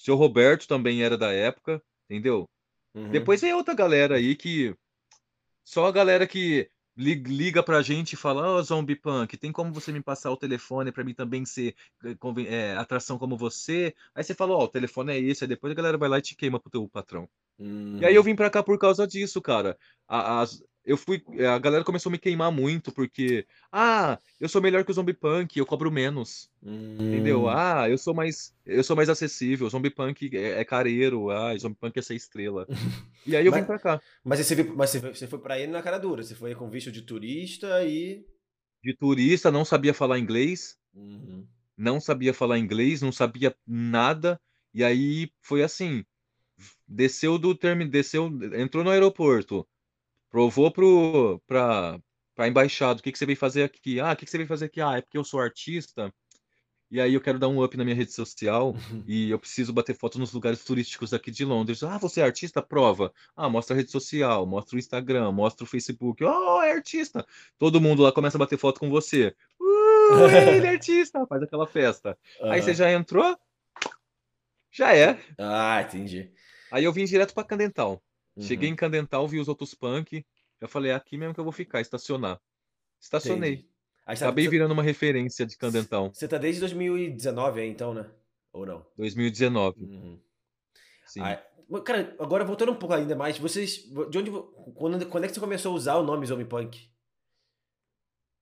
Seu 0.03 0.15
Roberto 0.15 0.67
também 0.67 1.01
era 1.01 1.17
da 1.17 1.33
época, 1.33 1.81
entendeu? 2.07 2.47
Uhum. 2.93 3.09
Depois 3.09 3.41
vem 3.41 3.53
outra 3.53 3.73
galera 3.73 4.17
aí 4.17 4.35
que. 4.35 4.75
Só 5.63 5.87
a 5.87 5.91
galera 5.91 6.27
que 6.27 6.69
liga 6.95 7.63
pra 7.63 7.81
gente 7.81 8.13
e 8.13 8.17
fala: 8.17 8.47
Ó, 8.47 8.59
oh, 8.59 8.63
Zombie 8.63 8.95
Punk, 8.95 9.35
tem 9.37 9.51
como 9.51 9.73
você 9.73 9.91
me 9.91 10.01
passar 10.01 10.29
o 10.29 10.37
telefone 10.37 10.91
para 10.91 11.03
mim 11.03 11.13
também 11.13 11.45
ser 11.45 11.75
é, 12.47 12.73
atração 12.73 13.17
como 13.17 13.35
você? 13.35 13.95
Aí 14.13 14.23
você 14.23 14.35
fala: 14.35 14.53
Ó, 14.53 14.59
oh, 14.59 14.63
o 14.65 14.67
telefone 14.67 15.13
é 15.13 15.19
esse. 15.19 15.43
Aí 15.43 15.47
depois 15.47 15.71
a 15.71 15.75
galera 15.75 15.97
vai 15.97 16.09
lá 16.09 16.19
e 16.19 16.21
te 16.21 16.35
queima 16.35 16.59
pro 16.59 16.69
teu 16.69 16.87
patrão. 16.87 17.27
Uhum. 17.57 17.97
E 17.99 18.05
aí 18.05 18.13
eu 18.13 18.21
uhum. 18.21 18.25
vim 18.25 18.35
pra 18.35 18.51
cá 18.51 18.61
por 18.61 18.77
causa 18.77 19.07
disso, 19.07 19.41
cara. 19.41 19.77
As, 20.07 20.63
eu 20.83 20.97
fui. 20.97 21.23
A 21.47 21.59
galera 21.59 21.83
começou 21.83 22.09
a 22.09 22.11
me 22.11 22.17
queimar 22.17 22.51
muito, 22.51 22.91
porque. 22.91 23.45
Ah, 23.71 24.17
eu 24.39 24.49
sou 24.49 24.61
melhor 24.61 24.83
que 24.83 24.91
o 24.91 24.93
Zombie 24.93 25.13
Punk, 25.13 25.57
eu 25.57 25.65
cobro 25.65 25.91
menos. 25.91 26.49
Hum. 26.61 26.95
Entendeu? 26.95 27.47
Ah, 27.47 27.87
eu 27.89 27.97
sou 27.97 28.13
mais. 28.13 28.53
Eu 28.65 28.83
sou 28.83 28.95
mais 28.95 29.07
acessível. 29.07 29.69
Zombie 29.69 29.91
Punk 29.91 30.35
é, 30.35 30.59
é 30.59 30.65
careiro. 30.65 31.29
Ah, 31.29 31.55
Zombie 31.57 31.77
Punk 31.79 31.97
é 31.97 32.01
ser 32.01 32.15
estrela. 32.15 32.67
E 33.23 33.35
aí 33.35 33.45
eu 33.45 33.51
mas, 33.51 33.61
vim 33.61 33.67
pra 33.67 33.77
cá. 33.77 34.01
Mas 34.23 34.39
você, 34.39 34.55
viu, 34.55 34.75
mas 34.75 34.89
você 34.89 35.27
foi 35.27 35.37
pra 35.37 35.59
ele 35.59 35.71
na 35.71 35.83
cara 35.83 35.99
dura. 35.99 36.23
Você 36.23 36.33
foi 36.33 36.55
com 36.55 36.67
visto 36.71 36.91
de 36.91 37.03
turista 37.03 37.85
e. 37.85 38.25
De 38.83 38.95
turista, 38.95 39.51
não 39.51 39.63
sabia 39.63 39.93
falar 39.93 40.17
inglês. 40.17 40.75
Uhum. 40.91 41.45
Não 41.77 41.99
sabia 42.01 42.33
falar 42.33 42.57
inglês, 42.57 42.99
não 42.99 43.11
sabia 43.11 43.55
nada. 43.67 44.41
E 44.73 44.83
aí 44.83 45.31
foi 45.39 45.61
assim. 45.61 46.03
Desceu 46.87 47.37
do 47.37 47.53
termo. 47.53 47.87
Desceu. 47.87 48.25
Entrou 48.55 48.83
no 48.83 48.89
aeroporto 48.89 49.67
provou 50.31 50.71
para 50.71 51.99
a 52.37 52.47
embaixada, 52.47 52.99
o 52.99 53.03
que, 53.03 53.11
que 53.11 53.17
você 53.17 53.25
veio 53.25 53.37
fazer 53.37 53.63
aqui? 53.63 53.99
Ah, 53.99 54.13
o 54.13 54.15
que, 54.15 54.25
que 54.25 54.31
você 54.31 54.37
veio 54.37 54.47
fazer 54.47 54.65
aqui? 54.65 54.81
Ah, 54.81 54.97
é 54.97 55.01
porque 55.01 55.17
eu 55.17 55.23
sou 55.23 55.39
artista, 55.39 56.11
e 56.91 56.99
aí 56.99 57.13
eu 57.13 57.21
quero 57.21 57.39
dar 57.39 57.47
um 57.47 57.63
up 57.63 57.77
na 57.77 57.85
minha 57.85 57.95
rede 57.95 58.11
social 58.11 58.71
uhum. 58.71 59.03
e 59.07 59.29
eu 59.29 59.39
preciso 59.39 59.71
bater 59.71 59.95
foto 59.95 60.19
nos 60.19 60.33
lugares 60.33 60.61
turísticos 60.65 61.13
aqui 61.13 61.31
de 61.31 61.45
Londres. 61.45 61.81
Ah, 61.83 61.97
você 61.97 62.19
é 62.19 62.23
artista? 62.23 62.61
Prova. 62.61 63.13
Ah, 63.33 63.47
mostra 63.47 63.73
a 63.73 63.77
rede 63.77 63.89
social, 63.89 64.45
mostra 64.45 64.75
o 64.75 64.79
Instagram, 64.79 65.31
mostra 65.31 65.63
o 65.63 65.67
Facebook. 65.67 66.21
Oh, 66.21 66.61
é 66.61 66.73
artista! 66.73 67.25
Todo 67.57 67.79
mundo 67.79 68.03
lá 68.03 68.11
começa 68.11 68.37
a 68.37 68.39
bater 68.39 68.57
foto 68.57 68.81
com 68.81 68.89
você. 68.89 69.33
Uh, 69.57 70.27
ele 70.53 70.67
é 70.67 70.71
artista! 70.71 71.25
Faz 71.27 71.41
aquela 71.41 71.65
festa. 71.65 72.17
Uhum. 72.41 72.51
Aí 72.51 72.61
você 72.61 72.73
já 72.73 72.91
entrou? 72.91 73.37
Já 74.69 74.93
é. 74.93 75.17
Ah, 75.37 75.81
entendi. 75.81 76.29
Aí 76.69 76.83
eu 76.83 76.91
vim 76.91 77.05
direto 77.05 77.33
para 77.33 77.45
Candental. 77.45 78.01
Cheguei 78.39 78.69
uhum. 78.69 78.73
em 78.73 78.77
Candental, 78.77 79.27
vi 79.27 79.39
os 79.39 79.47
outros 79.47 79.73
punk. 79.73 80.25
Eu 80.59 80.67
falei, 80.67 80.91
é 80.91 80.95
aqui 80.95 81.17
mesmo 81.17 81.33
que 81.33 81.39
eu 81.39 81.43
vou 81.43 81.51
ficar, 81.51 81.81
estacionar. 81.81 82.39
Estacionei. 82.99 83.65
Aí, 84.05 84.15
Acabei 84.15 84.45
tá, 84.45 84.51
virando 84.51 84.71
uma 84.71 84.83
referência 84.83 85.45
de 85.45 85.57
Candental. 85.57 86.11
Você 86.13 86.27
tá 86.27 86.37
desde 86.37 86.59
2019 86.61 87.61
aí, 87.61 87.69
então, 87.69 87.93
né? 87.93 88.09
Ou 88.53 88.65
não? 88.65 88.85
2019. 88.97 89.81
Uhum. 89.81 90.19
Sim. 91.05 91.21
Aí, 91.21 91.37
cara, 91.83 92.15
agora 92.19 92.43
voltando 92.43 92.71
um 92.71 92.75
pouco 92.75 92.93
ainda 92.93 93.15
mais, 93.15 93.37
vocês. 93.37 93.83
De 94.09 94.17
onde. 94.17 94.31
Quando, 94.75 95.05
quando 95.07 95.23
é 95.23 95.27
que 95.27 95.33
você 95.33 95.39
começou 95.39 95.71
a 95.71 95.75
usar 95.75 95.95
o 95.95 96.03
nome 96.03 96.25
Zombie 96.25 96.45
Punk? 96.45 96.89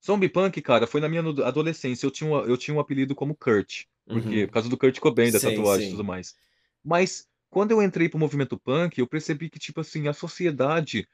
Zombie 0.06 0.30
Punk, 0.30 0.62
cara, 0.62 0.88
foi 0.88 1.02
na 1.02 1.10
minha 1.10 1.22
adolescência. 1.22 2.06
Eu 2.06 2.12
tinha 2.12 2.30
um, 2.30 2.40
eu 2.40 2.58
tinha 2.58 2.76
um 2.76 2.80
apelido 2.80 3.14
como 3.14 3.36
Kurt. 3.36 3.84
Porque, 4.06 4.42
uhum. 4.42 4.48
Por 4.48 4.54
causa 4.54 4.70
do 4.70 4.78
Kurt 4.78 5.00
Cobain, 5.00 5.32
da 5.32 5.40
sim, 5.40 5.50
tatuagem 5.50 5.88
e 5.88 5.92
tudo 5.92 6.04
mais. 6.04 6.36
Mas 6.84 7.29
quando 7.50 7.72
eu 7.72 7.82
entrei 7.82 8.08
pro 8.10 8.20
movimento 8.20 8.58
punk, 8.60 9.00
eu 9.00 9.08
percebi 9.08 9.50
que, 9.50 9.60
tipo 9.60 9.82
assim, 9.82 10.08
a 10.08 10.14
sociedade 10.14 11.08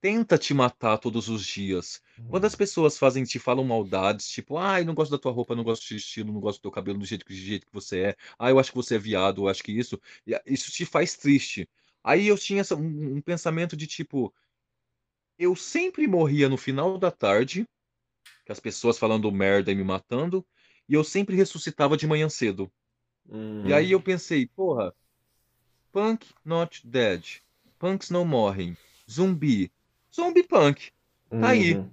tenta 0.00 0.38
te 0.38 0.54
matar 0.54 0.98
todos 0.98 1.28
os 1.28 1.44
dias. 1.44 2.00
Quando 2.28 2.46
as 2.46 2.52
uhum. 2.52 2.58
pessoas 2.58 2.98
fazem, 2.98 3.24
te 3.24 3.38
falam 3.38 3.64
maldades, 3.64 4.28
tipo, 4.28 4.56
ai, 4.56 4.82
não 4.82 4.94
gosto 4.94 5.10
da 5.10 5.18
tua 5.18 5.32
roupa, 5.32 5.54
não 5.54 5.62
gosto 5.62 5.82
do 5.82 5.88
seu 5.88 5.96
estilo, 5.96 6.32
não 6.32 6.40
gosto 6.40 6.58
do 6.58 6.62
teu 6.62 6.70
cabelo 6.70 6.98
do 6.98 7.04
jeito, 7.04 7.26
do 7.26 7.34
jeito 7.34 7.66
que 7.66 7.72
você 7.72 8.00
é, 8.00 8.16
ah, 8.38 8.50
eu 8.50 8.58
acho 8.58 8.70
que 8.70 8.76
você 8.76 8.96
é 8.96 8.98
viado, 8.98 9.42
eu 9.42 9.48
acho 9.48 9.62
que 9.62 9.72
isso, 9.72 10.00
isso 10.46 10.70
te 10.72 10.86
faz 10.86 11.16
triste. 11.16 11.68
Aí 12.02 12.26
eu 12.26 12.38
tinha 12.38 12.62
essa, 12.62 12.74
um, 12.74 13.16
um 13.16 13.20
pensamento 13.20 13.76
de 13.76 13.86
tipo, 13.86 14.32
eu 15.38 15.54
sempre 15.54 16.06
morria 16.06 16.48
no 16.48 16.56
final 16.56 16.96
da 16.98 17.10
tarde, 17.10 17.66
com 18.46 18.52
as 18.52 18.60
pessoas 18.60 18.98
falando 18.98 19.30
merda 19.30 19.70
e 19.70 19.74
me 19.74 19.84
matando, 19.84 20.46
e 20.88 20.94
eu 20.94 21.04
sempre 21.04 21.36
ressuscitava 21.36 21.96
de 21.96 22.06
manhã 22.06 22.28
cedo. 22.28 22.72
Uhum. 23.28 23.66
E 23.66 23.72
aí 23.72 23.92
eu 23.92 24.00
pensei, 24.00 24.46
porra, 24.46 24.94
punk 25.92 26.28
not 26.44 26.86
dead. 26.86 27.40
Punks 27.78 28.10
não 28.10 28.24
morrem. 28.24 28.76
Zumbi. 29.10 29.72
Zumbi 30.14 30.42
punk. 30.42 30.92
Tá 31.28 31.36
uhum. 31.36 31.44
aí. 31.44 31.84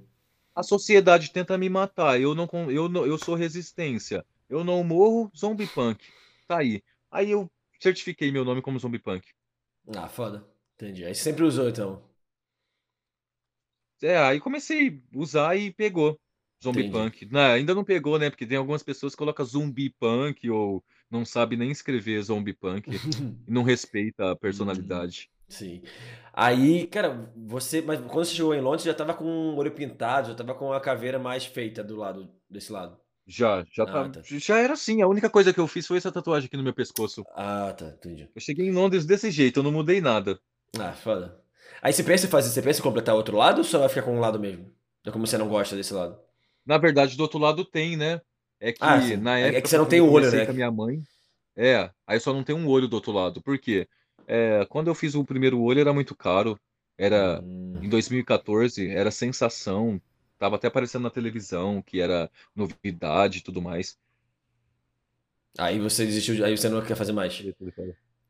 A 0.56 0.64
sociedade 0.64 1.32
tenta 1.32 1.58
me 1.58 1.70
matar. 1.70 2.20
Eu 2.20 2.34
não, 2.34 2.50
eu 2.72 2.90
não, 2.90 3.06
eu 3.06 3.18
sou 3.18 3.36
resistência. 3.36 4.26
Eu 4.50 4.64
não 4.64 4.84
morro, 4.84 5.32
zombie 5.38 5.68
punk. 5.68 6.04
Tá 6.48 6.58
aí. 6.60 6.82
Aí 7.12 7.30
eu 7.30 7.50
certifiquei 7.80 8.32
meu 8.32 8.44
nome 8.44 8.62
como 8.62 8.80
zombie 8.80 9.00
punk. 9.00 9.28
Ah, 9.96 10.08
foda. 10.08 10.48
Entendi. 10.76 11.06
Aí 11.06 11.14
sempre 11.14 11.44
usou 11.44 11.70
então. 11.70 12.04
É, 14.02 14.18
aí 14.18 14.40
comecei 14.40 15.02
a 15.14 15.18
usar 15.18 15.56
e 15.56 15.72
pegou. 15.72 16.20
Zombie 16.64 16.86
Entendi. 16.88 16.94
punk. 16.94 17.26
Não, 17.32 17.42
ainda 17.42 17.76
não 17.76 17.84
pegou, 17.84 18.18
né? 18.18 18.30
Porque 18.30 18.48
tem 18.48 18.58
algumas 18.58 18.82
pessoas 18.82 19.14
que 19.14 19.18
colocam 19.20 19.46
zumbi 19.46 19.92
punk 19.92 20.50
ou 20.50 20.84
não 21.10 21.26
sabe 21.26 21.56
nem 21.56 21.72
escrever 21.72 22.22
zombie 22.22 22.54
punk 22.54 22.90
e 22.90 23.00
não 23.52 23.64
respeita 23.64 24.24
a 24.24 24.30
uhum. 24.32 24.36
personalidade. 24.36 25.30
Sim. 25.48 25.82
Aí, 26.34 26.88
cara, 26.88 27.32
você. 27.36 27.82
Mas 27.82 28.00
quando 28.02 28.26
você 28.26 28.36
chegou 28.36 28.54
em 28.54 28.62
Londres, 28.62 28.84
já 28.84 28.94
tava 28.94 29.14
com 29.14 29.26
o 29.26 29.56
olho 29.56 29.72
pintado, 29.72 30.30
já 30.30 30.36
tava 30.36 30.54
com 30.54 30.74
a 30.74 30.80
caveira 30.80 31.18
mais 31.18 31.46
feita 31.46 31.84
do 31.84 31.96
lado, 31.96 32.30
desse 32.50 32.72
lado. 32.72 32.98
Já, 33.26 33.66
já 33.72 33.84
ah, 33.84 33.86
tá, 33.86 34.10
tá. 34.10 34.22
Já 34.24 34.58
era 34.58 34.74
assim. 34.74 35.02
A 35.02 35.08
única 35.08 35.30
coisa 35.30 35.54
que 35.54 35.60
eu 35.60 35.68
fiz 35.68 35.88
foi 35.88 35.98
essa 35.98 36.12
tatuagem 36.12 36.48
aqui 36.48 36.58
no 36.58 36.64
meu 36.64 36.74
pescoço. 36.74 37.24
Ah, 37.36 37.74
tá, 37.78 37.88
entendi. 37.88 38.30
Eu 38.34 38.42
cheguei 38.42 38.68
em 38.68 38.72
Londres 38.72 39.06
desse 39.06 39.32
jeito, 39.32 39.60
eu 39.60 39.64
não 39.64 39.72
mudei 39.72 40.00
nada. 40.00 40.40
Ah, 40.80 40.94
foda. 40.94 41.40
Aí 41.82 41.92
você 41.92 42.04
pensa 42.04 42.26
em 42.26 42.30
fazer, 42.30 42.50
você 42.50 42.62
pensa 42.62 42.80
em 42.80 42.84
completar 42.84 43.16
outro 43.16 43.36
lado 43.36 43.60
ou 43.60 43.64
só 43.64 43.80
vai 43.80 43.90
ficar 43.90 44.04
com 44.04 44.16
um 44.16 44.20
lado 44.20 44.40
mesmo? 44.40 44.72
É 45.06 45.12
como 45.12 45.28
você 45.28 45.38
não 45.38 45.48
gosta 45.48 45.76
desse 45.76 45.94
lado? 45.94 46.18
Na 46.66 46.78
verdade, 46.78 47.16
do 47.16 47.24
outro 47.24 47.40
lado 47.40 47.64
tem, 47.64 47.96
né? 47.96 48.22
É 48.60 48.72
que 48.72 48.80
ah, 48.82 48.98
na 49.18 49.40
época. 49.40 49.58
É 49.58 49.62
que 49.62 49.70
você 49.70 49.78
não 49.78 49.86
tem 49.86 50.02
o 50.02 50.10
olho, 50.10 50.32
né? 50.32 50.46
Com 50.46 50.52
a 50.52 50.56
minha 50.56 50.72
mãe. 50.72 51.02
É, 51.56 51.90
aí 52.06 52.20
só 52.20 52.34
não 52.34 52.44
tem 52.44 52.56
um 52.56 52.68
olho 52.68 52.88
do 52.88 52.96
outro 52.96 53.12
lado. 53.12 53.42
Por 53.42 53.58
quê? 53.58 53.88
É, 54.28 54.66
quando 54.70 54.88
eu 54.88 54.96
fiz 54.96 55.16
o 55.16 55.24
primeiro 55.24 55.60
olho 55.60 55.80
era 55.80 55.94
muito 55.94 56.16
caro. 56.16 56.60
Era 56.98 57.42
hum. 57.44 57.80
em 57.82 57.90
2014, 57.90 58.90
era 58.90 59.12
sensação. 59.12 60.02
Tava 60.40 60.56
até 60.56 60.68
aparecendo 60.68 61.04
na 61.04 61.10
televisão 61.10 61.82
que 61.82 62.00
era 62.00 62.30
novidade 62.56 63.40
e 63.40 63.42
tudo 63.42 63.62
mais. 63.62 63.98
Aí 65.58 65.80
você 65.80 66.06
desistiu, 66.06 66.44
aí 66.46 66.56
você 66.56 66.70
não 66.70 66.84
quer 66.84 66.96
fazer 66.96 67.14
mais. 67.14 67.44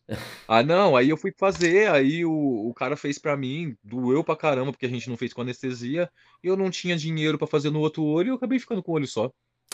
Ah, 0.48 0.64
não, 0.64 0.96
aí 0.96 1.10
eu 1.10 1.18
fui 1.18 1.34
fazer, 1.38 1.92
aí 1.92 2.24
o, 2.24 2.32
o 2.32 2.74
cara 2.74 2.96
fez 2.96 3.20
pra 3.20 3.36
mim, 3.36 3.76
doeu 3.84 4.24
pra 4.24 4.38
caramba, 4.38 4.72
porque 4.72 4.86
a 4.86 4.90
gente 4.90 5.10
não 5.10 5.18
fez 5.18 5.34
com 5.34 5.42
anestesia, 5.42 6.10
e 6.42 6.48
eu 6.48 6.56
não 6.56 6.72
tinha 6.72 6.96
dinheiro 6.96 7.38
pra 7.38 7.46
fazer 7.46 7.70
no 7.70 7.82
outro 7.82 8.06
olho, 8.06 8.28
e 8.28 8.30
eu 8.30 8.36
acabei 8.36 8.58
ficando 8.58 8.82
com 8.82 8.94
o 8.94 8.96
olho 8.96 9.06
só. 9.06 9.30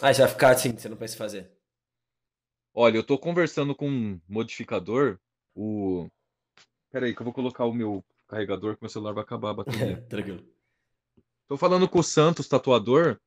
Ah, 0.05 0.13
você 0.13 0.19
vai 0.19 0.31
ficar 0.31 0.49
assim, 0.49 0.73
você 0.73 0.89
não 0.89 0.97
pensa 0.97 1.15
em 1.15 1.17
fazer. 1.17 1.49
Olha, 2.73 2.97
eu 2.97 3.03
tô 3.05 3.17
conversando 3.17 3.73
com 3.73 3.89
um 3.89 4.19
modificador, 4.27 5.17
o. 5.55 6.09
Pera 6.91 7.05
aí, 7.05 7.15
que 7.15 7.21
eu 7.21 7.23
vou 7.23 7.33
colocar 7.33 7.63
o 7.63 7.73
meu 7.73 8.03
carregador, 8.27 8.75
que 8.75 8.83
meu 8.83 8.89
celular 8.89 9.13
vai 9.13 9.23
acabar 9.23 9.51
a 9.51 9.53
bateria. 9.53 10.01
Tranquilo. 10.09 10.45
Tô 11.47 11.55
falando 11.55 11.87
com 11.87 11.99
o 11.99 12.03
Santos, 12.03 12.49
tatuador, 12.49 13.17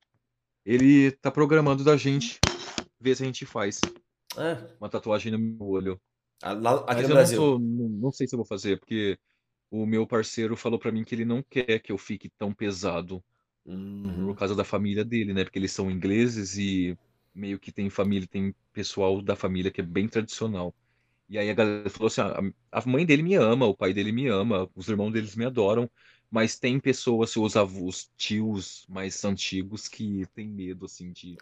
ele 0.66 1.12
tá 1.12 1.30
programando 1.30 1.82
da 1.82 1.96
gente 1.96 2.38
ver 3.00 3.16
se 3.16 3.22
a 3.22 3.26
gente 3.26 3.46
faz 3.46 3.80
é. 4.36 4.76
uma 4.78 4.90
tatuagem 4.90 5.32
no 5.32 5.38
meu 5.38 5.66
olho. 5.66 6.00
Ah, 6.42 6.52
lá, 6.52 6.74
aqui 6.80 6.88
Mas 6.88 6.96
no 6.96 7.08
eu 7.08 7.14
Brasil. 7.14 7.40
não, 7.40 7.52
tô, 7.52 7.58
não, 7.58 7.88
não 7.88 8.12
sei 8.12 8.28
se 8.28 8.34
eu 8.34 8.38
vou 8.38 8.46
fazer, 8.46 8.78
porque 8.78 9.18
o 9.70 9.86
meu 9.86 10.06
parceiro 10.06 10.54
falou 10.54 10.78
pra 10.78 10.92
mim 10.92 11.04
que 11.04 11.14
ele 11.14 11.24
não 11.24 11.42
quer 11.42 11.78
que 11.78 11.90
eu 11.90 11.96
fique 11.96 12.28
tão 12.36 12.52
pesado 12.52 13.24
Uhum. 13.66 14.26
por 14.28 14.36
causa 14.36 14.54
da 14.54 14.64
família 14.64 15.04
dele, 15.04 15.32
né? 15.34 15.44
Porque 15.44 15.58
eles 15.58 15.72
são 15.72 15.90
ingleses 15.90 16.56
e 16.58 16.96
meio 17.34 17.58
que 17.58 17.72
tem 17.72 17.90
família, 17.90 18.26
tem 18.28 18.54
pessoal 18.72 19.20
da 19.20 19.36
família 19.36 19.70
que 19.70 19.80
é 19.80 19.84
bem 19.84 20.08
tradicional. 20.08 20.74
E 21.28 21.38
aí 21.38 21.50
a 21.50 21.54
galera 21.54 21.90
falou 21.90 22.06
assim: 22.08 22.20
ah, 22.20 22.40
a 22.72 22.86
mãe 22.88 23.04
dele 23.06 23.22
me 23.22 23.34
ama, 23.34 23.66
o 23.66 23.76
pai 23.76 23.92
dele 23.92 24.12
me 24.12 24.28
ama, 24.28 24.68
os 24.74 24.88
irmãos 24.88 25.12
deles 25.12 25.34
me 25.36 25.44
adoram, 25.44 25.90
mas 26.30 26.58
tem 26.58 26.78
pessoas, 26.80 27.36
os 27.36 27.56
avós, 27.56 28.10
tios 28.16 28.86
mais 28.88 29.24
antigos 29.24 29.88
que 29.88 30.24
tem 30.34 30.48
medo, 30.48 30.86
assim, 30.86 31.12
de 31.12 31.36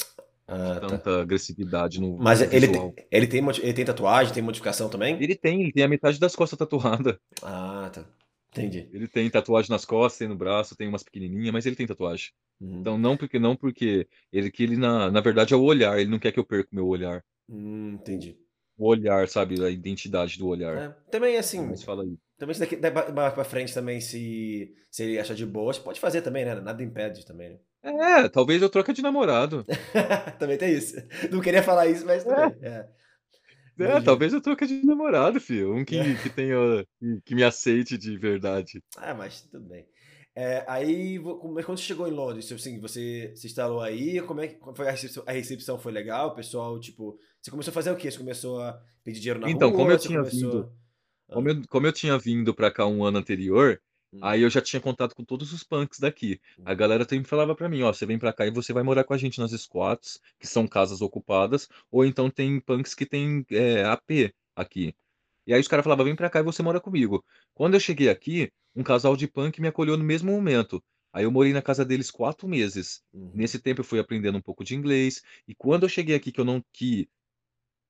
Ah, 0.46 0.74
tá. 0.80 0.88
tanta 0.88 1.20
agressividade 1.22 2.00
no 2.00 2.18
Mas 2.18 2.40
no 2.40 2.46
ele, 2.52 2.68
tem- 2.68 2.94
ele, 3.10 3.26
tem, 3.26 3.40
ele 3.62 3.72
tem 3.74 3.84
tatuagem, 3.84 4.32
tem 4.34 4.42
modificação 4.42 4.88
também? 4.88 5.22
Ele 5.22 5.34
tem, 5.36 5.62
ele 5.62 5.72
tem 5.72 5.84
a 5.84 5.88
metade 5.88 6.18
das 6.18 6.34
costas 6.36 6.58
tatuada. 6.58 7.18
Ah, 7.42 7.90
tá. 7.92 8.04
Entendi. 8.54 8.88
Ele 8.92 9.08
tem 9.08 9.28
tatuagem 9.28 9.70
nas 9.70 9.84
costas, 9.84 10.18
tem 10.18 10.28
no 10.28 10.36
braço, 10.36 10.76
tem 10.76 10.88
umas 10.88 11.02
pequenininhas, 11.02 11.52
mas 11.52 11.66
ele 11.66 11.76
tem 11.76 11.86
tatuagem. 11.86 12.30
Uhum. 12.60 12.80
Então 12.80 12.96
não 12.96 13.16
porque 13.16 13.38
não 13.38 13.56
porque 13.56 14.06
ele 14.32 14.50
que 14.50 14.62
ele 14.62 14.76
na, 14.76 15.10
na 15.10 15.20
verdade 15.20 15.52
é 15.52 15.56
o 15.56 15.62
olhar, 15.62 15.98
ele 15.98 16.10
não 16.10 16.18
quer 16.18 16.30
que 16.32 16.38
eu 16.38 16.46
perca 16.46 16.68
o 16.70 16.74
meu 16.74 16.86
olhar. 16.86 17.22
Hum, 17.48 17.94
entendi. 17.94 18.36
O 18.76 18.88
olhar, 18.88 19.28
sabe, 19.28 19.62
a 19.64 19.70
identidade 19.70 20.38
do 20.38 20.46
olhar. 20.48 20.76
É, 20.76 20.88
também 21.10 21.36
assim, 21.36 21.64
Mas 21.66 21.82
fala 21.82 22.02
aí. 22.02 22.16
também 22.38 22.54
se 22.54 22.60
daqui 22.60 22.76
daqui 22.76 23.12
mais 23.12 23.32
pra 23.32 23.44
frente 23.44 23.74
também, 23.74 24.00
se, 24.00 24.74
se 24.90 25.02
ele 25.04 25.18
achar 25.18 25.34
de 25.34 25.46
boa, 25.46 25.72
você 25.72 25.80
pode 25.80 26.00
fazer 26.00 26.22
também, 26.22 26.44
né? 26.44 26.54
Nada 26.56 26.82
impede 26.82 27.24
também, 27.24 27.50
né? 27.50 27.58
É, 27.82 28.28
talvez 28.28 28.62
eu 28.62 28.70
troque 28.70 28.92
de 28.92 29.02
namorado. 29.02 29.64
também 30.38 30.56
tem 30.56 30.72
isso. 30.72 30.96
Não 31.30 31.40
queria 31.40 31.62
falar 31.62 31.86
isso, 31.86 32.04
mas 32.06 32.24
também. 32.24 32.56
É. 32.62 32.68
É, 32.68 32.88
Entendi. 33.78 34.04
talvez 34.04 34.32
eu 34.32 34.40
troque 34.40 34.66
de 34.66 34.84
namorado, 34.84 35.40
filho. 35.40 35.74
Um 35.74 35.84
que, 35.84 36.18
que 36.18 36.30
tenha 36.30 36.56
que, 37.24 37.34
me 37.34 37.42
aceite 37.44 37.98
de 37.98 38.16
verdade. 38.18 38.80
Ah, 38.96 39.14
mas 39.14 39.42
tudo 39.42 39.60
bem. 39.68 39.86
É, 40.36 40.64
aí, 40.68 41.16
é- 41.16 41.20
quando 41.20 41.78
você 41.78 41.82
chegou 41.84 42.08
em 42.08 42.10
Londres, 42.12 42.46
tipo 42.46 42.58
assim, 42.60 42.80
você 42.80 43.32
se 43.36 43.46
instalou 43.46 43.80
aí, 43.80 44.20
como 44.22 44.40
é 44.40 44.48
que 44.48 44.58
foi 44.74 44.88
a 44.88 44.90
recepção? 44.90 45.24
A 45.26 45.32
recepção 45.32 45.78
foi 45.78 45.92
legal? 45.92 46.28
O 46.30 46.34
pessoal, 46.34 46.78
tipo, 46.80 47.18
você 47.40 47.50
começou 47.50 47.70
a 47.70 47.74
fazer 47.74 47.90
o 47.90 47.96
quê? 47.96 48.10
Você 48.10 48.18
começou 48.18 48.60
a 48.62 48.72
pedir 49.04 49.20
dinheiro 49.20 49.40
na 49.40 49.48
Então, 49.48 49.70
rua? 49.70 49.70
como 49.72 49.92
eu 49.92 49.98
tinha 49.98 50.22
começou... 50.22 50.24
vindo, 50.24 50.68
como 51.30 51.48
eu, 51.50 51.62
como 51.68 51.86
eu 51.88 51.92
tinha 51.92 52.18
vindo 52.18 52.54
pra 52.54 52.72
cá 52.72 52.86
um 52.86 53.04
ano 53.04 53.18
anterior, 53.18 53.80
Hum. 54.14 54.18
aí 54.22 54.42
eu 54.42 54.50
já 54.50 54.60
tinha 54.60 54.80
contato 54.80 55.14
com 55.14 55.24
todos 55.24 55.52
os 55.52 55.62
punks 55.62 55.98
daqui. 55.98 56.40
A 56.64 56.74
galera 56.74 57.06
sempre 57.08 57.28
falava 57.28 57.54
pra 57.54 57.68
mim, 57.68 57.82
ó, 57.82 57.92
você 57.92 58.06
vem 58.06 58.18
pra 58.18 58.32
cá 58.32 58.46
e 58.46 58.50
você 58.50 58.72
vai 58.72 58.82
morar 58.82 59.04
com 59.04 59.14
a 59.14 59.18
gente 59.18 59.40
nas 59.40 59.50
squats, 59.52 60.20
que 60.38 60.46
são 60.46 60.66
casas 60.66 61.02
ocupadas, 61.02 61.68
ou 61.90 62.04
então 62.04 62.30
tem 62.30 62.60
punks 62.60 62.94
que 62.94 63.06
tem 63.06 63.44
é, 63.50 63.84
AP 63.84 64.32
aqui. 64.54 64.94
E 65.46 65.52
aí 65.54 65.60
os 65.60 65.68
caras 65.68 65.84
falavam, 65.84 66.04
vem 66.04 66.16
pra 66.16 66.30
cá 66.30 66.40
e 66.40 66.42
você 66.42 66.62
mora 66.62 66.80
comigo. 66.80 67.24
Quando 67.54 67.74
eu 67.74 67.80
cheguei 67.80 68.08
aqui, 68.08 68.50
um 68.74 68.82
casal 68.82 69.16
de 69.16 69.28
punk 69.28 69.60
me 69.60 69.68
acolheu 69.68 69.96
no 69.96 70.04
mesmo 70.04 70.32
momento. 70.32 70.82
Aí 71.12 71.24
eu 71.24 71.30
morei 71.30 71.52
na 71.52 71.62
casa 71.62 71.84
deles 71.84 72.10
quatro 72.10 72.48
meses. 72.48 73.02
Uhum. 73.12 73.30
Nesse 73.34 73.58
tempo 73.58 73.80
eu 73.80 73.84
fui 73.84 73.98
aprendendo 74.00 74.38
um 74.38 74.42
pouco 74.42 74.64
de 74.64 74.74
inglês. 74.74 75.22
E 75.46 75.54
quando 75.54 75.84
eu 75.84 75.88
cheguei 75.88 76.16
aqui, 76.16 76.32
que 76.32 76.40
eu 76.40 76.44
não 76.44 76.62
que 76.72 77.08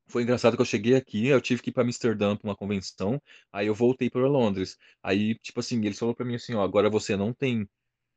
foi 0.09 0.23
engraçado 0.23 0.57
que 0.57 0.63
eu 0.63 0.67
cheguei 0.67 0.95
aqui, 0.95 1.27
eu 1.27 1.41
tive 1.41 1.63
que 1.63 1.71
ir 1.71 1.73
para 1.73 1.83
Amsterdã 1.85 2.37
para 2.37 2.49
uma 2.49 2.57
convenção, 2.57 3.21
aí 3.53 3.67
eu 3.67 3.75
voltei 3.75 4.11
para 4.11 4.27
Londres. 4.29 4.77
Aí, 5.03 5.35
tipo 5.39 5.61
assim, 5.61 5.79
eles 5.85 5.99
falaram 5.99 6.15
para 6.17 6.27
mim 6.27 6.35
assim, 6.37 6.55
ó, 6.55 6.63
agora 6.63 6.91
você 6.91 7.17
não 7.17 7.33
tem 7.33 7.69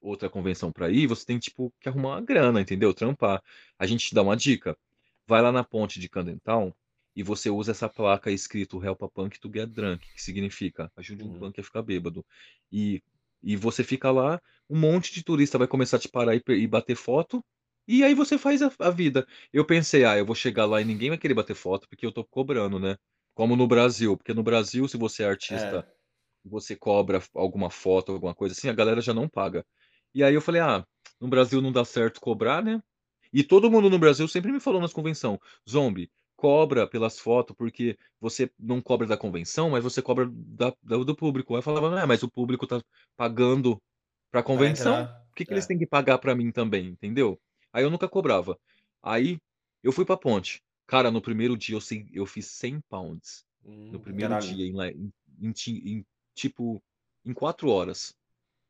outra 0.02 0.30
convenção 0.30 0.71
para 0.71 0.89
ir, 0.91 1.08
você 1.08 1.26
tem 1.26 1.39
tipo 1.39 1.73
que 1.80 1.89
arrumar 1.89 2.10
uma 2.15 2.21
grana, 2.21 2.62
entendeu? 2.62 2.93
Trampar. 2.93 3.41
A 3.80 3.86
gente 3.88 4.08
te 4.10 4.15
dá 4.15 4.21
uma 4.21 4.36
dica. 4.38 4.78
Vai 5.28 5.41
lá 5.41 5.52
na 5.52 5.63
ponte 5.63 6.00
de 6.00 6.10
Camden 6.10 6.38
Town 6.39 6.73
e 7.15 7.23
você 7.23 7.50
usa 7.50 7.71
essa 7.71 7.89
placa 7.89 8.32
escrito 8.32 8.84
Help 8.84 9.02
a 9.04 9.10
Punk 9.10 9.39
to 9.39 9.50
Get 9.54 9.69
Drunk, 9.69 10.06
que 10.13 10.21
significa 10.21 10.91
ajude 10.95 11.23
um 11.23 11.30
Uhum. 11.30 11.34
punk 11.34 11.60
a 11.60 11.63
ficar 11.63 11.82
bêbado. 11.82 12.26
E 12.71 13.02
e 13.43 13.56
você 13.56 13.84
fica 13.84 14.10
lá, 14.12 14.41
um 14.69 14.80
monte 14.80 15.13
de 15.13 15.23
turista 15.23 15.60
vai 15.60 15.67
começar 15.67 15.97
a 15.97 16.00
te 16.00 16.10
parar 16.10 16.36
e, 16.36 16.39
pe- 16.41 16.58
e 16.58 16.67
bater 16.67 16.95
foto, 16.95 17.45
e 17.88 18.04
aí 18.04 18.13
você 18.13 18.38
faz 18.38 18.62
a, 18.62 18.71
a 18.80 18.89
vida. 18.89 19.26
Eu 19.54 19.65
pensei, 19.65 20.04
ah, 20.06 20.17
eu 20.17 20.26
vou 20.26 20.36
chegar 20.36 20.65
lá 20.65 20.82
e 20.82 20.86
ninguém 20.86 21.10
vai 21.10 21.17
querer 21.17 21.34
bater 21.34 21.56
foto 21.56 21.88
porque 21.89 22.06
eu 22.06 22.12
tô 22.12 22.23
cobrando, 22.26 22.80
né? 22.80 22.97
Como 23.34 23.56
no 23.56 23.67
Brasil, 23.67 24.17
porque 24.17 24.34
no 24.34 24.43
Brasil, 24.43 24.88
se 24.88 24.97
você 24.97 25.23
é 25.23 25.28
artista, 25.28 25.86
É. 25.86 25.97
você 26.43 26.76
cobra 26.76 27.21
alguma 27.36 27.69
foto, 27.69 28.12
alguma 28.13 28.36
coisa 28.36 28.54
assim, 28.54 28.69
a 28.69 28.73
galera 28.73 29.02
já 29.02 29.13
não 29.13 29.28
paga. 29.30 29.65
E 30.13 30.23
aí 30.23 30.34
eu 30.34 30.41
falei, 30.41 30.62
ah, 30.62 30.86
no 31.19 31.28
Brasil 31.28 31.62
não 31.62 31.71
dá 31.71 31.86
certo 31.86 32.21
cobrar, 32.21 32.63
né? 32.63 32.82
E 33.34 33.43
todo 33.43 33.69
mundo 33.71 33.89
no 33.89 34.00
Brasil 34.00 34.28
sempre 34.28 34.52
me 34.52 34.60
falou 34.60 34.82
nas 34.82 34.93
convenção, 34.93 35.39
Zombie, 35.69 36.10
cobra 36.36 36.88
pelas 36.88 37.19
fotos 37.19 37.56
porque 37.58 37.97
você 38.19 38.50
não 38.60 38.82
cobra 38.82 39.06
da 39.08 39.17
convenção, 39.17 39.69
mas 39.71 39.84
você 39.84 40.02
cobra 40.02 40.28
da- 40.32 40.73
da- 40.82 40.97
do 41.04 41.15
público. 41.15 41.54
Aí 41.54 41.60
eu 41.60 41.63
falava, 41.63 41.89
não, 41.89 42.08
mas 42.08 42.23
o 42.23 42.32
público 42.32 42.65
tá 42.67 42.82
pagando 43.17 43.82
pra 44.32 44.43
Pra 44.52 44.65
convenção, 44.65 44.67
entrar. 44.67 45.26
por 45.30 45.36
que, 45.38 45.45
que 45.45 45.54
eles 45.54 45.65
É. 45.65 45.67
têm 45.67 45.78
que 45.80 45.88
pagar 45.88 46.17
pra 46.19 46.36
mim 46.36 46.52
também, 46.52 46.88
entendeu? 46.89 47.39
Aí 47.78 47.84
eu 47.84 47.92
nunca 47.92 48.10
cobrava. 48.10 48.58
Aí 49.04 49.38
eu 49.84 49.92
fui 49.92 50.04
pra 50.04 50.18
ponte. 50.18 50.63
Cara, 50.88 51.12
no 51.12 51.22
primeiro 51.22 51.56
dia 51.56 51.76
eu, 51.76 51.82
sei- 51.82 52.08
eu 52.12 52.26
fiz 52.26 52.48
100 52.48 52.82
pounds. 52.90 53.46
No 53.63 53.72
Hum, 53.72 54.00
primeiro 54.02 54.34
caralho. 54.34 54.56
dia, 54.56 54.66
em, 54.66 54.74
lá- 54.74 54.88
em- 54.90 55.13
em 55.40 55.52
ti- 55.52 55.84
em, 55.86 56.06
tipo, 56.34 56.82
em 57.24 57.34
quatro 57.34 57.70
horas. 57.70 58.16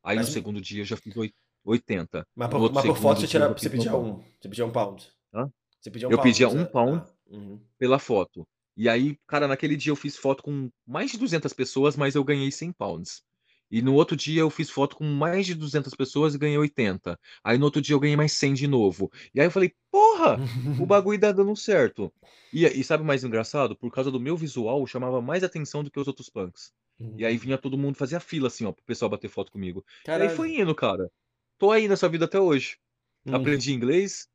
Aí 0.03 0.17
Mas, 0.17 0.27
no 0.27 0.33
segundo 0.33 0.59
dia 0.59 0.81
eu 0.81 0.85
já 0.85 0.97
fiz 0.97 1.15
oi- 1.15 1.33
80. 1.63 2.27
mas, 2.35 2.49
No 2.49 2.55
por, 2.55 2.61
outro 2.63 2.75
mas 2.75 2.85
por 2.85 2.95
segundo 2.97 3.01
foto 3.01 3.19
você, 3.21 3.27
dia 3.27 3.27
eu 3.27 3.29
tira, 3.29 3.47
já 3.47 3.57
você 3.57 3.69
fiz 3.69 3.79
pedia 3.79 3.91
90. 3.93 4.19
um. 4.19 4.23
Você 4.41 4.49
pedia 4.49 4.65
um 4.65 4.71
pound. 4.73 5.11
Hã? 5.33 5.51
Você 5.79 5.89
pedia 5.91 6.07
um 6.09 6.11
Eu 6.11 6.17
pound, 6.17 6.29
pedia 6.29 6.49
você... 6.49 6.57
um 6.57 6.65
pound 6.65 6.97
Ah, 7.07 7.13
uhum. 7.27 7.61
pela 7.77 7.99
foto. 7.99 8.45
E 8.75 8.89
aí, 8.89 9.17
cara, 9.25 9.47
naquele 9.47 9.77
dia 9.77 9.91
eu 9.93 9.95
fiz 9.95 10.17
foto 10.17 10.43
com 10.43 10.69
mais 10.85 11.11
de 11.11 11.17
200 11.17 11.53
pessoas, 11.53 11.95
mas 11.95 12.13
eu 12.13 12.25
ganhei 12.25 12.51
100 12.51 12.73
pounds. 12.73 13.23
E 13.71 13.81
no 13.81 13.93
outro 13.95 14.15
dia 14.15 14.41
eu 14.41 14.49
fiz 14.49 14.69
foto 14.69 14.95
com 14.95 15.03
mais 15.05 15.45
de 15.45 15.53
200 15.55 15.93
pessoas 15.93 16.35
e 16.35 16.37
ganhei 16.37 16.57
80. 16.57 17.19
Aí 17.43 17.57
no 17.57 17.65
outro 17.65 17.81
dia 17.81 17.95
eu 17.95 17.99
ganhei 17.99 18.15
mais 18.15 18.31
100 18.33 18.53
de 18.53 18.67
novo. 18.67 19.09
E 19.33 19.39
aí 19.39 19.47
eu 19.47 19.51
falei, 19.51 19.73
porra, 19.91 20.41
o 20.77 20.85
bagulho 20.87 21.19
tá 21.19 21.31
dando 21.31 21.55
certo. 21.55 22.13
E, 22.51 22.65
e 22.65 22.83
sabe 22.83 23.03
o 23.03 23.05
mais 23.05 23.23
engraçado? 23.23 23.75
Por 23.77 23.91
causa 23.91 24.09
do 24.11 24.19
meu 24.19 24.37
visual, 24.37 24.79
eu 24.79 24.87
chamava 24.87 25.21
mais 25.21 25.43
atenção 25.43 25.83
do 25.83 25.91
que 25.91 25.99
os 25.99 26.07
outros 26.07 26.29
punks. 26.29 26.71
E 27.17 27.25
aí 27.25 27.35
Uhum. 27.35 27.37
vinha 27.37 27.57
todo 27.57 27.77
mundo, 27.77 27.97
fazia 27.97 28.19
fila 28.19 28.47
assim, 28.47 28.65
ó, 28.65 28.71
pro 28.71 28.83
pessoal 28.85 29.09
bater 29.09 29.29
foto 29.29 29.51
comigo. 29.51 29.83
E 30.13 30.21
aí 30.21 30.29
Caralho. 30.29 30.29
foi 30.29 30.55
indo, 30.59 30.73
cara. 30.75 31.09
Tô 31.57 31.71
aí 31.71 31.87
nessa 31.87 32.07
vida 32.09 32.25
até 32.25 32.39
hoje. 32.39 32.77
Hum. 33.25 33.57
Aprendi 33.57 33.73
inglês, 33.73 34.27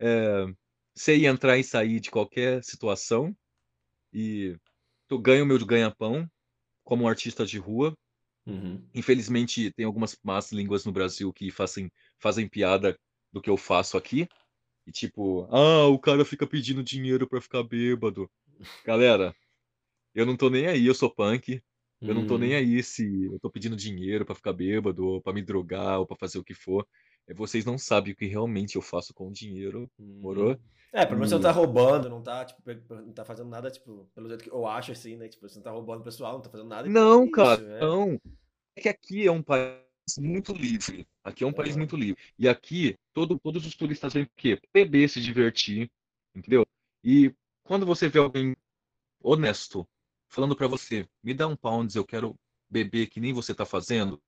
é, 0.00 0.46
sei 0.96 1.26
entrar 1.26 1.58
e 1.58 1.64
sair 1.64 2.00
de 2.00 2.10
qualquer 2.10 2.62
situação 2.64 3.36
e 4.12 4.56
tô, 5.08 5.18
ganho 5.18 5.46
meu 5.46 5.64
ganha-pão 5.66 6.28
como 6.84 7.04
um 7.04 7.08
artista 7.08 7.46
de 7.46 7.58
rua. 7.58 7.94
Uhum. 8.46 8.82
Infelizmente, 8.94 9.72
tem 9.72 9.84
algumas 9.84 10.18
más 10.24 10.52
línguas 10.52 10.84
no 10.84 10.92
Brasil 10.92 11.32
que 11.32 11.50
fazem, 11.50 11.90
fazem 12.18 12.48
piada 12.48 12.98
do 13.32 13.40
que 13.42 13.50
eu 13.50 13.56
faço 13.56 13.96
aqui. 13.96 14.28
E 14.86 14.92
tipo, 14.92 15.48
ah, 15.50 15.86
o 15.88 15.98
cara 15.98 16.24
fica 16.24 16.46
pedindo 16.46 16.82
dinheiro 16.82 17.28
pra 17.28 17.40
ficar 17.40 17.62
bêbado. 17.64 18.30
Galera, 18.84 19.34
eu 20.14 20.26
não 20.26 20.36
tô 20.36 20.50
nem 20.50 20.66
aí, 20.66 20.86
eu 20.86 20.94
sou 20.94 21.10
punk. 21.10 21.62
Eu 22.06 22.14
não 22.14 22.24
tô 22.24 22.38
nem 22.38 22.52
Uhum. 22.52 22.58
aí 22.58 22.82
se 22.82 23.24
eu 23.26 23.38
tô 23.40 23.50
pedindo 23.50 23.76
dinheiro 23.76 24.24
pra 24.24 24.34
ficar 24.34 24.52
bêbado, 24.52 25.06
ou 25.06 25.20
pra 25.22 25.32
me 25.32 25.42
drogar, 25.42 25.98
ou 26.00 26.06
pra 26.06 26.16
fazer 26.16 26.38
o 26.38 26.44
que 26.44 26.54
for. 26.54 26.86
É, 27.26 27.34
Vocês 27.34 27.64
não 27.64 27.78
sabem 27.78 28.12
o 28.12 28.16
que 28.16 28.26
realmente 28.26 28.76
eu 28.76 28.82
faço 28.82 29.12
com 29.14 29.28
o 29.28 29.32
dinheiro, 29.32 29.90
morou? 29.98 30.50
Uhum. 30.52 30.58
É, 30.92 31.04
pelo 31.04 31.16
menos 31.18 31.28
você 31.30 31.34
não 31.34 31.42
tá 31.42 31.52
roubando, 31.52 32.08
não 32.08 32.22
tá, 32.22 32.44
tipo, 32.44 32.62
não 32.90 33.12
tá 33.12 33.24
fazendo 33.24 33.48
nada, 33.50 33.70
tipo, 33.70 34.06
pelo 34.14 34.28
jeito 34.28 34.44
que 34.44 34.50
eu 34.50 34.66
acho 34.66 34.92
assim, 34.92 35.16
né? 35.16 35.28
Tipo, 35.28 35.48
você 35.48 35.56
não 35.56 35.62
tá 35.62 35.70
roubando 35.70 36.00
o 36.00 36.04
pessoal, 36.04 36.34
não 36.34 36.40
tá 36.42 36.50
fazendo 36.50 36.68
nada, 36.68 36.88
então 36.88 37.04
é 37.04 37.10
não, 37.10 37.28
isso, 37.28 37.60
cara, 37.60 37.62
é. 37.68 37.86
não. 37.86 38.18
É 38.76 38.80
que 38.82 38.88
aqui 38.88 39.26
é 39.26 39.32
um 39.32 39.42
país 39.42 39.80
muito 40.18 40.52
livre. 40.52 41.06
Aqui 41.24 41.42
é 41.42 41.46
um 41.46 41.52
país 41.52 41.76
muito 41.76 41.96
livre. 41.96 42.22
E 42.38 42.48
aqui, 42.48 42.96
todo, 43.12 43.38
todos 43.38 43.66
os 43.66 43.74
turistas 43.74 44.12
vêm 44.12 44.24
o 44.24 44.30
quê? 44.36 44.60
Beber, 44.72 45.08
se 45.08 45.20
divertir, 45.20 45.90
entendeu? 46.34 46.66
E 47.02 47.34
quando 47.64 47.86
você 47.86 48.08
vê 48.08 48.18
alguém 48.18 48.54
honesto, 49.20 49.88
falando 50.28 50.54
para 50.54 50.68
você, 50.68 51.08
me 51.22 51.32
dá 51.32 51.48
um 51.48 51.56
pounds, 51.56 51.96
eu 51.96 52.04
quero 52.04 52.36
beber 52.68 53.08
que 53.08 53.18
nem 53.18 53.32
você 53.32 53.54
tá 53.54 53.64
fazendo, 53.64 54.22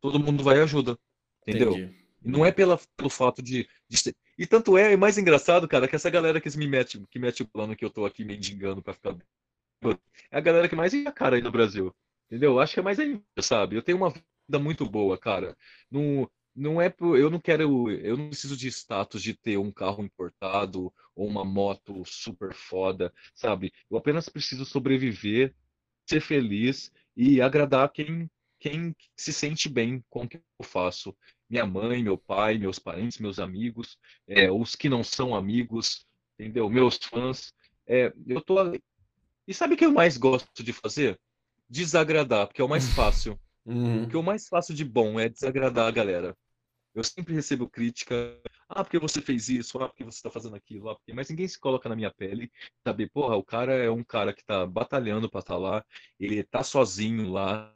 todo 0.00 0.20
mundo 0.20 0.44
vai 0.44 0.58
e 0.58 0.60
ajuda. 0.60 0.98
Entendeu? 1.46 1.72
Entendi. 1.72 2.02
E 2.24 2.28
não 2.28 2.44
é 2.44 2.52
pela, 2.52 2.78
pelo 2.96 3.10
fato 3.10 3.42
de, 3.42 3.68
de 3.88 3.96
ser... 3.96 4.14
E 4.38 4.46
tanto 4.46 4.76
é, 4.76 4.92
é 4.92 4.96
mais 4.96 5.18
engraçado, 5.18 5.66
cara, 5.66 5.88
que 5.88 5.96
essa 5.96 6.10
galera 6.10 6.40
que 6.40 6.56
me 6.56 6.68
mete, 6.68 7.02
que 7.10 7.18
mete 7.18 7.42
o 7.42 7.48
plano 7.48 7.74
que 7.74 7.84
eu 7.84 7.90
tô 7.90 8.04
aqui 8.04 8.24
mendigando 8.24 8.82
pra 8.82 8.94
ficar. 8.94 9.16
É 10.30 10.36
a 10.36 10.40
galera 10.40 10.68
que 10.68 10.76
mais 10.76 10.94
a 10.94 11.10
cara 11.10 11.36
aí 11.36 11.42
no 11.42 11.50
Brasil. 11.50 11.92
Entendeu? 12.32 12.58
Acho 12.58 12.72
que 12.72 12.80
é 12.80 12.82
mais 12.82 12.98
aí, 12.98 13.20
sabe? 13.40 13.76
Eu 13.76 13.82
tenho 13.82 13.98
uma 13.98 14.08
vida 14.08 14.58
muito 14.58 14.88
boa, 14.88 15.18
cara. 15.18 15.54
Não, 15.90 16.26
não 16.56 16.80
é 16.80 16.90
eu 16.98 17.28
não 17.28 17.38
quero, 17.38 17.90
eu 17.90 18.16
não 18.16 18.28
preciso 18.28 18.56
de 18.56 18.68
status 18.68 19.22
de 19.22 19.34
ter 19.34 19.58
um 19.58 19.70
carro 19.70 20.02
importado 20.02 20.90
ou 21.14 21.28
uma 21.28 21.44
moto 21.44 22.02
super 22.06 22.54
foda, 22.54 23.12
sabe? 23.34 23.70
Eu 23.90 23.98
apenas 23.98 24.30
preciso 24.30 24.64
sobreviver, 24.64 25.54
ser 26.08 26.22
feliz 26.22 26.90
e 27.14 27.42
agradar 27.42 27.92
quem 27.92 28.30
quem 28.58 28.96
se 29.14 29.32
sente 29.32 29.68
bem 29.68 30.02
com 30.08 30.22
o 30.22 30.28
que 30.28 30.38
eu 30.38 30.64
faço. 30.64 31.14
Minha 31.50 31.66
mãe, 31.66 32.02
meu 32.02 32.16
pai, 32.16 32.56
meus 32.56 32.78
parentes, 32.78 33.18
meus 33.18 33.38
amigos, 33.38 33.98
é, 34.26 34.50
os 34.50 34.74
que 34.74 34.88
não 34.88 35.04
são 35.04 35.34
amigos, 35.34 36.06
entendeu? 36.38 36.70
Meus 36.70 36.96
fãs. 36.96 37.52
É, 37.86 38.10
eu 38.26 38.40
tô 38.40 38.56
e 39.46 39.52
sabe 39.52 39.74
o 39.74 39.76
que 39.76 39.84
eu 39.84 39.92
mais 39.92 40.16
gosto 40.16 40.62
de 40.62 40.72
fazer? 40.72 41.20
Desagradar, 41.72 42.46
porque 42.46 42.60
é 42.60 42.64
o 42.64 42.68
mais 42.68 42.86
fácil. 42.92 43.40
Uhum. 43.64 44.04
O 44.04 44.08
que 44.08 44.14
eu 44.14 44.22
mais 44.22 44.46
faço 44.46 44.74
de 44.74 44.84
bom 44.84 45.18
é 45.18 45.26
desagradar 45.26 45.86
a 45.86 45.90
galera. 45.90 46.36
Eu 46.94 47.02
sempre 47.02 47.32
recebo 47.32 47.66
crítica. 47.66 48.14
Ah, 48.68 48.84
porque 48.84 48.98
você 48.98 49.22
fez 49.22 49.48
isso? 49.48 49.78
Ah, 49.82 49.88
porque 49.88 50.04
você 50.04 50.18
está 50.18 50.28
fazendo 50.28 50.54
aquilo? 50.54 50.90
Ah, 50.90 50.94
porque... 50.96 51.14
Mas 51.14 51.30
ninguém 51.30 51.48
se 51.48 51.58
coloca 51.58 51.88
na 51.88 51.96
minha 51.96 52.12
pele. 52.12 52.52
Sabe, 52.86 53.08
porra, 53.08 53.36
o 53.36 53.42
cara 53.42 53.72
é 53.72 53.90
um 53.90 54.04
cara 54.04 54.34
que 54.34 54.42
está 54.42 54.66
batalhando 54.66 55.30
para 55.30 55.40
estar 55.40 55.54
tá 55.54 55.58
lá. 55.58 55.84
Ele 56.20 56.40
está 56.40 56.62
sozinho 56.62 57.30
lá. 57.30 57.74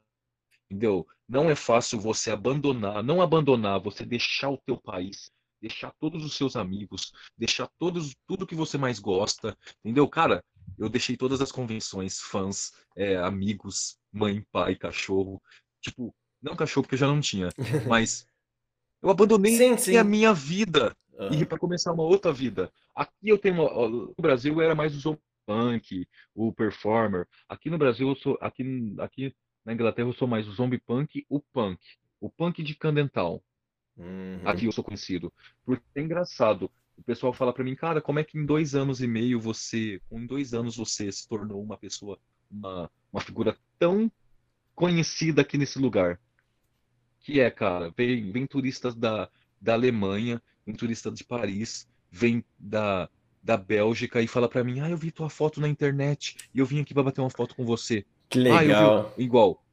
Entendeu? 0.69 1.07
Não 1.27 1.49
é 1.49 1.55
fácil 1.55 1.99
você 1.99 2.29
abandonar, 2.29 3.01
não 3.01 3.21
abandonar, 3.21 3.79
você 3.79 4.05
deixar 4.05 4.49
o 4.49 4.57
teu 4.57 4.77
país, 4.77 5.31
deixar 5.61 5.91
todos 5.97 6.23
os 6.25 6.35
seus 6.35 6.57
amigos, 6.57 7.13
deixar 7.37 7.69
todos, 7.79 8.13
tudo 8.27 8.45
que 8.45 8.53
você 8.53 8.77
mais 8.77 8.99
gosta, 8.99 9.57
entendeu? 9.83 10.07
Cara, 10.09 10.43
eu 10.77 10.89
deixei 10.89 11.17
todas 11.17 11.41
as 11.41 11.51
convenções, 11.51 12.19
fãs, 12.19 12.71
é, 12.95 13.17
amigos, 13.17 13.97
mãe, 14.11 14.45
pai, 14.51 14.75
cachorro. 14.75 15.41
Tipo, 15.81 16.13
não 16.41 16.55
cachorro 16.55 16.83
porque 16.83 16.95
eu 16.95 16.99
já 16.99 17.07
não 17.07 17.19
tinha, 17.19 17.49
mas 17.87 18.27
eu 19.01 19.09
abandonei 19.09 19.55
sim, 19.55 19.77
sim. 19.77 19.97
a 19.97 20.03
minha 20.03 20.33
vida 20.33 20.95
uhum. 21.13 21.33
e 21.33 21.45
para 21.45 21.57
começar 21.57 21.91
uma 21.93 22.03
outra 22.03 22.31
vida. 22.31 22.71
Aqui 22.95 23.29
eu 23.29 23.37
tenho 23.37 23.55
uma, 23.55 23.89
no 23.89 24.15
Brasil 24.19 24.61
era 24.61 24.75
mais 24.75 25.05
o 25.05 25.17
punk, 25.45 26.07
o 26.35 26.51
performer. 26.51 27.27
Aqui 27.47 27.69
no 27.69 27.77
Brasil 27.77 28.09
eu 28.09 28.15
sou 28.15 28.37
aqui 28.41 28.95
aqui 28.99 29.33
na 29.65 29.73
Inglaterra 29.73 30.07
eu 30.07 30.13
sou 30.13 30.27
mais 30.27 30.47
o 30.47 30.53
zombie 30.53 30.79
punk, 30.79 31.25
o 31.29 31.39
punk, 31.39 31.79
o 32.19 32.29
punk 32.29 32.63
de 32.63 32.75
Candental. 32.75 33.43
Uhum. 33.97 34.41
Aqui 34.45 34.65
eu 34.65 34.71
sou 34.71 34.83
conhecido. 34.83 35.33
Porque 35.65 35.83
é 35.95 36.01
engraçado. 36.01 36.71
O 36.97 37.03
pessoal 37.03 37.31
fala 37.31 37.53
para 37.53 37.63
mim, 37.63 37.75
cara, 37.75 38.01
como 38.01 38.19
é 38.19 38.23
que 38.23 38.37
em 38.37 38.45
dois 38.45 38.73
anos 38.73 39.01
e 39.01 39.07
meio 39.07 39.39
você, 39.39 40.01
com 40.09 40.25
dois 40.25 40.53
anos 40.53 40.75
você 40.75 41.11
se 41.11 41.27
tornou 41.27 41.61
uma 41.61 41.77
pessoa, 41.77 42.17
uma, 42.49 42.89
uma 43.11 43.21
figura 43.21 43.55
tão 43.77 44.11
conhecida 44.73 45.41
aqui 45.41 45.57
nesse 45.57 45.79
lugar? 45.79 46.19
Que 47.19 47.39
é, 47.39 47.51
cara, 47.51 47.93
vem, 47.95 48.31
vem 48.31 48.47
turistas 48.47 48.95
da, 48.95 49.29
da 49.61 49.73
Alemanha, 49.73 50.41
vem 50.65 50.75
turistas 50.75 51.13
de 51.13 51.23
Paris, 51.23 51.87
vem 52.09 52.43
da, 52.57 53.09
da 53.43 53.55
Bélgica 53.55 54.21
e 54.21 54.27
fala 54.27 54.49
para 54.49 54.63
mim, 54.63 54.79
ah, 54.79 54.89
eu 54.89 54.97
vi 54.97 55.11
tua 55.11 55.29
foto 55.29 55.61
na 55.61 55.67
internet 55.67 56.35
e 56.53 56.59
eu 56.59 56.65
vim 56.65 56.81
aqui 56.81 56.93
para 56.93 57.03
bater 57.03 57.21
uma 57.21 57.29
foto 57.29 57.55
com 57.55 57.63
você. 57.63 58.05
Que 58.27 58.39
legal. 58.39 58.99
Ah, 58.99 59.13
vi, 59.15 59.23
igual. 59.23 59.63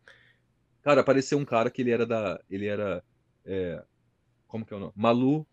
Cara, 0.83 1.01
apareceu 1.01 1.39
um 1.39 1.45
cara 1.45 1.71
que 1.71 1.81
ele 1.81 1.91
era 1.91 2.05
da, 2.05 2.41
ele 2.51 2.67
era, 2.67 3.03
é, 3.47 3.83
como 4.47 4.65
que 4.65 4.75
é 4.75 4.77
o 4.77 4.81
nome? 4.81 4.93
Malu, 4.95 5.47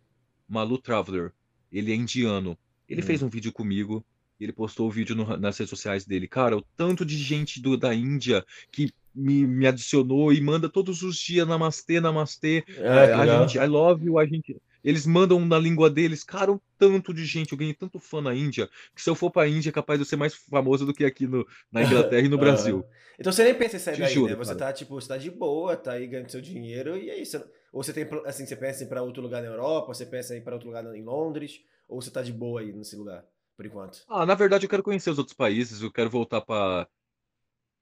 Malu 0.47 0.77
Traveler. 0.77 1.33
Ele 1.71 1.91
é 1.91 1.95
indiano. 1.95 2.57
Ele 2.87 3.01
hum. 3.01 3.05
fez 3.05 3.21
um 3.21 3.29
vídeo 3.29 3.51
comigo. 3.51 4.03
Ele 4.39 4.51
postou 4.51 4.87
o 4.87 4.91
vídeo 4.91 5.15
no, 5.15 5.37
nas 5.37 5.57
redes 5.57 5.69
sociais 5.69 6.03
dele. 6.03 6.27
Cara, 6.27 6.57
o 6.57 6.61
tanto 6.75 7.05
de 7.05 7.15
gente 7.15 7.61
do, 7.61 7.77
da 7.77 7.93
Índia 7.93 8.43
que 8.71 8.91
me, 9.13 9.45
me 9.45 9.67
adicionou 9.67 10.33
e 10.33 10.41
manda 10.41 10.67
todos 10.67 11.03
os 11.03 11.17
dias 11.17 11.47
namastê, 11.47 11.99
namastê. 11.99 12.63
É, 12.77 13.13
a 13.13 13.39
gente, 13.39 13.57
I 13.57 13.67
love 13.67 14.05
you, 14.05 14.17
a 14.17 14.25
gente. 14.25 14.57
Eles 14.83 15.05
mandam 15.05 15.45
na 15.45 15.59
língua 15.59 15.91
deles, 15.91 16.23
cara, 16.23 16.51
um 16.51 16.59
tanto 16.77 17.13
de 17.13 17.23
gente, 17.23 17.51
eu 17.51 17.57
ganhei 17.57 17.73
tanto 17.73 17.99
fã 17.99 18.19
na 18.19 18.33
Índia, 18.33 18.67
que 18.95 19.01
se 19.01 19.07
eu 19.07 19.13
for 19.13 19.29
pra 19.29 19.47
Índia 19.47 19.69
é 19.69 19.71
capaz 19.71 19.99
de 19.99 20.05
eu 20.05 20.09
ser 20.09 20.15
mais 20.15 20.33
famoso 20.33 20.87
do 20.87 20.93
que 20.93 21.05
aqui 21.05 21.27
no, 21.27 21.45
na 21.71 21.83
Inglaterra 21.83 22.25
e 22.25 22.29
no 22.29 22.37
Brasil. 22.39 22.83
Então 23.19 23.31
você 23.31 23.43
nem 23.43 23.53
pensa 23.53 23.75
em 23.75 23.79
sair 23.79 23.99
daí, 23.99 24.11
juro, 24.11 24.31
né? 24.31 24.35
Você 24.35 24.55
cara. 24.55 24.71
tá, 24.71 24.73
tipo, 24.73 24.95
você 24.95 25.07
tá 25.07 25.17
de 25.17 25.29
boa, 25.29 25.77
tá 25.77 25.91
aí 25.91 26.07
ganhando 26.07 26.31
seu 26.31 26.41
dinheiro 26.41 26.97
e 26.97 27.11
é 27.11 27.21
isso. 27.21 27.39
Ou 27.71 27.83
você 27.83 27.93
tem, 27.93 28.05
assim, 28.25 28.45
você 28.45 28.55
pensa 28.55 28.83
em 28.83 28.85
ir 28.85 28.89
pra 28.89 29.01
outro 29.01 29.21
lugar 29.21 29.41
na 29.41 29.47
Europa, 29.47 29.93
você 29.93 30.05
pensa 30.05 30.35
em 30.35 30.39
ir 30.39 30.41
pra 30.41 30.53
outro 30.53 30.67
lugar 30.67 30.83
em 30.95 31.03
Londres, 31.03 31.63
ou 31.87 32.01
você 32.01 32.11
tá 32.11 32.21
de 32.21 32.33
boa 32.33 32.61
aí 32.61 32.73
nesse 32.73 32.95
lugar, 32.95 33.25
por 33.55 33.65
enquanto? 33.65 34.03
Ah, 34.09 34.25
na 34.25 34.35
verdade 34.35 34.65
eu 34.65 34.69
quero 34.69 34.83
conhecer 34.83 35.09
os 35.09 35.17
outros 35.17 35.35
países, 35.35 35.81
eu 35.81 35.91
quero 35.91 36.09
voltar 36.09 36.41
pra, 36.41 36.87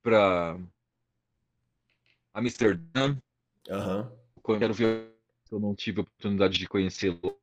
pra 0.03 0.57
Amsterdã. 2.33 3.17
Aham. 3.69 4.01
Uhum. 4.01 4.19
Eu 4.53 4.59
quero 4.59 4.73
ver 4.73 5.11
se 5.45 5.53
eu 5.53 5.59
não 5.59 5.75
tive 5.75 5.99
a 5.99 6.01
oportunidade 6.01 6.57
de 6.57 6.67
conhecê-lo. 6.67 7.37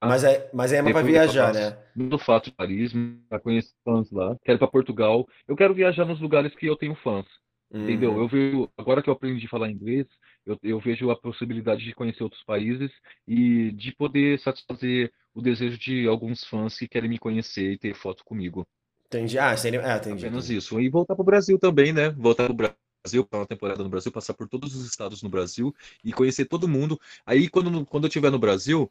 Mas 0.00 0.24
é, 0.24 0.50
mas 0.52 0.72
é 0.72 0.82
para 0.82 1.02
viajar, 1.02 1.54
né? 1.54 1.78
No 1.94 2.18
fato 2.18 2.46
de 2.46 2.52
Paris, 2.52 2.92
para 3.28 3.38
conhecer 3.40 3.72
fãs 3.84 4.10
lá. 4.10 4.36
Quero 4.44 4.58
para 4.58 4.68
Portugal. 4.68 5.26
Eu 5.46 5.56
quero 5.56 5.74
viajar 5.74 6.04
nos 6.04 6.20
lugares 6.20 6.54
que 6.54 6.66
eu 6.66 6.76
tenho 6.76 6.94
fãs. 6.96 7.26
Uhum. 7.70 7.82
Entendeu? 7.82 8.16
Eu 8.18 8.28
vejo, 8.28 8.68
agora 8.76 9.02
que 9.02 9.08
eu 9.08 9.14
aprendi 9.14 9.46
a 9.46 9.48
falar 9.48 9.70
inglês, 9.70 10.06
eu, 10.46 10.58
eu 10.62 10.80
vejo 10.80 11.10
a 11.10 11.16
possibilidade 11.16 11.84
de 11.84 11.94
conhecer 11.94 12.22
outros 12.22 12.42
países 12.42 12.90
e 13.26 13.70
de 13.72 13.94
poder 13.94 14.38
satisfazer 14.40 15.12
o 15.34 15.40
desejo 15.40 15.78
de 15.78 16.06
alguns 16.06 16.44
fãs 16.44 16.76
que 16.76 16.88
querem 16.88 17.08
me 17.08 17.18
conhecer 17.18 17.72
e 17.72 17.78
ter 17.78 17.94
foto 17.94 18.24
comigo. 18.24 18.66
Entendi. 19.06 19.38
Ah, 19.38 19.56
seria... 19.56 19.80
ah 19.80 19.96
entendi. 19.96 20.26
Apenas 20.26 20.44
entendi. 20.44 20.58
isso. 20.58 20.80
E 20.80 20.88
voltar 20.88 21.14
para 21.14 21.22
o 21.22 21.26
Brasil 21.26 21.58
também, 21.58 21.92
né? 21.92 22.10
Voltar 22.10 22.44
para 22.44 22.52
o 22.52 22.56
Brasil 22.56 22.82
Brasil, 23.04 23.26
para 23.26 23.40
uma 23.40 23.46
temporada 23.46 23.82
no 23.82 23.88
Brasil, 23.88 24.12
passar 24.12 24.32
por 24.32 24.48
todos 24.48 24.76
os 24.76 24.86
estados 24.86 25.22
no 25.22 25.28
Brasil 25.28 25.74
e 26.04 26.12
conhecer 26.12 26.44
todo 26.44 26.68
mundo. 26.68 27.00
Aí, 27.26 27.48
quando, 27.48 27.84
quando 27.84 28.04
eu 28.04 28.08
estiver 28.08 28.30
no 28.30 28.38
Brasil, 28.38 28.90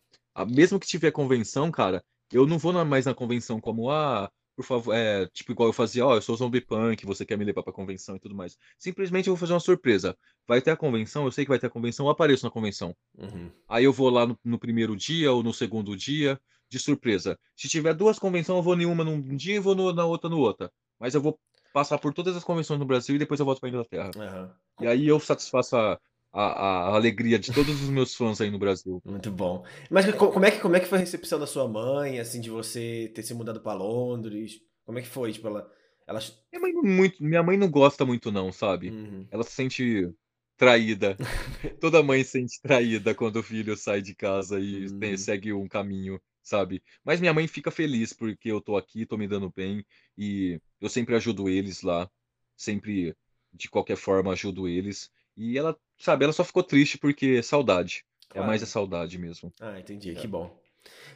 mesmo 0.49 0.79
que 0.79 0.85
tiver 0.85 1.11
convenção, 1.11 1.71
cara, 1.71 2.03
eu 2.31 2.45
não 2.45 2.57
vou 2.57 2.73
mais 2.85 3.05
na 3.05 3.13
convenção 3.13 3.61
como, 3.61 3.89
ah, 3.89 4.29
por 4.55 4.65
favor, 4.65 4.93
é, 4.93 5.25
tipo, 5.27 5.51
igual 5.51 5.69
eu 5.69 5.73
fazia, 5.73 6.05
ó, 6.05 6.11
oh, 6.11 6.15
eu 6.15 6.21
sou 6.21 6.35
zombie 6.35 6.61
punk, 6.61 7.05
você 7.05 7.25
quer 7.25 7.37
me 7.37 7.45
levar 7.45 7.63
pra 7.63 7.73
convenção 7.73 8.15
e 8.15 8.19
tudo 8.19 8.35
mais. 8.35 8.57
Simplesmente 8.77 9.27
eu 9.27 9.33
vou 9.33 9.39
fazer 9.39 9.53
uma 9.53 9.59
surpresa. 9.59 10.17
Vai 10.47 10.61
ter 10.61 10.71
a 10.71 10.77
convenção, 10.77 11.25
eu 11.25 11.31
sei 11.31 11.45
que 11.45 11.49
vai 11.49 11.59
ter 11.59 11.67
a 11.67 11.69
convenção, 11.69 12.05
eu 12.05 12.09
apareço 12.09 12.45
na 12.45 12.51
convenção. 12.51 12.95
Uhum. 13.17 13.49
Aí 13.67 13.83
eu 13.83 13.93
vou 13.93 14.09
lá 14.09 14.25
no, 14.25 14.37
no, 14.43 14.59
primeiro 14.59 14.95
dia 14.95 15.31
ou 15.31 15.41
no 15.41 15.53
segundo 15.53 15.95
dia, 15.95 16.39
de 16.69 16.79
surpresa. 16.79 17.37
Se 17.55 17.67
tiver 17.67 17.93
duas 17.93 18.17
convenções, 18.17 18.57
eu 18.57 18.63
vou 18.63 18.75
nenhuma 18.75 19.03
num 19.03 19.35
dia 19.35 19.55
e 19.55 19.59
vou 19.59 19.75
no, 19.75 19.93
na 19.93 20.05
outra 20.05 20.29
no 20.29 20.39
outra. 20.39 20.71
Mas 20.99 21.15
eu 21.15 21.21
vou 21.21 21.39
passar 21.73 21.97
por 21.97 22.13
todas 22.13 22.35
as 22.35 22.43
convenções 22.43 22.79
no 22.79 22.85
Brasil 22.85 23.15
e 23.15 23.19
depois 23.19 23.39
eu 23.39 23.45
volto 23.45 23.59
para 23.59 23.69
Inglaterra. 23.69 24.11
Uhum. 24.15 24.49
E 24.85 24.87
aí 24.87 25.07
eu 25.07 25.19
satisfaço 25.19 25.75
a, 25.75 25.99
a, 26.31 26.43
a, 26.43 26.95
alegria 26.95 27.37
de 27.37 27.51
todos 27.51 27.81
os 27.81 27.89
meus 27.89 28.15
fãs 28.15 28.39
aí 28.39 28.49
no 28.49 28.59
Brasil. 28.59 29.01
Muito 29.05 29.31
bom. 29.31 29.65
Mas 29.89 30.05
como 30.13 30.45
é 30.45 30.51
que, 30.51 30.59
como 30.59 30.75
é 30.75 30.79
que 30.79 30.87
foi 30.87 30.97
a 30.97 31.01
recepção 31.01 31.39
da 31.39 31.47
sua 31.47 31.67
mãe, 31.67 32.19
assim, 32.19 32.39
de 32.39 32.49
você 32.49 33.11
ter 33.13 33.23
se 33.23 33.33
mudado 33.33 33.61
para 33.61 33.77
Londres? 33.77 34.61
Como 34.85 34.99
é 34.99 35.01
que 35.01 35.07
foi? 35.07 35.33
Tipo, 35.33 35.47
ela, 35.47 35.69
ela... 36.07 36.19
Minha, 36.51 36.61
mãe 36.61 36.73
muito, 36.73 37.23
minha 37.23 37.43
mãe 37.43 37.57
não 37.57 37.69
gosta 37.69 38.05
muito 38.05 38.31
não, 38.31 38.51
sabe? 38.51 38.89
Uhum. 38.89 39.27
Ela 39.29 39.43
se 39.43 39.51
sente 39.51 40.09
traída. 40.57 41.17
Toda 41.81 42.03
mãe 42.03 42.23
se 42.23 42.31
sente 42.31 42.61
traída 42.61 43.13
quando 43.13 43.37
o 43.37 43.43
filho 43.43 43.75
sai 43.75 44.01
de 44.01 44.15
casa 44.15 44.59
e 44.59 44.87
uhum. 44.87 45.17
segue 45.17 45.53
um 45.53 45.67
caminho 45.67 46.19
sabe? 46.43 46.83
Mas 47.03 47.19
minha 47.19 47.33
mãe 47.33 47.47
fica 47.47 47.71
feliz 47.71 48.13
porque 48.13 48.51
eu 48.51 48.61
tô 48.61 48.77
aqui, 48.77 49.05
tô 49.05 49.17
me 49.17 49.27
dando 49.27 49.51
bem 49.51 49.85
e 50.17 50.59
eu 50.79 50.89
sempre 50.89 51.15
ajudo 51.15 51.49
eles 51.49 51.81
lá, 51.81 52.09
sempre 52.55 53.15
de 53.53 53.69
qualquer 53.69 53.97
forma 53.97 54.33
ajudo 54.33 54.67
eles. 54.67 55.09
E 55.37 55.57
ela, 55.57 55.77
sabe, 56.03 56.23
ela 56.23 56.33
só 56.33 56.43
ficou 56.43 56.63
triste 56.63 56.97
porque 56.97 57.37
é 57.39 57.41
saudade. 57.41 58.05
Claro. 58.29 58.45
É 58.45 58.47
mais 58.47 58.63
a 58.63 58.65
saudade 58.65 59.17
mesmo. 59.17 59.53
Ah, 59.59 59.79
entendi, 59.79 60.11
é. 60.11 60.15
que 60.15 60.27
bom. 60.27 60.59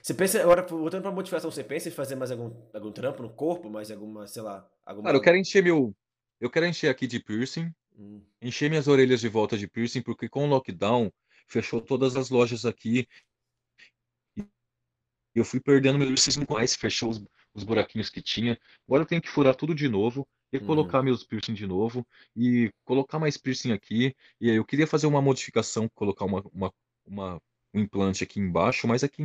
Você 0.01 0.13
pensa, 0.13 0.41
agora, 0.41 0.61
voltando 0.61 1.01
pra 1.01 1.11
motivação, 1.11 1.49
você 1.49 1.63
pensa 1.63 1.89
em 1.89 1.91
fazer 1.91 2.15
mais 2.15 2.29
algum, 2.31 2.51
algum 2.73 2.91
trampo 2.91 3.23
no 3.23 3.29
corpo, 3.29 3.69
mais 3.69 3.89
alguma, 3.89 4.27
sei 4.27 4.41
lá, 4.41 4.69
alguma... 4.85 5.05
Cara, 5.07 5.17
eu 5.17 5.21
quero 5.21 5.37
encher 5.37 5.63
meu... 5.63 5.95
Eu 6.39 6.49
quero 6.49 6.65
encher 6.65 6.89
aqui 6.89 7.07
de 7.07 7.19
piercing, 7.19 7.73
hum. 7.97 8.21
encher 8.41 8.69
minhas 8.69 8.87
orelhas 8.87 9.21
de 9.21 9.29
volta 9.29 9.57
de 9.57 9.67
piercing, 9.67 10.01
porque 10.01 10.29
com 10.29 10.45
o 10.45 10.49
lockdown 10.49 11.11
fechou 11.47 11.81
todas 11.81 12.15
as 12.15 12.29
lojas 12.29 12.65
aqui 12.65 13.07
eu 15.35 15.43
fui 15.43 15.59
perdendo 15.59 15.99
meu 15.99 16.07
piercing 16.07 16.45
mais, 16.49 16.75
fechou 16.75 17.09
os, 17.09 17.21
os, 17.55 17.63
buraquinhos 17.63 18.09
que 18.09 18.21
tinha. 18.21 18.59
Agora 18.87 19.03
eu 19.03 19.07
tenho 19.07 19.21
que 19.21 19.29
furar 19.29 19.55
tudo 19.55 19.73
de 19.73 19.87
novo, 19.87 20.27
e 20.51 20.57
uhum. 20.57 20.65
colocar 20.65 21.01
meus 21.01 21.23
piercing 21.23 21.53
de 21.53 21.65
novo, 21.65 22.05
e 22.35 22.71
colocar 22.83 23.19
mais 23.19 23.37
piercing 23.37 23.71
aqui. 23.71 24.15
E 24.39 24.49
aí 24.49 24.57
eu 24.57 24.65
queria 24.65 24.85
fazer 24.85 25.07
uma 25.07 25.21
modificação, 25.21 25.89
colocar 25.89 26.25
uma, 26.25 26.43
uma, 26.53 26.73
uma 27.05 27.41
um 27.73 27.81
implante 27.81 28.23
aqui 28.23 28.39
embaixo, 28.39 28.87
mas 28.87 29.03
aqui 29.03 29.23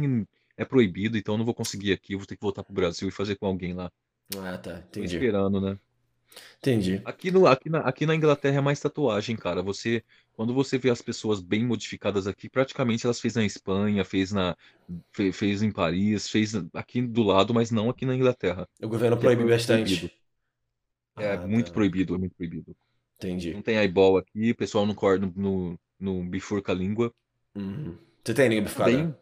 é 0.57 0.65
proibido, 0.65 1.17
então 1.17 1.35
eu 1.35 1.39
não 1.39 1.45
vou 1.45 1.55
conseguir 1.55 1.93
aqui. 1.93 2.15
Eu 2.15 2.19
vou 2.19 2.27
ter 2.27 2.37
que 2.37 2.43
voltar 2.43 2.63
pro 2.65 2.75
Brasil 2.75 3.09
e 3.09 3.13
fazer 3.13 3.37
com 3.37 3.47
alguém 3.47 3.73
lá. 3.73 3.91
Ah, 4.37 4.59
tá. 4.59 4.79
Entendi. 4.79 4.91
Tô 4.93 5.05
esperando, 5.05 5.61
né? 5.61 5.79
Entendi. 6.59 7.03
Aqui, 7.05 7.31
no, 7.31 7.47
aqui, 7.47 7.71
na, 7.71 7.81
aqui 7.81 8.07
na 8.07 8.15
Inglaterra 8.15 8.59
é 8.59 8.61
mais 8.61 8.79
tatuagem, 8.81 9.37
cara. 9.37 9.63
Você, 9.63 10.05
quando 10.35 10.53
você 10.53 10.79
vê 10.79 10.91
as 10.91 11.01
pessoas 11.03 11.41
bem 11.41 11.65
modificadas 11.65 12.27
aqui, 12.27 12.49
praticamente 12.49 13.07
elas 13.07 13.21
fez 13.21 13.35
na 13.35 13.45
Espanha, 13.45 14.05
fez 14.05 14.31
na, 14.33 14.57
fez, 15.13 15.37
fez 15.37 15.63
em 15.63 15.71
Paris, 15.73 16.29
fez 16.29 16.53
aqui 16.75 17.01
do 17.03 17.23
lado, 17.23 17.55
mas 17.55 17.71
não 17.71 17.89
aqui 17.89 18.05
na 18.05 18.15
Inglaterra. 18.15 18.69
O 18.83 18.89
governo 18.89 19.17
Aqui 19.17 19.27
é 19.27 19.29
proíbe 19.29 19.45
bastante. 19.45 19.95
proibido. 19.95 20.11
É 21.19 21.35
Ah, 21.35 21.47
muito 21.47 21.67
tá. 21.69 21.73
proibido, 21.73 22.15
é 22.15 22.19
muito 22.19 22.35
proibido. 22.35 22.77
Entendi. 23.19 23.53
Não 23.55 23.63
tem 23.63 23.77
eyeball 23.77 24.17
aqui, 24.19 24.51
o 24.51 24.57
pessoal 24.57 24.87
não 24.87 24.95
corta 24.95 25.27
no, 25.27 25.33
no, 25.37 25.81
no 25.99 26.25
bifurca 26.25 26.73
a 26.73 26.75
língua. 26.75 27.13
Uhum. 27.55 27.97
Você 28.25 28.35
tem 28.35 28.49
língua 28.49 28.65
bifurcada? 28.65 28.97
Bem. 28.97 29.15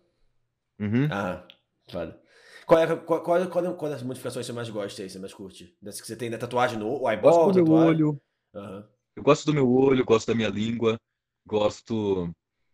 Uhum. 0.80 1.08
Ah, 1.10 1.46
foda. 1.90 2.20
Qual 2.68 2.78
é, 2.80 2.86
qual, 2.86 3.22
qual, 3.22 3.48
qual, 3.48 3.74
qual 3.76 3.90
das 3.90 4.02
modificações 4.02 4.46
você 4.46 4.52
mais 4.52 4.68
gosta 4.68 5.02
aí, 5.02 5.08
você 5.10 5.18
mais 5.18 5.32
curte? 5.32 5.74
Das 5.80 6.00
que 6.00 6.06
você 6.06 6.14
tem 6.16 6.30
da 6.30 6.36
tatuagem 6.38 6.78
no 6.78 6.86
o 6.88 7.10
Gosto 7.10 7.10
eyeball, 7.10 7.48
do 7.50 7.54
meu 7.54 7.64
tatuagem? 7.64 7.88
olho, 7.88 8.20
Aham. 8.54 8.88
eu 9.16 9.22
gosto 9.22 9.46
do 9.46 9.54
meu 9.54 9.70
olho, 9.70 10.04
gosto 10.04 10.26
da 10.28 10.34
minha 10.34 10.48
língua, 10.48 11.00
gosto. 11.46 12.30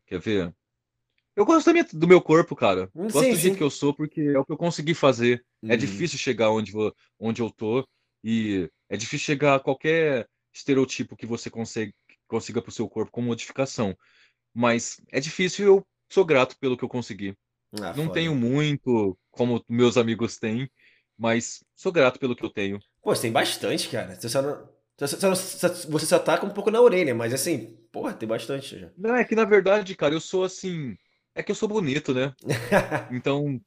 Quer 0.07 0.21
ver? 0.21 0.55
Eu 1.37 1.45
gosto 1.45 1.67
da 1.67 1.73
minha- 1.73 1.87
do 1.93 2.09
meu 2.09 2.21
corpo, 2.23 2.57
cara. 2.57 2.91
Hum, 2.95 3.09
Gosto 3.11 3.27
sim, 3.27 3.35
do 3.35 3.39
jeito 3.39 3.53
sim. 3.55 3.59
que 3.59 3.65
eu 3.65 3.71
sou, 3.71 3.95
porque 3.95 4.21
é 4.21 4.39
o 4.39 4.45
que 4.45 4.53
eu 4.53 4.57
consegui 4.57 4.95
fazer. 4.95 5.45
É 5.65 5.75
Uhum. 5.75 5.79
difícil 5.79 6.19
chegar 6.19 6.51
onde, 6.51 6.73
onde 7.19 7.43
eu 7.43 7.51
tô, 7.51 7.87
e 8.25 8.71
é 8.89 8.97
difícil 8.97 9.27
chegar 9.27 9.57
a 9.57 9.61
qualquer 9.61 10.29
estereotipo 10.53 11.17
que 11.17 11.27
você 11.27 11.51
consegue, 11.51 11.95
consiga 12.29 12.63
pro 12.63 12.73
seu 12.73 12.89
corpo 12.89 13.13
com 13.13 13.23
modificação. 13.23 13.97
Mas 14.55 15.01
é 15.13 15.21
difícil 15.21 15.65
e 15.67 15.69
eu 15.69 15.87
sou 16.13 16.25
grato 16.25 16.59
pelo 16.59 16.77
que 16.77 16.85
eu 16.85 16.89
consegui. 16.89 17.37
Ah, 17.81 17.93
Não 17.95 18.05
foda. 18.05 18.15
tenho 18.15 18.35
muito, 18.35 19.19
como 19.31 19.65
meus 19.69 19.97
amigos 19.97 20.39
têm, 20.39 20.71
mas 21.19 21.65
sou 21.75 21.93
grato 21.93 22.19
pelo 22.19 22.37
que 22.37 22.45
eu 22.45 22.51
tenho. 22.51 22.79
Pô, 23.03 23.15
você 23.15 23.23
tem 23.23 23.33
bastante, 23.33 23.89
cara. 23.89 24.15
Você 24.15 24.29
só 24.29 24.43
não, 24.43 24.69
você 24.99 25.17
só, 25.17 25.69
você 25.91 26.07
só 26.07 26.19
tá 26.19 26.43
um 26.45 26.51
pouco 26.51 26.71
na 26.71 26.81
orelha, 26.81 27.15
mas 27.15 27.33
assim, 27.35 27.77
porra, 27.93 28.15
tem 28.15 28.29
bastante 28.29 28.79
já. 28.79 28.91
Não, 28.97 29.15
é 29.15 29.25
que 29.25 29.35
na 29.35 29.45
verdade, 29.45 29.95
cara, 29.97 30.15
eu 30.15 30.21
sou 30.21 30.45
assim. 30.45 30.97
É 31.35 31.43
que 31.43 31.51
eu 31.51 31.55
sou 31.57 31.69
bonito, 31.69 32.15
né? 32.15 32.33
Então, 33.11 33.61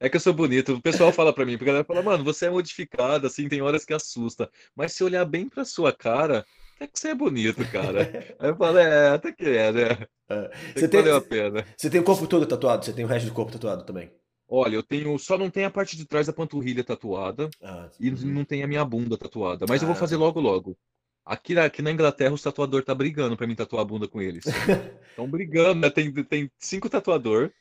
é 0.00 0.08
que 0.08 0.16
eu 0.16 0.20
sou 0.20 0.32
bonito. 0.34 0.74
O 0.74 0.82
pessoal 0.82 1.12
fala 1.12 1.34
pra 1.34 1.44
mim, 1.46 1.52
porque 1.58 1.64
a 1.64 1.74
galera 1.74 1.84
fala, 1.84 2.02
mano, 2.02 2.24
você 2.24 2.46
é 2.46 2.50
modificado, 2.50 3.26
assim, 3.26 3.48
tem 3.48 3.62
horas 3.62 3.84
que 3.84 3.94
assusta. 3.94 4.50
Mas 4.74 4.92
se 4.94 5.04
olhar 5.04 5.24
bem 5.24 5.48
pra 5.48 5.64
sua 5.64 5.92
cara, 5.92 6.44
até 6.82 6.86
que 6.88 6.98
você 6.98 7.08
é 7.10 7.14
bonito, 7.14 7.66
cara. 7.66 8.00
Aí 8.38 8.50
eu 8.50 8.56
falo, 8.56 8.78
é, 8.78 9.10
até 9.10 9.32
que 9.32 9.44
é, 9.44 9.72
né? 9.72 10.06
Ah, 10.28 10.50
Até 10.70 10.80
Você 10.80 10.88
tem, 10.88 11.02
valeu 11.02 11.16
a 11.16 11.20
pena. 11.20 11.64
você 11.76 11.90
tem 11.90 12.00
o 12.00 12.04
corpo 12.04 12.26
todo 12.26 12.46
tatuado? 12.46 12.84
Você 12.84 12.92
tem 12.92 13.04
o 13.04 13.08
resto 13.08 13.28
do 13.28 13.34
corpo 13.34 13.52
tatuado 13.52 13.84
também? 13.84 14.10
Olha, 14.48 14.74
eu 14.76 14.82
tenho. 14.82 15.18
Só 15.18 15.38
não 15.38 15.50
tem 15.50 15.64
a 15.64 15.70
parte 15.70 15.96
de 15.96 16.04
trás 16.06 16.26
da 16.26 16.32
panturrilha 16.32 16.84
tatuada 16.84 17.48
Ah, 17.62 17.88
e 17.98 18.10
uhum. 18.10 18.16
não 18.32 18.44
tem 18.44 18.62
a 18.62 18.66
minha 18.66 18.84
bunda 18.84 19.16
tatuada. 19.16 19.66
Mas 19.66 19.82
eu 19.82 19.86
vou 19.86 19.94
Ah, 19.94 19.98
fazer 19.98 20.16
logo, 20.16 20.40
logo. 20.40 20.76
Aqui, 21.24 21.54
na- 21.54 21.64
aqui 21.64 21.82
na 21.82 21.90
Inglaterra, 21.90 22.34
os 22.34 22.42
tatuadores 22.42 22.84
tá 22.84 22.94
brigando 22.94 23.36
pra 23.36 23.46
mim 23.46 23.54
tatuar 23.54 23.82
a 23.82 23.84
bunda 23.84 24.08
com 24.08 24.20
eles. 24.20 24.44
Estão 25.10 25.28
brigando, 25.28 25.80
né? 25.80 25.90
Tem, 25.90 26.12
tem 26.24 26.50
cinco 26.58 26.88
tatuador. 26.88 27.52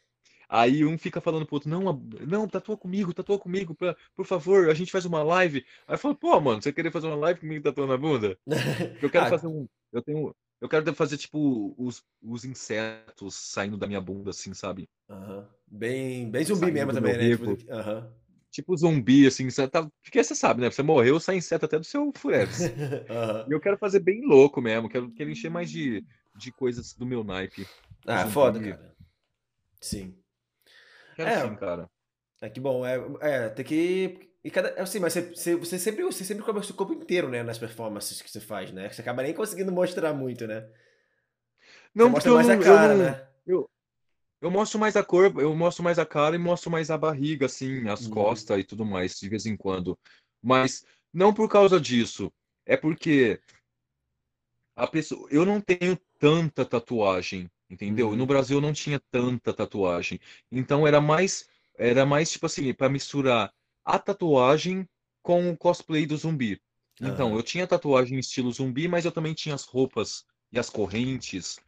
Aí 0.54 0.84
um 0.86 0.97
fica 0.97 1.22
falando 1.22 1.45
pro 1.45 1.56
outro, 1.56 1.70
não, 1.70 1.82
não, 2.28 2.47
tatua 2.47 2.78
comigo, 2.78 3.14
tatua 3.14 3.39
comigo, 3.39 3.74
pra- 3.74 3.95
por 4.16 4.26
favor, 4.26 4.70
a 4.70 4.74
gente 4.74 4.91
faz 4.91 5.06
uma 5.06 5.24
live. 5.24 5.66
Aí 5.88 5.95
eu 5.95 5.99
falo, 5.99 6.16
pô, 6.16 6.39
mano, 6.41 6.62
você 6.62 6.74
querer 6.74 6.91
fazer 6.91 7.08
uma 7.08 7.16
live 7.16 7.39
comigo 7.39 7.64
tatuando 7.64 7.93
a 7.93 7.97
bunda? 7.97 8.38
Eu 9.02 9.10
quero 9.10 9.26
Ah, 9.26 9.30
fazer 9.30 9.47
um. 9.47 9.68
Eu 9.93 10.02
tenho. 10.04 10.36
Eu 10.60 10.70
quero 10.70 10.93
fazer, 10.93 11.18
tipo, 11.18 11.74
os, 11.78 12.04
os 12.22 12.45
insetos 12.45 13.36
saindo 13.36 13.78
da 13.78 13.88
minha 13.88 14.02
bunda, 14.02 14.30
assim, 14.32 14.54
sabe? 14.54 14.89
aham. 15.10 15.47
Bem, 15.68 16.30
bem 16.30 16.43
zumbi 16.43 16.66
Saindo 16.66 16.74
mesmo 16.74 16.91
também, 16.93 17.18
né? 17.18 17.30
Tipo, 17.30 17.58
aham. 17.70 18.14
Tipo 18.52 18.76
zumbi, 18.76 19.26
assim, 19.28 19.47
tá... 19.72 19.89
porque 20.04 20.24
você 20.24 20.36
sabe, 20.36 20.62
né? 20.62 20.70
Você 20.70 20.84
morreu, 20.84 21.20
sai 21.20 21.38
inseto 21.38 21.66
até 21.66 21.80
do 21.80 21.86
seu 21.86 22.12
furex. 22.16 22.60
Aham. 23.10 23.49
E 23.49 23.54
eu 23.54 23.60
quero 23.62 23.78
fazer 23.78 23.99
bem 24.02 24.22
louco 24.26 24.62
mesmo, 24.62 24.89
quero, 24.89 25.12
quero 25.14 25.30
encher 25.30 25.49
mais 25.49 25.72
de, 25.72 26.04
de 26.38 26.52
coisas 26.52 26.93
do 26.93 27.06
meu 27.06 27.24
naipe. 27.24 27.66
Ah, 28.08 28.26
foda, 28.28 28.60
cara. 28.60 28.95
Sim. 29.82 30.20
Quero 31.16 31.30
É. 31.30 31.41
sim, 31.41 31.55
cara. 31.55 31.89
É 32.41 32.49
que 32.49 32.59
bom, 32.59 32.86
é, 32.86 32.97
é 33.22 33.49
tem 33.49 33.64
que. 33.66 34.30
E 34.43 34.49
cada, 34.49 34.70
é 34.70 34.82
assim, 34.82 34.99
mas 34.99 35.14
você, 35.14 35.55
você, 35.55 35.78
sempre, 35.78 36.03
você 36.03 36.24
sempre 36.24 36.43
cobre 36.43 36.62
o 36.62 36.64
seu 36.64 36.76
corpo 36.76 36.93
inteiro, 36.93 37.30
né? 37.30 37.43
Nas 37.43 37.59
performances 37.59 38.22
que 38.22 38.30
você 38.30 38.39
faz, 38.39 38.72
né? 38.72 38.89
Você 38.89 39.01
acaba 39.01 39.22
nem 39.22 39.34
conseguindo 39.34 39.72
mostrar 39.72 40.14
muito, 40.14 40.47
né? 40.47 40.68
Não, 41.93 42.09
você 42.09 42.14
porque 42.14 42.30
mostra 42.30 42.32
eu 42.32 42.36
mais 42.36 42.47
não, 42.47 42.53
a 42.53 42.57
eu 42.57 42.64
cara, 42.64 42.95
não- 42.95 43.16
né? 43.16 43.28
Eu 44.41 44.49
mostro 44.49 44.80
mais 44.80 44.95
a 44.95 45.03
cor, 45.03 45.32
eu 45.39 45.55
mostro 45.55 45.84
mais 45.84 45.99
a 45.99 46.05
cara 46.05 46.36
e 46.36 46.39
mostro 46.39 46.72
mais 46.72 46.89
a 46.89 46.97
barriga, 46.97 47.45
assim, 47.45 47.88
as 47.88 48.07
Uhum. 48.07 48.09
costas 48.09 48.59
e 48.59 48.64
tudo 48.64 48.84
mais, 48.84 49.20
de 49.20 49.30
vez 49.30 49.45
em 49.45 49.55
quando. 49.55 49.97
Mas 50.41 50.84
não 51.14 51.32
por 51.32 51.47
causa 51.47 51.80
disso. 51.80 52.34
É 52.66 52.76
porque 52.76 53.39
a 54.76 54.88
pessoa, 54.88 55.28
eu 55.32 55.45
não 55.45 55.62
tenho 55.62 55.95
tanta 56.18 56.66
tatuagem, 56.66 57.49
entendeu? 57.72 58.09
Uhum. 58.09 58.15
No 58.15 58.28
Brasil 58.28 58.57
eu 58.57 58.61
não 58.61 58.74
tinha 58.74 59.01
tanta 59.11 59.53
tatuagem. 59.53 60.19
Então 60.51 60.88
era 60.88 61.01
mais, 61.01 61.47
era 61.78 62.05
mais 62.05 62.32
tipo 62.32 62.47
assim, 62.47 62.74
para 62.74 62.89
misturar 62.89 63.53
a 63.86 63.99
tatuagem 63.99 64.88
com 65.24 65.49
o 65.51 65.57
cosplay 65.57 66.05
do 66.05 66.17
zumbi. 66.17 66.61
Então, 67.03 67.36
eu 67.36 67.41
tinha 67.43 67.65
tatuagem 67.67 68.19
estilo 68.19 68.51
zumbi, 68.51 68.88
mas 68.88 69.05
eu 69.05 69.11
também 69.11 69.34
tinha 69.34 69.55
as 69.55 69.65
roupas 69.65 70.26
e 70.51 70.59
as 70.59 70.69
correntes 70.69 71.59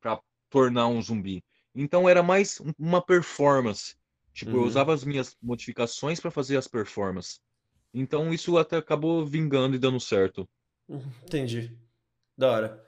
para 0.00 0.20
tornar 0.50 0.88
um 0.88 1.00
zumbi. 1.02 1.42
Então 1.74 2.08
era 2.08 2.22
mais 2.22 2.60
um- 2.60 2.72
uma 2.78 3.02
performance. 3.04 3.96
Tipo, 4.34 4.56
eu 4.56 4.60
Uhum. 4.60 4.66
usava 4.66 4.94
as 4.94 5.04
minhas 5.04 5.36
modificações 5.42 6.20
para 6.20 6.30
fazer 6.30 6.56
as 6.58 6.68
performances. 6.68 7.40
Então 7.94 8.32
isso 8.34 8.58
até 8.58 8.76
acabou 8.78 9.26
vingando 9.26 9.76
e 9.76 9.78
dando 9.78 10.00
certo. 10.00 10.48
Uhum, 10.88 11.10
Entendi. 11.24 11.74
Da 12.38 12.50
hora. 12.52 12.86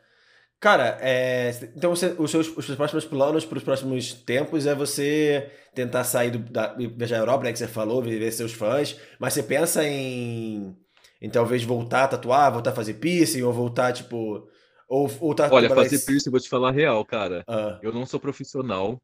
Cara, 0.63 0.97
é, 1.01 1.51
então 1.77 1.91
você- 1.91 2.15
os, 2.17 2.31
seus, 2.31 2.57
os 2.57 2.67
próximos 2.77 3.05
planos 3.05 3.45
para 3.45 3.59
os 3.59 3.65
próximos 3.65 4.13
tempos 4.15 4.65
é 4.65 4.73
você 4.77 5.51
tentar 5.75 6.05
sair 6.05 6.31
do, 6.31 6.39
da, 6.39 6.73
viajar 6.75 7.17
à 7.17 7.19
Europa, 7.19 7.43
né, 7.43 7.53
que 7.53 7.59
você 7.59 7.67
falou, 7.67 8.01
viver 8.01 8.31
seus 8.31 8.53
fãs, 8.53 8.97
mas 9.19 9.35
você 9.35 9.43
pensa 9.43 9.85
em, 9.85 10.73
em 11.21 11.29
talvez 11.29 11.65
voltar 11.65 12.05
a 12.05 12.09
tatuar, 12.09 12.53
voltar 12.53 12.71
a 12.71 12.75
fazer 12.75 12.95
piercing, 12.95 13.43
ou 13.43 13.53
voltar, 13.53 13.93
tipo, 13.93 14.47
ou, 14.89 15.11
ou 15.21 15.35
tá 15.35 15.49
Olha, 15.51 15.69
fazer 15.69 15.97
em- 15.97 16.07
piercing, 16.07 16.31
vou 16.31 16.39
te 16.39 16.49
falar 16.49 16.69
a 16.69 16.73
real, 16.73 17.05
cara. 17.05 17.43
Ah, 17.49 17.81
Eu 17.83 17.93
não 17.93 18.07
sou 18.07 18.21
profissional, 18.21 19.03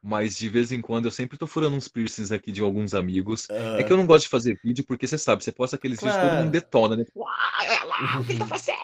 mas 0.00 0.36
de 0.36 0.48
vez 0.48 0.70
em 0.70 0.80
quando 0.80 1.06
eu 1.06 1.10
sempre 1.10 1.36
tô 1.36 1.44
furando 1.48 1.74
uns 1.74 1.88
piercings 1.88 2.30
aqui 2.30 2.52
de 2.52 2.60
alguns 2.60 2.94
amigos. 2.94 3.48
É 3.76 3.82
que 3.82 3.92
eu 3.92 3.96
não 3.96 4.06
gosto 4.06 4.26
de 4.26 4.30
fazer 4.30 4.60
vídeo, 4.62 4.84
porque 4.86 5.08
você 5.08 5.18
sabe, 5.18 5.42
você 5.42 5.50
posta 5.50 5.74
aqueles 5.74 5.98
vídeos, 5.98 6.14
todo 6.18 6.30
Claro. 6.30 6.44
mundo 6.44 6.52
detona, 6.52 6.94
né? 6.96 7.04
Ah, 7.18 7.58
olha 7.62 7.84
lá, 7.84 8.20
o 8.20 8.24
que 8.24 8.38
tá 8.38 8.46
fazendo? 8.46 8.76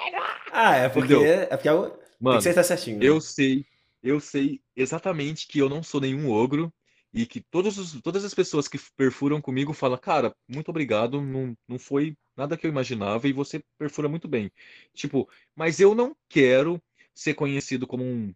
Ah, 0.52 0.74
é 0.76 0.88
porque, 0.88 1.14
Entendeu? 1.14 1.22
é 1.24 1.56
porque 1.56 1.68
é 1.68 2.05
Mano, 2.20 2.40
ser 2.42 2.54
tá 2.54 2.62
certinho, 2.62 2.98
né? 2.98 3.06
Eu 3.06 3.20
sei, 3.20 3.64
eu 4.02 4.20
sei 4.20 4.60
exatamente 4.74 5.46
que 5.46 5.58
eu 5.58 5.68
não 5.68 5.82
sou 5.82 6.00
nenhum 6.00 6.30
ogro 6.30 6.72
e 7.12 7.26
que 7.26 7.40
todos 7.40 7.78
os- 7.78 8.00
todas 8.02 8.24
as 8.24 8.34
pessoas 8.34 8.68
que 8.68 8.78
perfuram 8.96 9.40
comigo 9.40 9.72
falam, 9.72 9.98
cara, 9.98 10.34
muito 10.48 10.68
obrigado, 10.70 11.20
não, 11.22 11.56
não 11.68 11.78
foi 11.78 12.16
nada 12.36 12.56
que 12.56 12.66
eu 12.66 12.70
imaginava 12.70 13.26
e 13.28 13.32
você 13.32 13.62
perfura 13.78 14.08
muito 14.08 14.28
bem. 14.28 14.50
Tipo, 14.94 15.28
mas 15.54 15.80
eu 15.80 15.94
não 15.94 16.16
quero 16.28 16.82
ser 17.14 17.34
conhecido 17.34 17.86
como 17.86 18.04
um, 18.04 18.34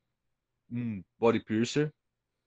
um 0.70 1.02
body 1.18 1.40
piercer, 1.40 1.92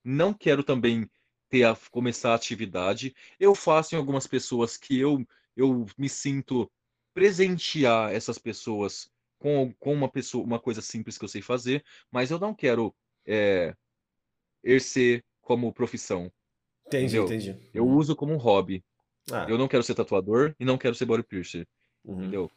não 0.04 0.34
quero 0.34 0.64
também 0.64 1.10
ter 1.50 1.66
a, 1.66 1.76
começar 1.92 2.32
a 2.34 2.36
atividade. 2.36 3.16
Eu 3.40 3.56
faço 3.56 3.96
em 3.96 4.00
algumas 4.00 4.28
pessoas 4.28 4.78
que 4.78 5.00
eu, 5.00 5.26
eu 5.58 5.86
me 5.98 6.10
sinto 6.10 6.72
presentear 7.14 8.14
essas 8.14 8.38
pessoas 8.40 9.12
com, 9.44 9.74
com 9.78 9.92
uma 9.94 10.10
pessoa, 10.10 10.42
uma 10.46 10.58
coisa 10.58 10.82
simples 10.82 11.18
que 11.18 11.26
eu 11.26 11.28
sei 11.28 11.42
fazer, 11.42 11.84
mas 12.10 12.32
eu 12.32 12.40
não 12.40 12.56
quero 12.56 12.96
é, 13.26 13.76
exercer 14.64 15.22
como 15.42 15.74
profissão, 15.74 16.32
Entendi, 16.88 17.18
entendeu? 17.18 17.26
entendi. 17.26 17.70
Eu 17.74 17.86
Uhum. 17.86 17.98
uso 17.98 18.16
como 18.16 18.34
um 18.34 18.38
hobby. 18.38 18.82
Ah, 19.30 19.46
Eu 19.50 19.58
não 19.58 19.68
quero 19.68 19.84
ser 19.84 19.96
tatuador 19.96 20.56
e 20.58 20.64
não 20.64 20.78
quero 20.78 20.96
ser 20.96 21.06
body 21.06 21.24
piercer, 21.24 21.68
uhum. 22.06 22.20
entendeu? 22.22 22.52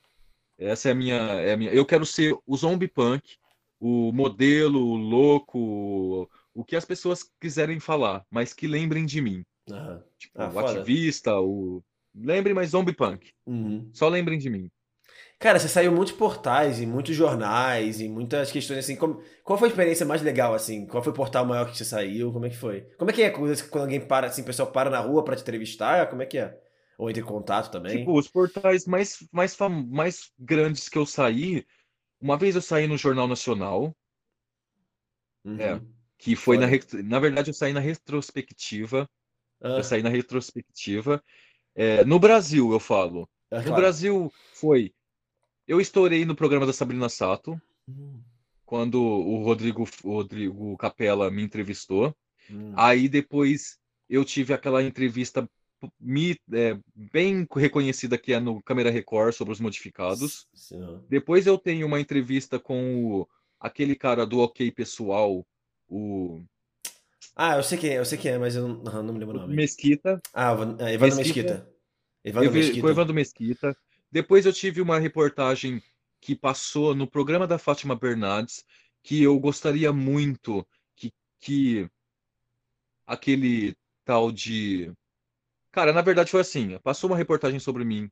Essa 0.57 0.89
é 0.91 0.93
a 0.93 0.95
minha, 0.95 1.17
é 1.17 1.53
a 1.53 1.57
minha. 1.57 1.73
Eu 1.73 1.85
quero 1.85 2.07
ser 2.07 2.37
o 2.47 2.57
zombie 2.57 2.89
punk, 2.89 3.37
o 3.81 4.13
modelo, 4.13 4.79
o 4.81 4.97
louco, 4.97 6.31
o 6.55 6.65
que 6.65 6.77
as 6.77 6.85
pessoas 6.85 7.29
quiserem 7.41 7.81
falar, 7.81 8.25
mas 8.31 8.53
que 8.53 8.67
lembrem 8.69 9.05
de 9.05 9.21
mim. 9.21 9.45
Aham. 9.69 10.05
Tipo, 10.19 10.41
Ah, 10.41 10.49
o 10.49 10.53
foda. 10.53 10.81
ativista, 10.81 11.41
o. 11.41 11.83
Lembrem, 12.15 12.55
mas 12.55 12.71
zombie 12.71 12.95
punk. 12.95 13.33
Uhum. 13.45 13.91
Só 13.93 14.09
lembrem 14.09 14.39
de 14.39 14.49
mim. 14.49 14.71
Cara, 15.39 15.59
você 15.59 15.69
saiu 15.69 15.93
muitos 15.93 16.15
portais, 16.15 16.81
em 16.81 16.87
muitos 16.87 17.15
jornais, 17.15 18.01
em 18.01 18.09
muitas 18.09 18.51
questões 18.51 18.79
assim. 18.81 18.97
como- 18.97 19.21
Qual 19.45 19.59
foi 19.59 19.69
a 19.69 19.71
experiência 19.71 20.07
mais 20.07 20.23
legal, 20.23 20.55
assim? 20.55 20.87
Qual 20.87 21.03
foi 21.03 21.13
o 21.13 21.17
portal 21.17 21.45
maior 21.45 21.71
que 21.71 21.77
você 21.77 21.85
saiu? 21.85 22.33
Como 22.33 22.47
é 22.47 22.51
que 22.51 22.57
foi? 22.57 22.83
Como 22.99 23.11
é 23.11 23.15
que 23.15 23.23
é 23.23 23.31
quando 23.31 23.69
quando 23.69 23.83
alguém 23.85 24.01
para, 24.01 24.27
assim, 24.29 24.43
o 24.43 24.45
pessoal 24.45 24.71
para 24.73 24.89
na 24.91 25.01
rua 25.01 25.25
pra 25.25 25.37
te 25.37 25.43
entrevistar? 25.43 26.09
Como 26.09 26.23
é 26.23 26.27
que 26.27 26.39
é? 26.39 26.59
Ou 26.99 27.11
entra 27.11 27.23
em 27.23 27.27
contato 27.27 27.71
também? 27.71 27.93
Tipo, 27.99 28.19
os 28.19 28.29
portais 28.29 28.85
mais, 28.87 29.27
mais, 29.33 29.57
mais 29.89 30.31
grandes 30.39 30.89
que 30.89 30.99
eu 30.99 31.07
saí. 31.07 31.67
Uma 32.21 32.37
vez 32.39 32.55
eu 32.57 32.63
saí 32.63 32.87
no 32.89 32.99
Jornal 32.99 33.29
Nacional, 33.29 33.97
é, 35.57 35.81
Uhum. 35.81 35.95
que 36.19 36.37
foi 36.37 36.59
na. 36.59 36.67
Na 37.05 37.19
verdade, 37.19 37.51
eu 37.51 37.55
saí 37.55 37.73
na 37.73 37.81
retrospectiva. 37.81 39.09
Ah, 39.61 39.69
Eu 39.77 39.85
saí 39.85 40.03
na 40.03 40.11
retrospectiva. 40.11 41.23
É, 41.75 42.05
no 42.05 42.19
Brasil, 42.21 42.73
eu 42.73 42.81
falo. 42.81 43.29
é 43.51 43.63
No 43.63 43.73
claro. 43.73 43.75
Brasil 43.75 44.33
foi 44.55 44.95
Eu 45.67 45.81
estourei 45.81 46.25
no 46.25 46.37
programa 46.37 46.67
da 46.67 46.73
Sabrina 46.73 47.09
Sato, 47.09 47.61
hum. 47.89 48.21
quando 48.65 49.03
o 49.03 49.43
Rodrigo, 49.43 49.89
o 50.05 50.13
Rodrigo 50.13 50.77
Capella 50.77 51.31
me 51.31 51.43
entrevistou. 51.43 52.15
Hum. 52.51 52.73
Aí 52.77 53.09
depois 53.09 53.79
eu 54.09 54.25
tive 54.25 54.55
aquela 54.55 54.83
entrevista 54.83 55.49
me, 56.01 56.39
é, 56.53 56.79
bem 56.95 57.47
reconhecida 57.55 58.17
que 58.17 58.33
é 58.33 58.41
no 58.41 58.63
Câmera 58.63 58.91
Record 58.91 59.35
sobre 59.35 59.53
os 59.53 59.61
modificados. 59.61 60.47
Sim. 60.55 61.01
Depois 61.09 61.47
eu 61.47 61.59
tenho 61.59 61.87
uma 61.87 62.01
entrevista 62.01 62.59
com 62.59 63.05
o, 63.05 63.29
aquele 63.61 63.95
cara 63.95 64.25
do 64.25 64.39
OK 64.39 64.71
Pessoal, 64.71 65.45
o. 65.89 66.43
Ah, 67.35 67.57
eu 67.57 67.63
sei 67.63 67.77
quem 67.77 67.91
é, 67.91 67.99
eu 67.99 68.05
sei 68.05 68.17
quem 68.17 68.31
é, 68.31 68.39
mas 68.39 68.57
eu 68.57 68.67
não, 68.67 69.03
não 69.03 69.13
me 69.13 69.19
lembro 69.19 69.37
o 69.37 69.41
nome. 69.41 69.55
Mesquita. 69.55 70.21
Ah, 70.33 70.57
é, 70.79 70.95
Evandro 70.95 71.17
Mesquita. 71.17 71.69
Evandro 72.25 72.53
Mesquita. 72.53 72.81
Com 72.81 72.89
Evandro 72.89 73.15
Mesquita. 73.15 73.77
Depois 74.11 74.47
eu 74.47 74.53
tive 74.53 74.81
uma 74.81 74.99
reportagem 74.99 75.83
que 76.21 76.35
passou 76.35 76.95
no 76.95 77.07
programa 77.07 77.47
da 77.47 77.59
Fátima 77.59 77.95
Bernardes, 77.95 78.65
que 79.03 79.23
eu 79.23 79.39
gostaria 79.39 79.93
muito 79.93 80.67
que, 80.95 81.13
que 81.41 81.91
aquele 83.07 83.77
tal 84.05 84.33
de 84.33 84.93
Cara, 85.77 85.93
na 85.93 86.01
verdade 86.01 86.31
foi 86.31 86.41
assim: 86.41 86.79
passou 86.79 87.11
uma 87.11 87.19
reportagem 87.19 87.61
sobre 87.61 87.85
mim, 87.85 88.11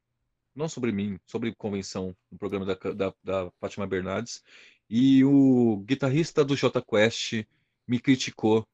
não 0.54 0.68
sobre 0.68 0.92
mim, 0.92 1.18
sobre 1.24 1.54
convenção, 1.54 2.14
no 2.30 2.36
programa 2.38 2.66
da, 2.66 2.74
da, 2.92 3.14
da 3.24 3.50
Fátima 3.58 3.86
Bernardes, 3.86 4.42
e 4.88 5.24
o 5.24 5.78
guitarrista 5.78 6.44
do 6.44 6.54
J 6.54 6.82
Quest 6.82 7.46
me 7.88 7.98
criticou, 7.98 8.68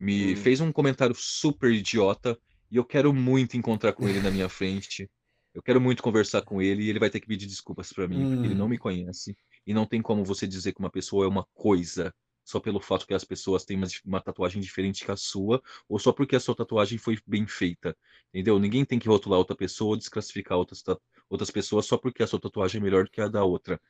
me 0.00 0.32
hum. 0.32 0.36
fez 0.36 0.58
um 0.62 0.72
comentário 0.72 1.14
super 1.14 1.70
idiota, 1.70 2.38
e 2.70 2.76
eu 2.76 2.84
quero 2.86 3.12
muito 3.12 3.58
encontrar 3.58 3.92
com 3.92 4.08
ele 4.08 4.22
na 4.22 4.30
minha 4.30 4.48
frente. 4.48 5.06
Eu 5.54 5.62
quero 5.62 5.80
muito 5.80 6.02
conversar 6.02 6.42
com 6.42 6.60
ele 6.60 6.82
e 6.82 6.90
ele 6.90 6.98
vai 6.98 7.08
ter 7.08 7.20
que 7.20 7.28
pedir 7.28 7.46
desculpas 7.46 7.92
para 7.92 8.08
mim, 8.08 8.24
hum. 8.24 8.30
porque 8.32 8.46
ele 8.48 8.54
não 8.54 8.66
hum. 8.66 8.70
me 8.70 8.78
conhece. 8.78 9.36
E 9.66 9.72
não 9.72 9.86
tem 9.86 10.02
como 10.02 10.24
você 10.24 10.46
dizer 10.46 10.72
que 10.72 10.80
uma 10.80 10.90
pessoa 10.90 11.24
é 11.24 11.28
uma 11.28 11.46
coisa 11.54 12.12
só 12.44 12.60
pelo 12.60 12.78
fato 12.78 13.06
que 13.06 13.14
as 13.14 13.24
pessoas 13.24 13.64
têm 13.64 13.76
uma, 13.76 13.86
uma, 14.04 14.20
tatuagem 14.20 14.60
diferente 14.60 15.04
que 15.04 15.10
a 15.10 15.16
sua, 15.16 15.62
ou 15.88 15.98
só 15.98 16.12
porque 16.12 16.36
a 16.36 16.40
sua 16.40 16.54
tatuagem 16.54 16.98
foi 16.98 17.18
bem 17.26 17.46
feita. 17.46 17.96
Entendeu? 18.28 18.58
Ninguém 18.58 18.84
tem 18.84 18.98
que 18.98 19.08
rotular 19.08 19.38
outra 19.38 19.56
pessoa 19.56 19.90
ou 19.90 19.96
desclassificar 19.96 20.58
outras, 20.58 20.82
outras 21.30 21.50
pessoas 21.50 21.86
só 21.86 21.96
porque 21.96 22.22
a 22.22 22.26
sua 22.26 22.40
tatuagem 22.40 22.80
é 22.80 22.84
melhor 22.84 23.04
do 23.04 23.10
que 23.10 23.20
a 23.20 23.28
da 23.28 23.42
outra. 23.42 23.80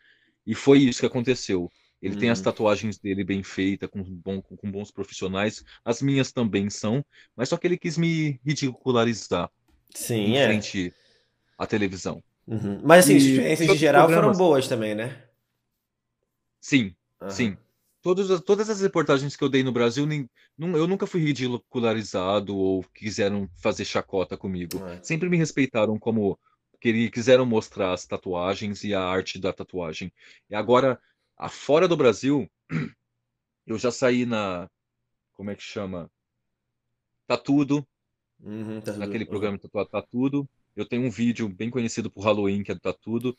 E 0.47 0.55
foi 0.55 0.79
isso 0.79 1.01
que 1.01 1.07
aconteceu. 1.07 1.69
Ele 2.01 2.15
hum. 2.15 2.19
tem 2.19 2.31
as 2.31 2.41
hum. 2.41 2.45
tatuagens 2.45 2.99
dele 2.99 3.25
bem 3.25 3.43
feitas, 3.43 3.89
com, 3.91 4.03
bom, 4.05 4.41
com 4.41 4.71
bons 4.71 4.93
profissionais. 4.93 5.65
As 5.85 6.01
minhas 6.01 6.31
também 6.31 6.71
são, 6.71 7.05
mas 7.35 7.49
só 7.49 7.57
que 7.57 7.67
ele 7.67 7.79
quis 7.79 7.99
me 7.99 8.39
ridicularizar 8.45 9.51
Sim, 9.95 10.27
em 10.27 10.39
é. 10.39 10.47
frente 10.47 10.95
à 11.59 11.67
televisão. 11.67 12.23
Uhum. 12.47 12.81
Mas 12.85 13.05
assim, 13.05 13.17
as 13.17 13.23
experiências 13.23 13.69
de 13.71 13.77
geral 13.79 14.09
foram 14.09 14.33
boas 14.33 14.69
também, 14.69 14.95
né? 14.95 15.23
Sim, 16.61 16.95
uhum. 17.21 17.31
sim. 17.31 17.57
Todas, 18.03 18.41
todas 18.43 18.69
as 18.69 18.83
reportagens 18.83 19.35
que 19.35 19.43
eu 19.43 19.49
dei 19.49 19.63
no 19.63 19.73
Brasil, 19.73 20.05
nem, 20.05 20.29
não, 20.59 20.77
eu 20.77 20.87
nunca 20.87 21.07
fui 21.07 21.23
ridicularizado 21.23 22.55
ou 22.55 22.85
quiseram 22.95 23.49
fazer 23.57 23.87
chacota 23.87 24.37
comigo. 24.37 24.87
É. 24.87 25.03
Sempre 25.03 25.29
me 25.31 25.39
respeitaram 25.39 25.99
como 25.99 26.39
quiseram 27.11 27.47
mostrar 27.47 27.95
as 27.95 28.05
tatuagens 28.05 28.85
e 28.85 28.95
a 28.95 29.01
arte 29.01 29.41
da 29.41 29.55
tatuagem. 29.55 30.13
E 30.51 30.55
agora, 30.55 31.01
fora 31.49 31.89
do 31.89 31.97
Brasil, 31.97 32.47
eu 33.67 33.79
já 33.79 33.91
saí 33.91 34.27
na. 34.27 34.69
Como 35.33 35.51
é 35.51 35.55
que 35.55 35.63
chama? 35.63 36.11
Tá 37.27 37.39
tudo. 37.39 37.87
Uhum, 38.43 38.81
tá 38.83 38.93
naquele 38.93 39.25
programa 39.25 39.59
uhum. 39.63 39.87
Tá 39.87 40.03
Tudo. 40.03 40.49
Eu 40.77 40.85
tenho 40.85 41.03
um 41.05 41.11
vídeo 41.11 41.49
bem 41.49 41.71
conhecido 41.71 42.11
por 42.11 42.25
Halloween, 42.25 42.63
que 42.63 42.73
é 42.73 42.75
do 42.75 42.81
Tá 42.81 42.93
Tudo. 42.93 43.37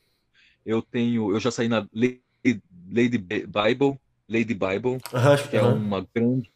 Eu 0.65 0.81
tenho. 0.81 1.31
Eu 1.31 1.39
já 1.39 1.51
saí 1.51 1.67
na 1.67 1.87
Lady 1.93 3.17
Bible 3.17 3.99
Lady 4.27 4.53
Bible, 4.53 4.93
uhum, 4.93 5.49
que 5.49 5.55
é 5.55 5.61
uma 5.61 6.07
grande. 6.13 6.51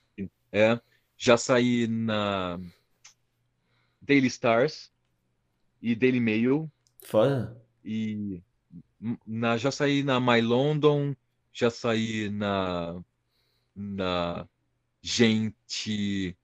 É, 0.51 0.79
já 1.15 1.37
saí 1.37 1.87
na 1.87 2.59
Daily 4.01 4.27
Stars 4.27 4.91
e 5.81 5.95
Daily 5.95 6.19
Mail. 6.19 6.69
Foda. 7.03 7.55
E 7.85 8.41
na, 9.25 9.57
já 9.57 9.71
saí 9.71 10.03
na 10.03 10.19
My 10.19 10.41
London, 10.41 11.15
já 11.53 11.69
saí 11.69 12.29
na. 12.29 13.01
na 13.75 14.47
Gente. 15.01 16.35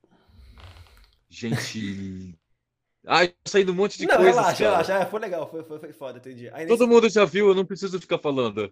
Gente. 1.27 2.37
Ai, 3.07 3.27
eu 3.27 3.33
saí 3.45 3.63
de 3.63 3.71
um 3.71 3.75
monte 3.75 3.97
de 3.97 4.05
não, 4.05 4.15
coisas. 4.15 4.35
Relaxa, 4.35 4.57
cara. 4.57 4.69
relaxa. 4.71 4.93
É, 4.93 5.05
foi 5.05 5.19
legal, 5.19 5.49
foi, 5.49 5.63
foi, 5.63 5.79
foi 5.79 5.93
foda, 5.93 6.17
entendi. 6.17 6.49
Aí, 6.53 6.65
Todo 6.65 6.87
mundo 6.87 7.09
já 7.09 7.25
viu, 7.25 7.47
eu 7.47 7.55
não 7.55 7.65
preciso 7.65 7.99
ficar 7.99 8.17
falando. 8.17 8.71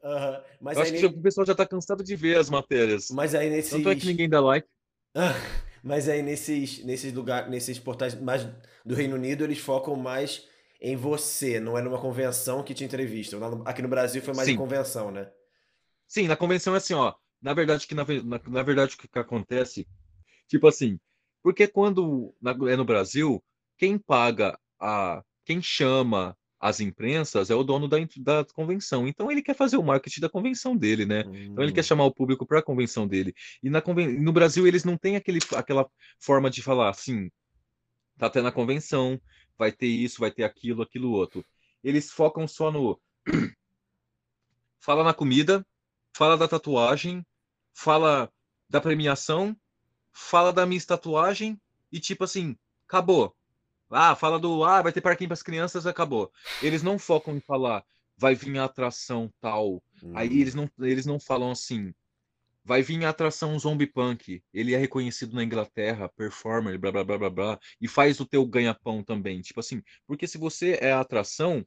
Mas 0.60 0.78
acho 0.78 0.94
que 0.94 1.06
o 1.06 1.22
pessoal 1.22 1.46
já 1.46 1.56
tá 1.56 1.66
cansado 1.66 2.04
de 2.04 2.16
ver 2.16 2.38
as 2.38 2.50
matérias. 2.50 3.10
Mas 3.12 3.36
aí 3.36 3.50
nesses. 3.50 3.72
Tanto 3.72 3.90
é 3.90 3.96
que 3.96 4.08
ninguém 4.08 4.30
dá 4.30 4.40
like. 4.40 4.68
Mas 5.84 6.08
aí 6.08 6.22
nesses, 6.22 6.84
nesses 6.86 7.12
lugares, 7.12 7.50
nesses 7.50 7.78
portais 7.78 8.16
mais 8.16 8.48
do 8.86 8.96
Reino 8.96 9.16
Unido, 9.16 9.44
eles 9.44 9.60
focam 9.60 9.96
mais 9.98 10.48
em 10.82 10.96
você, 10.96 11.60
não 11.60 11.78
é 11.78 11.82
numa 11.82 12.00
convenção 12.00 12.64
que 12.64 12.74
te 12.74 12.84
entrevistam. 12.84 13.64
Aqui 13.66 13.82
no 13.82 13.88
Brasil 13.88 14.22
foi 14.22 14.34
mais 14.34 14.48
Sim. 14.48 14.56
em 14.56 14.58
convenção, 14.58 15.12
né? 15.12 15.30
Sim, 16.08 16.28
na 16.28 16.36
convenção 16.36 16.74
é 16.74 16.78
assim, 16.78 16.94
ó. 16.94 17.14
Na 17.42 17.54
verdade, 17.54 17.86
que 17.86 17.94
na, 17.94 18.06
na, 18.24 18.42
na 18.48 18.64
verdade, 18.64 18.96
o 18.96 18.98
que, 18.98 19.08
que 19.08 19.20
acontece, 19.20 19.86
tipo 20.48 20.68
assim, 20.68 20.98
porque 21.42 21.68
quando 21.68 22.34
na, 22.42 22.52
é 22.72 22.76
no 22.78 22.86
Brasil, 22.86 23.44
quem 23.84 23.98
paga 23.98 24.58
a. 24.80 25.22
Quem 25.44 25.62
chama 25.62 26.38
as 26.58 26.80
imprensas 26.80 27.50
é 27.50 27.56
o 27.56 27.66
dono 27.66 27.90
da, 27.90 27.98
da 28.20 28.46
convenção. 28.54 29.06
Então 29.06 29.30
ele 29.30 29.42
quer 29.42 29.54
fazer 29.54 29.76
o 29.76 29.84
marketing 29.84 30.22
da 30.22 30.30
convenção 30.30 30.78
dele, 30.78 31.06
né? 31.06 31.26
Hum. 31.28 31.36
Então 31.36 31.62
ele 31.62 31.74
quer 31.74 31.82
hum. 31.82 31.84
chamar 31.84 32.06
o 32.06 32.14
público 32.14 32.46
para 32.46 32.60
a 32.60 32.64
convenção 32.64 33.06
dele. 33.06 33.36
E 33.62 33.70
na 33.70 33.82
conven... 33.82 34.18
no 34.22 34.32
Brasil 34.32 34.66
eles 34.66 34.86
não 34.86 34.98
têm 34.98 35.18
aquele, 35.18 35.40
aquela 35.58 35.86
forma 36.18 36.50
de 36.50 36.62
falar 36.62 36.90
assim, 36.92 37.30
tá 38.18 38.28
até 38.28 38.42
na 38.42 38.54
convenção, 38.54 39.20
vai 39.58 39.70
ter 39.70 39.88
isso, 39.88 40.22
vai 40.22 40.32
ter 40.32 40.46
aquilo, 40.46 40.82
aquilo 40.82 41.12
outro. 41.12 41.44
Eles 41.84 42.10
focam 42.10 42.48
só 42.48 42.72
no 42.72 42.98
fala 44.80 45.04
na 45.04 45.14
comida, 45.14 45.68
fala 46.16 46.38
da 46.38 46.48
tatuagem, 46.48 47.26
fala 47.74 48.32
da 48.70 48.80
premiação, 48.80 49.54
fala 50.14 50.54
da 50.54 50.66
minha 50.66 50.82
tatuagem 50.86 51.60
e 51.92 52.00
tipo 52.00 52.24
assim, 52.24 52.56
acabou. 52.88 53.36
Ah, 53.94 54.16
fala 54.16 54.40
do. 54.40 54.64
Ah, 54.64 54.82
vai 54.82 54.92
ter 54.92 55.02
parquinho 55.02 55.30
para 55.30 55.34
as 55.34 55.44
crianças, 55.44 55.86
acabou. 55.86 56.32
Eles 56.62 56.84
não 56.84 56.98
focam 57.00 57.36
em 57.36 57.40
falar, 57.40 57.84
vai 58.18 58.36
vir 58.36 58.58
a 58.58 58.66
atração 58.66 59.32
tal. 59.40 59.84
Hum. 60.02 60.14
Aí 60.16 60.42
eles 60.42 60.56
não, 60.56 60.70
eles 60.80 61.06
não 61.06 61.20
falam 61.20 61.52
assim. 61.52 61.94
Vai 62.66 62.82
vir 62.82 63.04
a 63.04 63.10
atração 63.10 63.58
Zombie 63.60 63.88
Punk. 63.88 64.42
Ele 64.54 64.74
é 64.74 64.78
reconhecido 64.78 65.36
na 65.36 65.44
Inglaterra, 65.44 66.10
performer, 66.10 66.78
blá 66.78 66.92
blá 66.92 67.04
blá 67.04 67.18
blá 67.18 67.30
blá. 67.30 67.60
E 67.80 67.88
faz 67.88 68.20
o 68.20 68.26
teu 68.26 68.46
ganha-pão 68.46 69.04
também. 69.04 69.42
Tipo 69.42 69.60
assim, 69.60 69.82
porque 70.08 70.28
se 70.28 70.38
você 70.38 70.78
é 70.82 70.94
a 70.94 71.02
atração, 71.02 71.66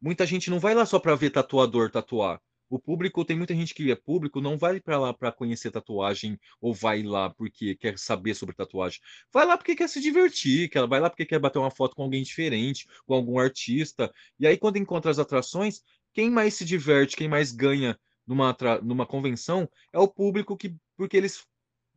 muita 0.00 0.26
gente 0.26 0.50
não 0.50 0.60
vai 0.60 0.74
lá 0.74 0.84
só 0.84 0.98
para 0.98 1.14
ver 1.14 1.30
tatuador 1.30 1.90
tatuar. 1.90 2.40
O 2.68 2.78
público, 2.78 3.24
tem 3.24 3.36
muita 3.36 3.54
gente 3.54 3.74
que 3.74 3.90
é 3.90 3.94
público, 3.94 4.40
não 4.40 4.58
vai 4.58 4.80
para 4.80 4.98
lá 4.98 5.14
para 5.14 5.30
conhecer 5.30 5.70
tatuagem 5.70 6.38
ou 6.60 6.74
vai 6.74 7.02
lá 7.02 7.30
porque 7.30 7.76
quer 7.76 7.98
saber 7.98 8.34
sobre 8.34 8.54
tatuagem. 8.54 9.00
Vai 9.32 9.46
lá 9.46 9.56
porque 9.56 9.76
quer 9.76 9.88
se 9.88 10.00
divertir, 10.00 10.70
vai 10.88 11.00
lá 11.00 11.08
porque 11.08 11.24
quer 11.24 11.38
bater 11.38 11.58
uma 11.58 11.70
foto 11.70 11.94
com 11.94 12.02
alguém 12.02 12.22
diferente, 12.22 12.86
com 13.06 13.14
algum 13.14 13.38
artista. 13.38 14.12
E 14.38 14.46
aí, 14.46 14.56
quando 14.56 14.78
encontra 14.78 15.10
as 15.10 15.18
atrações, 15.18 15.82
quem 16.12 16.30
mais 16.30 16.54
se 16.54 16.64
diverte, 16.64 17.16
quem 17.16 17.28
mais 17.28 17.52
ganha 17.52 17.98
numa, 18.26 18.56
numa 18.82 19.06
convenção 19.06 19.68
é 19.92 19.98
o 19.98 20.08
público 20.08 20.56
que, 20.56 20.74
porque 20.96 21.16
eles 21.16 21.46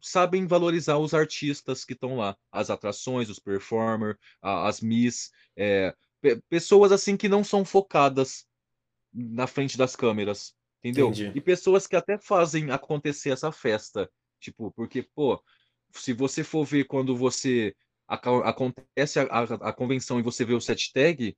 sabem 0.01 0.45
valorizar 0.45 0.97
os 0.97 1.13
artistas 1.13 1.83
que 1.83 1.93
estão 1.93 2.15
lá, 2.15 2.37
as 2.51 2.69
atrações, 2.69 3.29
os 3.29 3.39
performers, 3.39 4.17
as 4.41 4.81
miss, 4.81 5.31
é, 5.57 5.95
pessoas 6.47 6.91
assim 6.91 7.17
que 7.17 7.27
não 7.27 7.43
são 7.43 7.65
focadas 7.65 8.45
na 9.11 9.47
frente 9.47 9.77
das 9.77 9.95
câmeras. 9.95 10.55
Entendeu? 10.83 11.09
Entendi. 11.09 11.31
E 11.35 11.41
pessoas 11.41 11.85
que 11.85 11.95
até 11.95 12.17
fazem 12.17 12.71
acontecer 12.71 13.31
essa 13.31 13.51
festa. 13.51 14.09
Tipo, 14.39 14.71
porque, 14.71 15.03
pô, 15.03 15.41
se 15.91 16.13
você 16.13 16.43
for 16.43 16.65
ver 16.65 16.85
quando 16.85 17.15
você 17.15 17.75
acontece 18.07 19.19
a, 19.19 19.23
a, 19.23 19.43
a, 19.69 19.73
convenção 19.73 20.19
e 20.19 20.23
você 20.23 20.43
vê 20.43 20.53
o 20.53 20.61
set 20.61 20.91
tag, 20.91 21.29
o 21.29 21.35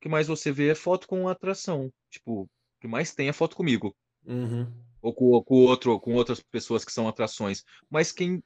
que 0.00 0.08
mais 0.08 0.26
você 0.26 0.52
vê 0.52 0.68
é 0.68 0.74
foto 0.74 1.06
com 1.06 1.28
atração. 1.28 1.90
Tipo, 2.10 2.42
o 2.42 2.48
que 2.80 2.86
mais 2.86 3.14
tem 3.14 3.28
é 3.28 3.32
foto 3.32 3.56
comigo. 3.56 3.96
Uhum. 4.26 4.70
Ou 5.00 5.14
com, 5.14 5.42
com, 5.42 5.54
outro, 5.64 5.98
com 6.00 6.14
outras 6.14 6.40
pessoas 6.42 6.84
que 6.84 6.92
são 6.92 7.08
atrações. 7.08 7.62
Mas 7.88 8.12
quem 8.12 8.42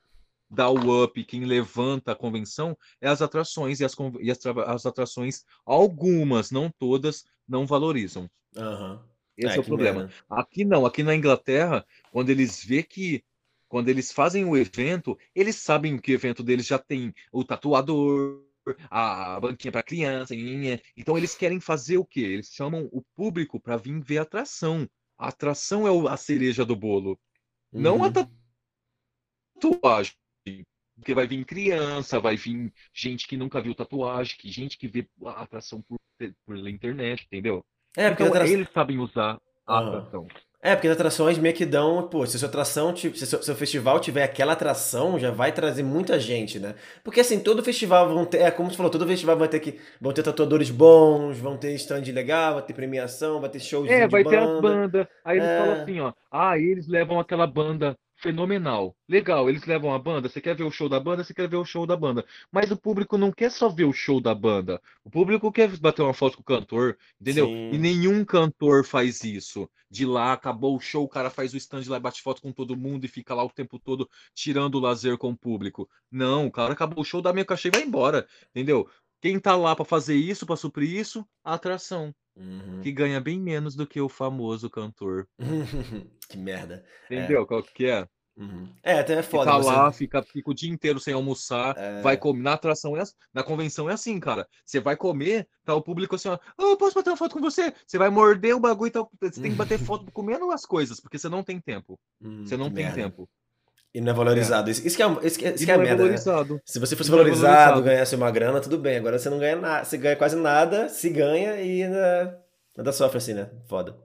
dá 0.51 0.69
o 0.69 1.05
up, 1.05 1.25
quem 1.25 1.45
levanta 1.45 2.13
a 2.13 2.17
convenção 2.17 2.77
é 3.01 3.09
as 3.09 3.21
atrações, 3.21 3.81
e 3.81 3.85
as, 3.85 3.95
e 4.21 4.31
as, 4.31 4.47
as 4.47 4.87
atrações, 4.87 5.45
algumas, 5.65 6.51
não 6.51 6.71
todas, 6.79 7.25
não 7.47 7.67
valorizam. 7.67 8.31
Uhum. 8.57 9.01
Esse 9.39 9.55
é, 9.55 9.57
é 9.57 9.61
o 9.61 9.65
problema. 9.65 10.11
Aqui 10.29 10.65
não, 10.65 10.85
aqui 10.85 11.05
na 11.05 11.15
Inglaterra, 11.15 11.87
quando 12.11 12.31
eles 12.31 12.63
vê 12.65 12.83
que 12.83 13.23
quando 13.69 13.89
eles 13.89 14.11
fazem 14.11 14.45
o 14.45 14.57
evento, 14.57 15.17
eles 15.35 15.57
sabem 15.57 15.99
que 15.99 16.13
o 16.13 16.15
evento 16.15 16.43
deles 16.43 16.67
já 16.67 16.79
tem 16.79 17.15
o 17.31 17.45
tatuador, 17.45 18.43
a 18.91 19.39
banquinha 19.39 19.71
para 19.71 19.83
criança. 19.83 20.35
Então 20.97 21.17
eles 21.17 21.35
querem 21.35 21.61
fazer 21.61 21.99
o 21.99 22.05
quê? 22.05 22.21
Eles 22.21 22.49
chamam 22.49 22.89
o 22.91 23.03
público 23.15 23.61
para 23.61 23.77
vir 23.77 24.01
ver 24.01 24.19
a 24.19 24.23
atração. 24.23 24.89
A 25.17 25.29
atração 25.29 25.87
é 25.87 26.11
a 26.11 26.17
cereja 26.17 26.65
do 26.65 26.75
bolo, 26.75 27.19
uhum. 27.73 27.81
não 27.81 28.05
a 28.05 28.07
uhum. 28.07 28.13
tatuagem. 29.61 30.15
Porque 30.97 31.15
vai 31.15 31.29
vir 31.29 31.45
criança, 31.45 32.19
vai 32.19 32.37
vir 32.37 32.73
gente 32.93 33.29
que 33.29 33.37
nunca 33.37 33.61
viu 33.61 33.75
tatuagem, 33.75 34.37
que 34.37 34.51
gente 34.51 34.77
que 34.77 34.89
vê 34.89 35.09
a 35.27 35.43
atração 35.43 35.81
por, 35.83 36.01
por 36.45 36.69
internet, 36.69 37.25
entendeu? 37.25 37.65
É, 37.99 38.11
porque 38.11 38.23
então, 38.23 38.47
eles 38.47 38.69
sabem 38.73 38.99
usar 38.99 39.39
a 39.67 39.81
uhum. 39.81 39.89
atração. 39.89 40.27
É, 40.63 40.75
porque 40.75 40.87
as 40.87 40.95
atrações 40.95 41.37
meio 41.37 41.55
que 41.55 41.67
dão, 41.67 42.09
pô, 42.09 42.25
se 42.27 42.37
a 42.37 42.39
sua 42.39 42.49
atração, 42.49 42.95
se 42.95 43.09
o 43.09 43.15
seu 43.15 43.55
festival 43.57 43.99
tiver 43.99 44.23
aquela 44.23 44.53
atração, 44.53 45.19
já 45.19 45.33
vai 45.33 45.51
trazer 45.53 45.83
muita 45.83 46.19
gente, 46.19 46.61
né? 46.61 46.77
Porque 47.03 47.21
assim, 47.21 47.41
todo 47.41 47.63
festival 47.63 48.09
vão 48.09 48.25
ter, 48.25 48.39
é 48.39 48.51
como 48.53 48.71
você 48.71 48.77
falou, 48.77 48.91
todo 48.91 49.07
festival 49.07 49.37
vai 49.37 49.49
ter 49.49 49.59
que, 49.59 49.81
vão 50.01 50.13
ter 50.13 50.23
tatuadores 50.23 50.71
bons, 50.71 51.39
vão 51.39 51.57
ter 51.57 51.75
stand 51.75 52.03
legal, 52.13 52.55
vai 52.55 52.63
ter 52.63 52.73
premiação, 52.73 53.41
vai 53.41 53.51
ter 53.51 53.61
shows 53.61 53.89
É, 53.89 54.07
vai 54.07 54.23
banda. 54.23 54.37
ter 54.37 54.43
as 54.43 54.61
bandas. 54.61 55.07
Aí 55.25 55.39
eles 55.39 55.49
é... 55.49 55.59
falam 55.59 55.83
assim, 55.83 56.01
ó, 56.01 56.13
ah, 56.31 56.59
eles 56.59 56.89
levam 56.89 57.19
aquela 57.19 57.47
banda 57.47 57.97
fenomenal. 58.19 58.97
Legal, 59.09 59.49
eles 59.49 59.65
levam 59.65 59.95
a 59.95 59.99
banda. 59.99 60.29
Você 60.29 60.41
quer 60.41 60.55
ver 60.55 60.65
o 60.65 60.71
show 60.71 60.89
da 60.89 61.01
banda? 61.01 61.25
Você 61.25 61.33
quer 61.33 61.49
ver 61.49 61.57
o 61.57 61.65
show 61.65 61.87
da 61.87 61.97
banda. 61.97 62.25
Mas 62.53 62.71
o 62.71 62.77
público 62.77 63.17
não 63.17 63.33
quer 63.33 63.51
só 63.51 63.69
ver 63.69 63.85
o 63.85 63.93
show 63.93 64.21
da 64.21 64.35
banda. 64.35 64.81
O 65.05 65.11
público 65.11 65.51
quer 65.51 65.69
bater 65.79 66.03
uma 66.03 66.13
foto 66.13 66.37
com 66.37 66.43
o 66.43 66.45
cantor, 66.45 66.99
entendeu? 67.21 67.47
Sim. 67.47 67.71
E 67.73 67.79
nenhum 67.79 68.25
cantor 68.25 68.85
faz 68.85 69.23
isso. 69.25 69.69
De 69.91 70.05
lá, 70.05 70.35
acabou 70.35 70.77
o 70.77 70.81
show, 70.81 71.05
o 71.05 71.09
cara 71.09 71.31
faz 71.31 71.55
o 71.55 71.57
stand 71.57 71.85
lá 71.87 71.97
e 71.97 72.01
bate 72.01 72.21
foto 72.21 72.43
com 72.43 72.53
todo 72.53 72.77
mundo 72.77 73.07
e 73.07 73.09
fica 73.09 73.35
lá 73.35 73.43
o 73.43 73.51
tempo 73.51 73.79
todo 73.79 74.09
tirando 74.35 74.75
o 74.75 74.81
lazer 74.81 75.17
com 75.17 75.31
o 75.31 75.37
público. 75.37 75.89
Não, 76.11 76.47
o 76.47 76.51
cara 76.51 76.75
acabou 76.75 77.01
o 77.01 77.05
show, 77.05 77.23
dá 77.23 77.33
meio 77.33 77.47
cachê 77.47 77.69
e 77.69 77.71
vai 77.71 77.83
embora, 77.83 78.27
entendeu? 78.51 78.89
Quem 79.21 79.39
tá 79.39 79.57
lá 79.57 79.75
para 79.75 79.85
fazer 79.85 80.15
isso, 80.15 80.47
para 80.47 80.57
suprir 80.57 80.95
isso? 80.95 81.27
A 81.45 81.55
atração. 81.55 82.15
Uhum. 82.37 82.81
Que 82.83 82.93
ganha 82.93 83.21
bem 83.21 83.41
menos 83.41 83.75
do 83.75 83.87
que 83.87 84.01
o 84.01 84.09
famoso 84.09 84.71
cantor. 84.71 85.27
que 86.29 86.37
merda. 86.37 86.85
Entendeu 87.07 87.43
é. 87.43 87.47
qual 87.47 87.63
que 87.63 87.87
é? 87.87 88.07
Uhum. 88.39 88.73
É, 88.85 89.01
até 89.01 89.15
é 89.15 89.23
foda. 89.23 89.51
Fica 89.51 89.63
você... 89.63 89.69
lá, 89.69 89.93
fica, 89.93 90.23
fica 90.23 90.51
o 90.51 90.55
dia 90.55 90.71
inteiro 90.71 91.01
sem 91.01 91.13
almoçar, 91.13 91.77
é... 91.77 92.01
vai 92.01 92.17
comer. 92.17 92.43
Na 92.43 92.53
atração, 92.53 92.97
é, 92.97 93.03
na 93.35 93.43
convenção 93.43 93.91
é 93.91 93.95
assim, 93.95 94.21
cara. 94.21 94.47
Você 94.65 94.79
vai 94.79 94.97
comer, 94.97 95.49
tá 95.65 95.75
o 95.75 95.83
público 95.83 96.15
assim, 96.15 96.29
ó, 96.29 96.39
oh, 96.57 96.77
posso 96.77 96.95
bater 96.95 97.11
uma 97.11 97.17
foto 97.17 97.33
com 97.33 97.41
você? 97.41 97.75
Você 97.85 97.99
vai 97.99 98.11
morder 98.11 98.55
o 98.55 98.61
bagulho, 98.61 98.93
tá, 98.93 99.05
você 99.21 99.43
tem 99.43 99.51
que 99.51 99.57
bater 99.57 99.79
foto 99.83 100.11
comendo 100.13 100.49
as 100.53 100.65
coisas, 100.65 101.01
porque 101.01 101.19
você 101.19 101.29
não 101.29 101.43
tem 101.43 101.61
tempo. 101.61 101.99
Hum, 102.23 102.47
você 102.47 102.57
não 102.57 102.71
tem 102.71 102.85
merda. 102.85 103.03
tempo. 103.03 103.29
E 103.99 104.01
não 104.01 104.13
é 104.13 104.15
valorizado. 104.15 104.71
É. 104.71 104.71
Isso, 104.71 104.87
isso 104.87 104.97
que 104.97 105.03
é, 105.03 105.07
isso 105.27 105.37
que, 105.37 105.45
é, 105.45 105.55
isso 105.55 105.65
que 105.65 105.71
é 105.73 105.75
a 105.75 105.77
é 105.77 105.81
merda. 105.81 106.09
Né? 106.09 106.17
Se 106.65 106.79
você 106.79 106.95
fosse 106.95 107.11
valorizado, 107.11 107.47
é 107.47 107.57
valorizado, 107.57 107.83
ganhasse 107.83 108.15
uma 108.15 108.31
grana, 108.31 108.61
tudo 108.61 108.79
bem. 108.79 108.97
Agora 108.97 109.19
você 109.19 109.29
não 109.29 109.41
ganha 109.41 109.57
nada. 109.57 109.85
Você 109.85 109.99
ganha 109.99 110.15
quase 110.15 110.37
nada, 110.37 110.89
se 110.89 111.11
ganha 111.11 111.61
e 111.61 111.83
ainda, 111.83 112.41
ainda 112.77 112.93
sofre 112.93 113.19
assim, 113.19 113.35
né? 113.35 113.51
Foda. 113.67 113.99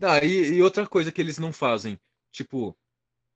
Ah, 0.00 0.24
e, 0.24 0.52
e 0.52 0.62
outra 0.62 0.86
coisa 0.86 1.10
que 1.10 1.20
eles 1.20 1.36
não 1.36 1.52
fazem, 1.52 1.98
tipo, 2.30 2.76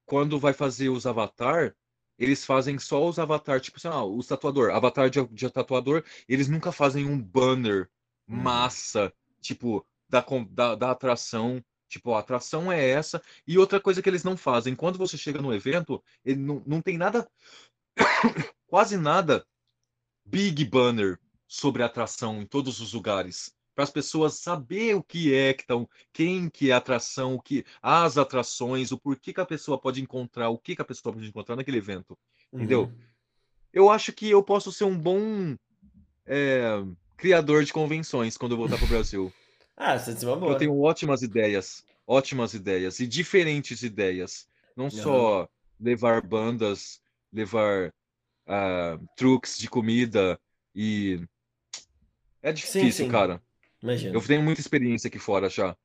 quando 0.04 0.38
vai 0.38 0.52
fazer 0.52 0.88
os 0.88 1.04
avatar, 1.04 1.74
eles 2.16 2.44
fazem 2.44 2.78
só 2.78 3.04
os 3.04 3.18
avatar, 3.18 3.60
tipo 3.60 3.78
assim, 3.78 3.88
ah, 3.88 4.04
os 4.04 4.28
tatuador, 4.28 4.70
avatar 4.70 5.10
de, 5.10 5.24
de 5.26 5.50
tatuador, 5.50 6.04
eles 6.28 6.48
nunca 6.48 6.70
fazem 6.70 7.04
um 7.06 7.20
banner 7.20 7.88
hum. 8.28 8.36
massa, 8.36 9.12
tipo, 9.40 9.84
da, 10.08 10.24
da, 10.48 10.74
da 10.76 10.90
atração 10.92 11.60
Tipo, 11.89 12.14
a 12.14 12.20
atração 12.20 12.70
é 12.70 12.89
essa. 12.89 13.22
E 13.47 13.59
outra 13.59 13.80
coisa 13.80 14.03
que 14.03 14.09
eles 14.09 14.24
não 14.24 14.37
fazem, 14.37 14.74
quando 14.74 14.99
você 14.99 15.16
chega 15.16 15.41
no 15.41 15.55
evento, 15.55 16.03
ele 16.24 16.41
não, 16.41 16.62
não 16.66 16.82
tem 16.82 16.99
nada, 16.99 17.28
quase 18.66 18.97
nada, 18.97 19.47
big 20.24 20.64
banner 20.64 21.18
sobre 21.47 21.82
a 21.82 21.87
atração 21.87 22.43
em 22.43 22.47
todos 22.47 22.80
os 22.80 22.93
lugares. 22.93 23.55
Para 23.74 23.84
as 23.84 23.91
pessoas 23.91 24.39
saber 24.41 24.95
o 24.95 25.03
que 25.03 25.34
é 25.34 25.53
que 25.53 25.62
estão, 25.62 25.89
quem 26.12 26.49
que 26.49 26.70
é 26.70 26.74
a 26.74 26.78
atração, 26.78 27.34
o 27.34 27.43
que, 27.43 27.64
as 27.82 28.16
atrações, 28.16 28.91
o 28.91 28.99
porquê 28.99 29.32
que 29.32 29.41
a 29.41 29.47
pessoa 29.47 29.78
pode 29.78 30.01
encontrar, 30.01 30.49
o 30.49 30.59
que, 30.59 30.74
que 30.74 30.82
a 30.82 30.84
pessoa 30.84 31.12
pode 31.12 31.28
encontrar 31.28 31.57
naquele 31.57 31.76
evento. 31.78 32.18
Entendeu? 32.53 32.84
Uhum. 32.84 32.99
Eu 33.72 33.91
acho 33.91 34.12
que 34.12 34.30
eu 34.30 34.43
posso 34.43 34.72
ser 34.72 34.84
um 34.84 34.99
bom 34.99 35.57
é, 36.24 36.82
criador 37.16 37.64
de 37.64 37.72
convenções 37.72 38.37
quando 38.37 38.53
eu 38.53 38.59
voltar 38.59 38.76
para 38.78 38.87
o 38.87 38.89
Brasil. 38.89 39.32
Ah, 39.77 39.99
você. 39.99 40.12
Eu 40.27 40.57
tenho 40.57 40.81
ótimas 40.81 41.22
ideias, 41.22 41.85
ótimas 42.07 42.55
ideias 42.55 42.99
e 42.99 43.07
diferentes 43.07 43.83
ideias. 43.83 44.49
Não 44.74 44.91
só 44.91 45.49
levar 45.79 46.22
bandas, 46.22 47.01
levar 47.33 47.89
uh, 47.89 49.09
truques 49.16 49.59
de 49.59 49.68
comida 49.68 50.41
e 50.74 51.20
é 52.43 52.53
difícil, 52.53 52.83
sim, 52.83 52.91
sim. 52.93 53.11
cara. 53.11 53.43
Imagina. 53.83 54.14
Eu 54.14 54.24
tenho 54.24 54.43
muita 54.43 54.61
experiência 54.61 55.09
aqui 55.09 55.18
fora 55.18 55.49
já. 55.51 55.77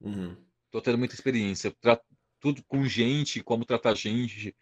Uhum. 0.00 0.34
Tô 0.70 0.80
tendo 0.80 0.96
muita 0.96 1.14
experiência. 1.14 1.70
Tra... 1.80 2.00
Tudo 2.40 2.62
com 2.66 2.84
gente, 2.86 3.42
como 3.42 3.64
tratar 3.64 3.94
gente. 3.94 4.56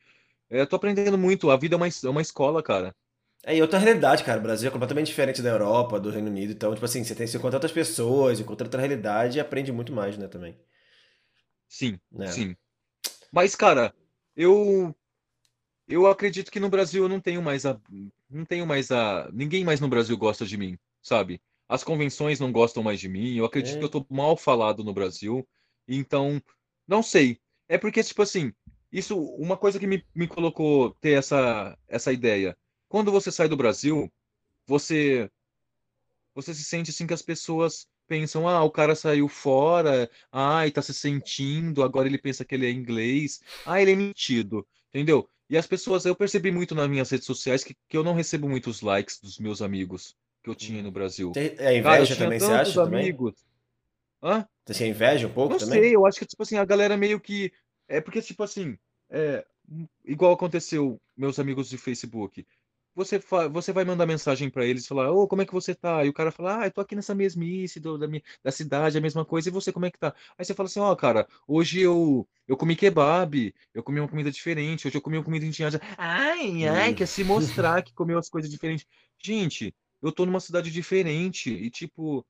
É, 0.50 0.66
tô 0.66 0.76
aprendendo 0.76 1.16
muito. 1.16 1.50
A 1.50 1.56
vida 1.56 1.74
é 1.74 1.78
uma, 1.78 1.86
é 1.86 2.08
uma 2.08 2.20
escola, 2.20 2.62
cara. 2.62 2.94
É, 3.46 3.56
e 3.56 3.62
outra 3.62 3.78
realidade, 3.78 4.24
cara. 4.24 4.40
O 4.40 4.42
Brasil 4.42 4.68
é 4.68 4.72
completamente 4.72 5.06
diferente 5.06 5.40
da 5.40 5.50
Europa, 5.50 6.00
do 6.00 6.10
Reino 6.10 6.28
Unido. 6.28 6.52
Então, 6.52 6.74
tipo 6.74 6.84
assim, 6.84 7.04
você 7.04 7.14
tem 7.14 7.28
que 7.28 7.36
encontrar 7.36 7.58
outras 7.58 7.70
pessoas, 7.70 8.40
encontra 8.40 8.66
outra 8.66 8.80
realidade 8.80 9.38
e 9.38 9.40
aprende 9.40 9.70
muito 9.70 9.92
mais, 9.92 10.18
né, 10.18 10.26
também. 10.26 10.58
Sim, 11.68 11.96
é. 12.18 12.26
sim. 12.26 12.56
Mas, 13.32 13.54
cara, 13.54 13.94
eu 14.36 14.92
eu 15.88 16.08
acredito 16.08 16.50
que 16.50 16.58
no 16.58 16.68
Brasil 16.68 17.04
eu 17.04 17.08
não 17.08 17.20
tenho 17.20 17.40
mais 17.40 17.64
a 17.64 17.80
não 18.28 18.44
tenho 18.44 18.66
mais 18.66 18.90
a 18.90 19.30
ninguém 19.32 19.64
mais 19.64 19.78
no 19.80 19.88
Brasil 19.88 20.18
gosta 20.18 20.44
de 20.44 20.56
mim, 20.56 20.76
sabe? 21.00 21.40
As 21.68 21.84
convenções 21.84 22.40
não 22.40 22.50
gostam 22.50 22.82
mais 22.82 22.98
de 22.98 23.08
mim. 23.08 23.36
Eu 23.36 23.44
acredito 23.44 23.76
é. 23.76 23.78
que 23.78 23.84
eu 23.84 23.88
tô 23.88 24.04
mal 24.10 24.36
falado 24.36 24.82
no 24.82 24.92
Brasil. 24.92 25.46
Então, 25.86 26.42
não 26.86 27.00
sei. 27.00 27.38
É 27.68 27.78
porque 27.78 28.02
tipo 28.02 28.22
assim, 28.22 28.52
isso 28.90 29.16
uma 29.36 29.56
coisa 29.56 29.78
que 29.78 29.86
me, 29.86 30.04
me 30.12 30.26
colocou 30.26 30.90
ter 31.00 31.12
essa 31.12 31.78
essa 31.88 32.12
ideia 32.12 32.56
quando 32.88 33.12
você 33.12 33.30
sai 33.30 33.48
do 33.48 33.56
Brasil, 33.56 34.10
você 34.66 35.30
você 36.34 36.54
se 36.54 36.64
sente 36.64 36.90
assim 36.90 37.06
que 37.06 37.14
as 37.14 37.22
pessoas 37.22 37.88
pensam, 38.06 38.48
ah, 38.48 38.62
o 38.62 38.70
cara 38.70 38.94
saiu 38.94 39.26
fora, 39.26 40.08
ai, 40.30 40.70
tá 40.70 40.82
se 40.82 40.94
sentindo, 40.94 41.82
agora 41.82 42.06
ele 42.06 42.18
pensa 42.18 42.44
que 42.44 42.54
ele 42.54 42.66
é 42.66 42.70
inglês, 42.70 43.40
ah, 43.64 43.80
ele 43.80 43.92
é 43.92 43.96
mentido, 43.96 44.66
entendeu? 44.90 45.28
E 45.48 45.56
as 45.56 45.66
pessoas, 45.66 46.04
eu 46.04 46.14
percebi 46.14 46.50
muito 46.50 46.74
nas 46.74 46.88
minhas 46.88 47.10
redes 47.10 47.26
sociais 47.26 47.64
que, 47.64 47.74
que 47.88 47.96
eu 47.96 48.04
não 48.04 48.14
recebo 48.14 48.48
muitos 48.48 48.80
likes 48.80 49.20
dos 49.20 49.38
meus 49.38 49.62
amigos 49.62 50.16
que 50.42 50.50
eu 50.50 50.54
tinha 50.54 50.82
no 50.82 50.90
Brasil. 50.90 51.32
É 51.36 51.78
inveja 51.78 52.14
cara, 52.14 52.24
também, 52.26 52.38
você 52.38 52.52
acha 52.52 52.82
amigos. 52.82 53.34
também? 54.22 54.40
Hã? 54.40 54.48
Você 54.64 54.74
tinha 54.74 54.88
inveja 54.88 55.26
um 55.26 55.32
pouco 55.32 55.52
não 55.52 55.58
também? 55.58 55.76
Não 55.76 55.82
sei, 55.84 55.96
eu 55.96 56.06
acho 56.06 56.18
que, 56.18 56.26
tipo 56.26 56.42
assim, 56.42 56.56
a 56.56 56.64
galera 56.64 56.96
meio 56.96 57.20
que... 57.20 57.52
É 57.88 58.00
porque, 58.00 58.20
tipo 58.20 58.42
assim, 58.42 58.76
é, 59.08 59.46
igual 60.04 60.32
aconteceu 60.32 61.00
meus 61.16 61.38
amigos 61.38 61.68
de 61.68 61.78
Facebook 61.78 62.44
você, 62.96 63.20
você 63.52 63.72
vai 63.74 63.84
mandar 63.84 64.06
mensagem 64.06 64.48
para 64.48 64.64
eles, 64.64 64.86
falar, 64.86 65.12
ô, 65.12 65.28
como 65.28 65.42
é 65.42 65.46
que 65.46 65.52
você 65.52 65.74
tá? 65.74 66.02
E 66.02 66.08
o 66.08 66.14
cara 66.14 66.32
fala, 66.32 66.62
ah, 66.62 66.66
eu 66.66 66.70
tô 66.70 66.80
aqui 66.80 66.96
nessa 66.96 67.14
mesmice 67.14 67.78
do, 67.78 67.98
da, 67.98 68.08
minha, 68.08 68.22
da 68.42 68.50
cidade, 68.50 68.96
a 68.96 69.00
mesma 69.02 69.22
coisa, 69.22 69.50
e 69.50 69.52
você, 69.52 69.70
como 69.70 69.84
é 69.84 69.90
que 69.90 69.98
tá? 69.98 70.14
Aí 70.38 70.44
você 70.44 70.54
fala 70.54 70.66
assim, 70.66 70.80
ó, 70.80 70.90
oh, 70.90 70.96
cara, 70.96 71.28
hoje 71.46 71.78
eu, 71.80 72.26
eu 72.48 72.56
comi 72.56 72.74
kebab, 72.74 73.54
eu 73.74 73.82
comi 73.82 74.00
uma 74.00 74.08
comida 74.08 74.30
diferente, 74.30 74.88
hoje 74.88 74.96
eu 74.96 75.02
comi 75.02 75.18
uma 75.18 75.24
comida 75.24 75.44
indiana. 75.44 75.78
Ai, 75.98 76.66
ai, 76.66 76.94
quer 76.94 77.06
se 77.06 77.22
mostrar 77.22 77.82
que 77.82 77.92
comeu 77.94 78.18
as 78.18 78.30
coisas 78.30 78.50
diferentes. 78.50 78.86
Gente, 79.22 79.74
eu 80.02 80.10
tô 80.10 80.24
numa 80.24 80.40
cidade 80.40 80.70
diferente, 80.70 81.50
e 81.50 81.68
tipo, 81.68 82.24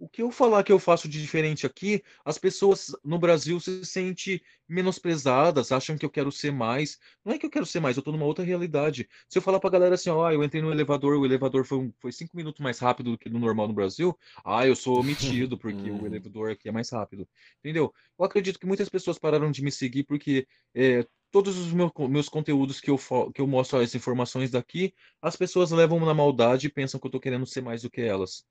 o 0.00 0.08
que 0.08 0.22
eu 0.22 0.30
falar 0.30 0.64
que 0.64 0.72
eu 0.72 0.78
faço 0.78 1.06
de 1.06 1.20
diferente 1.20 1.66
aqui, 1.66 2.02
as 2.24 2.38
pessoas 2.38 2.96
no 3.04 3.18
Brasil 3.18 3.60
se 3.60 3.84
sentem 3.84 4.40
menosprezadas, 4.66 5.70
acham 5.70 5.98
que 5.98 6.06
eu 6.06 6.10
quero 6.10 6.32
ser 6.32 6.50
mais. 6.50 6.98
Não 7.22 7.34
é 7.34 7.38
que 7.38 7.44
eu 7.44 7.50
quero 7.50 7.66
ser 7.66 7.80
mais, 7.80 7.98
eu 7.98 8.02
tô 8.02 8.10
numa 8.10 8.24
outra 8.24 8.42
realidade. 8.42 9.06
Se 9.28 9.36
eu 9.36 9.42
falar 9.42 9.60
pra 9.60 9.68
galera 9.68 9.96
assim, 9.96 10.08
ó, 10.08 10.26
oh, 10.26 10.30
eu 10.30 10.42
entrei 10.42 10.62
no 10.62 10.72
elevador, 10.72 11.18
o 11.18 11.26
elevador 11.26 11.66
foi, 11.66 11.78
um, 11.78 11.92
foi 12.00 12.12
cinco 12.12 12.34
minutos 12.34 12.62
mais 12.62 12.78
rápido 12.78 13.10
do 13.10 13.18
que 13.18 13.28
no 13.28 13.38
normal 13.38 13.68
no 13.68 13.74
Brasil, 13.74 14.18
ah, 14.42 14.66
eu 14.66 14.74
sou 14.74 14.98
omitido, 14.98 15.58
porque 15.60 15.90
o 15.90 15.96
uhum. 15.96 16.06
elevador 16.06 16.50
aqui 16.50 16.70
é 16.70 16.72
mais 16.72 16.88
rápido. 16.88 17.28
Entendeu? 17.58 17.92
Eu 18.18 18.24
acredito 18.24 18.58
que 18.58 18.66
muitas 18.66 18.88
pessoas 18.88 19.18
pararam 19.18 19.50
de 19.50 19.62
me 19.62 19.70
seguir 19.70 20.04
porque 20.04 20.46
é, 20.74 21.06
todos 21.30 21.58
os 21.58 21.72
meus, 21.74 21.92
meus 22.08 22.28
conteúdos 22.30 22.80
que 22.80 22.90
eu, 22.90 22.98
que 23.34 23.40
eu 23.42 23.46
mostro 23.46 23.78
as 23.78 23.94
informações 23.94 24.50
daqui, 24.50 24.94
as 25.20 25.36
pessoas 25.36 25.70
levam 25.70 26.00
na 26.00 26.14
maldade 26.14 26.68
e 26.68 26.72
pensam 26.72 26.98
que 26.98 27.06
eu 27.06 27.10
tô 27.10 27.20
querendo 27.20 27.44
ser 27.44 27.60
mais 27.60 27.82
do 27.82 27.90
que 27.90 28.00
elas. 28.00 28.46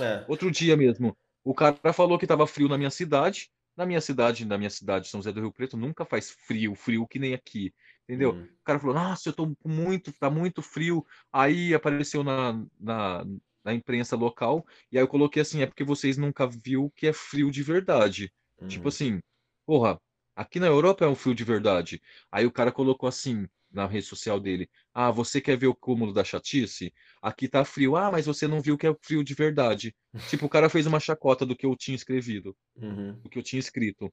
É. 0.00 0.24
Outro 0.28 0.50
dia 0.50 0.76
mesmo, 0.76 1.16
o 1.44 1.54
cara 1.54 1.92
falou 1.92 2.18
que 2.18 2.26
tava 2.26 2.46
frio 2.46 2.68
na 2.68 2.78
minha 2.78 2.90
cidade. 2.90 3.50
Na 3.74 3.86
minha 3.86 4.02
cidade, 4.02 4.44
na 4.44 4.58
minha 4.58 4.68
cidade, 4.68 5.08
São 5.08 5.20
José 5.20 5.32
do 5.32 5.40
Rio 5.40 5.52
Preto, 5.52 5.78
nunca 5.78 6.04
faz 6.04 6.30
frio, 6.30 6.74
frio 6.74 7.06
que 7.06 7.18
nem 7.18 7.32
aqui. 7.32 7.72
Entendeu? 8.04 8.32
Uhum. 8.32 8.44
O 8.44 8.64
cara 8.64 8.78
falou, 8.78 8.94
nossa, 8.94 9.30
eu 9.30 9.32
tô 9.32 9.56
muito, 9.64 10.12
tá 10.12 10.28
muito 10.28 10.60
frio. 10.60 11.06
Aí 11.32 11.72
apareceu 11.72 12.22
na, 12.22 12.62
na, 12.78 13.24
na 13.64 13.72
imprensa 13.72 14.14
local, 14.14 14.66
e 14.90 14.98
aí 14.98 15.02
eu 15.02 15.08
coloquei 15.08 15.40
assim, 15.40 15.62
é 15.62 15.66
porque 15.66 15.84
vocês 15.84 16.18
nunca 16.18 16.46
viu 16.46 16.92
que 16.94 17.06
é 17.06 17.12
frio 17.14 17.50
de 17.50 17.62
verdade. 17.62 18.24
Tipo 18.24 18.62
uhum. 18.62 18.68
Tipo 18.68 18.88
assim, 18.88 19.20
porra, 19.64 19.98
aqui 20.36 20.60
na 20.60 20.66
Europa 20.66 21.04
é 21.06 21.08
um 21.08 21.14
frio 21.14 21.34
de 21.34 21.44
verdade. 21.44 22.02
Aí 22.30 22.44
o 22.44 22.52
cara 22.52 22.70
colocou 22.70 23.08
assim, 23.08 23.48
na 23.72 23.86
rede 23.86 24.06
social 24.06 24.38
dele. 24.40 24.68
Ah, 24.92 25.10
você 25.10 25.40
quer 25.40 25.56
ver 25.56 25.66
o 25.68 25.74
cúmulo 25.74 26.12
da 26.12 26.24
chatice? 26.24 26.92
Aqui 27.20 27.48
tá 27.48 27.64
frio. 27.64 27.96
Ah, 27.96 28.10
mas 28.10 28.26
você 28.26 28.46
não 28.46 28.60
viu 28.60 28.76
que 28.78 28.86
é 28.86 28.94
frio 29.02 29.24
de 29.24 29.34
verdade. 29.34 29.94
tipo, 30.28 30.46
o 30.46 30.48
cara 30.48 30.68
fez 30.68 30.86
uma 30.86 31.00
chacota 31.00 31.44
do 31.46 31.56
que 31.56 31.66
eu 31.66 31.76
tinha 31.76 31.94
escrevido, 31.94 32.56
Uhum. 32.76 33.12
do 33.22 33.28
que 33.28 33.38
eu 33.38 33.42
tinha 33.42 33.60
escrito. 33.60 34.12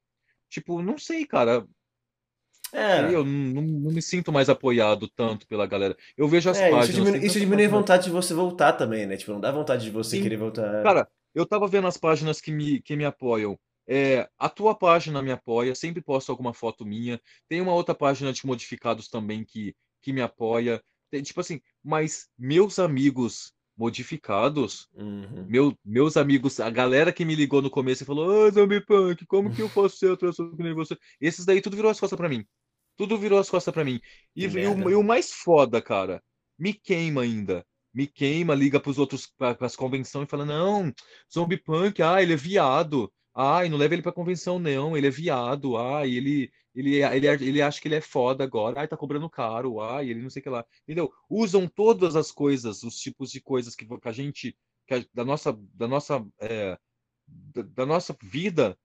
Tipo, 0.50 0.82
não 0.82 0.98
sei, 0.98 1.26
cara. 1.26 1.66
É, 2.72 3.14
Eu 3.14 3.24
não, 3.26 3.62
não 3.62 3.92
me 3.92 4.02
sinto 4.02 4.32
mais 4.32 4.48
apoiado 4.50 5.08
tanto 5.10 5.48
pela 5.48 5.66
galera. 5.66 5.96
Eu 6.16 6.28
vejo 6.28 6.50
as 6.50 6.58
é, 6.60 6.70
isso 6.70 6.72
páginas. 6.72 6.92
diminui, 6.92 7.20
tem 7.20 7.28
isso 7.28 7.40
diminui 7.40 7.66
a 7.66 7.70
vontade 7.70 8.04
de 8.06 8.10
você 8.12 8.34
voltar 8.34 8.74
também, 8.74 9.06
né? 9.08 9.18
Tipo, 9.18 9.32
não 9.34 9.40
dá 9.40 9.52
vontade 9.52 9.84
de 9.86 9.92
você 9.92 10.18
Sim. 10.18 10.24
querer 10.24 10.38
voltar. 10.38 10.84
Cara, 10.84 11.08
eu 11.34 11.46
tava 11.46 11.68
vendo 11.68 11.88
as 11.88 11.98
páginas 11.98 12.40
que 12.42 12.52
me, 12.52 12.82
que 12.82 12.96
me 12.96 13.06
apoiam. 13.06 13.60
É, 13.90 14.30
a 14.38 14.50
tua 14.50 14.76
página 14.76 15.22
me 15.22 15.32
apoia, 15.32 15.74
sempre 15.76 16.02
posto 16.02 16.32
alguma 16.32 16.54
foto 16.54 16.86
minha. 16.86 17.20
Tem 17.48 17.62
uma 17.62 17.74
outra 17.74 17.96
página 17.96 18.32
de 18.32 18.46
modificados 18.46 19.08
também 19.10 19.44
que, 19.44 19.76
que 20.02 20.14
me 20.14 20.22
apoia. 20.22 20.82
Tem, 21.10 21.24
tipo 21.24 21.40
assim, 21.42 21.60
mas 21.84 22.30
meus 22.38 22.78
amigos 22.80 23.52
modificados, 23.76 24.88
Uhum. 24.94 25.46
meu, 25.48 25.76
meus 25.84 26.18
amigos, 26.18 26.60
a 26.60 26.70
galera 26.70 27.12
que 27.14 27.26
me 27.26 27.36
ligou 27.36 27.62
no 27.62 27.70
começo 27.70 28.04
e 28.04 28.06
falou: 28.06 28.28
Ô, 28.48 28.52
Zombie 28.52 28.86
Punk, 28.86 29.26
como 29.26 29.52
que 29.52 29.62
eu 29.62 29.70
faço 29.70 29.98
ser 29.98 30.12
atração 30.12 30.56
que 30.56 30.64
nem 30.64 30.74
você? 30.74 30.98
Esses 31.20 31.46
daí 31.46 31.62
tudo 31.62 31.76
virou 31.76 31.90
as 31.92 32.00
costas 32.00 32.18
pra 32.18 32.30
mim. 32.30 32.46
Tudo 32.98 33.18
virou 33.18 33.40
as 33.40 33.50
costas 33.50 33.74
pra 33.74 33.86
mim. 33.86 34.00
E, 34.36 34.46
e 34.46 34.68
o, 34.68 34.90
e 34.90 34.96
o 34.96 35.04
mais 35.04 35.32
foda, 35.32 35.82
cara, 35.82 36.22
me 36.58 36.74
queima 36.74 37.22
ainda. 37.22 37.66
Me 37.94 38.06
queima, 38.06 38.54
liga 38.54 38.80
pros 38.80 39.00
outros, 39.00 39.26
pra, 39.38 39.56
pras 39.56 39.76
convenções 39.76 40.28
e 40.28 40.30
fala: 40.30 40.46
Não, 40.46 40.94
Zombie 41.34 41.58
Punk, 41.62 42.02
ah, 42.02 42.22
ele 42.22 42.34
é 42.34 42.36
viado. 42.38 43.12
Ai, 43.36 43.70
não 43.70 43.78
leva 43.78 43.94
ele 43.94 44.02
pra 44.04 44.12
convenção, 44.12 44.60
não. 44.60 44.96
Ele 44.98 45.08
é 45.08 45.10
viado. 45.12 45.78
Ai, 45.78 46.12
ele, 46.12 46.52
ele, 46.76 47.02
ele, 47.02 47.28
ele 47.28 47.62
acha 47.62 47.80
que 47.82 47.88
ele 47.88 47.96
é 47.96 48.02
foda 48.02 48.44
agora. 48.44 48.80
Ai, 48.82 48.88
tá 48.88 48.98
cobrando 48.98 49.30
caro. 49.30 49.80
Ai, 49.82 50.10
ele 50.10 50.22
não 50.22 50.30
sei 50.30 50.40
o 50.42 50.44
que 50.44 50.50
lá. 50.50 50.66
Entendeu? 50.84 51.12
Usam 51.30 51.68
todas 51.68 52.16
as 52.16 52.32
coisas, 52.32 52.84
os 52.84 52.96
tipos 52.98 53.32
de 53.32 53.42
coisas 53.42 53.76
que, 53.76 53.86
que 53.86 54.08
a 54.08 54.12
gente, 54.12 54.56
que 54.88 54.94
a- 54.96 55.06
da 55.14 55.24
nossa, 55.24 55.58
da 55.74 55.88
nossa, 55.88 56.26
é, 56.40 56.78
da, 57.28 57.62
da 57.62 57.86
nossa 57.86 58.16
vida 58.22 58.78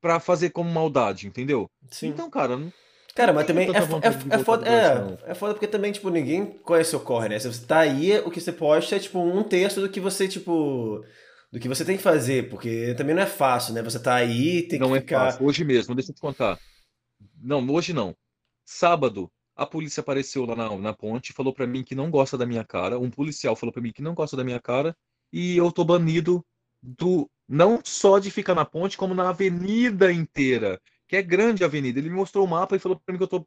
pra 0.00 0.18
fazer 0.18 0.50
como 0.50 0.70
maldade, 0.70 1.26
entendeu? 1.26 1.70
Sim. 1.90 2.08
Então, 2.08 2.30
cara, 2.30 2.56
não- 2.56 2.72
Cara, 3.14 3.32
mas 3.32 3.46
também 3.46 3.68
é, 3.68 3.72
é, 3.72 4.36
é 4.40 4.44
foda, 4.44 4.66
é, 4.68 5.30
é 5.32 5.34
foda 5.34 5.52
porque 5.52 5.66
também, 5.66 5.90
tipo, 5.90 6.08
ninguém 6.10 6.46
conhece 6.46 6.94
o 6.94 7.00
corre, 7.00 7.28
né? 7.28 7.38
Se 7.40 7.52
você 7.52 7.66
tá 7.66 7.80
aí, 7.80 8.16
o 8.20 8.30
que 8.30 8.40
você 8.40 8.52
posta 8.52 8.94
é, 8.96 8.98
tipo, 9.00 9.18
um 9.18 9.42
terço 9.42 9.80
do 9.80 9.88
que 9.90 9.98
você, 10.00 10.28
tipo, 10.28 11.04
do 11.52 11.58
que 11.58 11.68
você 11.68 11.84
tem 11.84 11.96
que 11.96 12.02
fazer, 12.02 12.48
porque 12.48 12.94
também 12.94 13.14
não 13.14 13.22
é 13.22 13.26
fácil, 13.26 13.74
né? 13.74 13.82
Você 13.82 13.98
tá 13.98 14.14
aí, 14.14 14.62
tem 14.62 14.78
que 14.78 14.86
não 14.86 14.94
é 14.94 15.00
ficar... 15.00 15.32
fácil. 15.32 15.46
Hoje 15.46 15.64
mesmo, 15.64 15.94
deixa 15.94 16.10
eu 16.10 16.14
te 16.14 16.20
contar. 16.20 16.58
Não, 17.42 17.66
hoje 17.70 17.92
não. 17.92 18.16
Sábado, 18.64 19.30
a 19.56 19.66
polícia 19.66 20.00
apareceu 20.00 20.44
lá 20.46 20.54
na, 20.54 20.76
na 20.78 20.92
ponte, 20.92 21.32
falou 21.32 21.52
pra 21.52 21.66
mim 21.66 21.82
que 21.82 21.94
não 21.94 22.10
gosta 22.10 22.38
da 22.38 22.46
minha 22.46 22.64
cara. 22.64 22.98
Um 22.98 23.10
policial 23.10 23.56
falou 23.56 23.72
pra 23.72 23.82
mim 23.82 23.92
que 23.92 24.02
não 24.02 24.14
gosta 24.14 24.36
da 24.36 24.44
minha 24.44 24.60
cara 24.60 24.96
e 25.32 25.56
eu 25.56 25.70
tô 25.72 25.84
banido 25.84 26.44
do 26.82 27.28
não 27.48 27.80
só 27.84 28.18
de 28.18 28.30
ficar 28.30 28.54
na 28.54 28.64
ponte, 28.64 28.96
como 28.96 29.12
na 29.12 29.30
avenida 29.30 30.12
inteira, 30.12 30.80
que 31.08 31.16
é 31.16 31.22
grande 31.22 31.64
a 31.64 31.66
avenida. 31.66 31.98
Ele 31.98 32.08
me 32.08 32.14
mostrou 32.14 32.44
o 32.46 32.48
mapa 32.48 32.76
e 32.76 32.78
falou 32.78 32.98
pra 32.98 33.12
mim 33.12 33.18
que 33.18 33.24
eu 33.24 33.28
tô 33.28 33.46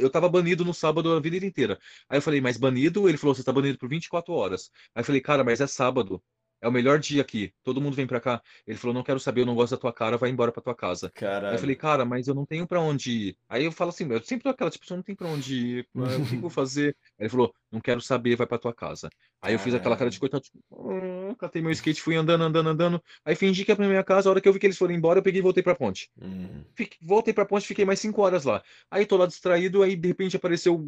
eu 0.00 0.10
tava 0.10 0.28
banido 0.28 0.64
no 0.64 0.72
sábado 0.74 1.12
a 1.12 1.16
avenida 1.16 1.44
inteira. 1.46 1.78
Aí 2.08 2.18
eu 2.18 2.22
falei, 2.22 2.40
mas 2.40 2.56
banido? 2.56 3.08
Ele 3.08 3.18
falou, 3.18 3.34
você 3.34 3.42
tá 3.44 3.52
banido 3.52 3.78
por 3.78 3.88
24 3.88 4.32
horas. 4.32 4.70
Aí 4.94 5.00
eu 5.00 5.04
falei, 5.04 5.20
cara, 5.20 5.44
mas 5.44 5.60
é 5.60 5.66
sábado. 5.66 6.22
É 6.62 6.68
o 6.68 6.72
melhor 6.72 6.96
dia 7.00 7.20
aqui. 7.20 7.52
Todo 7.64 7.80
mundo 7.80 7.94
vem 7.96 8.06
pra 8.06 8.20
cá. 8.20 8.40
Ele 8.64 8.78
falou, 8.78 8.94
não 8.94 9.02
quero 9.02 9.18
saber, 9.18 9.40
eu 9.40 9.46
não 9.46 9.54
gosto 9.56 9.72
da 9.72 9.76
tua 9.78 9.92
cara, 9.92 10.16
vai 10.16 10.30
embora 10.30 10.52
pra 10.52 10.62
tua 10.62 10.76
casa. 10.76 11.06
Aí 11.06 11.10
eu 11.10 11.28
Caralho. 11.28 11.58
falei, 11.58 11.74
cara, 11.74 12.04
mas 12.04 12.28
eu 12.28 12.34
não 12.34 12.46
tenho 12.46 12.66
pra 12.68 12.80
onde 12.80 13.10
ir. 13.10 13.36
Aí 13.48 13.64
eu 13.64 13.72
falo 13.72 13.90
assim, 13.90 14.06
eu 14.08 14.22
sempre 14.22 14.44
dou 14.44 14.52
aquela, 14.52 14.70
tipo, 14.70 14.86
você 14.86 14.94
não 14.94 15.02
tem 15.02 15.14
pra 15.16 15.26
onde 15.26 15.56
ir, 15.56 15.88
o 15.94 16.24
que 16.26 16.36
eu 16.36 16.40
vou 16.40 16.50
fazer? 16.50 16.96
Aí 17.18 17.24
ele 17.24 17.28
falou, 17.28 17.52
não 17.70 17.80
quero 17.80 18.00
saber, 18.00 18.36
vai 18.36 18.46
pra 18.46 18.58
tua 18.58 18.72
casa. 18.72 19.10
Aí 19.42 19.54
eu 19.54 19.58
fiz 19.58 19.74
aquela 19.74 19.96
cara 19.96 20.08
de 20.08 20.20
coitado, 20.20 20.44
tipo, 20.44 20.58
"Ah", 20.72 21.34
catei 21.34 21.60
meu 21.60 21.72
skate, 21.72 22.00
fui 22.00 22.14
andando, 22.14 22.44
andando, 22.44 22.68
andando. 22.68 23.02
Aí 23.24 23.34
fingi 23.34 23.64
que 23.64 23.72
ia 23.72 23.76
pra 23.76 23.88
minha 23.88 24.04
casa, 24.04 24.28
a 24.28 24.30
hora 24.30 24.40
que 24.40 24.48
eu 24.48 24.52
vi 24.52 24.60
que 24.60 24.66
eles 24.66 24.78
foram 24.78 24.94
embora, 24.94 25.18
eu 25.18 25.22
peguei 25.22 25.40
e 25.40 25.42
voltei 25.42 25.64
pra 25.64 25.74
ponte. 25.74 26.08
Uhum. 26.20 26.64
Fiquei- 26.76 26.96
voltei 27.02 27.34
pra 27.34 27.44
ponte, 27.44 27.66
fiquei 27.66 27.84
mais 27.84 27.98
cinco 27.98 28.22
horas 28.22 28.44
lá. 28.44 28.62
Aí 28.88 29.04
tô 29.04 29.16
lá 29.16 29.26
distraído, 29.26 29.82
aí 29.82 29.96
de 29.96 30.06
repente 30.06 30.36
apareceu 30.36 30.78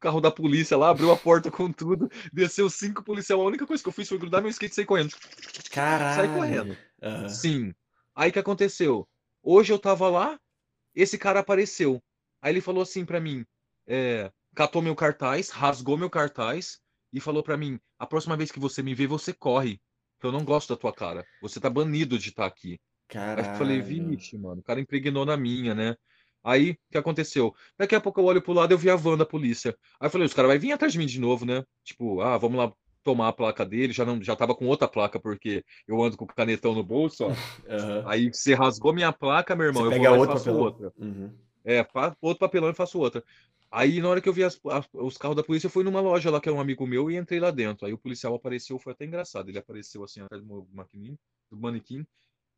carro 0.00 0.20
da 0.20 0.30
polícia 0.30 0.76
lá, 0.76 0.90
abriu 0.90 1.12
a 1.12 1.16
porta 1.16 1.50
com 1.50 1.70
tudo, 1.70 2.10
desceu 2.32 2.68
cinco 2.68 3.04
policiais. 3.04 3.40
A 3.40 3.44
única 3.44 3.66
coisa 3.66 3.82
que 3.82 3.88
eu 3.88 3.92
fiz 3.92 4.08
foi 4.08 4.18
grudar 4.18 4.40
meu 4.40 4.50
skate 4.50 4.72
e 4.72 4.74
sair 4.74 4.86
correndo. 4.86 5.14
Caralho. 5.70 6.16
Sai 6.16 6.34
correndo. 6.34 6.76
Aham. 7.02 7.28
Sim. 7.28 7.74
Aí 8.14 8.30
o 8.30 8.32
que 8.32 8.38
aconteceu? 8.38 9.06
Hoje 9.42 9.72
eu 9.72 9.78
tava 9.78 10.08
lá, 10.08 10.38
esse 10.94 11.16
cara 11.16 11.40
apareceu. 11.40 12.02
Aí 12.42 12.52
ele 12.52 12.60
falou 12.60 12.82
assim 12.82 13.04
pra 13.04 13.20
mim, 13.20 13.44
é, 13.86 14.30
catou 14.54 14.82
meu 14.82 14.96
cartaz, 14.96 15.50
rasgou 15.50 15.96
meu 15.96 16.10
cartaz 16.10 16.80
e 17.12 17.20
falou 17.20 17.42
pra 17.42 17.56
mim: 17.56 17.78
a 17.98 18.06
próxima 18.06 18.36
vez 18.36 18.50
que 18.50 18.58
você 18.58 18.82
me 18.82 18.94
ver, 18.94 19.06
você 19.06 19.32
corre. 19.32 19.80
Eu 20.22 20.32
não 20.32 20.44
gosto 20.44 20.74
da 20.74 20.76
tua 20.80 20.92
cara. 20.92 21.26
Você 21.40 21.58
tá 21.58 21.70
banido 21.70 22.18
de 22.18 22.28
estar 22.28 22.44
aqui. 22.44 22.78
Aí 23.34 23.38
eu 23.38 23.44
falei, 23.56 23.80
Caralho. 23.80 24.10
vixe, 24.10 24.36
mano, 24.36 24.60
o 24.60 24.62
cara 24.62 24.80
impregnou 24.80 25.24
na 25.24 25.36
minha, 25.36 25.74
né? 25.74 25.96
Aí, 26.42 26.70
o 26.72 26.76
que 26.90 26.98
aconteceu? 26.98 27.54
Daqui 27.78 27.94
a 27.94 28.00
pouco 28.00 28.20
eu 28.20 28.24
olho 28.24 28.42
pro 28.42 28.52
lado 28.52 28.72
e 28.72 28.74
eu 28.74 28.78
vi 28.78 28.88
a 28.90 28.96
van 28.96 29.16
da 29.16 29.26
polícia. 29.26 29.76
Aí 30.00 30.06
eu 30.06 30.10
falei, 30.10 30.26
os 30.26 30.34
caras 30.34 30.50
vão 30.50 30.60
vir 30.60 30.72
atrás 30.72 30.92
de 30.92 30.98
mim 30.98 31.06
de 31.06 31.20
novo, 31.20 31.44
né? 31.44 31.62
Tipo, 31.84 32.20
ah, 32.20 32.38
vamos 32.38 32.58
lá 32.58 32.72
tomar 33.02 33.28
a 33.28 33.32
placa 33.32 33.64
dele. 33.64 33.92
Já 33.92 34.04
não, 34.04 34.22
já 34.22 34.34
tava 34.36 34.54
com 34.54 34.66
outra 34.66 34.88
placa, 34.88 35.20
porque 35.20 35.64
eu 35.86 36.02
ando 36.02 36.16
com 36.16 36.24
o 36.24 36.28
canetão 36.28 36.74
no 36.74 36.82
bolso, 36.82 37.24
ó. 37.26 37.28
Aham. 37.68 38.04
Aí 38.06 38.32
você 38.32 38.54
rasgou 38.54 38.92
minha 38.92 39.12
placa, 39.12 39.54
meu 39.54 39.66
irmão, 39.66 39.82
Você 39.82 39.88
eu 39.88 39.90
pega 39.90 40.08
vou 40.08 40.10
lá 40.10 40.16
e 40.16 40.20
outro 40.20 40.32
faço 40.34 40.44
papelão. 40.44 40.64
outra. 40.64 40.92
Uhum. 40.98 41.32
É, 41.64 41.86
outro 42.22 42.38
papelão 42.38 42.70
e 42.70 42.74
faço 42.74 42.98
outra. 42.98 43.22
Aí, 43.70 44.00
na 44.00 44.08
hora 44.08 44.20
que 44.20 44.28
eu 44.28 44.32
vi 44.32 44.42
as- 44.42 44.58
as- 44.66 44.88
os 44.92 45.16
carros 45.16 45.36
da 45.36 45.44
polícia, 45.44 45.66
eu 45.66 45.70
fui 45.70 45.84
numa 45.84 46.00
loja 46.00 46.30
lá 46.30 46.40
que 46.40 46.48
é 46.48 46.52
um 46.52 46.58
amigo 46.60 46.86
meu 46.86 47.10
e 47.10 47.16
entrei 47.16 47.38
lá 47.38 47.50
dentro. 47.50 47.86
Aí 47.86 47.92
o 47.92 47.98
policial 47.98 48.34
apareceu, 48.34 48.78
foi 48.78 48.92
até 48.92 49.04
engraçado. 49.04 49.48
Ele 49.48 49.58
apareceu 49.58 50.02
assim 50.02 50.20
atrás 50.20 50.42
do 50.42 50.66
maquininho, 50.72 51.16
do 51.50 51.56
manequim, 51.56 52.04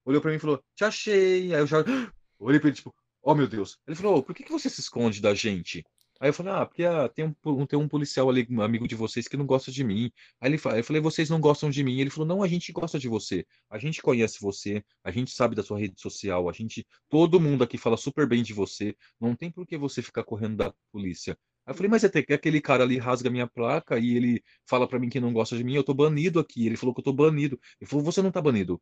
olhou 0.05 0.23
pra 0.23 0.31
mim 0.31 0.39
e 0.39 0.41
falou: 0.41 0.63
Te 0.75 0.85
achei. 0.85 1.55
Aí 1.55 1.61
eu 1.61 1.67
já 1.67 1.79
olhei 2.39 2.59
pra 2.61 2.69
ele, 2.69 2.77
tipo, 2.77 2.95
oh 3.23 3.35
meu 3.35 3.49
Deus. 3.49 3.79
Ele 3.87 3.97
falou: 3.97 4.19
"Ô, 4.19 4.23
Por 4.23 4.35
que 4.35 4.45
que 4.45 4.53
você 4.53 4.69
se 4.71 4.81
esconde 4.81 5.21
da 5.21 5.35
gente? 5.35 5.85
Aí 6.23 6.29
eu 6.29 6.33
falei: 6.33 6.53
Ah, 6.53 6.65
porque 6.65 6.85
ah, 6.85 7.09
tem 7.09 7.25
um, 7.45 7.67
tem 7.67 7.77
um 7.77 7.89
policial 7.89 8.31
ali, 8.31 8.47
um 8.49 8.63
amigo 8.63 8.87
de 8.87 8.95
vocês, 8.95 9.27
que 9.27 9.37
não 9.37 9.45
gosta 9.45 9.73
de 9.73 9.83
mim. 9.83 10.09
Aí 10.41 10.49
ele 10.51 10.57
eu 10.57 10.85
falei: 10.85 11.03
Vocês 11.03 11.29
não 11.29 11.41
gostam 11.41 11.69
de 11.69 11.83
mim? 11.83 12.01
Ele 12.01 12.11
falou: 12.11 12.27
Não, 12.27 12.45
a 12.45 12.49
gente 12.49 12.71
gosta 12.73 12.97
de 12.97 13.09
você. 13.09 13.45
A 13.69 13.77
gente 13.77 14.01
conhece 14.01 14.41
você, 14.41 14.85
a 15.03 15.11
gente 15.11 15.33
sabe 15.33 15.57
da 15.57 15.65
sua 15.65 15.81
rede 15.81 16.01
social, 16.01 16.49
a 16.49 16.53
gente, 16.53 16.87
todo 17.09 17.41
mundo 17.41 17.65
aqui 17.65 17.77
fala 17.77 17.97
super 17.97 18.29
bem 18.29 18.41
de 18.43 18.55
você. 18.55 18.95
Não 19.21 19.35
tem 19.35 19.51
por 19.51 19.67
que 19.67 19.77
você 19.77 20.01
ficar 20.01 20.23
correndo 20.23 20.57
da 20.59 20.73
polícia. 20.93 21.37
Aí 21.67 21.73
eu 21.73 21.75
falei, 21.77 21.91
mas 21.91 22.05
até 22.05 22.23
que 22.23 22.33
aquele 22.33 22.61
cara 22.61 22.85
ali 22.85 22.99
rasga 22.99 23.29
minha 23.29 23.47
placa 23.49 23.99
e 23.99 24.17
ele 24.17 24.43
fala 24.65 24.87
pra 24.89 25.01
mim 25.01 25.09
que 25.09 25.19
não 25.21 25.33
gosta 25.33 25.57
de 25.57 25.65
mim, 25.65 25.75
eu 25.75 25.85
tô 25.85 25.93
banido 25.95 26.39
aqui. 26.39 26.67
Ele 26.67 26.77
falou 26.77 26.95
que 26.95 27.01
eu 27.01 27.05
tô 27.05 27.13
banido. 27.13 27.59
Ele 27.81 27.89
falou, 27.91 28.05
você 28.05 28.23
não 28.23 28.31
tá 28.31 28.41
banido. 28.41 28.81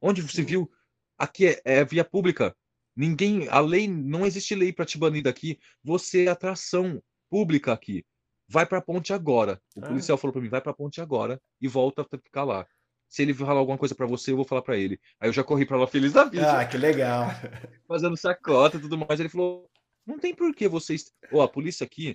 Onde 0.00 0.20
você 0.22 0.42
viu? 0.42 0.70
Aqui 1.18 1.46
é, 1.46 1.62
é 1.64 1.84
via 1.84 2.04
pública. 2.04 2.54
Ninguém, 2.94 3.48
a 3.48 3.60
lei, 3.60 3.88
não 3.88 4.26
existe 4.26 4.54
lei 4.54 4.72
pra 4.72 4.84
te 4.84 4.98
banir 4.98 5.22
daqui. 5.22 5.58
Você 5.82 6.24
é 6.26 6.28
atração 6.28 7.02
pública 7.30 7.72
aqui. 7.72 8.04
Vai 8.48 8.66
pra 8.66 8.82
ponte 8.82 9.12
agora. 9.12 9.60
O 9.74 9.80
Ah. 9.82 9.88
policial 9.88 10.18
falou 10.18 10.32
pra 10.32 10.42
mim, 10.42 10.48
vai 10.48 10.60
pra 10.60 10.74
ponte 10.74 11.00
agora 11.00 11.40
e 11.60 11.66
volta 11.68 12.02
a 12.02 12.18
ficar 12.18 12.44
lá. 12.44 12.66
Se 13.08 13.22
ele 13.22 13.32
falar 13.34 13.60
alguma 13.60 13.78
coisa 13.78 13.94
pra 13.94 14.06
você, 14.06 14.32
eu 14.32 14.36
vou 14.36 14.44
falar 14.44 14.62
pra 14.62 14.76
ele. 14.76 14.98
Aí 15.20 15.28
eu 15.28 15.32
já 15.32 15.42
corri 15.44 15.64
pra 15.66 15.76
lá 15.78 15.86
feliz 15.86 16.12
da 16.12 16.24
vida 16.24 16.60
Ah, 16.60 16.64
que 16.66 16.76
legal. 16.76 17.26
fazendo 17.88 18.16
chacota 18.16 18.76
e 18.76 18.80
tudo 18.80 18.98
mais. 18.98 19.20
Ele 19.20 19.28
falou: 19.28 19.70
não 20.06 20.18
tem 20.18 20.34
por 20.34 20.54
que 20.54 20.68
vocês. 20.68 21.12
Ó, 21.32 21.42
a 21.42 21.48
polícia 21.48 21.84
aqui, 21.84 22.14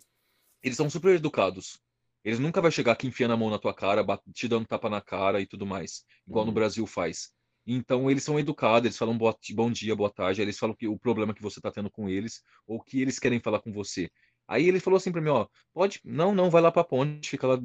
eles 0.64 0.78
são 0.78 0.90
super 0.90 1.16
educados. 1.16 1.80
Eles 2.24 2.40
nunca 2.40 2.62
vai 2.62 2.72
chegar 2.72 2.92
aqui 2.94 3.08
enfiando 3.08 3.34
a 3.34 3.38
mão 3.38 3.50
na 3.50 3.58
tua 3.60 3.74
cara, 3.74 4.06
te 4.34 4.48
dando 4.48 4.68
tapa 4.68 4.90
na 4.90 5.00
cara 5.02 5.40
e 5.40 5.48
tudo 5.48 5.66
mais, 5.66 6.04
igual 6.28 6.46
no 6.46 6.50
Uhum. 6.52 6.56
Brasil 6.56 6.86
faz. 6.86 7.32
Então 7.68 8.10
eles 8.12 8.24
são 8.24 8.40
educados, 8.40 8.86
eles 8.88 8.98
falam 8.98 9.18
boa- 9.18 9.38
bom 9.54 9.72
dia, 9.72 9.96
boa 9.96 10.10
tarde, 10.12 10.42
aí 10.42 10.46
eles 10.46 10.58
falam 10.60 10.76
que 10.76 10.88
o 10.88 10.98
problema 11.00 11.34
que 11.36 11.42
você 11.44 11.62
tá 11.62 11.72
tendo 11.72 11.92
com 11.92 12.10
eles, 12.10 12.44
ou 12.68 12.82
que 12.82 13.02
eles 13.02 13.20
querem 13.20 13.40
falar 13.42 13.60
com 13.62 13.74
você. 13.74 14.10
Aí 14.48 14.68
ele 14.68 14.80
falou 14.80 14.98
assim 14.98 15.12
pra 15.12 15.22
mim, 15.22 15.30
ó, 15.30 15.48
pode, 15.74 16.00
não, 16.06 16.34
não, 16.34 16.50
vai 16.50 16.62
lá 16.62 16.72
pra 16.72 16.84
ponte, 16.84 17.30
fica 17.30 17.46
lá, 17.48 17.58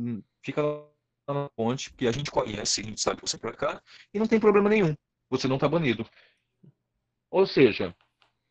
fica 0.42 0.60
lá 0.62 0.88
na 1.28 1.48
ponte, 1.50 1.90
porque 1.90 2.06
a 2.08 2.12
gente 2.12 2.30
conhece, 2.30 2.80
a 2.80 2.84
gente 2.84 3.00
sabe 3.00 3.20
que 3.20 3.28
você 3.28 3.36
é 3.36 3.38
pra 3.38 3.52
cá, 3.54 3.82
e 4.12 4.18
não 4.18 4.26
tem 4.26 4.40
problema 4.40 4.68
nenhum. 4.68 4.94
Você 5.30 5.46
não 5.48 5.58
tá 5.58 5.68
banido. 5.68 6.04
Ou 7.32 7.46
seja, 7.46 7.92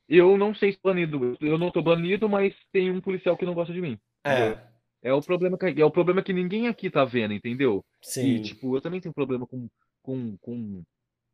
eu 0.09 0.37
não 0.37 0.55
sei 0.55 0.73
se 0.73 0.79
banido. 0.83 1.37
Eu 1.41 1.57
não 1.57 1.71
tô 1.71 1.81
banido, 1.81 2.29
mas 2.29 2.55
tem 2.71 2.91
um 2.91 3.01
policial 3.01 3.37
que 3.37 3.45
não 3.45 3.53
gosta 3.55 3.73
de 3.73 3.81
mim. 3.81 3.99
É, 4.25 4.71
É 5.03 5.13
o 5.13 5.21
problema 5.21 5.57
que, 5.57 5.81
é 5.81 5.85
o 5.85 5.91
problema 5.91 6.23
que 6.23 6.33
ninguém 6.33 6.67
aqui 6.67 6.89
tá 6.89 7.03
vendo, 7.05 7.33
entendeu? 7.33 7.83
E, 8.19 8.39
sim. 8.39 8.39
tipo, 8.39 8.75
eu 8.75 8.81
também 8.81 9.01
tenho 9.01 9.13
problema 9.13 9.47
com, 9.47 9.67
com, 10.03 10.37
com, 10.37 10.83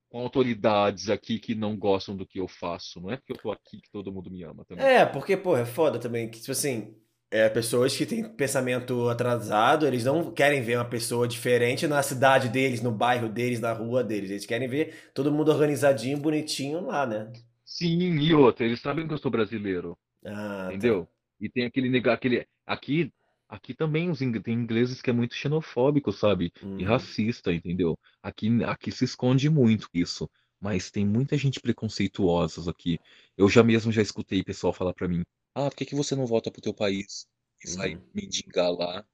com 0.09 0.19
autoridades 0.19 1.09
aqui 1.09 1.39
que 1.39 1.55
não 1.55 1.77
gostam 1.77 2.15
do 2.15 2.25
que 2.25 2.39
eu 2.39 2.47
faço. 2.47 3.01
Não 3.01 3.11
é 3.11 3.17
porque 3.17 3.33
eu 3.33 3.37
tô 3.37 3.51
aqui 3.51 3.81
que 3.81 3.89
todo 3.91 4.11
mundo 4.11 4.29
me 4.31 4.43
ama 4.43 4.65
também. 4.65 4.89
É, 4.89 5.05
porque, 5.05 5.35
pô, 5.35 5.57
é 5.57 5.65
foda 5.65 5.99
também 5.99 6.29
que, 6.29 6.39
tipo 6.39 6.51
assim, 6.51 6.95
é, 7.31 7.49
pessoas 7.49 7.95
que 7.97 8.05
têm 8.05 8.23
pensamento 8.35 9.09
atrasado, 9.09 9.87
eles 9.87 10.03
não 10.03 10.31
querem 10.31 10.61
ver 10.61 10.77
uma 10.77 10.85
pessoa 10.89 11.27
diferente 11.27 11.87
na 11.87 12.03
cidade 12.03 12.47
deles, 12.49 12.81
no 12.81 12.91
bairro 12.91 13.27
deles, 13.27 13.59
na 13.59 13.73
rua 13.73 14.03
deles. 14.03 14.29
Eles 14.29 14.45
querem 14.45 14.67
ver 14.67 15.11
todo 15.13 15.31
mundo 15.31 15.49
organizadinho, 15.51 16.17
bonitinho 16.19 16.81
lá, 16.85 17.05
né? 17.07 17.31
Sim, 17.65 18.17
e 18.19 18.33
outra, 18.33 18.65
eles 18.65 18.79
sabem 18.81 19.07
que 19.07 19.13
eu 19.13 19.17
sou 19.17 19.29
brasileiro, 19.31 19.97
Ah, 20.25 20.73
tá. 20.79 20.89
entendeu? 20.89 21.09
E 21.39 21.49
tem 21.49 21.65
aquele 21.65 21.89
negar, 21.89 22.15
aquele 22.15 22.47
aqui 22.65 23.13
aqui 23.49 23.73
também 23.73 24.09
os 24.09 24.21
ing- 24.21 24.39
tem 24.41 24.53
ingleses 24.55 25.01
que 25.01 25.09
é 25.09 25.13
muito 25.13 25.35
xenofóbico, 25.35 26.11
sabe? 26.11 26.51
E 26.77 26.83
Uhum. 26.83 26.83
racista, 26.83 27.53
entendeu? 27.53 27.97
Aqui, 28.21 28.63
aqui 28.63 28.91
se 28.91 29.05
esconde 29.05 29.49
muito 29.49 29.89
isso, 29.93 30.29
mas 30.59 30.91
tem 30.91 31.05
muita 31.05 31.37
gente 31.37 31.59
preconceituosa 31.59 32.69
aqui. 32.71 32.99
Eu 33.37 33.49
já 33.49 33.63
mesmo 33.63 33.91
já 33.91 34.01
escutei 34.01 34.43
pessoal 34.43 34.73
falar 34.73 34.93
pra 34.93 35.07
mim: 35.07 35.23
"Ah, 35.55 35.69
por 35.69 35.75
que 35.77 35.85
que 35.85 35.95
você 35.95 36.15
não 36.15 36.25
volta 36.25 36.49
pro 36.51 36.61
teu 36.61 36.73
país 36.73 37.27
e 37.63 37.69
vai 37.75 37.97
Uhum. 37.97 38.01
mendigar 38.13 38.71
lá?" 38.71 39.05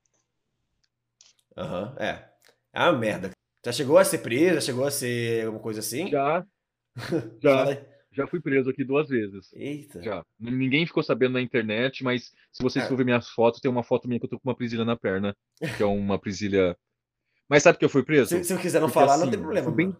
Aham, 1.58 1.96
é. 2.00 2.30
É 2.74 2.80
uma 2.82 2.94
merda. 2.98 3.32
Já 3.66 3.72
chegou 3.72 3.98
a 3.98 4.06
ser 4.06 4.20
preso? 4.20 4.56
Já 4.56 4.62
chegou 4.62 4.86
a 4.86 4.92
ser 4.92 5.46
alguma 5.46 5.62
coisa 5.64 5.80
assim? 5.80 6.10
Já, 6.10 6.46
já. 7.42 7.76
Já 8.14 8.28
fui 8.28 8.40
preso 8.40 8.70
aqui 8.70 8.84
duas 8.84 9.10
vezes. 9.10 9.52
Eita. 9.54 10.02
Já. 10.02 10.26
Ninguém 10.40 10.86
ficou 10.86 11.02
sabendo 11.04 11.34
na 11.34 11.42
internet, 11.42 12.04
mas 12.04 12.32
se 12.52 12.62
vocês 12.62 12.86
É. 12.86 12.88
for 12.88 12.96
ver 12.98 13.04
minhas 13.06 13.30
fotos, 13.30 13.60
tem 13.60 13.70
uma 13.72 13.84
foto 13.84 14.08
minha 14.08 14.20
que 14.20 14.26
eu 14.26 14.30
tô 14.30 14.40
com 14.40 14.50
uma 14.50 14.56
presilha 14.56 14.86
na 14.86 14.96
perna, 14.96 15.36
que 15.78 15.84
é 15.84 15.86
uma 15.86 16.18
presilha. 16.20 16.78
Mas 17.50 17.64
sabe 17.64 17.78
que 17.78 17.86
eu 17.86 17.90
fui 17.90 18.04
preso? 18.04 18.30
Se, 18.30 18.44
se 18.44 18.54
eu 18.54 18.60
quiser 18.60 18.80
não 18.80 18.88
Porque 18.88 19.00
falar, 19.00 19.18
não 19.18 19.24
assim, 19.24 19.32
tem 19.32 19.40
problema, 19.42 19.72
bem-. 19.72 19.96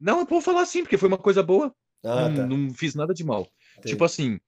Não, 0.00 0.20
eu 0.20 0.26
vou 0.26 0.40
falar 0.40 0.64
sim, 0.64 0.82
porque 0.82 0.96
foi 0.96 1.08
uma 1.08 1.18
coisa 1.18 1.42
boa. 1.42 1.74
Ah, 2.04 2.28
não, 2.28 2.34
tá. 2.36 2.46
não 2.46 2.70
fiz 2.74 2.94
nada 2.94 3.12
de 3.12 3.24
mal. 3.24 3.48
Entendi. 3.72 3.88
Tipo 3.88 4.04
assim, 4.04 4.38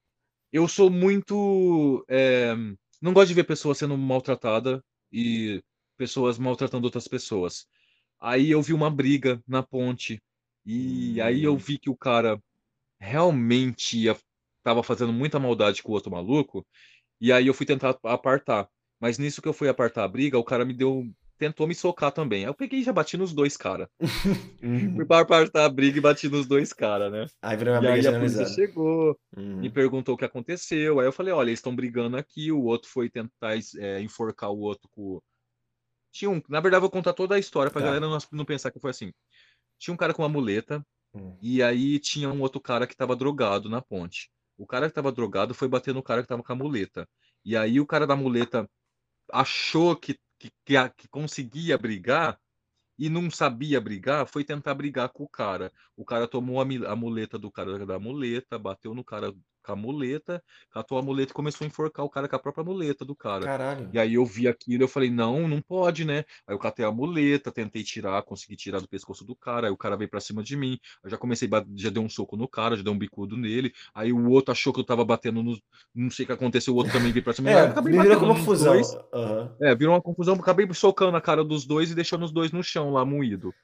eu 0.52 0.66
sou 0.68 0.88
muito. 0.88 2.04
é, 2.08 2.54
não 3.02 3.12
gosto 3.12 3.28
de 3.28 3.34
ver 3.34 3.44
pessoas 3.44 3.78
sendo 3.78 3.96
maltratada 3.98 4.82
e 5.12 5.60
pessoas 5.96 6.38
maltratando 6.38 6.86
outras 6.86 7.08
pessoas. 7.08 7.66
Aí 8.20 8.50
eu 8.50 8.62
vi 8.62 8.72
uma 8.72 8.90
briga 8.90 9.42
na 9.46 9.62
ponte 9.62 10.20
e 10.64 11.20
aí 11.20 11.42
eu 11.42 11.54
Hum. 11.54 11.58
vi 11.58 11.78
que 11.78 11.90
o 11.90 11.96
cara 11.96 12.38
realmente 13.00 13.98
ia, 13.98 14.16
tava 14.62 14.82
fazendo 14.82 15.12
muita 15.12 15.38
maldade 15.40 15.82
com 15.82 15.90
o 15.92 15.94
outro 15.94 16.10
maluco 16.10 16.66
e 17.20 17.32
aí 17.32 17.46
eu 17.46 17.54
fui 17.54 17.66
tentar 17.66 17.98
apartar. 18.04 18.68
Mas 19.00 19.18
nisso 19.18 19.42
que 19.42 19.48
eu 19.48 19.54
fui 19.54 19.68
apartar 19.68 20.04
a 20.04 20.08
briga, 20.08 20.38
o 20.38 20.44
cara 20.44 20.64
me 20.64 20.74
deu. 20.74 21.04
Tentou 21.38 21.66
me 21.66 21.74
socar 21.74 22.12
também. 22.12 22.44
Aí 22.44 22.50
eu 22.50 22.54
peguei 22.54 22.80
e 22.80 22.84
já 22.84 22.92
bati 22.92 23.16
nos 23.16 23.32
dois 23.34 23.56
caras. 23.56 23.88
Uhum. 24.62 24.94
Fui 24.94 25.06
para 25.06 25.22
apartar 25.22 25.64
a 25.64 25.68
briga 25.68 25.98
e 25.98 26.00
bati 26.00 26.28
nos 26.28 26.46
dois 26.46 26.72
caras, 26.72 27.10
né? 27.10 27.26
Aí 27.42 27.56
virou 27.56 27.74
uma 27.74 27.82
E 27.82 27.86
briga 27.86 28.02
aí 28.02 28.06
a 28.14 28.18
polícia 28.18 28.44
chegou, 28.46 29.18
Uhum. 29.36 29.62
me 29.62 29.70
perguntou 29.70 30.14
o 30.14 30.18
que 30.18 30.24
aconteceu. 30.24 31.00
Aí 31.00 31.06
eu 31.06 31.12
falei, 31.12 31.32
olha, 31.32 31.48
eles 31.48 31.58
estão 31.60 31.74
brigando 31.74 32.16
aqui, 32.16 32.52
o 32.52 32.62
outro 32.62 32.88
foi 32.90 33.08
tentar 33.10 33.56
é, 33.78 34.00
enforcar 34.00 34.50
o 34.50 34.58
outro 34.60 34.88
com. 34.90 35.20
Tinha 36.12 36.30
um. 36.30 36.42
Na 36.48 36.60
verdade, 36.60 36.78
eu 36.78 36.82
vou 36.82 36.90
contar 36.90 37.12
toda 37.14 37.34
a 37.36 37.38
história 37.38 37.70
pra 37.70 37.80
Tá. 37.80 37.86
galera 37.86 38.06
não, 38.08 38.18
não 38.32 38.44
pensar 38.44 38.70
que 38.70 38.80
foi 38.80 38.90
assim. 38.90 39.12
Tinha 39.78 39.94
um 39.94 39.96
cara 39.96 40.14
com 40.14 40.22
uma 40.22 40.28
muleta, 40.28 40.84
Hum. 41.12 41.36
e 41.42 41.62
aí 41.62 41.98
tinha 41.98 42.30
um 42.30 42.40
outro 42.40 42.60
cara 42.60 42.86
que 42.86 42.96
tava 42.96 43.16
drogado 43.16 43.68
na 43.68 43.82
ponte. 43.82 44.30
O 44.56 44.66
cara 44.66 44.88
que 44.88 44.94
tava 44.94 45.10
drogado 45.10 45.54
foi 45.54 45.68
bater 45.68 45.92
no 45.94 46.02
cara 46.02 46.22
que 46.22 46.28
tava 46.28 46.42
com 46.42 46.52
a 46.52 46.56
muleta. 46.56 47.08
E 47.44 47.56
aí 47.56 47.80
o 47.80 47.86
cara 47.86 48.06
da 48.06 48.14
muleta 48.14 48.68
achou 49.32 49.96
que, 49.96 50.18
que, 50.38 50.50
que, 50.64 50.90
que 50.96 51.08
conseguia 51.08 51.78
brigar 51.78 52.38
e 52.98 53.08
não 53.08 53.30
sabia 53.30 53.80
brigar, 53.80 54.26
foi 54.26 54.44
tentar 54.44 54.74
brigar 54.74 55.08
com 55.08 55.24
o 55.24 55.28
cara. 55.28 55.72
O 55.96 56.04
cara 56.04 56.28
tomou 56.28 56.60
a, 56.60 56.92
a 56.92 56.94
muleta 56.94 57.38
do 57.38 57.50
cara 57.50 57.86
da 57.86 57.98
muleta, 57.98 58.58
bateu 58.58 58.94
no 58.94 59.02
cara 59.02 59.34
com 59.70 59.72
a 59.72 59.76
muleta, 59.76 60.42
catou 60.70 60.98
a 60.98 61.02
muleta 61.02 61.30
e 61.30 61.34
começou 61.34 61.64
a 61.64 61.68
enforcar 61.68 62.04
o 62.04 62.10
cara 62.10 62.28
com 62.28 62.36
a 62.36 62.38
própria 62.38 62.64
muleta 62.64 63.04
do 63.04 63.14
cara. 63.14 63.44
Caralho. 63.44 63.88
E 63.92 63.98
aí 63.98 64.14
eu 64.14 64.24
vi 64.24 64.48
aquilo, 64.48 64.82
eu 64.82 64.88
falei, 64.88 65.10
não, 65.10 65.46
não 65.46 65.62
pode, 65.62 66.04
né? 66.04 66.24
Aí 66.46 66.54
eu 66.54 66.58
catei 66.58 66.84
a 66.84 66.90
muleta, 66.90 67.52
tentei 67.52 67.82
tirar, 67.82 68.22
consegui 68.22 68.56
tirar 68.56 68.80
do 68.80 68.88
pescoço 68.88 69.24
do 69.24 69.36
cara, 69.36 69.68
aí 69.68 69.72
o 69.72 69.76
cara 69.76 69.96
veio 69.96 70.10
pra 70.10 70.20
cima 70.20 70.42
de 70.42 70.56
mim, 70.56 70.78
eu 71.04 71.10
já 71.10 71.16
comecei, 71.16 71.48
já 71.76 71.90
dei 71.90 72.02
um 72.02 72.08
soco 72.08 72.36
no 72.36 72.48
cara, 72.48 72.76
já 72.76 72.82
dei 72.82 72.92
um 72.92 72.98
bicudo 72.98 73.36
nele, 73.36 73.72
aí 73.94 74.12
o 74.12 74.28
outro 74.30 74.52
achou 74.52 74.72
que 74.72 74.80
eu 74.80 74.84
tava 74.84 75.04
batendo 75.04 75.42
no, 75.42 75.58
não 75.94 76.10
sei 76.10 76.24
o 76.24 76.26
que 76.26 76.32
aconteceu, 76.32 76.74
o 76.74 76.76
outro 76.76 76.92
também 76.92 77.12
veio 77.12 77.24
pra 77.24 77.32
cima, 77.32 77.50
É, 77.50 77.60
acabei 77.62 77.92
me 77.92 78.02
virou 78.02 78.20
nos 78.20 78.38
confusão. 78.38 78.80
Aham. 79.12 79.56
É, 79.60 79.74
virou 79.74 79.94
uma 79.94 80.02
confusão, 80.02 80.34
acabei 80.34 80.66
socando 80.72 81.16
a 81.16 81.20
cara 81.20 81.44
dos 81.44 81.66
dois 81.66 81.90
e 81.90 81.94
deixando 81.94 82.24
os 82.24 82.32
dois 82.32 82.50
no 82.50 82.62
chão 82.62 82.90
lá, 82.92 83.04
moído. 83.04 83.54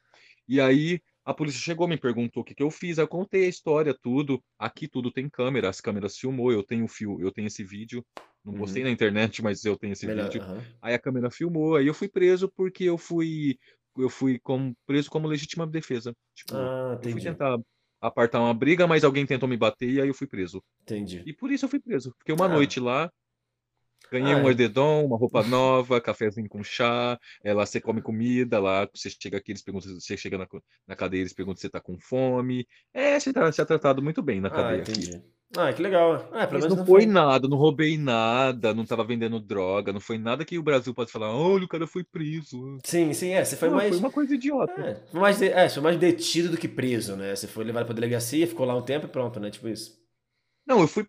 E 0.49 0.61
aí 0.61 1.01
a 1.27 1.35
polícia 1.35 1.61
chegou, 1.61 1.89
me 1.89 1.99
perguntou 1.99 2.43
o 2.43 2.45
que 2.47 2.55
que 2.55 2.63
eu 2.63 2.71
fiz, 2.71 2.99
eu 2.99 3.09
contei 3.09 3.47
a 3.47 3.49
história, 3.49 3.95
tudo. 4.03 4.43
Aqui 4.59 4.89
tudo 4.89 5.13
tem 5.13 5.29
câmera, 5.29 5.69
as 5.69 5.81
câmeras 5.81 6.17
filmou, 6.19 6.53
eu 6.53 6.63
tenho 6.65 6.89
fio, 6.89 7.21
eu 7.21 7.33
tenho 7.33 7.49
esse 7.49 7.65
vídeo. 7.65 8.05
Não 8.45 8.55
Uhum. 8.55 8.55
postei 8.55 8.85
na 8.85 8.91
internet, 8.91 9.43
mas 9.43 9.65
eu 9.65 9.77
tenho 9.79 9.93
esse 9.93 10.07
Melhor. 10.07 10.09
vídeo. 10.09 10.41
aham. 10.41 10.67
Aí 10.83 10.95
a 10.95 10.99
câmera 11.01 11.31
filmou, 11.31 11.77
aí 11.77 11.87
eu 11.89 11.95
fui 11.95 12.09
preso 12.09 12.51
porque 12.57 12.85
eu 12.85 12.97
fui 12.99 13.57
eu 13.99 14.11
fui 14.11 14.39
como, 14.41 14.75
preso 14.87 15.11
como 15.11 15.27
legítima 15.29 15.67
defesa. 15.67 16.15
Tipo, 16.35 16.71
Ah, 16.71 16.99
eu 17.01 17.09
fui 17.11 17.21
tentar 17.21 17.57
apartar 18.01 18.41
uma 18.41 18.53
briga, 18.55 18.87
mas 18.87 19.05
alguém 19.05 19.27
tentou 19.27 19.49
me 19.49 19.57
bater 19.57 19.91
e 19.91 20.01
aí 20.01 20.09
eu 20.09 20.15
fui 20.15 20.27
preso. 20.29 20.63
Entendi. 20.83 21.27
E 21.27 21.33
por 21.35 21.51
isso 21.51 21.65
eu 21.65 21.69
fui 21.69 21.81
preso. 21.81 22.13
Fiquei 22.19 22.35
uma 22.35 22.49
Ah. 22.49 22.49
noite 22.49 22.81
lá, 22.81 23.11
ganhei 24.11 24.35
Ah, 24.35 24.37
um 24.37 24.49
é. 24.49 24.51
edredom, 24.51 25.05
uma 25.07 25.17
roupa 25.19 25.43
nova, 25.45 26.01
cafezinho 26.01 26.49
com 26.49 26.63
chá. 26.65 27.19
É, 27.45 27.53
lá 27.55 27.65
você 27.67 27.81
come 27.81 28.03
comida, 28.03 28.59
lá 28.61 28.89
você 28.95 29.11
chega 29.11 29.39
aqui, 29.39 29.53
eles 29.53 29.63
perguntam, 29.63 29.93
você 30.01 30.17
chega 30.17 30.39
na, 30.39 30.47
na 30.87 30.97
cadeia, 30.97 31.21
eles 31.23 31.33
perguntam 31.35 31.57
se 31.59 31.63
você 31.63 31.71
tá 31.71 31.81
com 31.81 31.99
fome. 31.99 32.67
É, 32.95 33.19
você, 33.21 33.33
tá, 33.33 33.51
você 33.51 33.63
é 33.63 33.65
tratado 33.65 34.03
muito 34.03 34.23
bem 34.23 34.41
na 34.41 34.51
Ah, 34.51 34.51
cadeia 34.51 34.83
aqui. 34.85 35.03
entendi. 35.03 35.23
Ah, 35.57 35.73
que 35.73 35.83
legal. 35.83 36.29
Ah, 36.33 36.47
não 36.51 36.77
não 36.77 36.87
foi 36.87 37.07
foi. 37.07 37.07
nada, 37.07 37.49
não 37.49 37.57
roubei 37.57 37.97
nada, 37.99 38.73
não 38.75 38.85
tava 38.87 39.05
vendendo 39.05 39.41
droga, 39.41 39.93
não 39.93 40.01
foi 40.01 40.19
nada 40.19 40.45
que 40.45 40.59
o 40.59 40.63
Brasil 40.63 40.95
pode 40.95 41.11
falar, 41.13 41.33
olha, 41.35 41.65
o 41.65 41.69
cara 41.69 41.87
foi 41.87 42.05
preso. 42.05 42.83
Sim, 42.85 43.13
sim, 43.15 43.31
é. 43.31 43.45
Você 43.45 43.57
foi 43.57 43.69
Não, 43.69 43.71
mais. 43.71 43.97
foi 43.97 43.99
uma 43.99 44.13
coisa 44.13 44.35
idiota. 44.35 44.87
É, 44.87 44.95
foi 45.11 45.21
mais, 45.21 45.39
de- 45.39 45.49
é, 45.51 45.69
você 45.69 45.75
foi 45.77 45.83
mais 45.85 45.99
detido 45.99 46.51
do 46.51 46.59
que 46.59 46.69
preso, 46.69 47.17
né? 47.17 47.35
Você 47.37 47.47
foi 47.49 47.65
levado 47.65 47.87
pra 47.87 47.95
delegacia, 47.95 48.47
ficou 48.47 48.67
lá 48.67 48.77
um 48.77 48.83
tempo 48.85 49.07
e 49.07 49.09
pronto, 49.09 49.41
né? 49.41 49.51
Tipo 49.51 49.69
isso. 49.69 49.99
Não, 50.67 50.81
eu 50.81 50.89
fui 50.89 51.07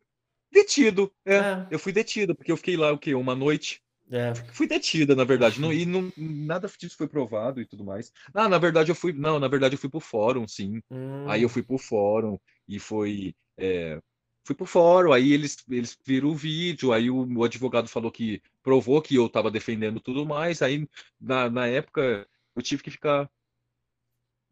detido. 0.51 1.11
É, 1.25 1.45
É. 1.45 1.67
eu 1.69 1.79
fui 1.79 1.91
detido, 1.91 2.35
porque 2.35 2.51
eu 2.51 2.57
fiquei 2.57 2.77
lá, 2.77 2.91
o 2.91 2.97
quê? 2.99 3.13
Uma 3.15 3.35
noite. 3.35 3.81
É. 4.09 4.33
Fui 4.53 4.67
detida, 4.67 5.15
na 5.15 5.23
verdade. 5.23 5.59
Não, 5.59 5.73
e 5.73 5.85
não, 5.85 6.11
nada 6.17 6.67
disso 6.79 6.97
foi 6.97 7.07
provado 7.07 7.61
e 7.61 7.65
tudo 7.67 7.83
mais. 7.83 8.11
Ah, 8.33 8.49
na 8.49 8.57
verdade 8.57 8.91
eu 8.91 8.95
fui. 8.95 9.13
Não, 9.13 9.39
na 9.39 9.47
verdade 9.47 9.75
eu 9.75 9.79
fui 9.79 9.89
pro 9.89 9.99
fórum, 9.99 10.47
sim. 10.47 10.81
Aí 11.25 11.41
eu 11.43 11.49
Hum, 11.49 11.49
fui 11.49 11.63
pro 11.63 11.77
fórum 11.77 12.37
e 12.67 12.79
foi. 12.79 13.35
é, 13.57 14.01
fui 14.45 14.55
pro 14.55 14.65
fórum, 14.65 15.11
aí 15.13 15.33
eles, 15.33 15.57
eles 15.69 15.97
viram 16.05 16.29
o 16.29 16.35
vídeo, 16.35 16.93
aí 16.93 17.09
o, 17.11 17.25
o 17.37 17.43
advogado 17.43 17.87
falou 17.89 18.11
que 18.11 18.41
provou 18.63 19.01
que 19.01 19.15
eu 19.15 19.29
tava 19.29 19.51
defendendo 19.51 19.99
tudo 19.99 20.25
mais. 20.25 20.61
Aí, 20.61 20.87
na, 21.19 21.49
na 21.49 21.67
época, 21.67 22.27
eu 22.55 22.61
tive 22.61 22.83
que 22.83 22.91
ficar 22.91 23.29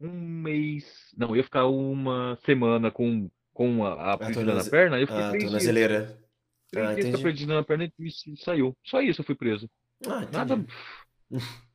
um 0.00 0.10
mês. 0.10 1.10
Não, 1.16 1.30
eu 1.30 1.36
ia 1.36 1.44
ficar 1.44 1.66
uma 1.66 2.36
semana 2.44 2.90
com, 2.90 3.30
com 3.56 3.84
a, 3.86 4.14
a 4.14 4.18
a 4.18 4.18
prisilha 4.18 4.54
na 4.54 4.64
perna, 4.64 4.96
aí 4.96 5.02
eu 5.02 5.08
fiquei 5.08 5.24
a 5.24 5.24
três 5.24 5.50
dias. 5.52 5.74
tornozeleira. 5.74 6.18
Três 6.70 6.90
Ah, 6.90 6.92
dias 6.92 7.08
com 7.10 7.16
a 7.16 7.20
entendi. 7.20 7.36
na 7.48 7.64
perna 7.64 7.90
e 7.98 8.10
saiu. 8.38 8.76
Só 8.86 9.00
isso 9.02 9.20
eu 9.22 9.26
fui 9.26 9.34
preso. 9.36 9.68
Ah, 10.08 10.22
Nada. 10.30 10.56
entendi. 10.56 10.66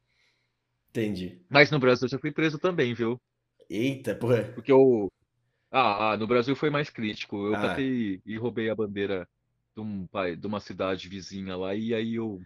Entendi. 0.94 1.42
Mas 1.48 1.70
no 1.70 1.78
Brasil 1.80 2.06
eu 2.06 2.10
já 2.10 2.18
fui 2.20 2.32
preso 2.32 2.58
também, 2.58 2.96
viu? 2.96 3.22
Eita, 3.70 4.14
porra. 4.20 4.44
Porque 4.54 4.72
eu. 4.72 5.12
Ah, 5.72 6.14
ah, 6.14 6.18
no 6.18 6.28
Brasil 6.28 6.56
foi 6.56 6.70
mais 6.70 6.90
crítico. 6.92 7.48
Eu 7.48 7.58
Ah, 7.58 7.58
catei 7.58 8.22
e 8.26 8.38
roubei 8.38 8.70
a 8.70 8.76
bandeira 8.76 9.28
de, 9.76 9.82
um, 9.82 10.08
pai- 10.08 10.36
de 10.36 10.48
uma 10.48 10.60
cidade 10.60 11.10
vizinha 11.10 11.58
lá, 11.58 11.76
e 11.76 11.94
aí 11.96 12.16
eu. 12.16 12.42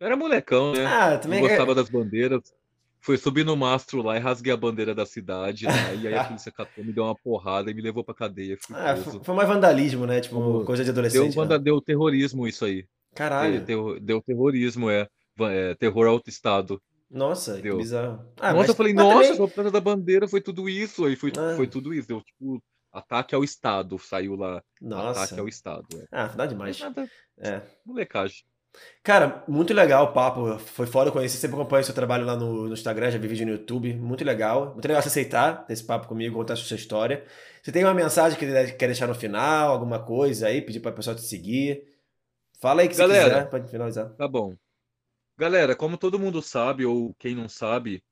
eu 0.00 0.06
era 0.06 0.16
molecão, 0.16 0.72
né? 0.74 0.96
ah, 0.96 1.18
Não 1.26 1.38
também 1.38 1.40
gostava 1.40 1.74
é. 1.74 1.76
das 1.76 1.90
bandeiras. 1.90 2.54
Fui 3.04 3.18
subir 3.18 3.44
no 3.44 3.56
mastro 3.56 4.00
lá 4.00 4.16
e 4.16 4.20
rasguei 4.20 4.52
a 4.52 4.56
bandeira 4.56 4.94
da 4.94 5.04
cidade 5.04 5.66
lá. 5.66 5.92
E 5.94 6.06
aí 6.06 6.14
a 6.14 6.24
polícia 6.24 6.52
catou, 6.52 6.84
me 6.84 6.92
deu 6.92 7.02
uma 7.04 7.16
porra 7.16 7.60
e 7.68 7.74
me 7.74 7.82
levou 7.82 8.04
pra 8.04 8.14
cadeia. 8.14 8.56
Ah, 8.72 8.94
foi 8.96 9.34
mais 9.34 9.48
vandalismo, 9.48 10.06
né? 10.06 10.20
Tipo, 10.20 10.64
coisa 10.64 10.84
de 10.84 10.92
deu, 10.92 11.00
adolescente. 11.02 11.34
vanda- 11.34 11.56
Ah, 11.56 11.58
deu 11.58 11.80
terrorismo 11.80 12.46
isso 12.46 12.64
aí. 12.64 12.86
Caralho. 13.14 13.60
Deu, 13.64 13.98
deu 14.00 14.22
terrorismo, 14.22 14.88
é. 14.88 15.08
É, 15.40 15.74
Terror 15.74 16.06
autoestado. 16.06 16.80
Nossa, 17.10 17.56
que 17.56 17.62
Deu. 17.62 17.76
bizarro. 17.78 18.24
Ah, 18.40 18.52
Nossa, 18.54 18.64
eu 18.64 18.68
mas, 18.68 18.76
falei, 18.76 18.94
mas 18.94 19.04
nossa, 19.04 19.22
também. 19.32 19.36
por 19.48 19.54
causa 19.54 19.70
da 19.70 19.80
bandeira 19.80 20.28
foi 20.28 20.40
tudo 20.40 20.68
isso. 20.68 21.04
Aí 21.04 21.16
foi, 21.16 21.30
foi 21.56 21.66
Ah, 21.66 21.70
tudo 21.70 21.92
isso. 21.92 22.06
Deu 22.08 22.22
tipo 22.22 22.62
ataque 22.92 23.34
ao 23.34 23.42
Estado. 23.42 23.98
Saiu 23.98 24.36
lá, 24.36 24.56
ataque 24.58 24.84
ao 24.84 24.88
nossa. 25.44 25.48
Estado. 25.48 25.86
É. 25.94 26.06
Ah, 26.12 26.32
Mas 26.36 26.48
demais. 26.48 26.78
nada, 26.80 27.10
É. 27.38 27.60
molecagem. 27.84 28.44
Cara, 29.02 29.44
muito 29.48 29.74
legal 29.74 30.04
o 30.06 30.12
papo. 30.12 30.58
Foi 30.58 30.86
foda 30.86 31.10
conhecer. 31.10 31.38
Sempre 31.38 31.56
acompanho 31.56 31.84
seu 31.84 31.94
trabalho 31.94 32.24
lá 32.24 32.36
no, 32.36 32.68
no 32.68 32.72
Instagram, 32.74 33.10
já 33.10 33.18
vi 33.18 33.28
vídeo 33.28 33.46
no 33.46 33.52
YouTube. 33.52 33.94
Muito 33.94 34.24
legal. 34.24 34.72
Muito 34.72 34.86
legal 34.86 35.02
você 35.02 35.08
aceitar 35.08 35.66
esse 35.68 35.84
papo 35.84 36.06
comigo, 36.08 36.36
contar 36.36 36.54
a 36.54 36.56
sua 36.56 36.76
história. 36.76 37.24
Você 37.62 37.72
tem 37.72 37.84
uma 37.84 37.94
mensagem 37.94 38.38
que 38.38 38.46
quer 38.46 38.86
deixar 38.86 39.06
no 39.06 39.14
final, 39.14 39.72
alguma 39.72 39.98
coisa 40.04 40.46
aí, 40.48 40.62
pedir 40.62 40.80
para 40.80 40.92
o 40.92 40.94
pessoal 40.94 41.16
te 41.16 41.22
seguir? 41.22 41.84
Fala 42.60 42.82
aí 42.82 42.88
que 42.88 42.96
você 42.96 43.04
Galera, 43.04 43.18
quiser, 43.18 43.50
pode 43.50 43.70
finalizar. 43.70 44.12
tá 44.16 44.28
bom. 44.28 44.56
Galera, 45.36 45.76
como 45.76 45.98
todo 45.98 46.18
mundo 46.18 46.42
sabe, 46.42 46.84
ou 46.86 47.14
quem 47.18 47.34
não 47.34 47.48
sabe, 47.48 48.02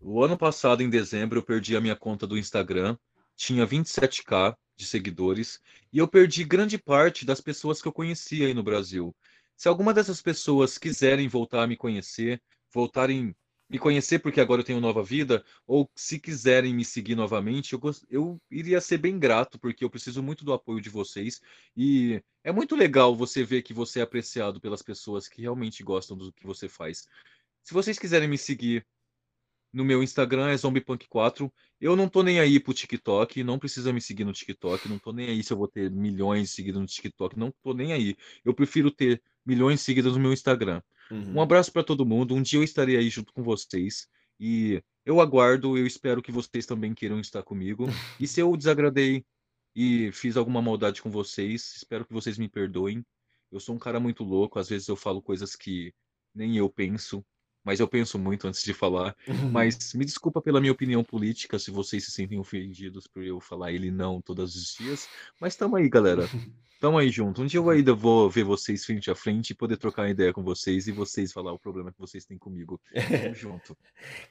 o 0.00 0.22
ano 0.22 0.36
passado, 0.38 0.82
em 0.82 0.90
dezembro, 0.90 1.38
eu 1.38 1.44
perdi 1.44 1.76
a 1.76 1.80
minha 1.80 1.96
conta 1.96 2.26
do 2.26 2.38
Instagram. 2.38 2.96
Tinha 3.36 3.66
27k 3.66 4.56
de 4.76 4.86
seguidores. 4.86 5.60
E 5.92 5.98
eu 5.98 6.08
perdi 6.08 6.44
grande 6.44 6.78
parte 6.78 7.24
das 7.24 7.40
pessoas 7.40 7.80
que 7.82 7.88
eu 7.88 7.92
conhecia 7.92 8.46
aí 8.48 8.54
no 8.54 8.62
Brasil. 8.62 9.14
Se 9.62 9.68
alguma 9.68 9.94
dessas 9.94 10.20
pessoas 10.20 10.76
quiserem 10.76 11.28
voltar 11.28 11.62
a 11.62 11.66
me 11.68 11.76
conhecer, 11.76 12.42
voltarem 12.74 13.32
me 13.70 13.78
conhecer, 13.78 14.18
porque 14.18 14.40
agora 14.40 14.60
eu 14.60 14.64
tenho 14.64 14.80
nova 14.80 15.04
vida, 15.04 15.44
ou 15.64 15.88
se 15.94 16.18
quiserem 16.18 16.74
me 16.74 16.84
seguir 16.84 17.14
novamente, 17.14 17.72
eu, 17.72 17.80
eu 18.10 18.42
iria 18.50 18.80
ser 18.80 18.98
bem 18.98 19.20
grato, 19.20 19.60
porque 19.60 19.84
eu 19.84 19.88
preciso 19.88 20.20
muito 20.20 20.44
do 20.44 20.52
apoio 20.52 20.80
de 20.80 20.90
vocês. 20.90 21.40
E 21.76 22.20
é 22.42 22.50
muito 22.50 22.74
legal 22.74 23.14
você 23.14 23.44
ver 23.44 23.62
que 23.62 23.72
você 23.72 24.00
é 24.00 24.02
apreciado 24.02 24.60
pelas 24.60 24.82
pessoas 24.82 25.28
que 25.28 25.42
realmente 25.42 25.84
gostam 25.84 26.16
do 26.16 26.32
que 26.32 26.44
você 26.44 26.68
faz. 26.68 27.06
Se 27.62 27.72
vocês 27.72 28.00
quiserem 28.00 28.26
me 28.26 28.38
seguir 28.38 28.84
no 29.72 29.84
meu 29.84 30.02
Instagram 30.02 30.50
é 30.50 30.54
zombiepunk4. 30.54 31.50
Eu 31.80 31.96
não 31.96 32.08
tô 32.08 32.22
nem 32.22 32.38
aí 32.40 32.60
pro 32.60 32.74
TikTok, 32.74 33.42
não 33.42 33.58
precisa 33.58 33.92
me 33.92 34.00
seguir 34.00 34.24
no 34.24 34.32
TikTok, 34.32 34.88
não 34.88 34.98
tô 34.98 35.12
nem 35.12 35.28
aí 35.30 35.42
se 35.42 35.52
eu 35.52 35.56
vou 35.56 35.68
ter 35.68 35.90
milhões 35.90 36.50
de 36.50 36.54
seguidores 36.56 36.82
no 36.82 36.94
TikTok, 36.94 37.38
não 37.38 37.52
tô 37.62 37.72
nem 37.72 37.92
aí. 37.92 38.16
Eu 38.44 38.52
prefiro 38.52 38.90
ter 38.90 39.22
milhões 39.44 39.80
de 39.80 39.84
seguidores 39.84 40.16
no 40.16 40.22
meu 40.22 40.32
Instagram. 40.32 40.82
Uhum. 41.10 41.34
Um 41.36 41.42
abraço 41.42 41.72
para 41.72 41.84
todo 41.84 42.06
mundo. 42.06 42.34
Um 42.34 42.42
dia 42.42 42.58
eu 42.58 42.64
estarei 42.64 42.96
aí 42.96 43.08
junto 43.10 43.32
com 43.32 43.42
vocês 43.42 44.08
e 44.38 44.82
eu 45.04 45.20
aguardo, 45.20 45.76
eu 45.76 45.86
espero 45.86 46.22
que 46.22 46.32
vocês 46.32 46.66
também 46.66 46.94
queiram 46.94 47.20
estar 47.20 47.42
comigo. 47.42 47.86
E 48.18 48.26
se 48.26 48.40
eu 48.40 48.56
desagradei 48.56 49.24
e 49.74 50.12
fiz 50.12 50.36
alguma 50.36 50.62
maldade 50.62 51.02
com 51.02 51.10
vocês, 51.10 51.76
espero 51.76 52.04
que 52.04 52.12
vocês 52.12 52.38
me 52.38 52.48
perdoem. 52.48 53.04
Eu 53.50 53.60
sou 53.60 53.74
um 53.74 53.78
cara 53.78 54.00
muito 54.00 54.24
louco, 54.24 54.58
às 54.58 54.68
vezes 54.68 54.88
eu 54.88 54.96
falo 54.96 55.20
coisas 55.20 55.54
que 55.54 55.92
nem 56.34 56.56
eu 56.56 56.70
penso 56.70 57.24
mas 57.64 57.80
eu 57.80 57.88
penso 57.88 58.18
muito 58.18 58.46
antes 58.48 58.62
de 58.62 58.74
falar. 58.74 59.14
Uhum. 59.26 59.50
Mas 59.50 59.94
me 59.94 60.04
desculpa 60.04 60.40
pela 60.40 60.60
minha 60.60 60.72
opinião 60.72 61.04
política, 61.04 61.58
se 61.58 61.70
vocês 61.70 62.04
se 62.04 62.10
sentem 62.10 62.38
ofendidos 62.38 63.06
por 63.06 63.22
eu 63.22 63.40
falar 63.40 63.72
ele 63.72 63.90
não 63.90 64.20
todos 64.20 64.56
os 64.56 64.74
dias. 64.74 65.08
Mas 65.40 65.56
tamo 65.56 65.76
aí, 65.76 65.88
galera. 65.88 66.28
Tamo 66.82 66.98
aí 66.98 67.10
junto. 67.10 67.40
Um 67.40 67.46
dia 67.46 67.60
eu 67.60 67.70
ainda 67.70 67.94
vou 67.94 68.28
ver 68.28 68.42
vocês 68.42 68.84
frente 68.84 69.08
a 69.08 69.14
frente 69.14 69.50
e 69.50 69.54
poder 69.54 69.76
trocar 69.76 70.10
ideia 70.10 70.32
com 70.32 70.42
vocês 70.42 70.88
e 70.88 70.90
vocês 70.90 71.32
falar 71.32 71.52
o 71.52 71.58
problema 71.58 71.92
que 71.92 71.98
vocês 72.00 72.24
têm 72.24 72.36
comigo. 72.36 72.80
Tamo 72.92 73.34
junto. 73.36 73.78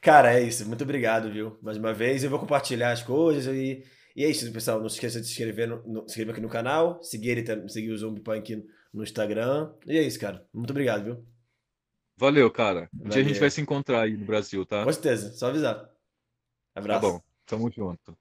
Cara, 0.02 0.38
é 0.38 0.42
isso. 0.42 0.68
Muito 0.68 0.84
obrigado, 0.84 1.32
viu? 1.32 1.56
Mais 1.62 1.78
uma 1.78 1.94
vez. 1.94 2.22
Eu 2.22 2.28
vou 2.28 2.38
compartilhar 2.38 2.92
as 2.92 3.02
coisas 3.02 3.56
e. 3.56 3.82
E 4.14 4.22
é 4.22 4.28
isso, 4.28 4.52
pessoal. 4.52 4.82
Não 4.82 4.88
se 4.90 4.96
esqueça 4.96 5.18
de 5.18 5.26
se 5.26 5.32
inscrever, 5.32 5.66
no, 5.66 5.76
no, 5.76 6.00
se 6.00 6.08
inscrever 6.08 6.32
aqui 6.32 6.42
no 6.42 6.48
canal, 6.50 7.02
seguir, 7.02 7.30
ele, 7.30 7.68
seguir 7.70 7.90
o 7.90 7.96
Zombie 7.96 8.20
Punk 8.20 8.62
no 8.92 9.02
Instagram. 9.02 9.72
E 9.86 9.96
é 9.96 10.02
isso, 10.02 10.20
cara. 10.20 10.46
Muito 10.52 10.72
obrigado, 10.72 11.04
viu? 11.04 11.31
Valeu, 12.22 12.48
cara. 12.52 12.88
Um 13.00 13.08
dia 13.08 13.20
a 13.20 13.24
gente 13.24 13.40
vai 13.40 13.50
se 13.50 13.60
encontrar 13.60 14.02
aí 14.02 14.16
no 14.16 14.24
Brasil, 14.24 14.64
tá? 14.64 14.84
Com 14.84 14.92
certeza, 14.92 15.32
só 15.32 15.48
avisar. 15.48 15.90
Abraço. 16.72 17.02
Tá 17.02 17.12
bom, 17.12 17.20
tamo 17.44 17.68
junto. 17.68 18.16